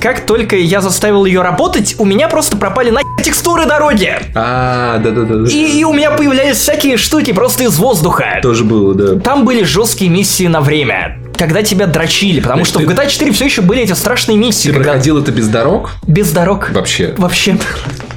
как 0.00 0.24
только 0.24 0.56
я 0.56 0.80
заставил 0.80 1.26
ее 1.26 1.42
работать, 1.42 1.96
у 1.98 2.06
меня 2.06 2.28
просто 2.28 2.56
пропали 2.56 2.88
на 2.88 3.02
текстуры 3.22 3.66
дороги. 3.66 4.16
А, 4.34 4.96
да-да-да. 4.96 5.50
И, 5.50 5.80
и 5.80 5.84
у 5.84 5.92
меня 5.92 6.10
появлялись 6.12 6.56
всякие 6.56 6.96
штуки 6.96 7.34
просто 7.34 7.64
из 7.64 7.76
воздуха. 7.78 8.38
Тоже 8.40 8.64
было, 8.64 8.94
да. 8.94 9.20
Там 9.20 9.44
были 9.44 9.62
жесткие 9.62 10.10
миссии 10.10 10.46
на 10.46 10.62
время 10.62 11.18
когда 11.36 11.62
тебя 11.62 11.86
дрочили, 11.86 12.40
потому 12.40 12.64
что 12.64 12.80
в 12.80 12.82
GTA 12.82 13.08
4 13.08 13.32
все 13.32 13.44
еще 13.44 13.62
были 13.62 13.82
эти 13.82 13.92
страшные 13.92 14.38
миссии. 14.38 14.68
Ты 14.68 14.74
когда... 14.74 14.92
проходил 14.92 15.18
это 15.18 15.32
без 15.32 15.48
дорог? 15.48 15.92
Без 16.06 16.30
дорог. 16.32 16.70
Вообще. 16.70 17.14
Вообще. 17.16 17.58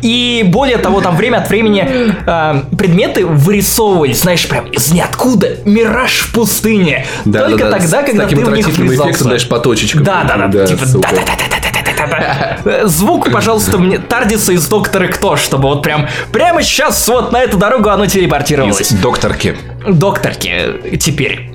И 0.01 0.43
более 0.47 0.78
того, 0.78 1.01
там 1.01 1.15
время 1.15 1.38
от 1.38 1.49
времени 1.49 1.88
э, 2.26 2.63
предметы 2.78 3.26
вырисовывались, 3.26 4.22
знаешь, 4.22 4.47
прям 4.47 4.65
из 4.67 4.91
ниоткуда. 4.91 5.57
Мираж 5.65 6.20
в 6.20 6.34
пустыне. 6.34 7.05
Да, 7.26 7.47
Только 7.47 7.65
да, 7.65 7.72
да. 7.72 7.78
тогда, 7.80 8.03
когда 8.03 8.26
ты 8.26 8.36
в 8.36 8.51
них 8.51 8.67
врезался. 8.67 9.03
эффектом, 9.03 9.24
знаешь, 9.28 9.47
по 9.47 9.59
точечкам. 9.59 10.03
Да, 10.03 10.24
да, 10.24 10.47
да. 10.47 10.65
Типа, 10.65 10.86
да, 10.86 10.99
да, 11.01 11.09
да, 11.11 11.59
да, 11.61 12.07
да, 12.07 12.59
да. 12.63 12.88
Звук, 12.88 13.32
пожалуйста, 13.32 13.78
мне 13.78 13.97
Тардиса 13.97 14.53
из 14.53 14.65
Доктора 14.67 15.07
Кто, 15.07 15.36
чтобы 15.36 15.70
вот 15.70 15.84
прям 15.84 16.07
прямо 16.32 16.63
сейчас 16.63 17.07
вот 17.07 17.32
на 17.32 17.41
эту 17.41 17.57
дорогу 17.57 17.89
оно 17.89 18.05
телепортировалось. 18.05 18.82
Из 18.82 18.91
докторки. 18.91 19.57
Докторки 19.88 20.97
теперь. 20.99 21.49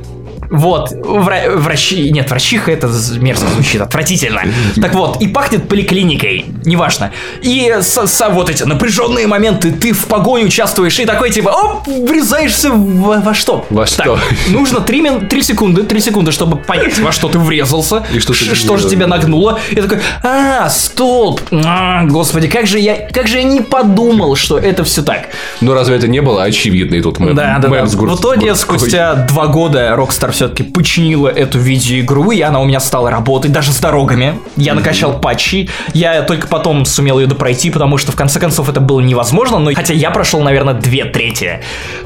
Вот, 0.55 0.93
вра- 0.93 1.57
врачи, 1.57 2.11
нет, 2.11 2.31
врачиха 2.31 2.71
это 2.71 2.89
мерзко 3.19 3.49
звучит, 3.49 3.81
отвратительно. 3.81 4.43
Так 4.81 4.95
вот, 4.95 5.21
и 5.21 5.27
пахнет 5.27 5.69
поликлиникой, 5.69 6.47
неважно. 6.65 7.11
И 7.43 7.75
с, 7.81 8.07
с, 8.07 8.29
вот 8.31 8.51
эти 8.51 8.63
напряженные 8.63 9.27
моменты, 9.27 9.73
ты 9.73 9.93
в 9.93 10.07
погоне 10.07 10.45
участвуешь 10.45 10.99
и 11.01 11.07
такой 11.07 11.31
типа, 11.31 11.49
оп, 11.49 11.87
врезаешься 11.89 12.71
в, 12.71 13.21
во 13.21 13.35
что? 13.35 13.67
Во 13.71 13.85
так, 13.85 13.89
что? 13.89 14.19
Нужно 14.49 14.81
3, 14.81 15.27
3 15.29 15.43
секунды, 15.43 15.83
3 15.83 16.01
секунды, 16.01 16.31
чтобы 16.31 16.57
понять, 16.57 16.99
во 17.01 17.11
что 17.11 17.29
ты 17.29 17.39
врезался, 17.39 18.05
и 18.13 18.21
что, 18.21 18.33
ты 18.33 18.55
что 18.55 18.77
же 18.77 18.89
тебя 18.89 19.07
нагнуло. 19.07 19.59
И 19.71 19.75
такой, 19.77 19.99
а, 20.23 20.69
столб, 20.69 21.41
а, 21.51 22.05
господи, 22.05 22.47
как 22.47 22.67
же 22.67 22.79
я, 22.79 23.09
как 23.11 23.27
же 23.27 23.39
я 23.39 23.43
не 23.43 23.61
подумал, 23.61 24.37
что 24.37 24.57
это 24.57 24.85
все 24.85 25.03
так. 25.03 25.31
Ну 25.61 25.75
разве 25.75 25.97
это 25.97 26.07
не 26.07 26.21
было 26.21 26.45
очевидно? 26.45 26.95
И 26.95 27.01
тут 27.01 27.19
мы, 27.19 27.33
да, 27.35 27.59
да, 27.59 27.69
да. 27.69 27.85
В 27.85 28.17
итоге, 28.21 28.55
спустя 28.55 29.15
два 29.15 29.47
года 29.49 29.95
Rockstar 29.97 30.31
все 30.31 30.44
все-таки 30.45 30.63
починила 30.63 31.29
эту 31.29 31.59
видеоигру, 31.59 32.31
и 32.31 32.41
она 32.43 32.61
у 32.61 32.67
меня 32.67 32.79
стала 32.79 33.11
работать, 33.11 33.51
даже 33.51 33.73
с 33.73 33.79
дорогами. 33.79 34.39
Я 34.57 34.75
накачал 34.75 35.19
патчи, 35.19 35.71
я 35.95 36.21
только 36.23 36.49
потом 36.49 36.85
сумел 36.85 37.19
ее 37.19 37.27
допройти, 37.27 37.71
потому 37.71 37.97
что 37.97 38.13
в 38.13 38.17
конце 38.17 38.39
концов 38.39 38.69
это 38.69 38.81
было 38.81 39.01
невозможно, 39.01 39.59
но 39.59 39.73
хотя 39.75 39.95
я 39.95 40.11
прошел, 40.11 40.43
наверное, 40.43 40.75
две 40.75 41.07
трети. 41.07 41.61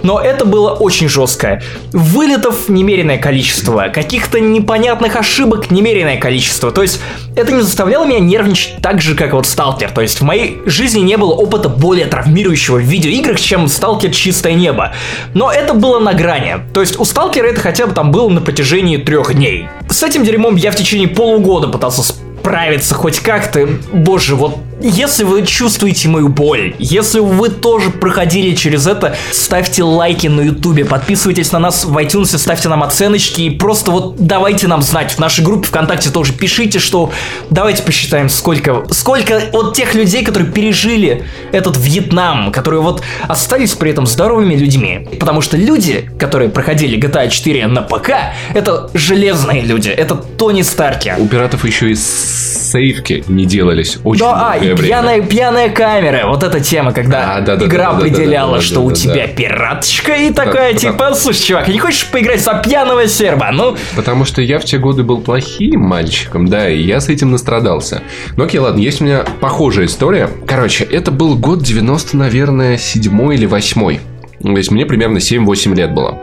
Но 0.05 0.21
это 0.21 0.45
было 0.45 0.71
очень 0.71 1.09
жестко. 1.09 1.61
Вылетов 1.93 2.69
немеренное 2.69 3.19
количество, 3.19 3.89
каких-то 3.93 4.39
непонятных 4.39 5.17
ошибок 5.17 5.73
немеренное 5.73 6.19
количество. 6.19 6.71
То 6.71 6.83
есть 6.83 7.01
это 7.35 7.53
не 7.53 7.63
заставляло 7.63 8.05
меня 8.05 8.21
нервничать 8.21 8.77
так 8.81 9.01
же, 9.01 9.17
как 9.17 9.33
вот 9.33 9.47
Сталкер. 9.47 9.91
То 9.91 10.01
есть 10.01 10.21
в 10.21 10.25
моей 10.25 10.59
жизни 10.67 11.01
не 11.01 11.17
было 11.17 11.33
опыта 11.35 11.69
более 11.69 12.07
травмирующего 12.07 12.77
в 12.77 12.83
видеоиграх, 12.83 13.41
чем 13.41 13.67
Сталкер 13.67 14.11
Чистое 14.11 14.55
Небо. 14.55 14.93
Но 15.35 15.51
это 15.51 15.75
было 15.75 15.99
на 15.99 16.15
грани. 16.15 16.59
То 16.73 16.81
есть 16.81 17.01
у 17.01 17.05
Сталкера 17.05 17.49
это 17.49 17.61
хотя 17.61 17.87
бы 17.87 17.95
там 17.95 18.13
был 18.29 18.35
на 18.35 18.41
протяжении 18.43 18.99
трех 18.99 19.35
дней. 19.35 19.69
С 19.89 20.03
этим 20.03 20.23
дерьмом 20.23 20.57
я 20.57 20.71
в 20.71 20.77
течение 20.77 21.09
полугода 21.09 21.69
пытался 21.69 22.03
справиться 22.03 22.95
хоть 22.95 23.21
как-то. 23.21 23.67
Боже, 23.93 24.35
вот 24.35 24.59
если 24.81 25.25
вы 25.25 25.45
чувствуете 25.45 26.09
мою 26.09 26.29
боль, 26.29 26.75
если 26.79 27.21
вы 27.21 27.49
тоже 27.49 27.91
проходили 27.91 28.55
через 28.55 28.87
это, 28.87 29.17
ставьте 29.33 29.83
лайки 29.83 30.29
на 30.29 30.41
ютубе, 30.43 30.85
подписывайтесь 30.85 31.53
на 31.53 31.59
нас 31.59 31.85
в 31.85 31.97
iTunes, 31.97 32.37
ставьте 32.39 32.69
нам 32.69 32.83
оценочки 32.83 33.43
и 33.43 33.51
просто 33.51 33.91
вот 33.91 34.17
давайте 34.19 34.69
нам 34.69 34.83
знать. 34.83 35.13
В 35.13 35.19
нашей 35.19 35.45
группе 35.45 35.67
ВКонтакте 35.67 36.11
тоже 36.11 36.33
пишите, 36.33 36.79
что 36.79 37.13
давайте 37.51 37.83
посчитаем, 37.83 38.29
сколько, 38.29 38.85
сколько 38.91 39.43
вот 39.53 39.75
тех 39.75 39.95
людей, 39.95 40.25
которые 40.25 40.51
пережили 40.53 41.25
этот 41.53 41.77
Вьетнам, 41.77 42.53
которые 42.53 42.81
вот 42.81 43.03
остались 43.27 43.75
при 43.75 43.91
этом 43.91 44.07
здоровыми 44.07 44.55
людьми. 44.55 45.09
Потому 45.19 45.41
что 45.41 45.57
люди, 45.57 46.09
которые 46.19 46.51
проходили 46.51 46.99
GTA 46.99 47.29
4 47.29 47.67
на 47.67 47.83
ПК, 47.83 48.11
это 48.55 48.91
железные 48.95 49.63
люди, 49.63 49.89
это 49.89 50.15
Тони 50.15 50.63
Старки. 50.63 51.15
У 51.19 51.27
пиратов 51.27 51.65
еще 51.65 51.91
и 51.91 51.97
сейфки 51.97 53.25
не 53.29 53.47
делались 53.47 53.99
очень 54.05 54.21
да, 54.21 54.53
а, 54.53 54.68
пьяная, 54.77 55.23
пьяная 55.23 55.69
камера. 55.71 56.27
Вот 56.27 56.43
эта 56.43 56.61
тема, 56.61 56.93
когда 56.93 57.37
а, 57.37 57.41
да, 57.41 57.57
да, 57.57 57.67
игра 57.67 57.91
да, 57.91 57.97
определяла, 57.97 58.53
да, 58.53 58.59
да, 58.59 58.63
что 58.63 58.75
да, 58.77 58.81
у 58.81 58.89
да, 58.91 58.95
тебя 58.95 59.27
да. 59.27 59.33
пираточка 59.33 60.13
и 60.15 60.33
такая, 60.33 60.73
да, 60.73 60.79
типа, 60.79 60.93
потому... 60.93 61.17
слушай, 61.17 61.43
чувак, 61.43 61.69
не 61.69 61.79
хочешь 61.79 62.07
поиграть 62.07 62.43
за 62.43 62.55
пьяного 62.55 63.07
серба? 63.07 63.51
Ну... 63.53 63.77
Потому 63.97 64.25
что 64.25 64.43
я 64.43 64.59
в 64.59 64.65
те 64.65 64.79
годы 64.79 65.03
был 65.03 65.21
плохим 65.21 65.81
мальчиком, 65.81 66.49
да, 66.49 66.69
и 66.69 66.81
я 66.81 67.01
с 67.01 67.09
этим 67.09 67.31
настрадался. 67.31 68.03
Ну 68.37 68.45
окей, 68.45 68.61
ладно, 68.61 68.81
есть 68.81 69.01
у 69.01 69.05
меня 69.05 69.25
похожая 69.41 69.87
история. 69.87 70.29
Короче, 70.47 70.85
это 70.85 71.11
был 71.11 71.37
год 71.37 71.63
90, 71.63 72.17
наверное, 72.17 72.79
седьмой 72.79 73.37
или 73.37 73.47
восьмой. 73.47 74.01
То 74.43 74.57
есть 74.57 74.71
мне 74.71 74.87
примерно 74.87 75.19
7-8 75.19 75.75
лет 75.75 75.95
было. 75.95 76.19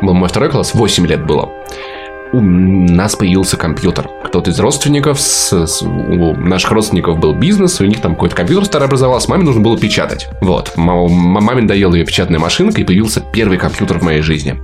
Был 0.00 0.14
мой 0.14 0.28
второй 0.28 0.50
класс, 0.50 0.74
8 0.74 1.06
лет 1.06 1.24
было 1.24 1.50
у 2.32 2.40
нас 2.40 3.16
появился 3.16 3.56
компьютер. 3.56 4.08
Кто-то 4.24 4.50
из 4.50 4.60
родственников, 4.60 5.20
с, 5.20 5.66
с, 5.66 5.82
у 5.82 6.34
наших 6.34 6.70
родственников 6.70 7.18
был 7.18 7.34
бизнес, 7.34 7.80
у 7.80 7.84
них 7.84 8.00
там 8.00 8.14
какой-то 8.14 8.36
компьютер 8.36 8.64
старый 8.66 8.86
образовался, 8.86 9.30
маме 9.30 9.44
нужно 9.44 9.60
было 9.60 9.78
печатать. 9.78 10.28
Вот, 10.40 10.72
маме 10.76 11.62
доела 11.62 11.94
ее 11.94 12.04
печатная 12.04 12.38
машинка, 12.38 12.80
и 12.80 12.84
появился 12.84 13.20
первый 13.20 13.58
компьютер 13.58 13.98
в 13.98 14.02
моей 14.02 14.22
жизни. 14.22 14.60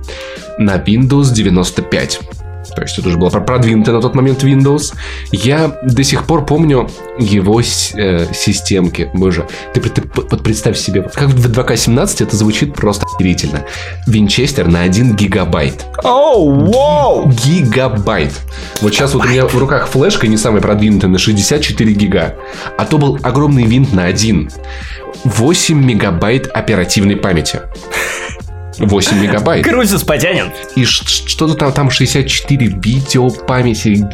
На 0.57 0.77
Windows 0.77 1.33
95. 1.33 2.46
То 2.77 2.83
есть 2.83 2.99
это 2.99 3.07
уже 3.07 3.17
было 3.17 3.29
продвинутое 3.29 3.95
на 3.95 4.01
тот 4.01 4.13
момент 4.13 4.43
Windows. 4.43 4.93
Я 5.31 5.79
до 5.83 6.03
сих 6.03 6.25
пор 6.25 6.45
помню 6.45 6.87
его 7.17 7.59
э, 7.59 8.27
системки. 8.33 9.09
Боже, 9.15 9.47
ты, 9.73 9.81
ты 9.81 10.03
вот 10.15 10.43
представь 10.43 10.77
себе, 10.77 11.01
как 11.01 11.29
в 11.29 11.51
2К17 11.51 12.23
это 12.23 12.35
звучит 12.35 12.75
просто 12.75 13.07
охерительно. 13.07 13.63
Винчестер 14.05 14.67
на 14.67 14.81
1 14.81 15.15
гигабайт. 15.15 15.85
Оу, 16.03 16.67
oh, 16.67 17.25
wow. 17.25 17.33
Гигабайт. 17.45 18.33
Вот 18.81 18.93
сейчас 18.93 19.15
вот 19.15 19.25
у 19.25 19.27
меня 19.27 19.47
в 19.47 19.57
руках 19.57 19.87
флешка 19.87 20.27
не 20.27 20.37
самая 20.37 20.61
продвинутая 20.61 21.09
на 21.09 21.17
64 21.17 21.93
гига. 21.93 22.35
А 22.77 22.85
то 22.85 22.99
был 22.99 23.17
огромный 23.23 23.63
винт 23.63 23.91
на 23.91 24.05
1. 24.05 24.51
8 25.23 25.83
мегабайт 25.83 26.47
оперативной 26.53 27.15
памяти. 27.15 27.61
8 28.79 29.19
мегабайт. 29.19 29.65
Крузис 29.65 30.03
потянет. 30.03 30.47
И 30.75 30.85
что-то 30.85 31.55
там, 31.55 31.73
там 31.73 31.89
64 31.89 32.67
видео 32.81 33.29
памяти. 33.29 34.07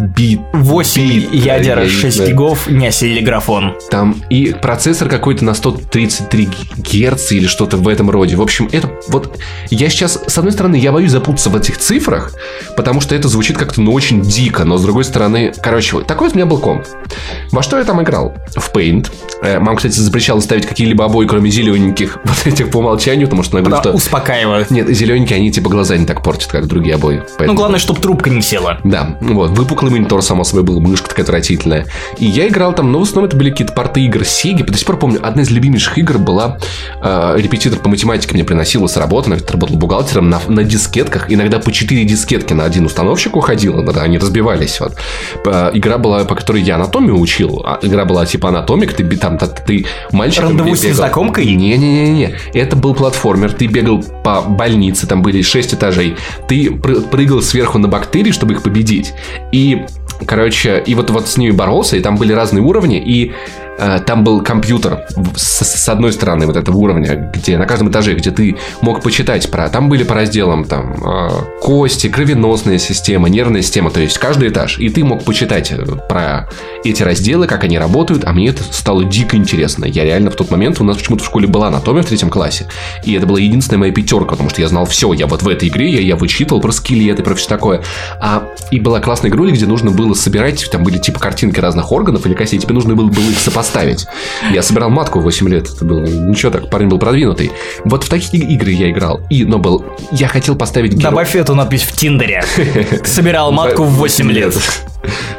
бит. 0.00 0.40
8 0.52 1.02
бит, 1.02 1.34
ядер, 1.34 1.80
я 1.80 1.88
6 1.88 2.16
знаю. 2.16 2.30
гигов, 2.30 2.68
не 2.68 2.86
осилили 2.86 3.20
графон. 3.20 3.74
Там 3.90 4.22
и 4.30 4.54
процессор 4.60 5.08
какой-то 5.08 5.44
на 5.44 5.54
133 5.54 6.48
герца 6.76 7.34
или 7.34 7.46
что-то 7.46 7.76
в 7.76 7.88
этом 7.88 8.10
роде. 8.10 8.36
В 8.36 8.42
общем, 8.42 8.68
это 8.72 8.90
вот... 9.08 9.38
Я 9.70 9.88
сейчас, 9.88 10.22
с 10.26 10.38
одной 10.38 10.52
стороны, 10.52 10.76
я 10.76 10.92
боюсь 10.92 11.10
запутаться 11.10 11.50
в 11.50 11.56
этих 11.56 11.78
цифрах, 11.78 12.32
потому 12.76 13.00
что 13.00 13.14
это 13.14 13.28
звучит 13.28 13.56
как-то, 13.56 13.80
ну, 13.80 13.92
очень 13.92 14.20
дико, 14.22 14.64
но 14.64 14.78
с 14.78 14.82
другой 14.82 15.04
стороны... 15.04 15.52
Короче, 15.62 16.00
такой 16.00 16.30
у 16.30 16.34
меня 16.34 16.46
был 16.46 16.58
комп. 16.58 16.84
Во 17.50 17.62
что 17.62 17.78
я 17.78 17.84
там 17.84 18.02
играл? 18.02 18.34
В 18.54 18.70
Paint. 18.72 19.10
Э, 19.42 19.58
мама, 19.58 19.76
кстати, 19.76 19.98
запрещала 19.98 20.40
ставить 20.40 20.66
какие-либо 20.66 21.04
обои, 21.04 21.26
кроме 21.26 21.50
зелененьких, 21.50 22.18
вот 22.24 22.46
этих 22.46 22.70
по 22.70 22.78
умолчанию, 22.78 23.26
потому 23.26 23.42
что 23.42 23.56
она 23.56 23.66
говорит, 23.66 23.82
что... 23.82 23.95
Успокаивают. 23.96 24.70
Нет, 24.70 24.88
зелененькие, 24.90 25.38
они 25.38 25.50
типа 25.50 25.70
глаза 25.70 25.96
не 25.96 26.04
так 26.04 26.22
портят, 26.22 26.52
как 26.52 26.66
другие 26.66 26.96
обои. 26.96 27.22
Поэтому... 27.38 27.52
Ну, 27.52 27.54
главное, 27.54 27.78
чтобы 27.78 27.98
трубка 27.98 28.28
не 28.28 28.42
села. 28.42 28.78
Да, 28.84 29.16
вот. 29.22 29.52
Выпуклый 29.52 29.90
монитор, 29.90 30.20
само 30.20 30.44
собой, 30.44 30.64
был, 30.64 30.80
мышка 30.80 31.08
такая 31.08 31.24
отвратительная. 31.24 31.86
И 32.18 32.26
я 32.26 32.46
играл 32.46 32.74
там, 32.74 32.92
но 32.92 32.98
в 32.98 33.04
основном 33.04 33.28
это 33.28 33.38
были 33.38 33.48
какие-то 33.48 33.72
порты 33.72 34.02
игр 34.02 34.22
Сеги. 34.26 34.62
До 34.62 34.76
сих 34.76 34.86
пор 34.86 34.98
помню, 34.98 35.26
одна 35.26 35.40
из 35.40 35.50
любимейших 35.50 35.96
игр 35.96 36.18
была... 36.18 36.58
Э, 37.02 37.36
репетитор 37.38 37.78
по 37.78 37.88
математике 37.88 38.34
мне 38.34 38.44
приносила 38.44 38.86
с 38.86 38.98
работы, 38.98 39.30
она 39.30 39.38
работал 39.48 39.78
бухгалтером 39.78 40.28
на, 40.28 40.42
на 40.46 40.62
дискетках. 40.62 41.32
Иногда 41.32 41.58
по 41.58 41.72
4 41.72 42.04
дискетки 42.04 42.52
на 42.52 42.64
один 42.64 42.84
установщик 42.84 43.34
уходило, 43.34 43.82
да, 43.82 44.02
они 44.02 44.18
разбивались. 44.18 44.78
Вот. 44.78 44.94
Э, 45.46 45.70
игра 45.72 45.96
была, 45.96 46.26
по 46.26 46.34
которой 46.34 46.60
я 46.60 46.74
анатомию 46.74 47.18
учил. 47.18 47.62
А, 47.64 47.78
игра 47.80 48.04
была 48.04 48.26
типа 48.26 48.50
анатомик, 48.50 48.92
ты 48.92 49.04
там 49.16 49.38
ты 49.38 49.86
мальчик. 50.12 50.42
Рандеву 50.42 50.76
с 50.76 50.84
незнакомкой? 50.84 51.46
Не-не-не-не. 51.46 52.36
Это 52.52 52.76
был 52.76 52.94
платформер. 52.94 53.54
Ты 53.54 53.68
бегал 53.86 54.02
по 54.22 54.42
больнице, 54.42 55.06
там 55.06 55.22
были 55.22 55.42
6 55.42 55.74
этажей. 55.74 56.16
Ты 56.48 56.70
прыгал 56.70 57.42
сверху 57.42 57.78
на 57.78 57.88
бактерии, 57.88 58.32
чтобы 58.32 58.54
их 58.54 58.62
победить. 58.62 59.14
И 59.52 59.84
короче, 60.26 60.82
и 60.84 60.94
вот, 60.94 61.10
вот 61.10 61.28
с 61.28 61.36
ними 61.36 61.50
боролся, 61.50 61.96
и 61.96 62.00
там 62.00 62.16
были 62.16 62.32
разные 62.32 62.62
уровни, 62.62 62.98
и 62.98 63.32
там 64.06 64.24
был 64.24 64.42
компьютер 64.42 65.06
с, 65.36 65.64
с 65.64 65.88
одной 65.88 66.12
стороны 66.12 66.46
вот 66.46 66.56
этого 66.56 66.76
уровня, 66.76 67.30
где 67.34 67.58
на 67.58 67.66
каждом 67.66 67.90
этаже, 67.90 68.14
где 68.14 68.30
ты 68.30 68.56
мог 68.80 69.02
почитать 69.02 69.50
про... 69.50 69.68
Там 69.68 69.88
были 69.88 70.02
по 70.02 70.14
разделам 70.14 70.64
там 70.64 70.94
э, 71.04 71.28
кости, 71.60 72.08
кровеносная 72.08 72.78
система, 72.78 73.28
нервная 73.28 73.62
система, 73.62 73.90
то 73.90 74.00
есть 74.00 74.18
каждый 74.18 74.48
этаж. 74.48 74.78
И 74.78 74.88
ты 74.88 75.04
мог 75.04 75.24
почитать 75.24 75.72
э, 75.72 75.84
про 76.08 76.48
эти 76.84 77.02
разделы, 77.02 77.46
как 77.46 77.64
они 77.64 77.78
работают, 77.78 78.24
а 78.24 78.32
мне 78.32 78.48
это 78.48 78.62
стало 78.62 79.04
дико 79.04 79.36
интересно. 79.36 79.84
Я 79.84 80.04
реально 80.04 80.30
в 80.30 80.36
тот 80.36 80.50
момент, 80.50 80.80
у 80.80 80.84
нас 80.84 80.96
почему-то 80.96 81.24
в 81.24 81.26
школе 81.26 81.46
была 81.46 81.68
анатомия 81.68 82.02
в 82.02 82.06
третьем 82.06 82.30
классе, 82.30 82.66
и 83.04 83.14
это 83.14 83.26
была 83.26 83.38
единственная 83.38 83.80
моя 83.80 83.92
пятерка, 83.92 84.30
потому 84.30 84.50
что 84.50 84.60
я 84.60 84.68
знал 84.68 84.86
все, 84.86 85.12
я 85.12 85.26
вот 85.26 85.42
в 85.42 85.48
этой 85.48 85.68
игре, 85.68 85.90
я, 85.90 86.00
я 86.00 86.16
вычитывал 86.16 86.60
про 86.60 86.72
скелеты, 86.72 87.22
про 87.22 87.34
все 87.34 87.48
такое. 87.48 87.82
А, 88.20 88.48
и 88.70 88.80
была 88.80 89.00
классная 89.00 89.30
игруля, 89.30 89.52
где 89.52 89.66
нужно 89.66 89.90
было 89.90 90.14
собирать, 90.14 90.68
там 90.70 90.84
были 90.84 90.98
типа 90.98 91.18
картинки 91.18 91.60
разных 91.60 91.92
органов 91.92 92.26
или 92.26 92.34
костей, 92.34 92.58
тебе 92.58 92.74
нужно 92.74 92.94
было, 92.94 93.08
было 93.08 93.30
их 93.30 93.38
сопоставить 93.38 93.65
оставить. 93.66 94.06
Я 94.52 94.62
собирал 94.62 94.90
матку 94.90 95.18
в 95.20 95.22
8 95.24 95.48
лет. 95.48 95.68
Это 95.68 95.84
было 95.84 96.04
ничего 96.04 96.52
так, 96.52 96.70
парень 96.70 96.88
был 96.88 96.98
продвинутый. 96.98 97.50
Вот 97.84 98.04
в 98.04 98.08
такие 98.08 98.44
игры 98.44 98.70
я 98.70 98.90
играл. 98.90 99.20
И, 99.28 99.44
но 99.44 99.58
был... 99.58 99.84
Я 100.12 100.28
хотел 100.28 100.56
поставить 100.56 100.92
героя. 100.92 101.10
Добавь 101.10 101.34
эту 101.34 101.54
надпись 101.54 101.82
в 101.82 101.96
Тиндере. 101.96 102.44
Собирал 103.04 103.52
матку 103.52 103.82
в 103.82 103.94
8 103.96 104.30
лет. 104.30 104.56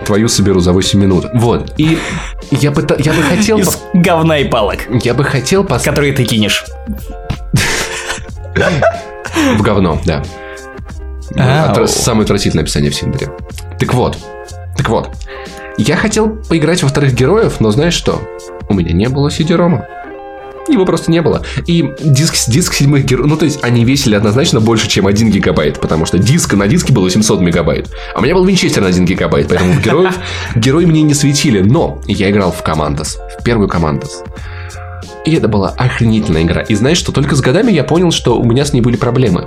Твою 0.06 0.28
соберу 0.28 0.60
за 0.60 0.74
8 0.74 1.00
минут. 1.00 1.26
Вот. 1.34 1.74
И 1.78 1.98
я 2.52 2.72
бы, 2.72 2.86
я 3.00 3.14
бы 3.14 3.22
хотел... 3.24 3.60
Из 3.60 3.78
говна 3.94 4.40
и 4.40 4.48
палок. 4.48 4.80
Я 5.04 5.14
бы 5.14 5.24
хотел 5.24 5.64
поставить... 5.64 5.86
Которые 5.86 6.14
ты 6.14 6.26
кинешь. 6.26 6.66
В 8.56 9.62
говно, 9.62 10.02
да. 10.06 10.24
Самое 11.88 12.24
отвратительное 12.24 12.64
описание 12.64 12.92
в 12.92 12.96
Синдере. 12.96 13.32
Так 13.80 13.94
вот. 13.94 14.18
Так 14.78 14.90
вот. 14.90 15.10
Я 15.78 15.96
хотел 15.96 16.30
поиграть 16.50 16.82
во 16.82 16.90
вторых 16.90 17.14
героев, 17.14 17.60
но 17.60 17.70
знаешь 17.72 17.94
что? 17.94 18.22
У 18.68 18.74
меня 18.74 18.94
не 18.94 19.10
было 19.10 19.30
CD-рома. 19.30 19.86
Его 20.68 20.86
просто 20.86 21.12
не 21.12 21.22
было. 21.22 21.44
И 21.66 21.94
диск, 22.00 22.50
диск 22.50 22.74
седьмых 22.74 23.06
героев... 23.06 23.30
Ну, 23.30 23.38
то 23.38 23.46
есть, 23.46 23.64
они 23.64 23.86
весили 23.86 24.16
однозначно 24.16 24.60
больше, 24.60 24.90
чем 24.90 25.08
1 25.08 25.32
гигабайт. 25.32 25.80
Потому 25.80 26.06
что 26.06 26.18
диск 26.18 26.54
на 26.56 26.68
диске 26.68 26.92
было 26.92 27.10
700 27.10 27.40
мегабайт. 27.40 27.90
А 28.14 28.20
у 28.20 28.24
меня 28.24 28.34
был 28.34 28.44
винчестер 28.44 28.82
на 28.82 28.90
1 28.90 29.06
гигабайт. 29.06 29.48
Поэтому 29.48 29.80
героев, 29.86 30.18
герои 30.56 30.86
мне 30.86 31.04
не 31.04 31.14
светили. 31.14 31.62
Но 31.62 32.02
я 32.08 32.30
играл 32.30 32.52
в 32.52 32.64
Командос. 32.64 33.18
В 33.40 33.44
первую 33.44 33.70
Командос. 33.70 34.24
И 35.26 35.36
это 35.36 35.48
была 35.48 35.70
охренительная 35.70 36.44
игра. 36.44 36.62
И 36.62 36.76
знаешь 36.76 36.98
что, 36.98 37.12
только 37.12 37.36
с 37.36 37.42
годами 37.42 37.72
я 37.72 37.84
понял, 37.84 38.12
что 38.12 38.38
у 38.40 38.44
меня 38.44 38.66
с 38.66 38.74
ней 38.74 38.82
были 38.82 38.98
проблемы. 38.98 39.46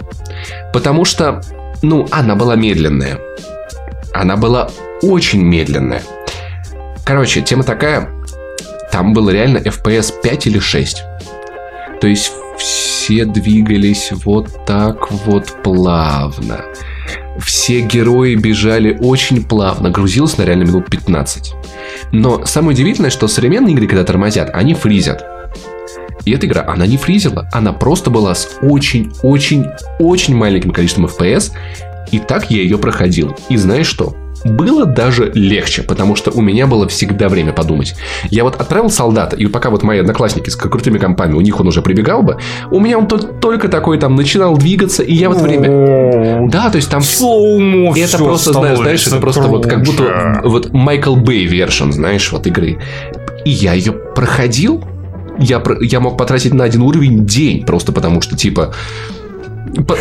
Потому 0.73 1.05
что, 1.05 1.43
ну, 1.83 2.07
она 2.11 2.35
была 2.35 2.55
медленная. 2.55 3.19
Она 4.15 4.37
была 4.37 4.71
очень 5.03 5.43
медленная. 5.43 6.03
Короче, 7.05 7.43
тема 7.43 7.65
такая. 7.65 8.09
Там 8.93 9.13
было 9.13 9.31
реально 9.31 9.59
FPS 9.59 10.13
5 10.23 10.47
или 10.47 10.59
6. 10.59 11.03
То 12.01 12.07
есть 12.07 12.33
все 12.59 13.25
двигались 13.25 14.13
вот 14.25 14.65
так 14.67 15.11
вот 15.11 15.63
плавно. 15.63 16.65
Все 17.39 17.81
герои 17.81 18.35
бежали 18.35 18.97
очень 19.01 19.45
плавно. 19.45 19.91
Грузилось 19.91 20.37
на 20.39 20.43
реально 20.43 20.65
минут 20.65 20.91
15. 20.91 21.55
Но 22.13 22.45
самое 22.45 22.75
удивительное, 22.75 23.11
что 23.11 23.29
современные 23.29 23.75
игры, 23.75 23.87
когда 23.87 24.05
тормозят, 24.05 24.51
они 24.53 24.75
фризят. 24.75 25.25
И 26.25 26.33
эта 26.33 26.47
игра, 26.47 26.65
она 26.67 26.87
не 26.87 26.97
фризила. 26.97 27.49
Она 27.53 27.73
просто 27.73 28.11
была 28.11 28.35
с 28.35 28.59
очень-очень-очень 28.61 30.35
маленьким 30.35 30.71
количеством 30.71 31.07
FPS. 31.07 31.53
И 32.13 32.19
так 32.19 32.51
я 32.51 32.63
ее 32.63 32.79
проходил. 32.79 33.37
И 33.49 33.57
знаешь 33.57 33.87
что? 33.87 34.15
Было 34.45 34.87
даже 34.87 35.31
легче, 35.35 35.83
потому 35.83 36.17
что 36.17 36.31
у 36.31 36.41
меня 36.41 36.67
было 36.67 36.89
всегда 36.89 37.29
время 37.29 37.53
подумать. 37.53 37.95
Я 38.31 38.45
вот 38.45 38.61
отправил 38.61 38.91
солдата, 38.91 39.37
и 39.37 39.47
пока 39.47 39.71
вот 39.71 39.83
мои 39.83 39.99
одноклассники 39.99 40.51
с 40.51 40.57
крутыми 40.57 40.99
компами, 40.99 41.35
у 41.35 41.41
них 41.41 41.61
он 41.61 41.69
уже 41.69 41.83
прибегал 41.83 42.23
бы, 42.23 42.39
у 42.71 42.81
меня 42.81 42.99
он 42.99 43.07
только 43.07 43.69
такой 43.69 43.99
там 43.99 44.17
начинал 44.17 44.57
двигаться, 44.57 45.03
и 45.03 45.15
я 45.15 45.29
вот 45.29 45.41
время... 45.41 46.49
Да, 46.49 46.71
то 46.71 46.77
есть 46.77 46.91
там... 46.91 47.01
Это 47.01 48.19
просто, 48.19 48.53
знаешь, 48.53 48.79
знаешь, 48.79 49.07
это 49.07 49.17
просто 49.17 49.43
вот 49.43 49.67
как 49.67 49.83
будто 49.83 50.41
вот 50.45 50.73
Майкл 50.73 51.17
Бэй 51.17 51.45
вершин, 51.45 51.93
знаешь, 51.93 52.31
вот 52.33 52.47
игры. 52.47 52.79
И 53.45 53.51
я 53.51 53.75
ее 53.75 53.93
проходил, 53.93 54.85
я, 55.39 55.63
я 55.81 56.01
мог 56.01 56.19
потратить 56.19 56.53
на 56.55 56.65
один 56.65 56.83
уровень 56.83 57.27
день, 57.27 57.65
просто 57.65 57.93
потому 57.93 58.21
что, 58.21 58.37
типа, 58.37 58.75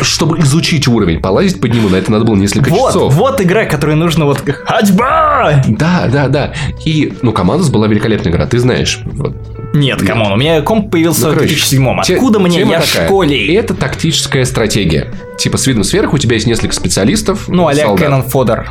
чтобы 0.01 0.39
изучить 0.39 0.87
уровень, 0.87 1.19
полазить 1.19 1.59
по 1.59 1.73
нему, 1.73 1.89
на 1.89 1.97
это 1.97 2.11
надо 2.11 2.25
было 2.25 2.35
несколько 2.35 2.69
вот, 2.69 2.89
часов. 2.89 3.13
Вот 3.13 3.41
игра, 3.41 3.65
которую 3.65 3.97
нужно 3.97 4.25
вот 4.25 4.41
ходьба! 4.65 5.61
Да, 5.67 6.07
да, 6.11 6.27
да. 6.27 6.53
И, 6.85 7.13
ну, 7.21 7.31
Commandos 7.31 7.69
была 7.69 7.87
великолепная 7.87 8.31
игра, 8.31 8.45
ты 8.45 8.59
знаешь. 8.59 8.99
Вот. 9.05 9.35
Нет, 9.73 10.01
come 10.01 10.20
on, 10.20 10.33
у 10.33 10.35
меня 10.35 10.61
комп 10.61 10.89
появился 10.91 11.27
ну, 11.27 11.33
в 11.33 11.37
2007 11.37 11.99
Откуда 11.99 12.39
мне? 12.39 12.61
Я 12.61 12.81
в 12.81 12.85
школе. 12.85 13.53
Это 13.55 13.73
тактическая 13.73 14.45
стратегия. 14.45 15.13
Типа 15.37 15.57
с 15.57 15.67
видом 15.67 15.83
сверху 15.83 16.15
у 16.15 16.19
тебя 16.19 16.35
есть 16.35 16.47
несколько 16.47 16.73
специалистов. 16.73 17.47
Ну, 17.47 17.67
а-ля 17.67 17.95
Cannon 17.95 18.23
Fodder. 18.23 18.69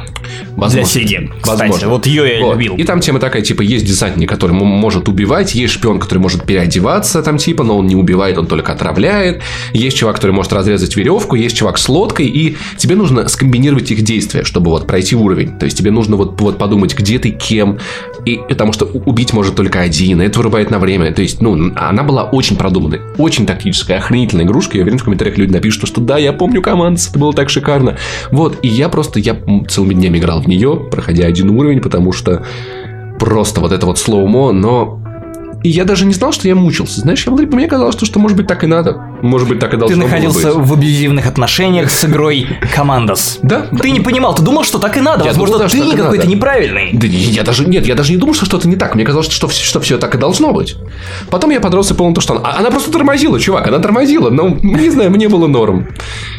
Для 0.57 0.85
Сеги. 0.85 1.31
Кстати, 1.41 1.85
вот 1.85 2.05
ее 2.05 2.39
я 2.39 2.45
вот. 2.45 2.55
любил. 2.55 2.75
И 2.77 2.85
там 2.85 3.01
тема 3.01 3.21
такая, 3.21 3.43
типа, 3.43 3.63
есть 3.63 3.87
десантник, 3.87 4.29
который 4.29 4.53
может 4.53 5.09
убивать, 5.09 5.55
есть 5.55 5.73
шпион, 5.75 5.99
который 5.99 6.19
может 6.19 6.45
переодеваться, 6.45 7.23
там, 7.23 7.39
типа, 7.39 7.65
но 7.65 7.79
он 7.79 7.87
не 7.87 7.97
убивает, 7.97 8.37
он 8.37 8.47
только 8.47 8.73
отравляет. 8.73 9.41
Есть 9.73 9.97
чувак, 9.97 10.17
который 10.17 10.33
может 10.33 10.53
разрезать 10.53 10.95
веревку, 10.97 11.37
есть 11.37 11.57
чувак 11.57 11.79
с 11.79 11.89
лодкой, 11.89 12.27
и 12.27 12.57
тебе 12.77 12.97
нужно 12.97 13.29
скомбинировать 13.29 13.91
их 13.91 14.03
действия, 14.03 14.45
чтобы 14.45 14.71
вот 14.71 14.87
пройти 14.87 15.17
уровень. 15.17 15.59
То 15.59 15.65
есть 15.65 15.79
тебе 15.79 15.91
нужно 15.91 16.17
вот, 16.17 16.39
вот 16.41 16.59
подумать, 16.59 16.95
где 16.95 17.19
ты, 17.19 17.31
кем, 17.31 17.79
и 18.27 18.37
потому 18.49 18.73
что 18.73 18.85
убить 18.85 19.33
может 19.33 19.55
только 19.55 19.81
один, 19.81 20.21
и 20.21 20.27
это 20.27 20.39
вырубает 20.39 20.71
на 20.71 20.79
время. 20.79 20.88
То 20.89 21.23
есть, 21.23 21.43
ну, 21.43 21.73
она 21.77 22.03
была 22.03 22.25
очень 22.25 22.57
продуманной, 22.57 23.01
очень 23.19 23.47
тактическая, 23.47 23.99
охренительная 23.99 24.47
игрушка. 24.47 24.77
Я 24.79 24.83
уверен, 24.83 24.99
в 24.99 25.05
комментариях 25.05 25.37
люди 25.37 25.53
напишут, 25.53 25.87
что 25.87 26.01
да, 26.01 26.17
я 26.17 26.33
помню 26.33 26.63
команду, 26.63 26.99
это 27.09 27.19
было 27.19 27.33
так 27.33 27.51
шикарно. 27.51 27.99
Вот, 28.31 28.59
и 28.63 28.69
я 28.69 28.89
просто, 28.89 29.21
я 29.21 29.37
целыми 29.69 29.95
днями 29.95 30.19
играл 30.19 30.41
в 30.41 30.49
нее, 30.49 30.89
проходя 30.91 31.27
один 31.27 31.51
уровень, 31.51 31.81
потому 31.81 32.13
что 32.13 32.45
просто 33.19 33.61
вот 33.61 33.73
это 33.73 33.85
вот 33.85 33.99
слоумо, 33.99 34.53
но 34.53 35.03
и 35.63 35.71
я 35.71 35.85
даже 35.85 36.05
не 36.05 36.15
знал, 36.15 36.33
что 36.33 36.47
я 36.47 36.55
мучился. 36.55 37.01
Знаешь, 37.01 37.27
я, 37.27 37.33
мне 37.33 37.67
казалось, 37.67 37.97
что, 37.97 38.07
что 38.07 38.21
может 38.21 38.37
быть 38.37 38.47
так 38.47 38.63
и 38.63 38.67
надо. 38.67 39.01
Может 39.23 39.49
быть 39.49 39.59
так 39.59 39.75
и 39.75 39.77
должно 39.77 39.97
Ты 39.97 40.03
находился 40.03 40.53
в 40.53 40.73
абьюзивных 40.73 41.27
отношениях 41.27 41.91
с 41.91 42.05
игрой 42.05 42.47
Командос. 42.75 43.41
Да. 43.43 43.67
Ты 43.81 43.91
не 43.91 44.01
понимал, 44.01 44.35
ты 44.37 44.43
думал, 44.43 44.63
что 44.63 44.79
так 44.79 44.97
и 44.97 45.01
надо. 45.01 45.25
Возможно, 45.25 45.69
ты 45.69 45.97
какой-то 45.97 46.29
неправильный. 46.29 46.91
Да 46.93 47.07
я 47.07 47.43
даже, 47.43 47.67
нет, 47.67 47.87
я 47.87 47.97
даже 47.97 48.13
не 48.13 48.19
думал, 48.19 48.35
что 48.35 48.47
что-то 48.47 48.69
не 48.69 48.77
так. 48.77 48.95
Мне 48.95 49.05
казалось, 49.05 49.31
что, 49.31 49.49
что 49.49 49.81
все 49.81 49.99
так 49.99 50.15
и 50.15 50.19
должно 50.19 50.53
быть. 50.53 50.77
Потом 51.31 51.51
я 51.51 51.61
подрос 51.61 51.91
и 51.91 51.95
понял 51.95 52.15
то, 52.15 52.21
что 52.21 52.37
она, 52.37 52.57
она 52.57 52.71
просто 52.71 52.93
тормозила, 52.93 53.41
чувак, 53.41 53.67
она 53.67 53.79
тормозила. 53.81 54.31
Но, 54.31 54.49
не 54.49 54.91
знаю, 54.91 55.11
мне 55.11 55.29
было 55.29 55.49
норм. 55.49 55.89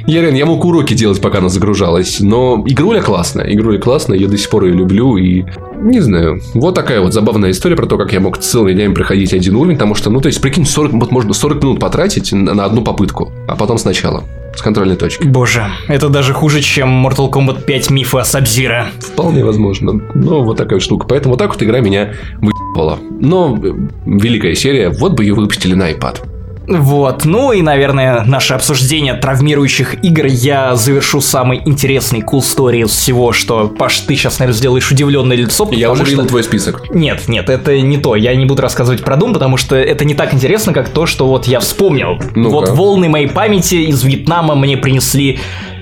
Я 0.05 0.21
реально, 0.21 0.37
я 0.37 0.45
мог 0.45 0.63
уроки 0.63 0.93
делать, 0.93 1.19
пока 1.19 1.39
она 1.39 1.49
загружалась. 1.49 2.21
Но 2.21 2.63
игруля 2.65 3.01
классная, 3.01 3.53
игруля 3.53 3.79
классная, 3.79 4.17
я 4.17 4.27
до 4.27 4.37
сих 4.37 4.49
пор 4.49 4.65
ее 4.65 4.73
люблю. 4.73 5.17
И 5.17 5.43
не 5.81 5.99
знаю, 5.99 6.41
вот 6.53 6.75
такая 6.75 7.01
вот 7.01 7.13
забавная 7.13 7.51
история 7.51 7.75
про 7.75 7.85
то, 7.85 7.97
как 7.97 8.11
я 8.13 8.19
мог 8.19 8.37
целыми 8.37 8.73
днями 8.73 8.93
проходить 8.93 9.33
один 9.33 9.55
уровень, 9.55 9.75
потому 9.75 9.95
что, 9.95 10.09
ну, 10.09 10.21
то 10.21 10.27
есть, 10.27 10.41
прикинь, 10.41 10.65
40, 10.65 10.93
вот 10.93 11.11
можно 11.11 11.33
40 11.33 11.63
минут 11.63 11.79
потратить 11.79 12.31
на 12.31 12.65
одну 12.65 12.81
попытку, 12.81 13.31
а 13.47 13.55
потом 13.55 13.77
сначала. 13.77 14.23
с 14.55 14.61
контрольной 14.61 14.95
точки. 14.95 15.23
Боже, 15.23 15.67
это 15.87 16.09
даже 16.09 16.33
хуже, 16.33 16.61
чем 16.61 17.05
Mortal 17.05 17.31
Kombat 17.31 17.63
5 17.63 17.91
мифы 17.91 18.17
о 18.17 18.25
Сабзира. 18.25 18.87
Вполне 18.99 19.45
возможно. 19.45 20.01
Ну, 20.15 20.43
вот 20.43 20.57
такая 20.57 20.79
штука. 20.79 21.07
Поэтому 21.07 21.33
вот 21.33 21.39
так 21.39 21.53
вот 21.53 21.63
игра 21.63 21.79
меня 21.79 22.13
выебала. 22.41 22.99
Но 23.21 23.57
э, 23.61 23.71
великая 24.05 24.55
серия, 24.55 24.89
вот 24.89 25.13
бы 25.13 25.23
ее 25.23 25.33
выпустили 25.33 25.75
на 25.75 25.91
iPad. 25.91 26.38
Вот, 26.69 27.25
ну 27.25 27.51
и, 27.51 27.61
наверное, 27.61 28.23
наше 28.25 28.53
обсуждение 28.53 29.15
травмирующих 29.15 30.03
игр 30.03 30.25
я 30.25 30.75
завершу 30.75 31.19
самый 31.19 31.61
интересный 31.65 32.19
cool 32.19 32.41
story 32.41 32.83
из 32.83 32.91
всего, 32.91 33.31
что, 33.31 33.67
Паш, 33.67 33.99
ты 34.01 34.15
сейчас, 34.15 34.39
наверное, 34.39 34.57
сделаешь 34.57 34.91
удивленное 34.91 35.35
лицо. 35.35 35.67
Я 35.71 35.91
уже 35.91 36.03
видел 36.03 36.27
твой 36.27 36.43
список. 36.43 36.93
Нет, 36.93 37.27
нет, 37.27 37.49
это 37.49 37.79
не 37.81 37.97
то. 37.97 38.15
Я 38.15 38.35
не 38.35 38.45
буду 38.45 38.61
рассказывать 38.61 39.03
про 39.03 39.15
Doom, 39.15 39.33
потому 39.33 39.57
что 39.57 39.75
это 39.75 40.05
не 40.05 40.13
так 40.13 40.33
интересно, 40.33 40.73
как 40.73 40.89
то, 40.89 41.05
что 41.05 41.27
вот 41.27 41.47
я 41.47 41.59
вспомнил. 41.59 42.19
ну 42.35 42.49
Вот 42.49 42.69
волны 42.69 43.09
моей 43.09 43.27
памяти 43.27 43.75
из 43.75 44.03
Вьетнама 44.03 44.55
мне 44.55 44.77
принесли 44.77 45.39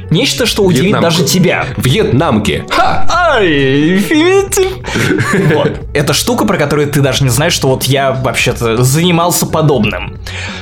Нечто, 0.09 0.45
что 0.45 0.63
удивит 0.63 0.93
Вьетнамку. 0.93 1.09
даже 1.09 1.23
тебя. 1.25 1.65
Вьетнамки. 1.77 2.63
Ха! 2.69 3.07
Ай, 3.11 4.01
Вот. 5.53 5.79
Это 5.93 6.13
штука, 6.13 6.45
про 6.45 6.57
которую 6.57 6.87
ты 6.87 7.01
даже 7.01 7.23
не 7.23 7.29
знаешь, 7.29 7.53
что 7.53 7.67
вот 7.67 7.83
я 7.83 8.11
вообще-то 8.11 8.83
занимался 8.83 9.45
подобным. 9.45 10.17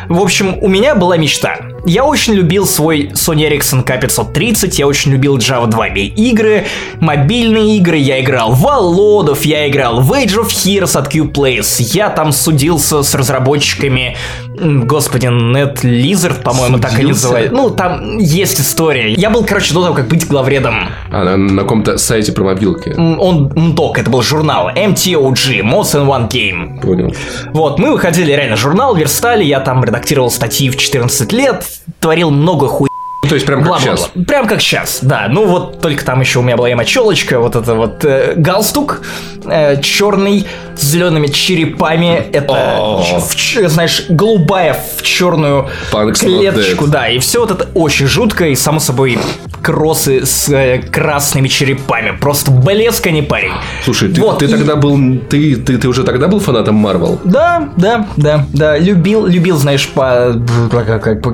В 0.09 0.21
общем, 0.21 0.57
у 0.61 0.67
меня 0.67 0.95
была 0.95 1.17
мечта. 1.17 1.57
Я 1.85 2.03
очень 2.03 2.33
любил 2.33 2.65
свой 2.65 3.11
Sony 3.13 3.47
Ericsson 3.47 3.85
K530, 3.85 4.73
я 4.77 4.87
очень 4.87 5.11
любил 5.11 5.37
Java 5.37 5.67
2 5.67 5.87
игры, 5.87 6.65
мобильные 6.99 7.77
игры, 7.77 7.97
я 7.97 8.21
играл 8.21 8.53
в 8.53 8.61
Володов, 8.61 9.45
я 9.45 9.69
играл 9.69 10.01
в 10.01 10.11
Age 10.11 10.41
of 10.41 10.47
Heroes 10.47 10.97
от 10.97 11.09
Q-Plays, 11.09 11.83
я 11.93 12.09
там 12.09 12.31
судился 12.31 13.03
с 13.03 13.13
разработчиками, 13.13 14.17
господи, 14.59 15.27
Net 15.27 15.81
Lizard, 15.83 16.41
по-моему, 16.41 16.79
так 16.79 16.99
и 16.99 17.03
называют. 17.03 17.51
Ну, 17.51 17.69
там 17.69 18.17
есть 18.17 18.59
история. 18.59 19.13
Я 19.13 19.29
был, 19.29 19.43
короче, 19.45 19.73
до 19.73 19.83
того, 19.83 19.95
как 19.95 20.07
быть 20.07 20.27
главредом. 20.27 20.89
А, 21.11 21.23
на, 21.23 21.37
на 21.37 21.61
каком-то 21.63 21.97
сайте 21.97 22.31
про 22.31 22.43
мобилки. 22.43 22.93
Он, 22.97 23.51
МТОК, 23.55 23.99
это 23.99 24.09
был 24.09 24.21
журнал, 24.21 24.69
MTOG, 24.69 25.61
Mods 25.61 25.95
in 25.95 26.07
One 26.07 26.29
Game. 26.29 26.81
Понял. 26.81 27.13
Вот, 27.53 27.79
мы 27.79 27.91
выходили 27.91 28.31
реально 28.31 28.55
журнал, 28.55 28.95
верстали, 28.95 29.43
я 29.43 29.59
там 29.59 29.83
редактировал 29.83 30.29
статьи 30.29 30.69
в 30.69 30.77
14 30.77 31.31
лет, 31.33 31.65
творил 31.99 32.31
много 32.31 32.67
хуй 32.67 32.89
то 33.27 33.35
есть 33.35 33.45
прям 33.45 33.59
как 33.59 33.67
Бла 33.67 33.77
-бла 33.77 33.81
-бла. 33.81 33.97
сейчас. 33.97 34.11
Прям 34.27 34.47
как 34.47 34.61
сейчас, 34.61 34.99
да. 35.01 35.27
Ну 35.29 35.45
вот 35.45 35.81
только 35.81 36.03
там 36.05 36.21
еще 36.21 36.39
у 36.39 36.41
меня 36.41 36.57
была 36.57 36.69
и 36.69 36.75
мочелочка, 36.75 37.39
вот 37.39 37.55
это 37.55 37.75
вот 37.75 38.03
э, 38.05 38.33
галстук 38.35 39.01
э, 39.45 39.81
черный 39.81 40.45
с 40.75 40.81
зелеными 40.81 41.27
черепами. 41.27 42.23
Это, 42.31 42.53
в, 42.53 43.69
знаешь, 43.69 44.05
голубая 44.09 44.77
в 44.97 45.01
черную 45.01 45.69
Punks 45.91 46.19
клеточку, 46.19 46.87
да. 46.87 47.07
И 47.09 47.19
все 47.19 47.39
вот 47.39 47.51
это 47.51 47.67
очень 47.73 48.07
жутко 48.07 48.47
и 48.47 48.55
само 48.55 48.79
собой 48.79 49.17
кроссы 49.65 50.27
с 50.27 50.47
э, 50.49 50.77
красными 50.77 51.47
черепами. 51.47 52.15
Просто 52.21 52.51
блеск, 52.51 53.07
а 53.07 53.11
не 53.11 53.23
парень. 53.23 53.51
Слушай, 53.83 54.09
ты, 54.09 54.21
вот, 54.21 54.37
ты 54.37 54.45
и... 54.45 54.47
тогда 54.47 54.75
был, 54.75 55.19
ты, 55.27 55.55
ты, 55.55 55.79
ты 55.79 55.87
уже 55.87 56.03
тогда 56.03 56.27
был 56.27 56.39
фанатом 56.39 56.75
Марвел? 56.75 57.19
Да, 57.23 57.69
да, 57.75 58.07
да, 58.15 58.45
да. 58.53 58.77
Любил, 58.77 59.25
любил, 59.25 59.57
знаешь, 59.57 59.87
по, 59.87 60.35
как, 60.71 61.01
как, 61.03 61.21
по, 61.23 61.31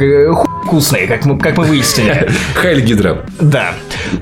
вкусные, 0.64 1.08
как 1.08 1.26
мы, 1.26 1.38
как 1.38 1.58
мы 1.58 1.66
выяснили. 1.66 2.32
Хайль 2.56 2.82
Гидра. 2.82 3.26
Да. 3.42 3.74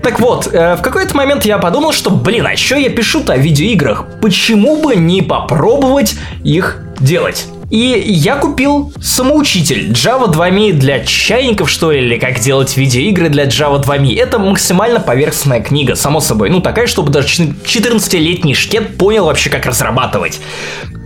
Так 0.01 0.19
вот, 0.19 0.49
э, 0.51 0.75
в 0.75 0.81
какой-то 0.81 1.15
момент 1.15 1.45
я 1.45 1.59
подумал, 1.59 1.91
что, 1.91 2.09
блин, 2.09 2.47
а 2.47 2.57
что 2.57 2.77
я 2.77 2.89
пишу-то 2.89 3.33
о 3.33 3.37
видеоиграх? 3.37 4.05
Почему 4.21 4.81
бы 4.81 4.95
не 4.95 5.21
попробовать 5.21 6.15
их 6.43 6.79
делать? 6.99 7.45
И 7.69 8.03
я 8.07 8.35
купил 8.35 8.91
самоучитель 8.99 9.91
Java 9.91 10.31
2Me 10.31 10.73
для 10.73 11.03
чайников, 11.03 11.69
что 11.69 11.91
ли, 11.91 11.99
или 11.99 12.17
как 12.17 12.39
делать 12.39 12.75
видеоигры 12.77 13.29
для 13.29 13.45
Java 13.45 13.83
2Me. 13.83 14.17
Это 14.17 14.39
максимально 14.39 14.99
поверхностная 14.99 15.61
книга, 15.61 15.95
само 15.95 16.19
собой. 16.19 16.49
Ну, 16.49 16.61
такая, 16.61 16.87
чтобы 16.87 17.11
даже 17.11 17.27
14-летний 17.27 18.55
шкет 18.55 18.97
понял 18.97 19.25
вообще, 19.25 19.49
как 19.49 19.65
разрабатывать. 19.65 20.39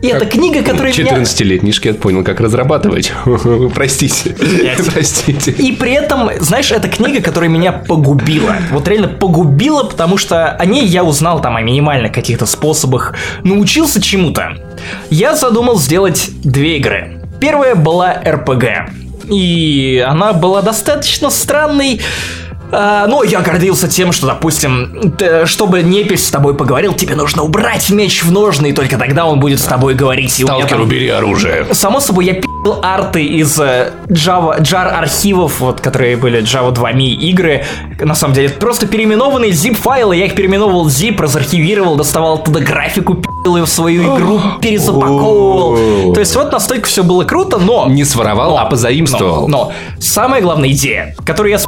И 0.02 0.10
как... 0.10 0.22
это 0.22 0.32
книга, 0.32 0.64
которая 0.64 0.94
14-летний 0.94 1.68
меня... 1.68 1.74
шкет 1.74 2.00
понял, 2.00 2.24
как 2.24 2.40
разрабатывать. 2.40 3.14
Простите. 3.74 4.36
Простите. 4.94 5.52
И 5.52 5.74
при 5.74 5.94
этом, 5.94 6.30
знаешь, 6.40 6.72
это 6.72 6.88
книга, 6.88 7.22
которая 7.22 7.50
меня 7.50 7.72
погубила. 7.72 8.56
Вот 8.72 8.88
реально 8.88 9.08
погубила, 9.10 9.84
потому 9.84 10.18
что 10.18 10.52
о 10.52 10.66
ней 10.66 10.86
я 10.86 11.04
узнал 11.04 11.42
там 11.42 11.56
о 11.58 11.62
минимальных 11.62 12.12
каких-то 12.12 12.46
способах, 12.46 13.16
научился 13.44 14.02
чему-то. 14.02 14.58
Я 15.10 15.36
задумал 15.36 15.78
сделать 15.78 16.30
две 16.44 16.78
игры. 16.78 17.22
Первая 17.40 17.76
была 17.76 18.14
RPG. 18.14 19.30
И 19.30 20.06
она 20.06 20.34
была 20.34 20.62
достаточно 20.62 21.30
странной, 21.30 22.02
а, 22.76 23.06
но 23.08 23.24
я 23.24 23.42
гордился 23.42 23.88
тем, 23.88 24.12
что, 24.12 24.26
допустим, 24.26 25.14
ты, 25.18 25.46
чтобы 25.46 25.84
непись 25.84 26.28
с 26.28 26.32
тобой 26.32 26.56
поговорил, 26.56 26.94
тебе 26.94 27.16
нужно 27.16 27.44
убрать 27.44 27.90
меч 27.92 28.24
в 28.24 28.32
ножны, 28.32 28.70
и 28.70 28.74
только 28.74 28.98
тогда 28.98 29.26
он 29.26 29.40
будет 29.40 29.60
с 29.60 29.66
тобой 29.66 29.94
говорить. 29.94 30.34
Сталкер, 30.34 30.68
там... 30.68 30.82
убери 30.82 31.10
оружие. 31.10 31.68
Само 31.72 32.00
собой, 32.00 32.26
я 32.26 32.34
пи***л 32.34 32.80
арты 32.82 33.24
из 33.24 33.60
э, 33.60 33.92
Java, 34.08 34.60
jar 34.62 34.88
архивов, 34.88 35.60
вот, 35.60 35.82
которые 35.82 36.18
были 36.18 36.42
Java 36.42 36.74
2Me 36.74 37.14
игры. 37.14 37.64
На 38.00 38.16
самом 38.16 38.34
деле, 38.34 38.50
просто 38.50 38.88
переименованные 38.88 39.52
zip-файлы, 39.52 40.16
я 40.16 40.26
их 40.26 40.36
переименовывал 40.36 40.88
zip, 40.88 41.22
разархивировал, 41.22 41.96
доставал 41.96 42.36
оттуда 42.36 42.60
графику, 42.60 43.14
пи***л 43.14 43.58
ее 43.58 43.66
в 43.66 43.70
свою 43.70 44.16
игру, 44.16 44.42
перезапаковывал. 44.62 46.14
То 46.14 46.20
есть 46.20 46.36
вот 46.36 46.52
настолько 46.52 46.88
все 46.88 47.04
было 47.04 47.24
круто, 47.24 47.60
но... 47.60 47.88
Не 47.88 48.04
своровал, 48.04 48.58
а 48.58 48.66
позаимствовал. 48.66 49.48
Но, 49.48 49.66
но 49.66 49.74
самая 50.00 50.42
главная 50.42 50.72
идея, 50.72 51.16
которую 51.24 51.52
я 51.52 51.60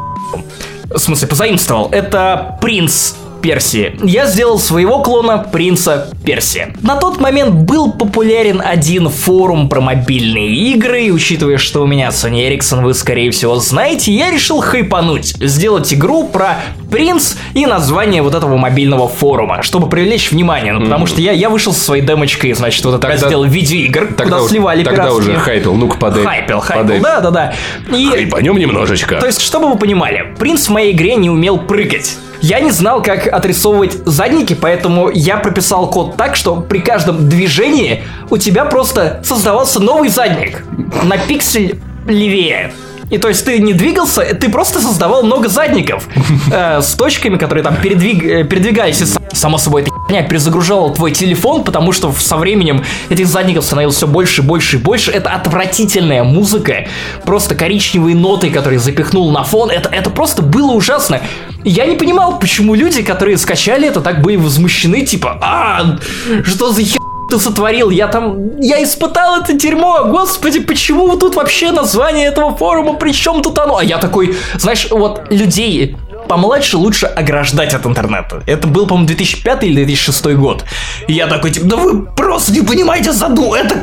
в 0.89 0.97
смысле, 0.97 1.27
позаимствовал, 1.27 1.89
это 1.91 2.57
принц 2.61 3.13
Персии. 3.41 3.97
Я 4.03 4.25
сделал 4.25 4.59
своего 4.59 4.99
клона 4.99 5.37
принца 5.37 6.11
Персии. 6.25 6.75
На 6.81 6.95
тот 6.95 7.19
момент 7.19 7.53
был 7.53 7.91
популярен 7.91 8.61
один 8.63 9.09
форум 9.09 9.69
про 9.69 9.81
мобильные 9.81 10.49
игры, 10.49 11.05
и 11.05 11.11
учитывая, 11.11 11.57
что 11.57 11.83
у 11.83 11.87
меня 11.87 12.09
Sony 12.09 12.49
Ericsson, 12.49 12.83
вы 12.83 12.93
скорее 12.93 13.31
всего 13.31 13.55
знаете, 13.57 14.11
я 14.11 14.31
решил 14.31 14.61
хайпануть, 14.61 15.35
сделать 15.39 15.93
игру 15.93 16.27
про 16.27 16.59
принц 16.89 17.35
и 17.53 17.65
название 17.65 18.21
вот 18.21 18.35
этого 18.35 18.57
мобильного 18.57 19.07
форума, 19.07 19.63
чтобы 19.63 19.89
привлечь 19.89 20.31
внимание, 20.31 20.73
ну, 20.73 20.81
потому 20.81 21.05
mm-hmm. 21.05 21.09
что 21.09 21.21
я, 21.21 21.31
я 21.31 21.49
вышел 21.49 21.73
со 21.73 21.79
своей 21.79 22.03
демочкой, 22.03 22.53
значит, 22.53 22.83
вот 22.85 22.95
это 22.95 23.07
раздел 23.07 23.43
видеоигр, 23.43 24.13
тогда, 24.15 24.37
куда 24.37 24.49
сливали 24.49 24.83
Тогда 24.83 25.03
пиратские. 25.03 25.35
уже 25.35 25.39
хайпел, 25.39 25.75
ну-ка 25.75 25.97
подай. 25.97 26.23
Хайпел, 26.23 26.59
хайпел, 26.59 27.01
да-да-да. 27.01 27.53
И... 27.91 28.07
Хайпанем 28.07 28.57
немножечко. 28.57 29.15
То 29.19 29.25
есть, 29.25 29.41
чтобы 29.41 29.69
вы 29.69 29.77
понимали, 29.77 30.33
принц 30.37 30.67
в 30.67 30.71
моей 30.71 30.93
игре 30.93 31.15
не 31.15 31.29
умел 31.29 31.57
прыгать. 31.57 32.17
Я 32.41 32.59
не 32.59 32.71
знал, 32.71 33.01
как 33.01 33.27
отрисовывать 33.27 33.93
задники, 34.05 34.53
поэтому 34.53 35.09
я 35.09 35.37
прописал 35.37 35.89
код 35.89 36.17
так, 36.17 36.35
что 36.35 36.57
при 36.57 36.79
каждом 36.79 37.29
движении 37.29 38.03
у 38.29 38.37
тебя 38.37 38.65
просто 38.65 39.21
создавался 39.23 39.79
новый 39.79 40.09
задник 40.09 40.63
на 41.03 41.17
пиксель 41.17 41.79
левее. 42.07 42.73
И 43.11 43.18
то 43.18 43.27
есть 43.27 43.45
ты 43.45 43.60
не 43.60 43.73
двигался, 43.73 44.22
ты 44.22 44.49
просто 44.49 44.82
создавал 44.82 45.23
много 45.23 45.48
задников 45.48 46.07
э, 46.52 46.82
с 46.82 46.94
точками, 46.94 47.38
которые 47.38 47.64
там 47.64 47.76
передвиг, 47.76 48.23
э, 48.23 48.44
передвигались. 48.44 49.02
И 49.02 49.06
само 49.36 49.57
собой, 49.57 49.84
эта 49.84 49.91
херня 50.07 50.23
перезагружала 50.23 50.94
твой 50.94 51.11
телефон, 51.11 51.64
потому 51.64 51.91
что 51.91 52.11
со 52.14 52.38
временем 52.38 52.84
этих 53.10 53.27
задников 53.27 53.65
становилось 53.65 53.95
все 53.95 54.07
больше 54.07 54.41
и 54.41 54.45
больше 54.45 54.77
и 54.77 54.80
больше. 54.80 55.11
Это 55.11 55.30
отвратительная 55.30 56.23
музыка, 56.23 56.88
просто 57.26 57.53
коричневые 57.53 58.15
ноты, 58.15 58.49
которые 58.49 58.80
запихнул 58.80 59.32
на 59.32 59.44
фон. 59.44 59.69
Это, 59.69 59.90
это 59.90 60.10
просто 60.10 60.41
было 60.41 60.72
ужасно. 60.72 61.22
Я 61.64 61.86
не 61.86 61.95
понимал, 61.95 62.40
почему 62.40 62.76
люди, 62.76 63.03
которые 63.03 63.38
скачали 63.38 63.88
это, 63.88 64.02
так 64.02 64.22
были 64.22 64.36
возмущены, 64.36 65.06
типа, 65.06 65.38
а, 65.41 65.98
что 66.44 66.72
за 66.72 66.84
хер 66.84 67.05
ты 67.35 67.41
сотворил? 67.41 67.89
Я 67.89 68.07
там... 68.07 68.59
Я 68.59 68.81
испытал 68.83 69.41
это 69.41 69.53
дерьмо! 69.53 70.05
Господи, 70.05 70.59
почему 70.59 71.17
тут 71.17 71.35
вообще 71.35 71.71
название 71.71 72.27
этого 72.27 72.55
форума? 72.55 72.93
При 72.93 73.11
чем 73.11 73.41
тут 73.41 73.59
оно? 73.59 73.77
А 73.77 73.83
я 73.83 73.97
такой, 73.97 74.35
знаешь, 74.57 74.87
вот 74.91 75.31
людей 75.31 75.97
помладше 76.27 76.77
лучше 76.77 77.05
ограждать 77.05 77.73
от 77.73 77.85
интернета. 77.85 78.41
Это 78.47 78.67
был, 78.67 78.87
по-моему, 78.87 79.07
2005 79.07 79.63
или 79.63 79.83
2006 79.83 80.25
год. 80.35 80.65
И 81.07 81.13
я 81.13 81.27
такой, 81.27 81.51
типа, 81.51 81.65
да 81.67 81.75
вы 81.75 82.05
просто 82.05 82.53
не 82.53 82.61
понимаете 82.61 83.11
заду, 83.11 83.53
это 83.53 83.75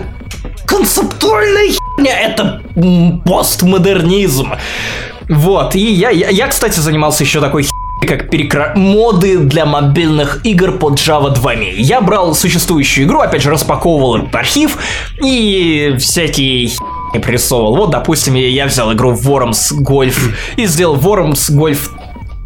концептуальная 0.66 1.68
херня, 1.68 2.20
это 2.20 2.62
постмодернизм. 3.24 4.52
Вот, 5.28 5.76
и 5.76 5.92
я, 5.92 6.10
я, 6.10 6.28
я, 6.30 6.48
кстати, 6.48 6.80
занимался 6.80 7.24
еще 7.24 7.40
такой 7.40 7.64
как 8.06 8.30
перекра... 8.30 8.72
моды 8.74 9.38
для 9.38 9.66
мобильных 9.66 10.44
игр 10.44 10.72
под 10.72 10.94
Java 10.94 11.34
2.me. 11.34 11.74
Я 11.76 12.00
брал 12.00 12.34
существующую 12.34 13.06
игру, 13.06 13.20
опять 13.20 13.42
же, 13.42 13.50
распаковывал 13.50 14.16
этот 14.16 14.34
архив 14.34 14.78
и 15.22 15.96
всякие 15.98 16.70
пририсовывал. 17.20 17.76
Вот, 17.76 17.90
допустим, 17.90 18.34
я 18.34 18.66
взял 18.66 18.92
игру 18.92 19.12
Worms 19.12 19.72
Golf 19.80 20.18
и 20.56 20.66
сделал 20.66 20.96
Worms 20.96 21.50
Golf 21.50 21.90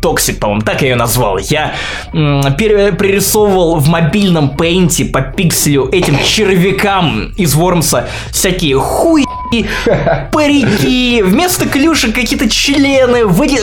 Toxic, 0.03 0.39
по-моему, 0.39 0.63
так 0.63 0.83
я 0.83 0.91
ее 0.91 0.97
назвал. 0.97 1.39
Я 1.39 1.75
пририсовывал 2.13 3.77
в 3.77 3.89
мобильном 3.89 4.57
пейнте 4.57 5.05
по 5.05 5.21
пикселю 5.21 5.89
этим 5.91 6.19
червякам 6.23 7.33
из 7.37 7.55
Вормса 7.55 8.09
всякие 8.31 8.79
хуй 8.79 9.25
парики, 10.33 11.23
вместо 11.23 11.67
клюшек 11.67 12.15
какие-то 12.15 12.49
члены, 12.49 13.25
выди 13.25 13.59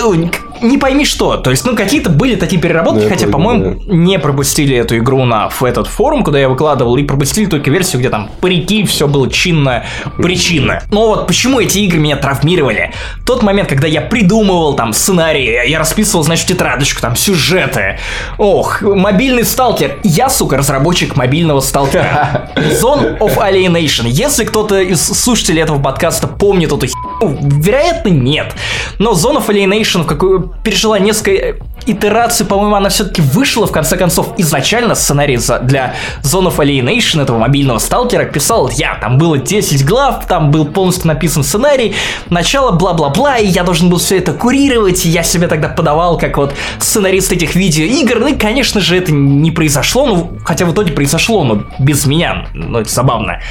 не 0.64 0.78
пойми 0.78 1.06
что. 1.06 1.38
То 1.38 1.52
есть, 1.52 1.66
ну, 1.66 1.76
какие-то 1.76 2.10
были 2.10 2.36
такие 2.36 2.62
переработки, 2.62 3.04
да, 3.04 3.10
хотя, 3.10 3.28
по-моему, 3.28 3.82
да. 3.86 3.94
не 3.94 4.18
пропустили 4.18 4.76
эту 4.76 4.98
игру 4.98 5.26
на 5.26 5.50
в 5.50 5.64
этот 5.64 5.88
форум, 5.88 6.24
куда 6.24 6.40
я 6.40 6.50
выкладывал, 6.50 6.96
и 6.98 7.04
пропустили 7.04 7.46
только 7.46 7.70
версию, 7.70 8.00
где 8.00 8.10
там 8.10 8.30
парики, 8.42 8.86
все 8.86 9.08
было 9.08 9.30
чинно, 9.30 9.86
причинно. 10.18 10.82
Но 10.90 11.08
вот 11.08 11.28
почему 11.28 11.60
эти 11.60 11.80
игры 11.80 12.00
меня 12.00 12.16
травмировали? 12.16 12.92
Тот 13.26 13.44
момент, 13.44 13.70
когда 13.70 13.88
я 13.88 14.02
придумывал 14.02 14.76
там 14.76 14.94
сценарии, 14.94 15.70
я 15.70 15.80
расписывал, 15.80 16.24
значит, 16.24 16.48
тетрадочку, 16.48 17.02
там, 17.02 17.16
сюжеты. 17.16 18.00
Ох, 18.38 18.82
мобильный 18.82 19.44
сталкер. 19.44 20.00
Я, 20.04 20.30
сука, 20.30 20.58
разработчик 20.58 21.16
мобильного 21.16 21.60
сталкера. 21.60 22.52
Zone 22.56 23.20
of 23.20 23.38
Alienation. 23.38 24.08
Если 24.08 24.46
кто-то 24.46 24.80
из 24.80 25.02
слушателей 25.02 25.62
этого 25.62 25.82
подкаста 25.82 26.28
помнит 26.28 26.72
эту 26.72 26.88
херню, 26.88 27.38
вероятно, 27.62 28.10
нет. 28.10 28.54
Но 29.00 29.12
Zone 29.12 29.46
of 29.46 29.48
Alienation 29.48 30.04
в 30.04 30.06
какую 30.06 30.53
пережила 30.64 31.00
несколько 31.00 31.58
итераций, 31.86 32.46
по-моему, 32.46 32.76
она 32.76 32.90
все-таки 32.90 33.22
вышла, 33.22 33.68
в 33.68 33.72
конце 33.72 33.98
концов, 33.98 34.34
изначально 34.38 34.96
сценарий 34.96 35.38
для 35.64 35.96
Zone 36.22 36.48
of 36.48 36.58
Alienation, 36.58 37.22
этого 37.22 37.38
мобильного 37.38 37.80
сталкера, 37.80 38.26
писал 38.26 38.70
я. 38.70 38.96
Там 38.96 39.18
было 39.18 39.38
10 39.38 39.86
глав, 39.86 40.26
там 40.28 40.52
был 40.52 40.66
полностью 40.66 41.08
написан 41.08 41.44
сценарий, 41.44 41.96
начало 42.30 42.72
бла-бла-бла, 42.72 43.38
и 43.38 43.48
я 43.48 43.64
должен 43.64 43.90
был 43.90 43.98
все 43.98 44.18
это 44.18 44.34
курировать, 44.34 45.06
и 45.06 45.10
я 45.10 45.24
себя 45.24 45.48
тогда 45.48 45.68
подавал 45.68 46.18
как 46.18 46.38
вот 46.38 46.54
сценарист 46.80 47.32
этих 47.32 47.56
видеоигр, 47.56 48.20
ну 48.20 48.28
и, 48.28 48.36
конечно 48.36 48.80
же, 48.80 48.98
это 48.98 49.12
не 49.12 49.52
произошло, 49.52 50.06
ну, 50.06 50.38
хотя 50.46 50.66
в 50.66 50.72
итоге 50.72 50.94
произошло, 50.94 51.44
но 51.44 51.64
без 51.80 52.06
меня, 52.06 52.48
ну, 52.54 52.80
это 52.80 52.90
забавно. 52.90 53.42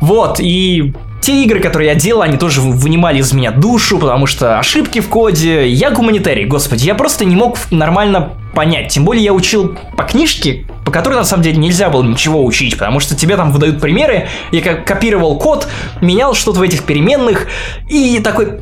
Вот, 0.00 0.40
и 0.40 0.94
те 1.30 1.44
игры, 1.44 1.60
которые 1.60 1.90
я 1.90 1.94
делал, 1.94 2.22
они 2.22 2.36
тоже 2.36 2.60
вынимали 2.60 3.18
из 3.18 3.32
меня 3.32 3.52
душу, 3.52 3.98
потому 3.98 4.26
что 4.26 4.58
ошибки 4.58 4.98
в 4.98 5.08
коде. 5.08 5.68
Я 5.68 5.90
гуманитарий, 5.90 6.44
господи, 6.44 6.86
я 6.86 6.96
просто 6.96 7.24
не 7.24 7.36
мог 7.36 7.56
нормально 7.70 8.32
понять. 8.52 8.92
Тем 8.92 9.04
более 9.04 9.22
я 9.22 9.32
учил 9.32 9.76
по 9.96 10.02
книжке, 10.02 10.66
по 10.84 10.90
которой 10.90 11.14
на 11.14 11.24
самом 11.24 11.44
деле 11.44 11.58
нельзя 11.58 11.88
было 11.88 12.02
ничего 12.02 12.44
учить, 12.44 12.76
потому 12.76 12.98
что 12.98 13.14
тебе 13.14 13.36
там 13.36 13.52
выдают 13.52 13.80
примеры, 13.80 14.26
я 14.50 14.60
как 14.60 14.84
копировал 14.84 15.38
код, 15.38 15.68
менял 16.00 16.34
что-то 16.34 16.58
в 16.58 16.62
этих 16.62 16.82
переменных, 16.82 17.46
и 17.88 18.18
такой, 18.18 18.58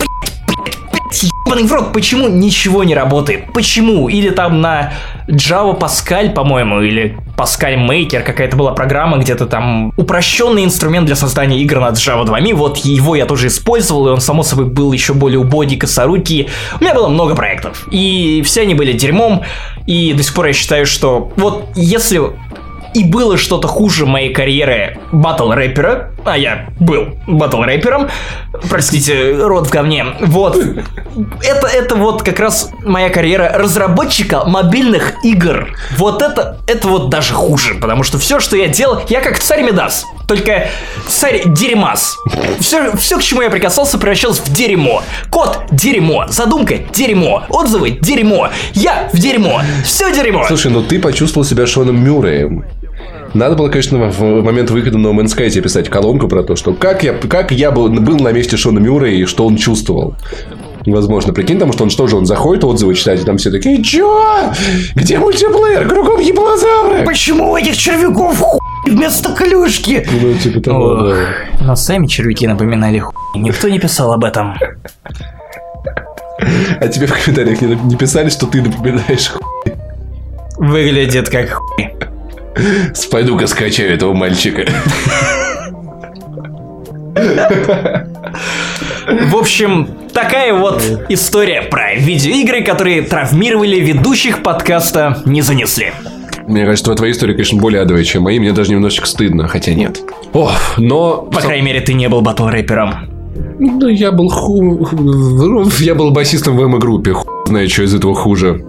ебаный 1.46 1.66
в 1.66 1.72
рот, 1.72 1.94
почему 1.94 2.28
ничего 2.28 2.84
не 2.84 2.94
работает? 2.94 3.50
Почему? 3.54 4.10
Или 4.10 4.28
там 4.28 4.60
на 4.60 4.92
Java 5.28 5.78
Pascal, 5.78 6.32
по-моему, 6.32 6.80
или 6.80 7.16
Pascal 7.36 7.76
Maker 7.86 8.22
какая-то 8.22 8.56
была 8.56 8.72
программа, 8.72 9.18
где-то 9.18 9.46
там 9.46 9.92
упрощенный 9.96 10.64
инструмент 10.64 11.06
для 11.06 11.16
создания 11.16 11.60
игр 11.60 11.80
над 11.80 11.96
Java 11.96 12.24
2. 12.24 12.55
Вот 12.55 12.78
его 12.78 13.14
я 13.14 13.26
тоже 13.26 13.48
использовал, 13.48 14.09
и 14.09 14.10
он, 14.10 14.20
само 14.20 14.42
собой, 14.42 14.66
был 14.66 14.92
еще 14.92 15.12
более 15.12 15.38
убогий, 15.38 15.76
косорукий. 15.76 16.48
У 16.80 16.84
меня 16.84 16.94
было 16.94 17.09
много 17.09 17.34
проектов, 17.34 17.86
и 17.90 18.42
все 18.44 18.62
они 18.62 18.74
были 18.74 18.92
дерьмом, 18.92 19.42
и 19.86 20.14
до 20.14 20.22
сих 20.22 20.34
пор 20.34 20.46
я 20.46 20.52
считаю, 20.52 20.86
что 20.86 21.30
вот 21.36 21.68
если 21.74 22.20
и 22.94 23.05
было 23.05 23.36
что-то 23.36 23.69
хуже 23.69 24.06
моей 24.06 24.32
карьеры 24.32 24.98
батл 25.12 25.51
рэпера, 25.52 26.12
а 26.24 26.36
я 26.36 26.69
был 26.81 27.09
батл 27.27 27.62
рэпером, 27.62 28.09
простите, 28.69 29.36
рот 29.36 29.69
в 29.69 29.70
говне, 29.70 30.06
вот, 30.20 30.56
это, 30.56 31.66
это 31.66 31.94
вот 31.94 32.23
как 32.23 32.40
раз 32.40 32.70
моя 32.85 33.10
карьера 33.10 33.52
разработчика 33.55 34.44
мобильных 34.44 35.15
игр. 35.24 35.74
Вот 35.97 36.23
это, 36.23 36.59
это 36.66 36.89
вот 36.89 37.10
даже 37.10 37.35
хуже, 37.35 37.74
потому 37.74 38.02
что 38.02 38.19
все, 38.19 38.40
что 38.40 38.56
я 38.56 38.69
делал, 38.69 39.02
я 39.09 39.20
как 39.20 39.39
царь 39.39 39.62
Медас, 39.62 40.06
только 40.27 40.69
царь 41.06 41.43
дерьмас. 41.47 42.16
Все, 42.60 42.94
все, 42.97 43.19
к 43.19 43.23
чему 43.23 43.43
я 43.43 43.51
прикасался, 43.51 43.98
превращалось 43.98 44.40
в 44.40 44.52
дерьмо. 44.52 45.02
Код– 45.31 45.60
дерьмо, 45.70 46.27
задумка– 46.28 46.78
дерьмо, 46.94 47.44
отзывы– 47.48 47.90
дерьмо, 48.02 48.51
я 48.74 49.09
в 49.12 49.19
дерьмо, 49.19 49.62
все 49.85 50.12
дерьмо. 50.15 50.44
Слушай, 50.47 50.73
ну 50.73 50.82
ты 50.82 50.98
почувствовал 50.98 51.47
себя 51.47 51.66
Шоном 51.66 52.02
Мюрреем. 52.02 52.65
Надо 53.34 53.56
было, 53.56 53.68
конечно, 53.68 54.10
в 54.10 54.42
момент 54.42 54.70
выхода 54.70 54.98
No 54.98 55.12
Man's 55.12 55.36
Sky 55.36 55.60
писать 55.60 55.88
колонку 55.88 56.28
про 56.28 56.42
то, 56.42 56.56
что 56.56 56.72
как 56.72 57.02
я, 57.02 57.12
как 57.12 57.52
я 57.52 57.70
был, 57.70 57.88
был 57.88 58.18
на 58.18 58.32
месте 58.32 58.56
Шона 58.56 58.78
Мюра 58.78 59.09
и 59.10 59.24
что 59.24 59.46
он 59.46 59.56
чувствовал. 59.56 60.14
Возможно, 60.86 61.34
прикинь, 61.34 61.56
потому 61.56 61.72
что 61.72 61.84
он 61.84 61.90
что 61.90 62.06
же, 62.06 62.16
он 62.16 62.24
заходит 62.24 62.64
отзывы 62.64 62.94
читать, 62.94 63.20
и 63.20 63.24
там 63.24 63.36
все 63.36 63.50
такие, 63.50 63.82
чё? 63.82 64.52
Где 64.94 65.18
мультиплеер? 65.18 65.86
Кругом 65.86 66.20
еблозавры! 66.20 67.05
Почему 67.05 67.52
у 67.52 67.56
этих 67.56 67.76
червяков 67.76 68.38
хуй 68.38 68.60
вместо 68.86 69.34
клюшки? 69.34 70.09
Ну, 70.10 70.34
типа 70.34 70.60
того, 70.60 70.84
Ох, 70.84 71.09
да. 71.09 71.64
Но 71.66 71.76
сами 71.76 72.06
червяки 72.06 72.46
напоминали 72.46 73.00
хуй. 73.00 73.14
Никто 73.34 73.68
не 73.68 73.78
писал 73.78 74.12
об 74.12 74.24
этом. 74.24 74.55
А 76.80 76.88
тебе 76.88 77.06
в 77.06 77.12
комментариях 77.12 77.60
не, 77.60 77.74
не 77.74 77.96
писали, 77.96 78.30
что 78.30 78.46
ты 78.46 78.62
напоминаешь 78.62 79.28
хуй? 79.28 79.72
Выглядит 80.56 81.28
как 81.28 81.50
хуй. 81.50 81.92
Пойду-ка 83.10 83.47
скачаю 83.47 83.93
этого 83.93 84.14
мальчика. 84.14 84.66
В 89.22 89.36
общем, 89.36 89.89
такая 90.12 90.52
вот 90.55 90.82
история 91.09 91.62
про 91.62 91.94
видеоигры, 91.94 92.62
которые 92.62 93.02
травмировали 93.02 93.80
ведущих 93.80 94.43
подкаста 94.43 95.22
«Не 95.24 95.43
занесли». 95.43 95.93
Мне 96.47 96.64
кажется, 96.64 96.94
твоя 96.94 97.12
история, 97.12 97.35
конечно, 97.35 97.60
более 97.60 97.82
адовая, 97.82 98.05
чем 98.05 98.22
мои. 98.22 98.39
Мне 98.39 98.52
даже 98.52 98.70
немножечко 98.70 99.06
стыдно, 99.06 99.48
хотя 99.48 99.74
нет. 99.74 100.01
О, 100.32 100.51
но... 100.78 101.28
По 101.30 101.40
крайней 101.40 101.64
мере, 101.66 101.80
ты 101.80 101.93
не 101.93 102.09
был 102.09 102.22
батл-рэпером. 102.22 102.94
Ну, 103.59 103.89
я 103.89 104.12
был 104.12 104.28
ху... 104.30 104.89
Я 105.80 105.94
был 105.94 106.10
басистом 106.10 106.56
в 106.56 106.64
эмо-группе. 106.64 107.12
Ху... 107.12 107.28
Знаю, 107.47 107.68
что 107.68 107.82
из 107.82 107.94
этого 107.94 108.14
хуже 108.14 108.64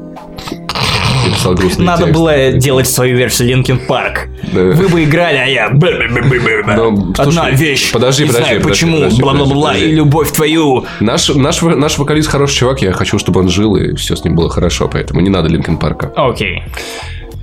написал 1.26 1.54
грустный 1.56 1.86
Надо 1.86 2.04
текст. 2.04 2.14
было 2.14 2.52
делать 2.52 2.88
свою 2.88 3.18
версию 3.18 3.50
Linkin 3.50 3.80
Park. 3.88 4.28
Да. 4.54 4.62
Вы 4.62 4.88
бы 4.88 5.04
играли, 5.04 5.38
а 5.38 5.46
я... 5.46 5.70
Но, 5.70 7.14
Одна 7.18 7.44
слушай, 7.44 7.56
вещь. 7.56 7.92
Подожди, 7.92 8.24
не 8.24 8.28
подожди, 8.30 8.46
знаю, 8.46 8.62
подожди, 8.62 8.86
почему, 8.86 9.22
бла-бла-бла, 9.22 9.78
и 9.78 9.92
любовь 9.92 10.32
твою. 10.32 10.86
Наш, 11.00 11.30
наш, 11.30 11.62
наш 11.62 11.98
вокалист 11.98 12.30
хороший 12.30 12.56
чувак, 12.56 12.82
я 12.82 12.92
хочу, 12.92 13.20
чтобы 13.20 13.42
он 13.42 13.50
жил, 13.50 13.76
и 13.76 13.96
все 13.96 14.16
с 14.16 14.24
ним 14.24 14.36
было 14.36 14.50
хорошо, 14.50 14.90
поэтому 14.92 15.22
не 15.22 15.30
надо 15.30 15.50
Линкин 15.50 15.78
Парка. 15.78 16.12
Окей. 16.16 16.64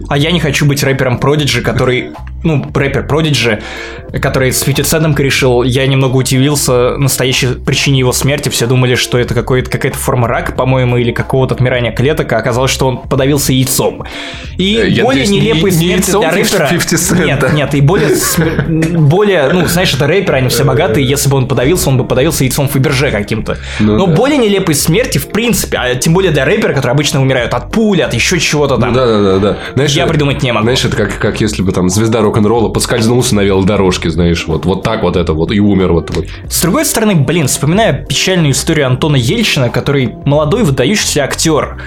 А 0.09 0.19
я 0.19 0.31
не 0.31 0.41
хочу 0.41 0.67
быть 0.67 0.83
рэпером 0.83 1.19
Продиджи, 1.19 1.63
который 1.63 2.13
ну, 2.47 2.65
рэпер 2.73 3.07
Продиджи, 3.07 3.61
который 4.23 4.53
с 4.53 4.63
50 4.63 4.87
Центом 4.87 5.17
решил, 5.17 5.63
я 5.63 5.87
немного 5.87 6.17
удивился 6.17 6.97
настоящей 6.97 7.49
причине 7.55 8.01
его 8.01 8.13
смерти. 8.13 8.49
Все 8.49 8.67
думали, 8.67 8.95
что 8.95 9.19
это 9.19 9.35
какая-то 9.35 9.99
форма 9.99 10.29
рака, 10.29 10.53
по-моему, 10.53 10.97
или 10.97 11.13
какого-то 11.13 11.55
отмирания 11.55 11.93
клеток, 11.93 12.33
а 12.33 12.39
оказалось, 12.39 12.71
что 12.71 12.87
он 12.87 12.99
подавился 12.99 13.53
яйцом. 13.53 14.05
И 14.57 14.77
э, 14.77 14.89
я 14.89 15.03
более 15.03 15.27
нелепой 15.27 15.71
не, 15.71 15.77
смерти 15.77 16.11
не 16.13 16.21
для 16.21 16.31
рэпера... 16.31 16.69
50 16.71 17.19
нет, 17.19 17.53
нет, 17.53 17.75
и 17.75 17.81
более, 17.81 18.11
более, 18.69 19.51
ну, 19.53 19.67
знаешь, 19.67 19.93
это 19.93 20.07
рэперы, 20.07 20.39
они 20.39 20.49
все 20.49 20.65
богатые, 20.65 21.07
если 21.07 21.29
бы 21.29 21.37
он 21.37 21.49
подавился, 21.49 21.89
он 21.89 21.99
бы 21.99 22.05
подавился 22.05 22.45
яйцом 22.45 22.69
Фаберже 22.69 23.11
каким-то. 23.11 23.59
Ну, 23.81 23.97
Но 23.97 24.07
да. 24.07 24.15
более 24.15 24.39
нелепой 24.39 24.75
смерти, 24.75 25.19
в 25.19 25.29
принципе, 25.29 25.79
а 25.79 25.95
тем 25.97 26.15
более 26.15 26.31
для 26.31 26.45
рэпера, 26.45 26.73
которые 26.73 26.93
обычно 26.93 27.21
умирают 27.21 27.55
от 27.55 27.73
пули, 27.73 28.03
от 28.03 28.15
еще 28.15 28.39
чего-то 28.39 28.77
там. 28.77 28.91
Ну, 28.91 28.95
да, 28.95 29.07
да, 29.07 29.21
да, 29.21 29.39
да. 29.39 29.59
Знаешь, 29.93 30.07
я 30.07 30.13
придумать 30.13 30.43
не 30.43 30.53
могу. 30.53 30.65
Знаешь, 30.65 30.85
это 30.85 30.97
как, 30.97 31.19
как 31.19 31.41
если 31.41 31.63
бы 31.63 31.73
там 31.73 31.89
звезда 31.89 32.21
рок-н-ролла 32.21 32.69
поскользнулся 32.69 33.35
на 33.35 33.41
велодорожке, 33.41 34.11
знаешь, 34.11 34.47
вот, 34.47 34.65
вот 34.65 34.83
так 34.83 35.03
вот 35.03 35.17
это 35.17 35.33
вот, 35.33 35.53
и 35.53 35.61
умер 35.61 35.93
вот, 35.93 36.11
вот. 36.15 36.27
С 36.49 36.63
другой 36.63 36.85
стороны, 36.85 37.15
блин, 37.15 37.47
вспоминаю 37.47 38.05
печальную 38.07 38.53
историю 38.53 38.87
Антона 38.87 39.17
Ельчина, 39.17 39.71
который 39.71 40.15
молодой 40.25 40.65
выдающийся 40.65 41.25
актер. 41.25 41.81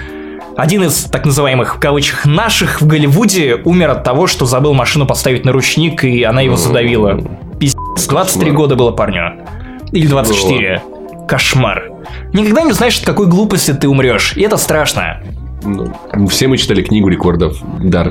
Один 0.56 0.84
из 0.84 1.04
так 1.04 1.24
называемых, 1.24 1.76
в 1.76 1.78
кавычках, 1.78 2.26
наших 2.26 2.80
в 2.80 2.86
Голливуде 2.86 3.60
умер 3.64 3.90
от 3.90 4.04
того, 4.04 4.26
что 4.26 4.46
забыл 4.46 4.74
машину 4.74 5.06
поставить 5.06 5.44
на 5.44 5.52
ручник, 5.52 6.04
и 6.04 6.22
она 6.22 6.42
его 6.42 6.56
задавила. 6.56 7.20
Пиздец, 7.58 8.06
23 8.08 8.50
года 8.50 8.76
было 8.76 8.90
парню. 8.90 9.44
Или 9.92 10.06
24. 10.06 10.82
Кошмар. 11.28 11.90
Никогда 12.32 12.62
не 12.62 12.72
знаешь, 12.72 12.98
от 12.98 13.06
какой 13.06 13.26
глупости 13.26 13.72
ты 13.72 13.88
умрешь, 13.88 14.34
и 14.36 14.42
это 14.42 14.56
страшно. 14.56 15.22
Ну, 15.62 16.26
все 16.28 16.48
мы 16.48 16.56
читали 16.56 16.82
книгу 16.82 17.08
рекордов, 17.08 17.58
Дар, 17.80 18.10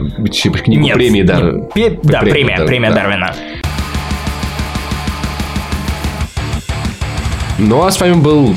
книгу 0.61 0.83
нет, 0.83 0.95
премии 0.95 1.23
Дар. 1.23 1.53
Нет, 1.53 1.73
пе, 1.73 1.99
да, 2.03 2.19
премия, 2.19 2.33
премия, 2.33 2.57
Дар, 2.57 2.67
премия 2.67 2.89
да. 2.89 2.95
Дарвина. 2.95 3.35
Ну, 7.57 7.83
а 7.83 7.91
с 7.91 7.99
вами 7.99 8.13
был 8.13 8.55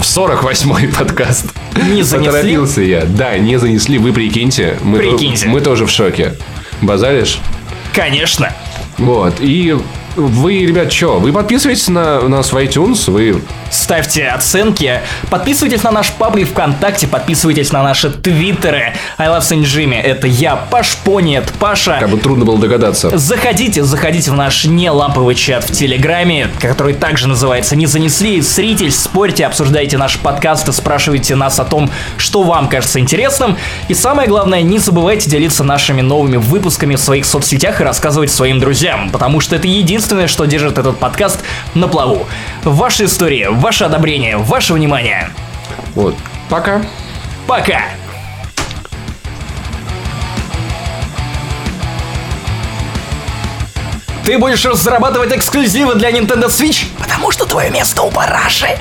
48-й 0.00 0.88
подкаст. 0.88 1.54
Не 1.76 2.02
занесли? 2.02 2.32
Поторопился 2.32 2.82
я. 2.82 3.04
Да, 3.04 3.38
не 3.38 3.56
занесли, 3.58 3.98
вы 3.98 4.12
прикиньте. 4.12 4.76
Мы, 4.82 4.98
прикиньте. 4.98 5.48
мы 5.48 5.60
тоже 5.60 5.86
в 5.86 5.90
шоке. 5.90 6.34
Базаришь? 6.82 7.38
Конечно. 7.94 8.52
Вот, 8.98 9.34
и 9.40 9.76
Вы, 10.26 10.66
ребят, 10.66 10.92
что? 10.92 11.18
Вы 11.18 11.32
подписываетесь 11.32 11.88
на 11.88 12.20
нас 12.22 12.52
в 12.52 12.56
iTunes? 12.56 13.10
Вы... 13.10 13.42
Ставьте 13.70 14.26
оценки. 14.26 15.00
Подписывайтесь 15.30 15.82
на 15.82 15.92
наш 15.92 16.10
паблик 16.12 16.48
ВКонтакте. 16.48 17.06
Подписывайтесь 17.06 17.70
на 17.72 17.82
наши 17.82 18.10
твиттеры. 18.10 18.94
I 19.16 19.28
love 19.28 19.40
Saint 19.40 19.62
Jimmy. 19.62 20.00
Это 20.00 20.26
я, 20.26 20.56
Паш 20.56 20.96
Понет, 21.04 21.52
Паша. 21.58 21.98
Как 22.00 22.10
бы 22.10 22.18
трудно 22.18 22.44
было 22.44 22.58
догадаться. 22.58 23.16
Заходите, 23.16 23.84
заходите 23.84 24.30
в 24.32 24.34
наш 24.34 24.64
не 24.64 24.90
ламповый 24.90 25.34
чат 25.34 25.64
в 25.64 25.72
Телеграме, 25.72 26.48
который 26.60 26.94
также 26.94 27.28
называется 27.28 27.76
«Не 27.76 27.86
занесли». 27.86 28.42
Сритель, 28.42 28.90
спорьте, 28.90 29.46
обсуждайте 29.46 29.98
наш 29.98 30.18
подкаст 30.18 30.68
и 30.68 30.72
спрашивайте 30.72 31.36
нас 31.36 31.60
о 31.60 31.64
том, 31.64 31.90
что 32.16 32.42
вам 32.42 32.68
кажется 32.68 32.98
интересным. 32.98 33.56
И 33.88 33.94
самое 33.94 34.28
главное, 34.28 34.62
не 34.62 34.78
забывайте 34.78 35.30
делиться 35.30 35.62
нашими 35.62 36.00
новыми 36.00 36.36
выпусками 36.36 36.96
в 36.96 37.00
своих 37.00 37.24
соцсетях 37.24 37.80
и 37.80 37.84
рассказывать 37.84 38.30
своим 38.30 38.58
друзьям, 38.58 39.10
потому 39.10 39.40
что 39.40 39.54
это 39.54 39.68
единственное, 39.68 40.09
что 40.26 40.44
держит 40.44 40.76
этот 40.78 40.98
подкаст 40.98 41.40
на 41.74 41.86
плаву. 41.86 42.26
Ваша 42.64 43.04
история, 43.04 43.50
ваше 43.50 43.84
одобрение, 43.84 44.36
ваше 44.36 44.74
внимание. 44.74 45.30
Вот. 45.94 46.16
Пока. 46.48 46.82
Пока. 47.46 47.82
Ты 54.24 54.38
будешь 54.38 54.64
разрабатывать 54.64 55.32
эксклюзивы 55.32 55.94
для 55.94 56.10
Nintendo 56.10 56.46
Switch, 56.46 56.86
потому 56.98 57.30
что 57.30 57.46
твое 57.46 57.70
место 57.70 58.02
у 58.02 58.10
параши. 58.10 58.78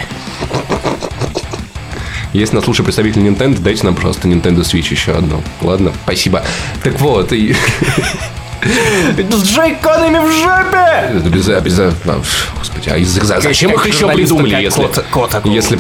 Если 2.34 2.56
нас 2.56 2.65
слушает 2.65 2.85
представитель 2.85 3.22
Nintendo, 3.22 3.60
дайте 3.60 3.84
нам 3.85 3.95
просто 3.95 4.27
Nintendo 4.27 4.61
Switch 4.61 4.91
еще 4.91 5.14
одну. 5.14 5.41
Ладно, 5.61 5.93
спасибо. 6.03 6.43
Так 6.84 6.99
вот, 6.99 7.31
и... 7.34 7.56
С 8.61 9.44
джойконами 9.44 10.19
в 10.19 10.31
жопе! 10.31 11.30
Без, 11.30 11.48
без, 11.48 11.80
господи, 12.57 12.90
а 12.90 13.41
зачем 13.41 13.72
их 13.72 13.86
еще 13.86 14.07
придумали, 14.10 14.56
если, 14.61 14.81
кот, 14.81 15.06
кот 15.11 15.45
если 15.45 15.77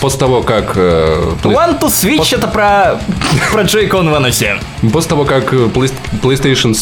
после 0.00 0.18
того, 0.18 0.42
как... 0.42 0.72
Э, 0.76 1.34
One 1.44 1.78
to 1.80 1.88
Switch 1.88 2.18
пос... 2.18 2.32
это 2.32 2.48
про, 2.48 3.00
про 3.52 3.62
джойкон 3.62 4.10
в. 4.10 4.60
После 4.92 5.10
того, 5.10 5.24
как 5.24 5.52
э, 5.52 5.68
PlayStation, 6.22 6.72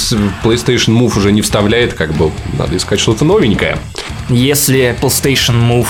PlayStation 0.43 0.99
Move 0.99 1.19
уже 1.19 1.33
не 1.33 1.43
вставляет, 1.43 1.95
как 1.95 2.13
бы, 2.15 2.31
надо 2.59 2.77
искать 2.77 3.01
что-то 3.01 3.25
новенькое. 3.25 3.79
Если 4.29 4.97
PlayStation 5.01 5.61
Move 5.61 5.89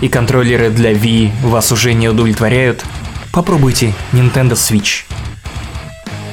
и 0.00 0.08
контроллеры 0.08 0.70
для 0.70 0.92
Wii 0.92 1.30
вас 1.42 1.72
уже 1.72 1.92
не 1.92 2.08
удовлетворяют, 2.08 2.84
попробуйте 3.32 3.92
Nintendo 4.12 4.52
Switch. 4.52 5.04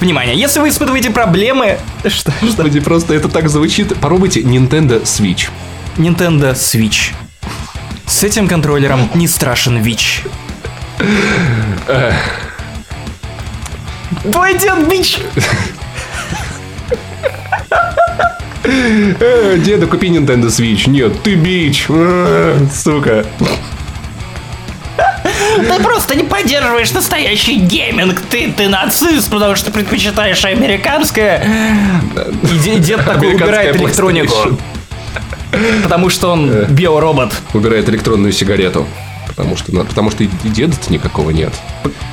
Внимание, 0.02 0.36
если 0.36 0.60
вы 0.60 0.70
испытываете 0.70 1.12
проблемы... 1.12 1.78
Что? 2.08 2.34
Господи, 2.42 2.80
просто 2.80 3.14
это 3.14 3.30
так 3.30 3.48
звучит. 3.50 3.90
Попробуйте 3.90 4.42
Nintendo 4.42 5.04
Switch. 5.04 5.50
Nintendo 5.96 6.54
Switch. 6.54 7.14
С 8.08 8.24
этим 8.24 8.48
контроллером 8.48 9.12
не 9.14 9.28
страшен 9.28 9.80
ВИЧ. 9.80 10.24
Твой 14.24 14.58
дед 14.58 14.90
бич! 14.90 15.20
Э, 18.64 19.58
деда, 19.60 19.86
купи 19.86 20.08
Nintendo 20.08 20.48
Switch. 20.48 20.90
Нет, 20.90 21.22
ты 21.22 21.36
бич. 21.36 21.86
Э, 21.90 22.58
сука. 22.74 23.24
Ты 25.58 25.84
просто 25.84 26.16
не 26.16 26.24
поддерживаешь 26.24 26.92
настоящий 26.92 27.56
гейминг. 27.56 28.22
Ты, 28.30 28.52
ты 28.52 28.68
нацист, 28.68 29.30
потому 29.30 29.56
что 29.56 29.72
предпочитаешь 29.72 30.44
американское. 30.46 32.02
И 32.44 32.80
дед 32.80 33.06
такой 33.06 33.36
убирает 33.36 33.76
электронику. 33.76 34.58
Потому 35.84 36.10
что 36.10 36.32
он 36.32 36.50
э. 36.50 36.66
биоробот. 36.70 37.34
Убирает 37.54 37.90
электронную 37.90 38.32
сигарету. 38.32 38.88
Потому 39.28 39.58
что, 39.58 39.72
потому 39.84 40.12
что 40.12 40.24
и 40.24 40.30
деда-то 40.44 40.92
никакого 40.92 41.32
нет. 41.32 41.54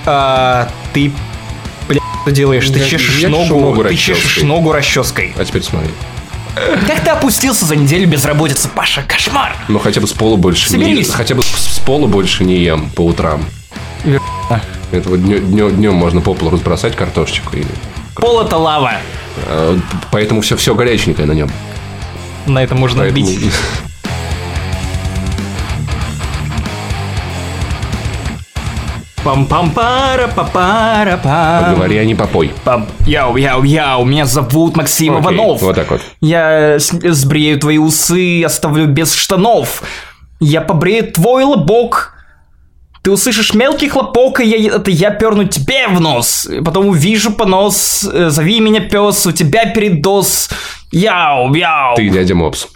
А, 0.07 0.69
ты, 0.93 1.13
бля, 1.89 2.01
что 2.23 2.33
делаешь? 2.33 2.69
Ты 2.69 2.85
чешешь 2.85 3.23
ногу, 3.29 3.61
ногу 3.61 3.85
ты 3.85 3.97
чешешь 3.97 4.43
ногу 4.43 4.73
расческой. 4.73 5.35
А 5.39 5.45
теперь 5.45 5.63
смотри. 5.63 5.91
Как 6.55 7.01
ты 7.01 7.11
опустился 7.11 7.65
за 7.65 7.77
неделю 7.77 8.09
безработицы, 8.09 8.69
Паша? 8.69 9.03
Кошмар! 9.03 9.55
Ну, 9.69 9.79
хотя 9.79 10.01
бы 10.01 10.07
с 10.07 10.13
пола 10.13 10.37
больше 10.37 10.69
Соберись. 10.71 11.09
не 11.09 11.13
Хотя 11.13 11.35
бы 11.35 11.43
с 11.43 11.79
пола 11.85 12.07
больше 12.07 12.45
не 12.45 12.57
ем 12.59 12.91
по 12.91 13.03
утрам. 13.03 13.45
Верно. 14.05 14.23
Это 14.91 15.09
вот 15.11 15.23
днем, 15.23 15.77
днем 15.77 15.95
можно 15.95 16.21
по 16.21 16.35
полу 16.35 16.51
разбросать 16.51 16.97
картошечку. 16.97 17.57
Или... 17.57 17.67
Пол 18.15 18.41
это 18.41 18.57
лава. 18.57 18.95
А, 19.47 19.79
поэтому 20.11 20.41
все, 20.41 20.57
все 20.57 20.75
горяченькое 20.75 21.27
на 21.27 21.33
нем. 21.33 21.51
На 22.47 22.63
это 22.63 22.75
можно 22.75 23.03
Поэтому... 23.03 23.27
бить. 23.27 23.53
пам 29.29 29.45
пам 29.45 29.71
пара 29.71 30.27
па 30.35 30.45
пара 30.45 31.19
пам 31.23 31.65
Поговори, 31.65 31.99
а 31.99 32.05
не 32.05 32.15
попой. 32.15 32.51
Пам. 32.65 32.87
Яу, 33.07 33.37
яу, 33.37 33.63
яу, 33.63 34.05
меня 34.07 34.25
зовут 34.25 34.75
Максим 34.77 35.17
Окей, 35.17 35.23
Иванов. 35.23 35.61
Вот 35.61 35.77
так 35.77 35.91
вот. 35.91 36.01
Я 36.23 36.79
сбрею 36.79 37.61
твои 37.61 37.77
усы, 37.77 38.43
оставлю 38.43 38.87
без 38.87 39.15
штанов. 39.15 39.83
Я 40.41 40.63
побрею 40.63 41.13
твой 41.13 41.45
лобок. 41.45 42.15
Ты 43.03 43.11
услышишь 43.11 43.53
мелкий 43.53 43.91
хлопок, 43.91 44.41
и 44.41 44.47
я, 44.47 44.77
это 44.77 44.91
я 44.91 45.11
перну 45.11 45.45
тебе 45.45 45.89
в 45.89 46.01
нос. 46.01 46.49
Потом 46.65 46.87
увижу 46.89 47.31
понос. 47.31 48.09
Э, 48.11 48.31
зови 48.31 48.61
меня 48.61 48.81
пес, 48.81 49.27
у 49.27 49.33
тебя 49.33 49.67
передоз. 49.67 50.49
Яу, 50.91 51.55
яу. 51.55 51.97
Ты 51.97 52.09
дядя 52.09 52.35
Мопс. 52.35 52.67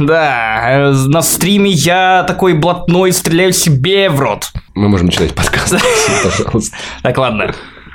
Да, 0.00 0.92
на 1.06 1.22
стриме 1.22 1.70
я 1.70 2.24
такой 2.26 2.54
блатной 2.54 3.12
стреляю 3.12 3.52
себе 3.52 4.10
в 4.10 4.20
рот. 4.20 4.52
Мы 4.74 4.88
можем 4.88 5.06
начинать 5.06 5.34
подкаст, 5.34 5.74
пожалуйста. 6.24 6.76
Так, 7.02 7.16
ладно. 7.18 7.54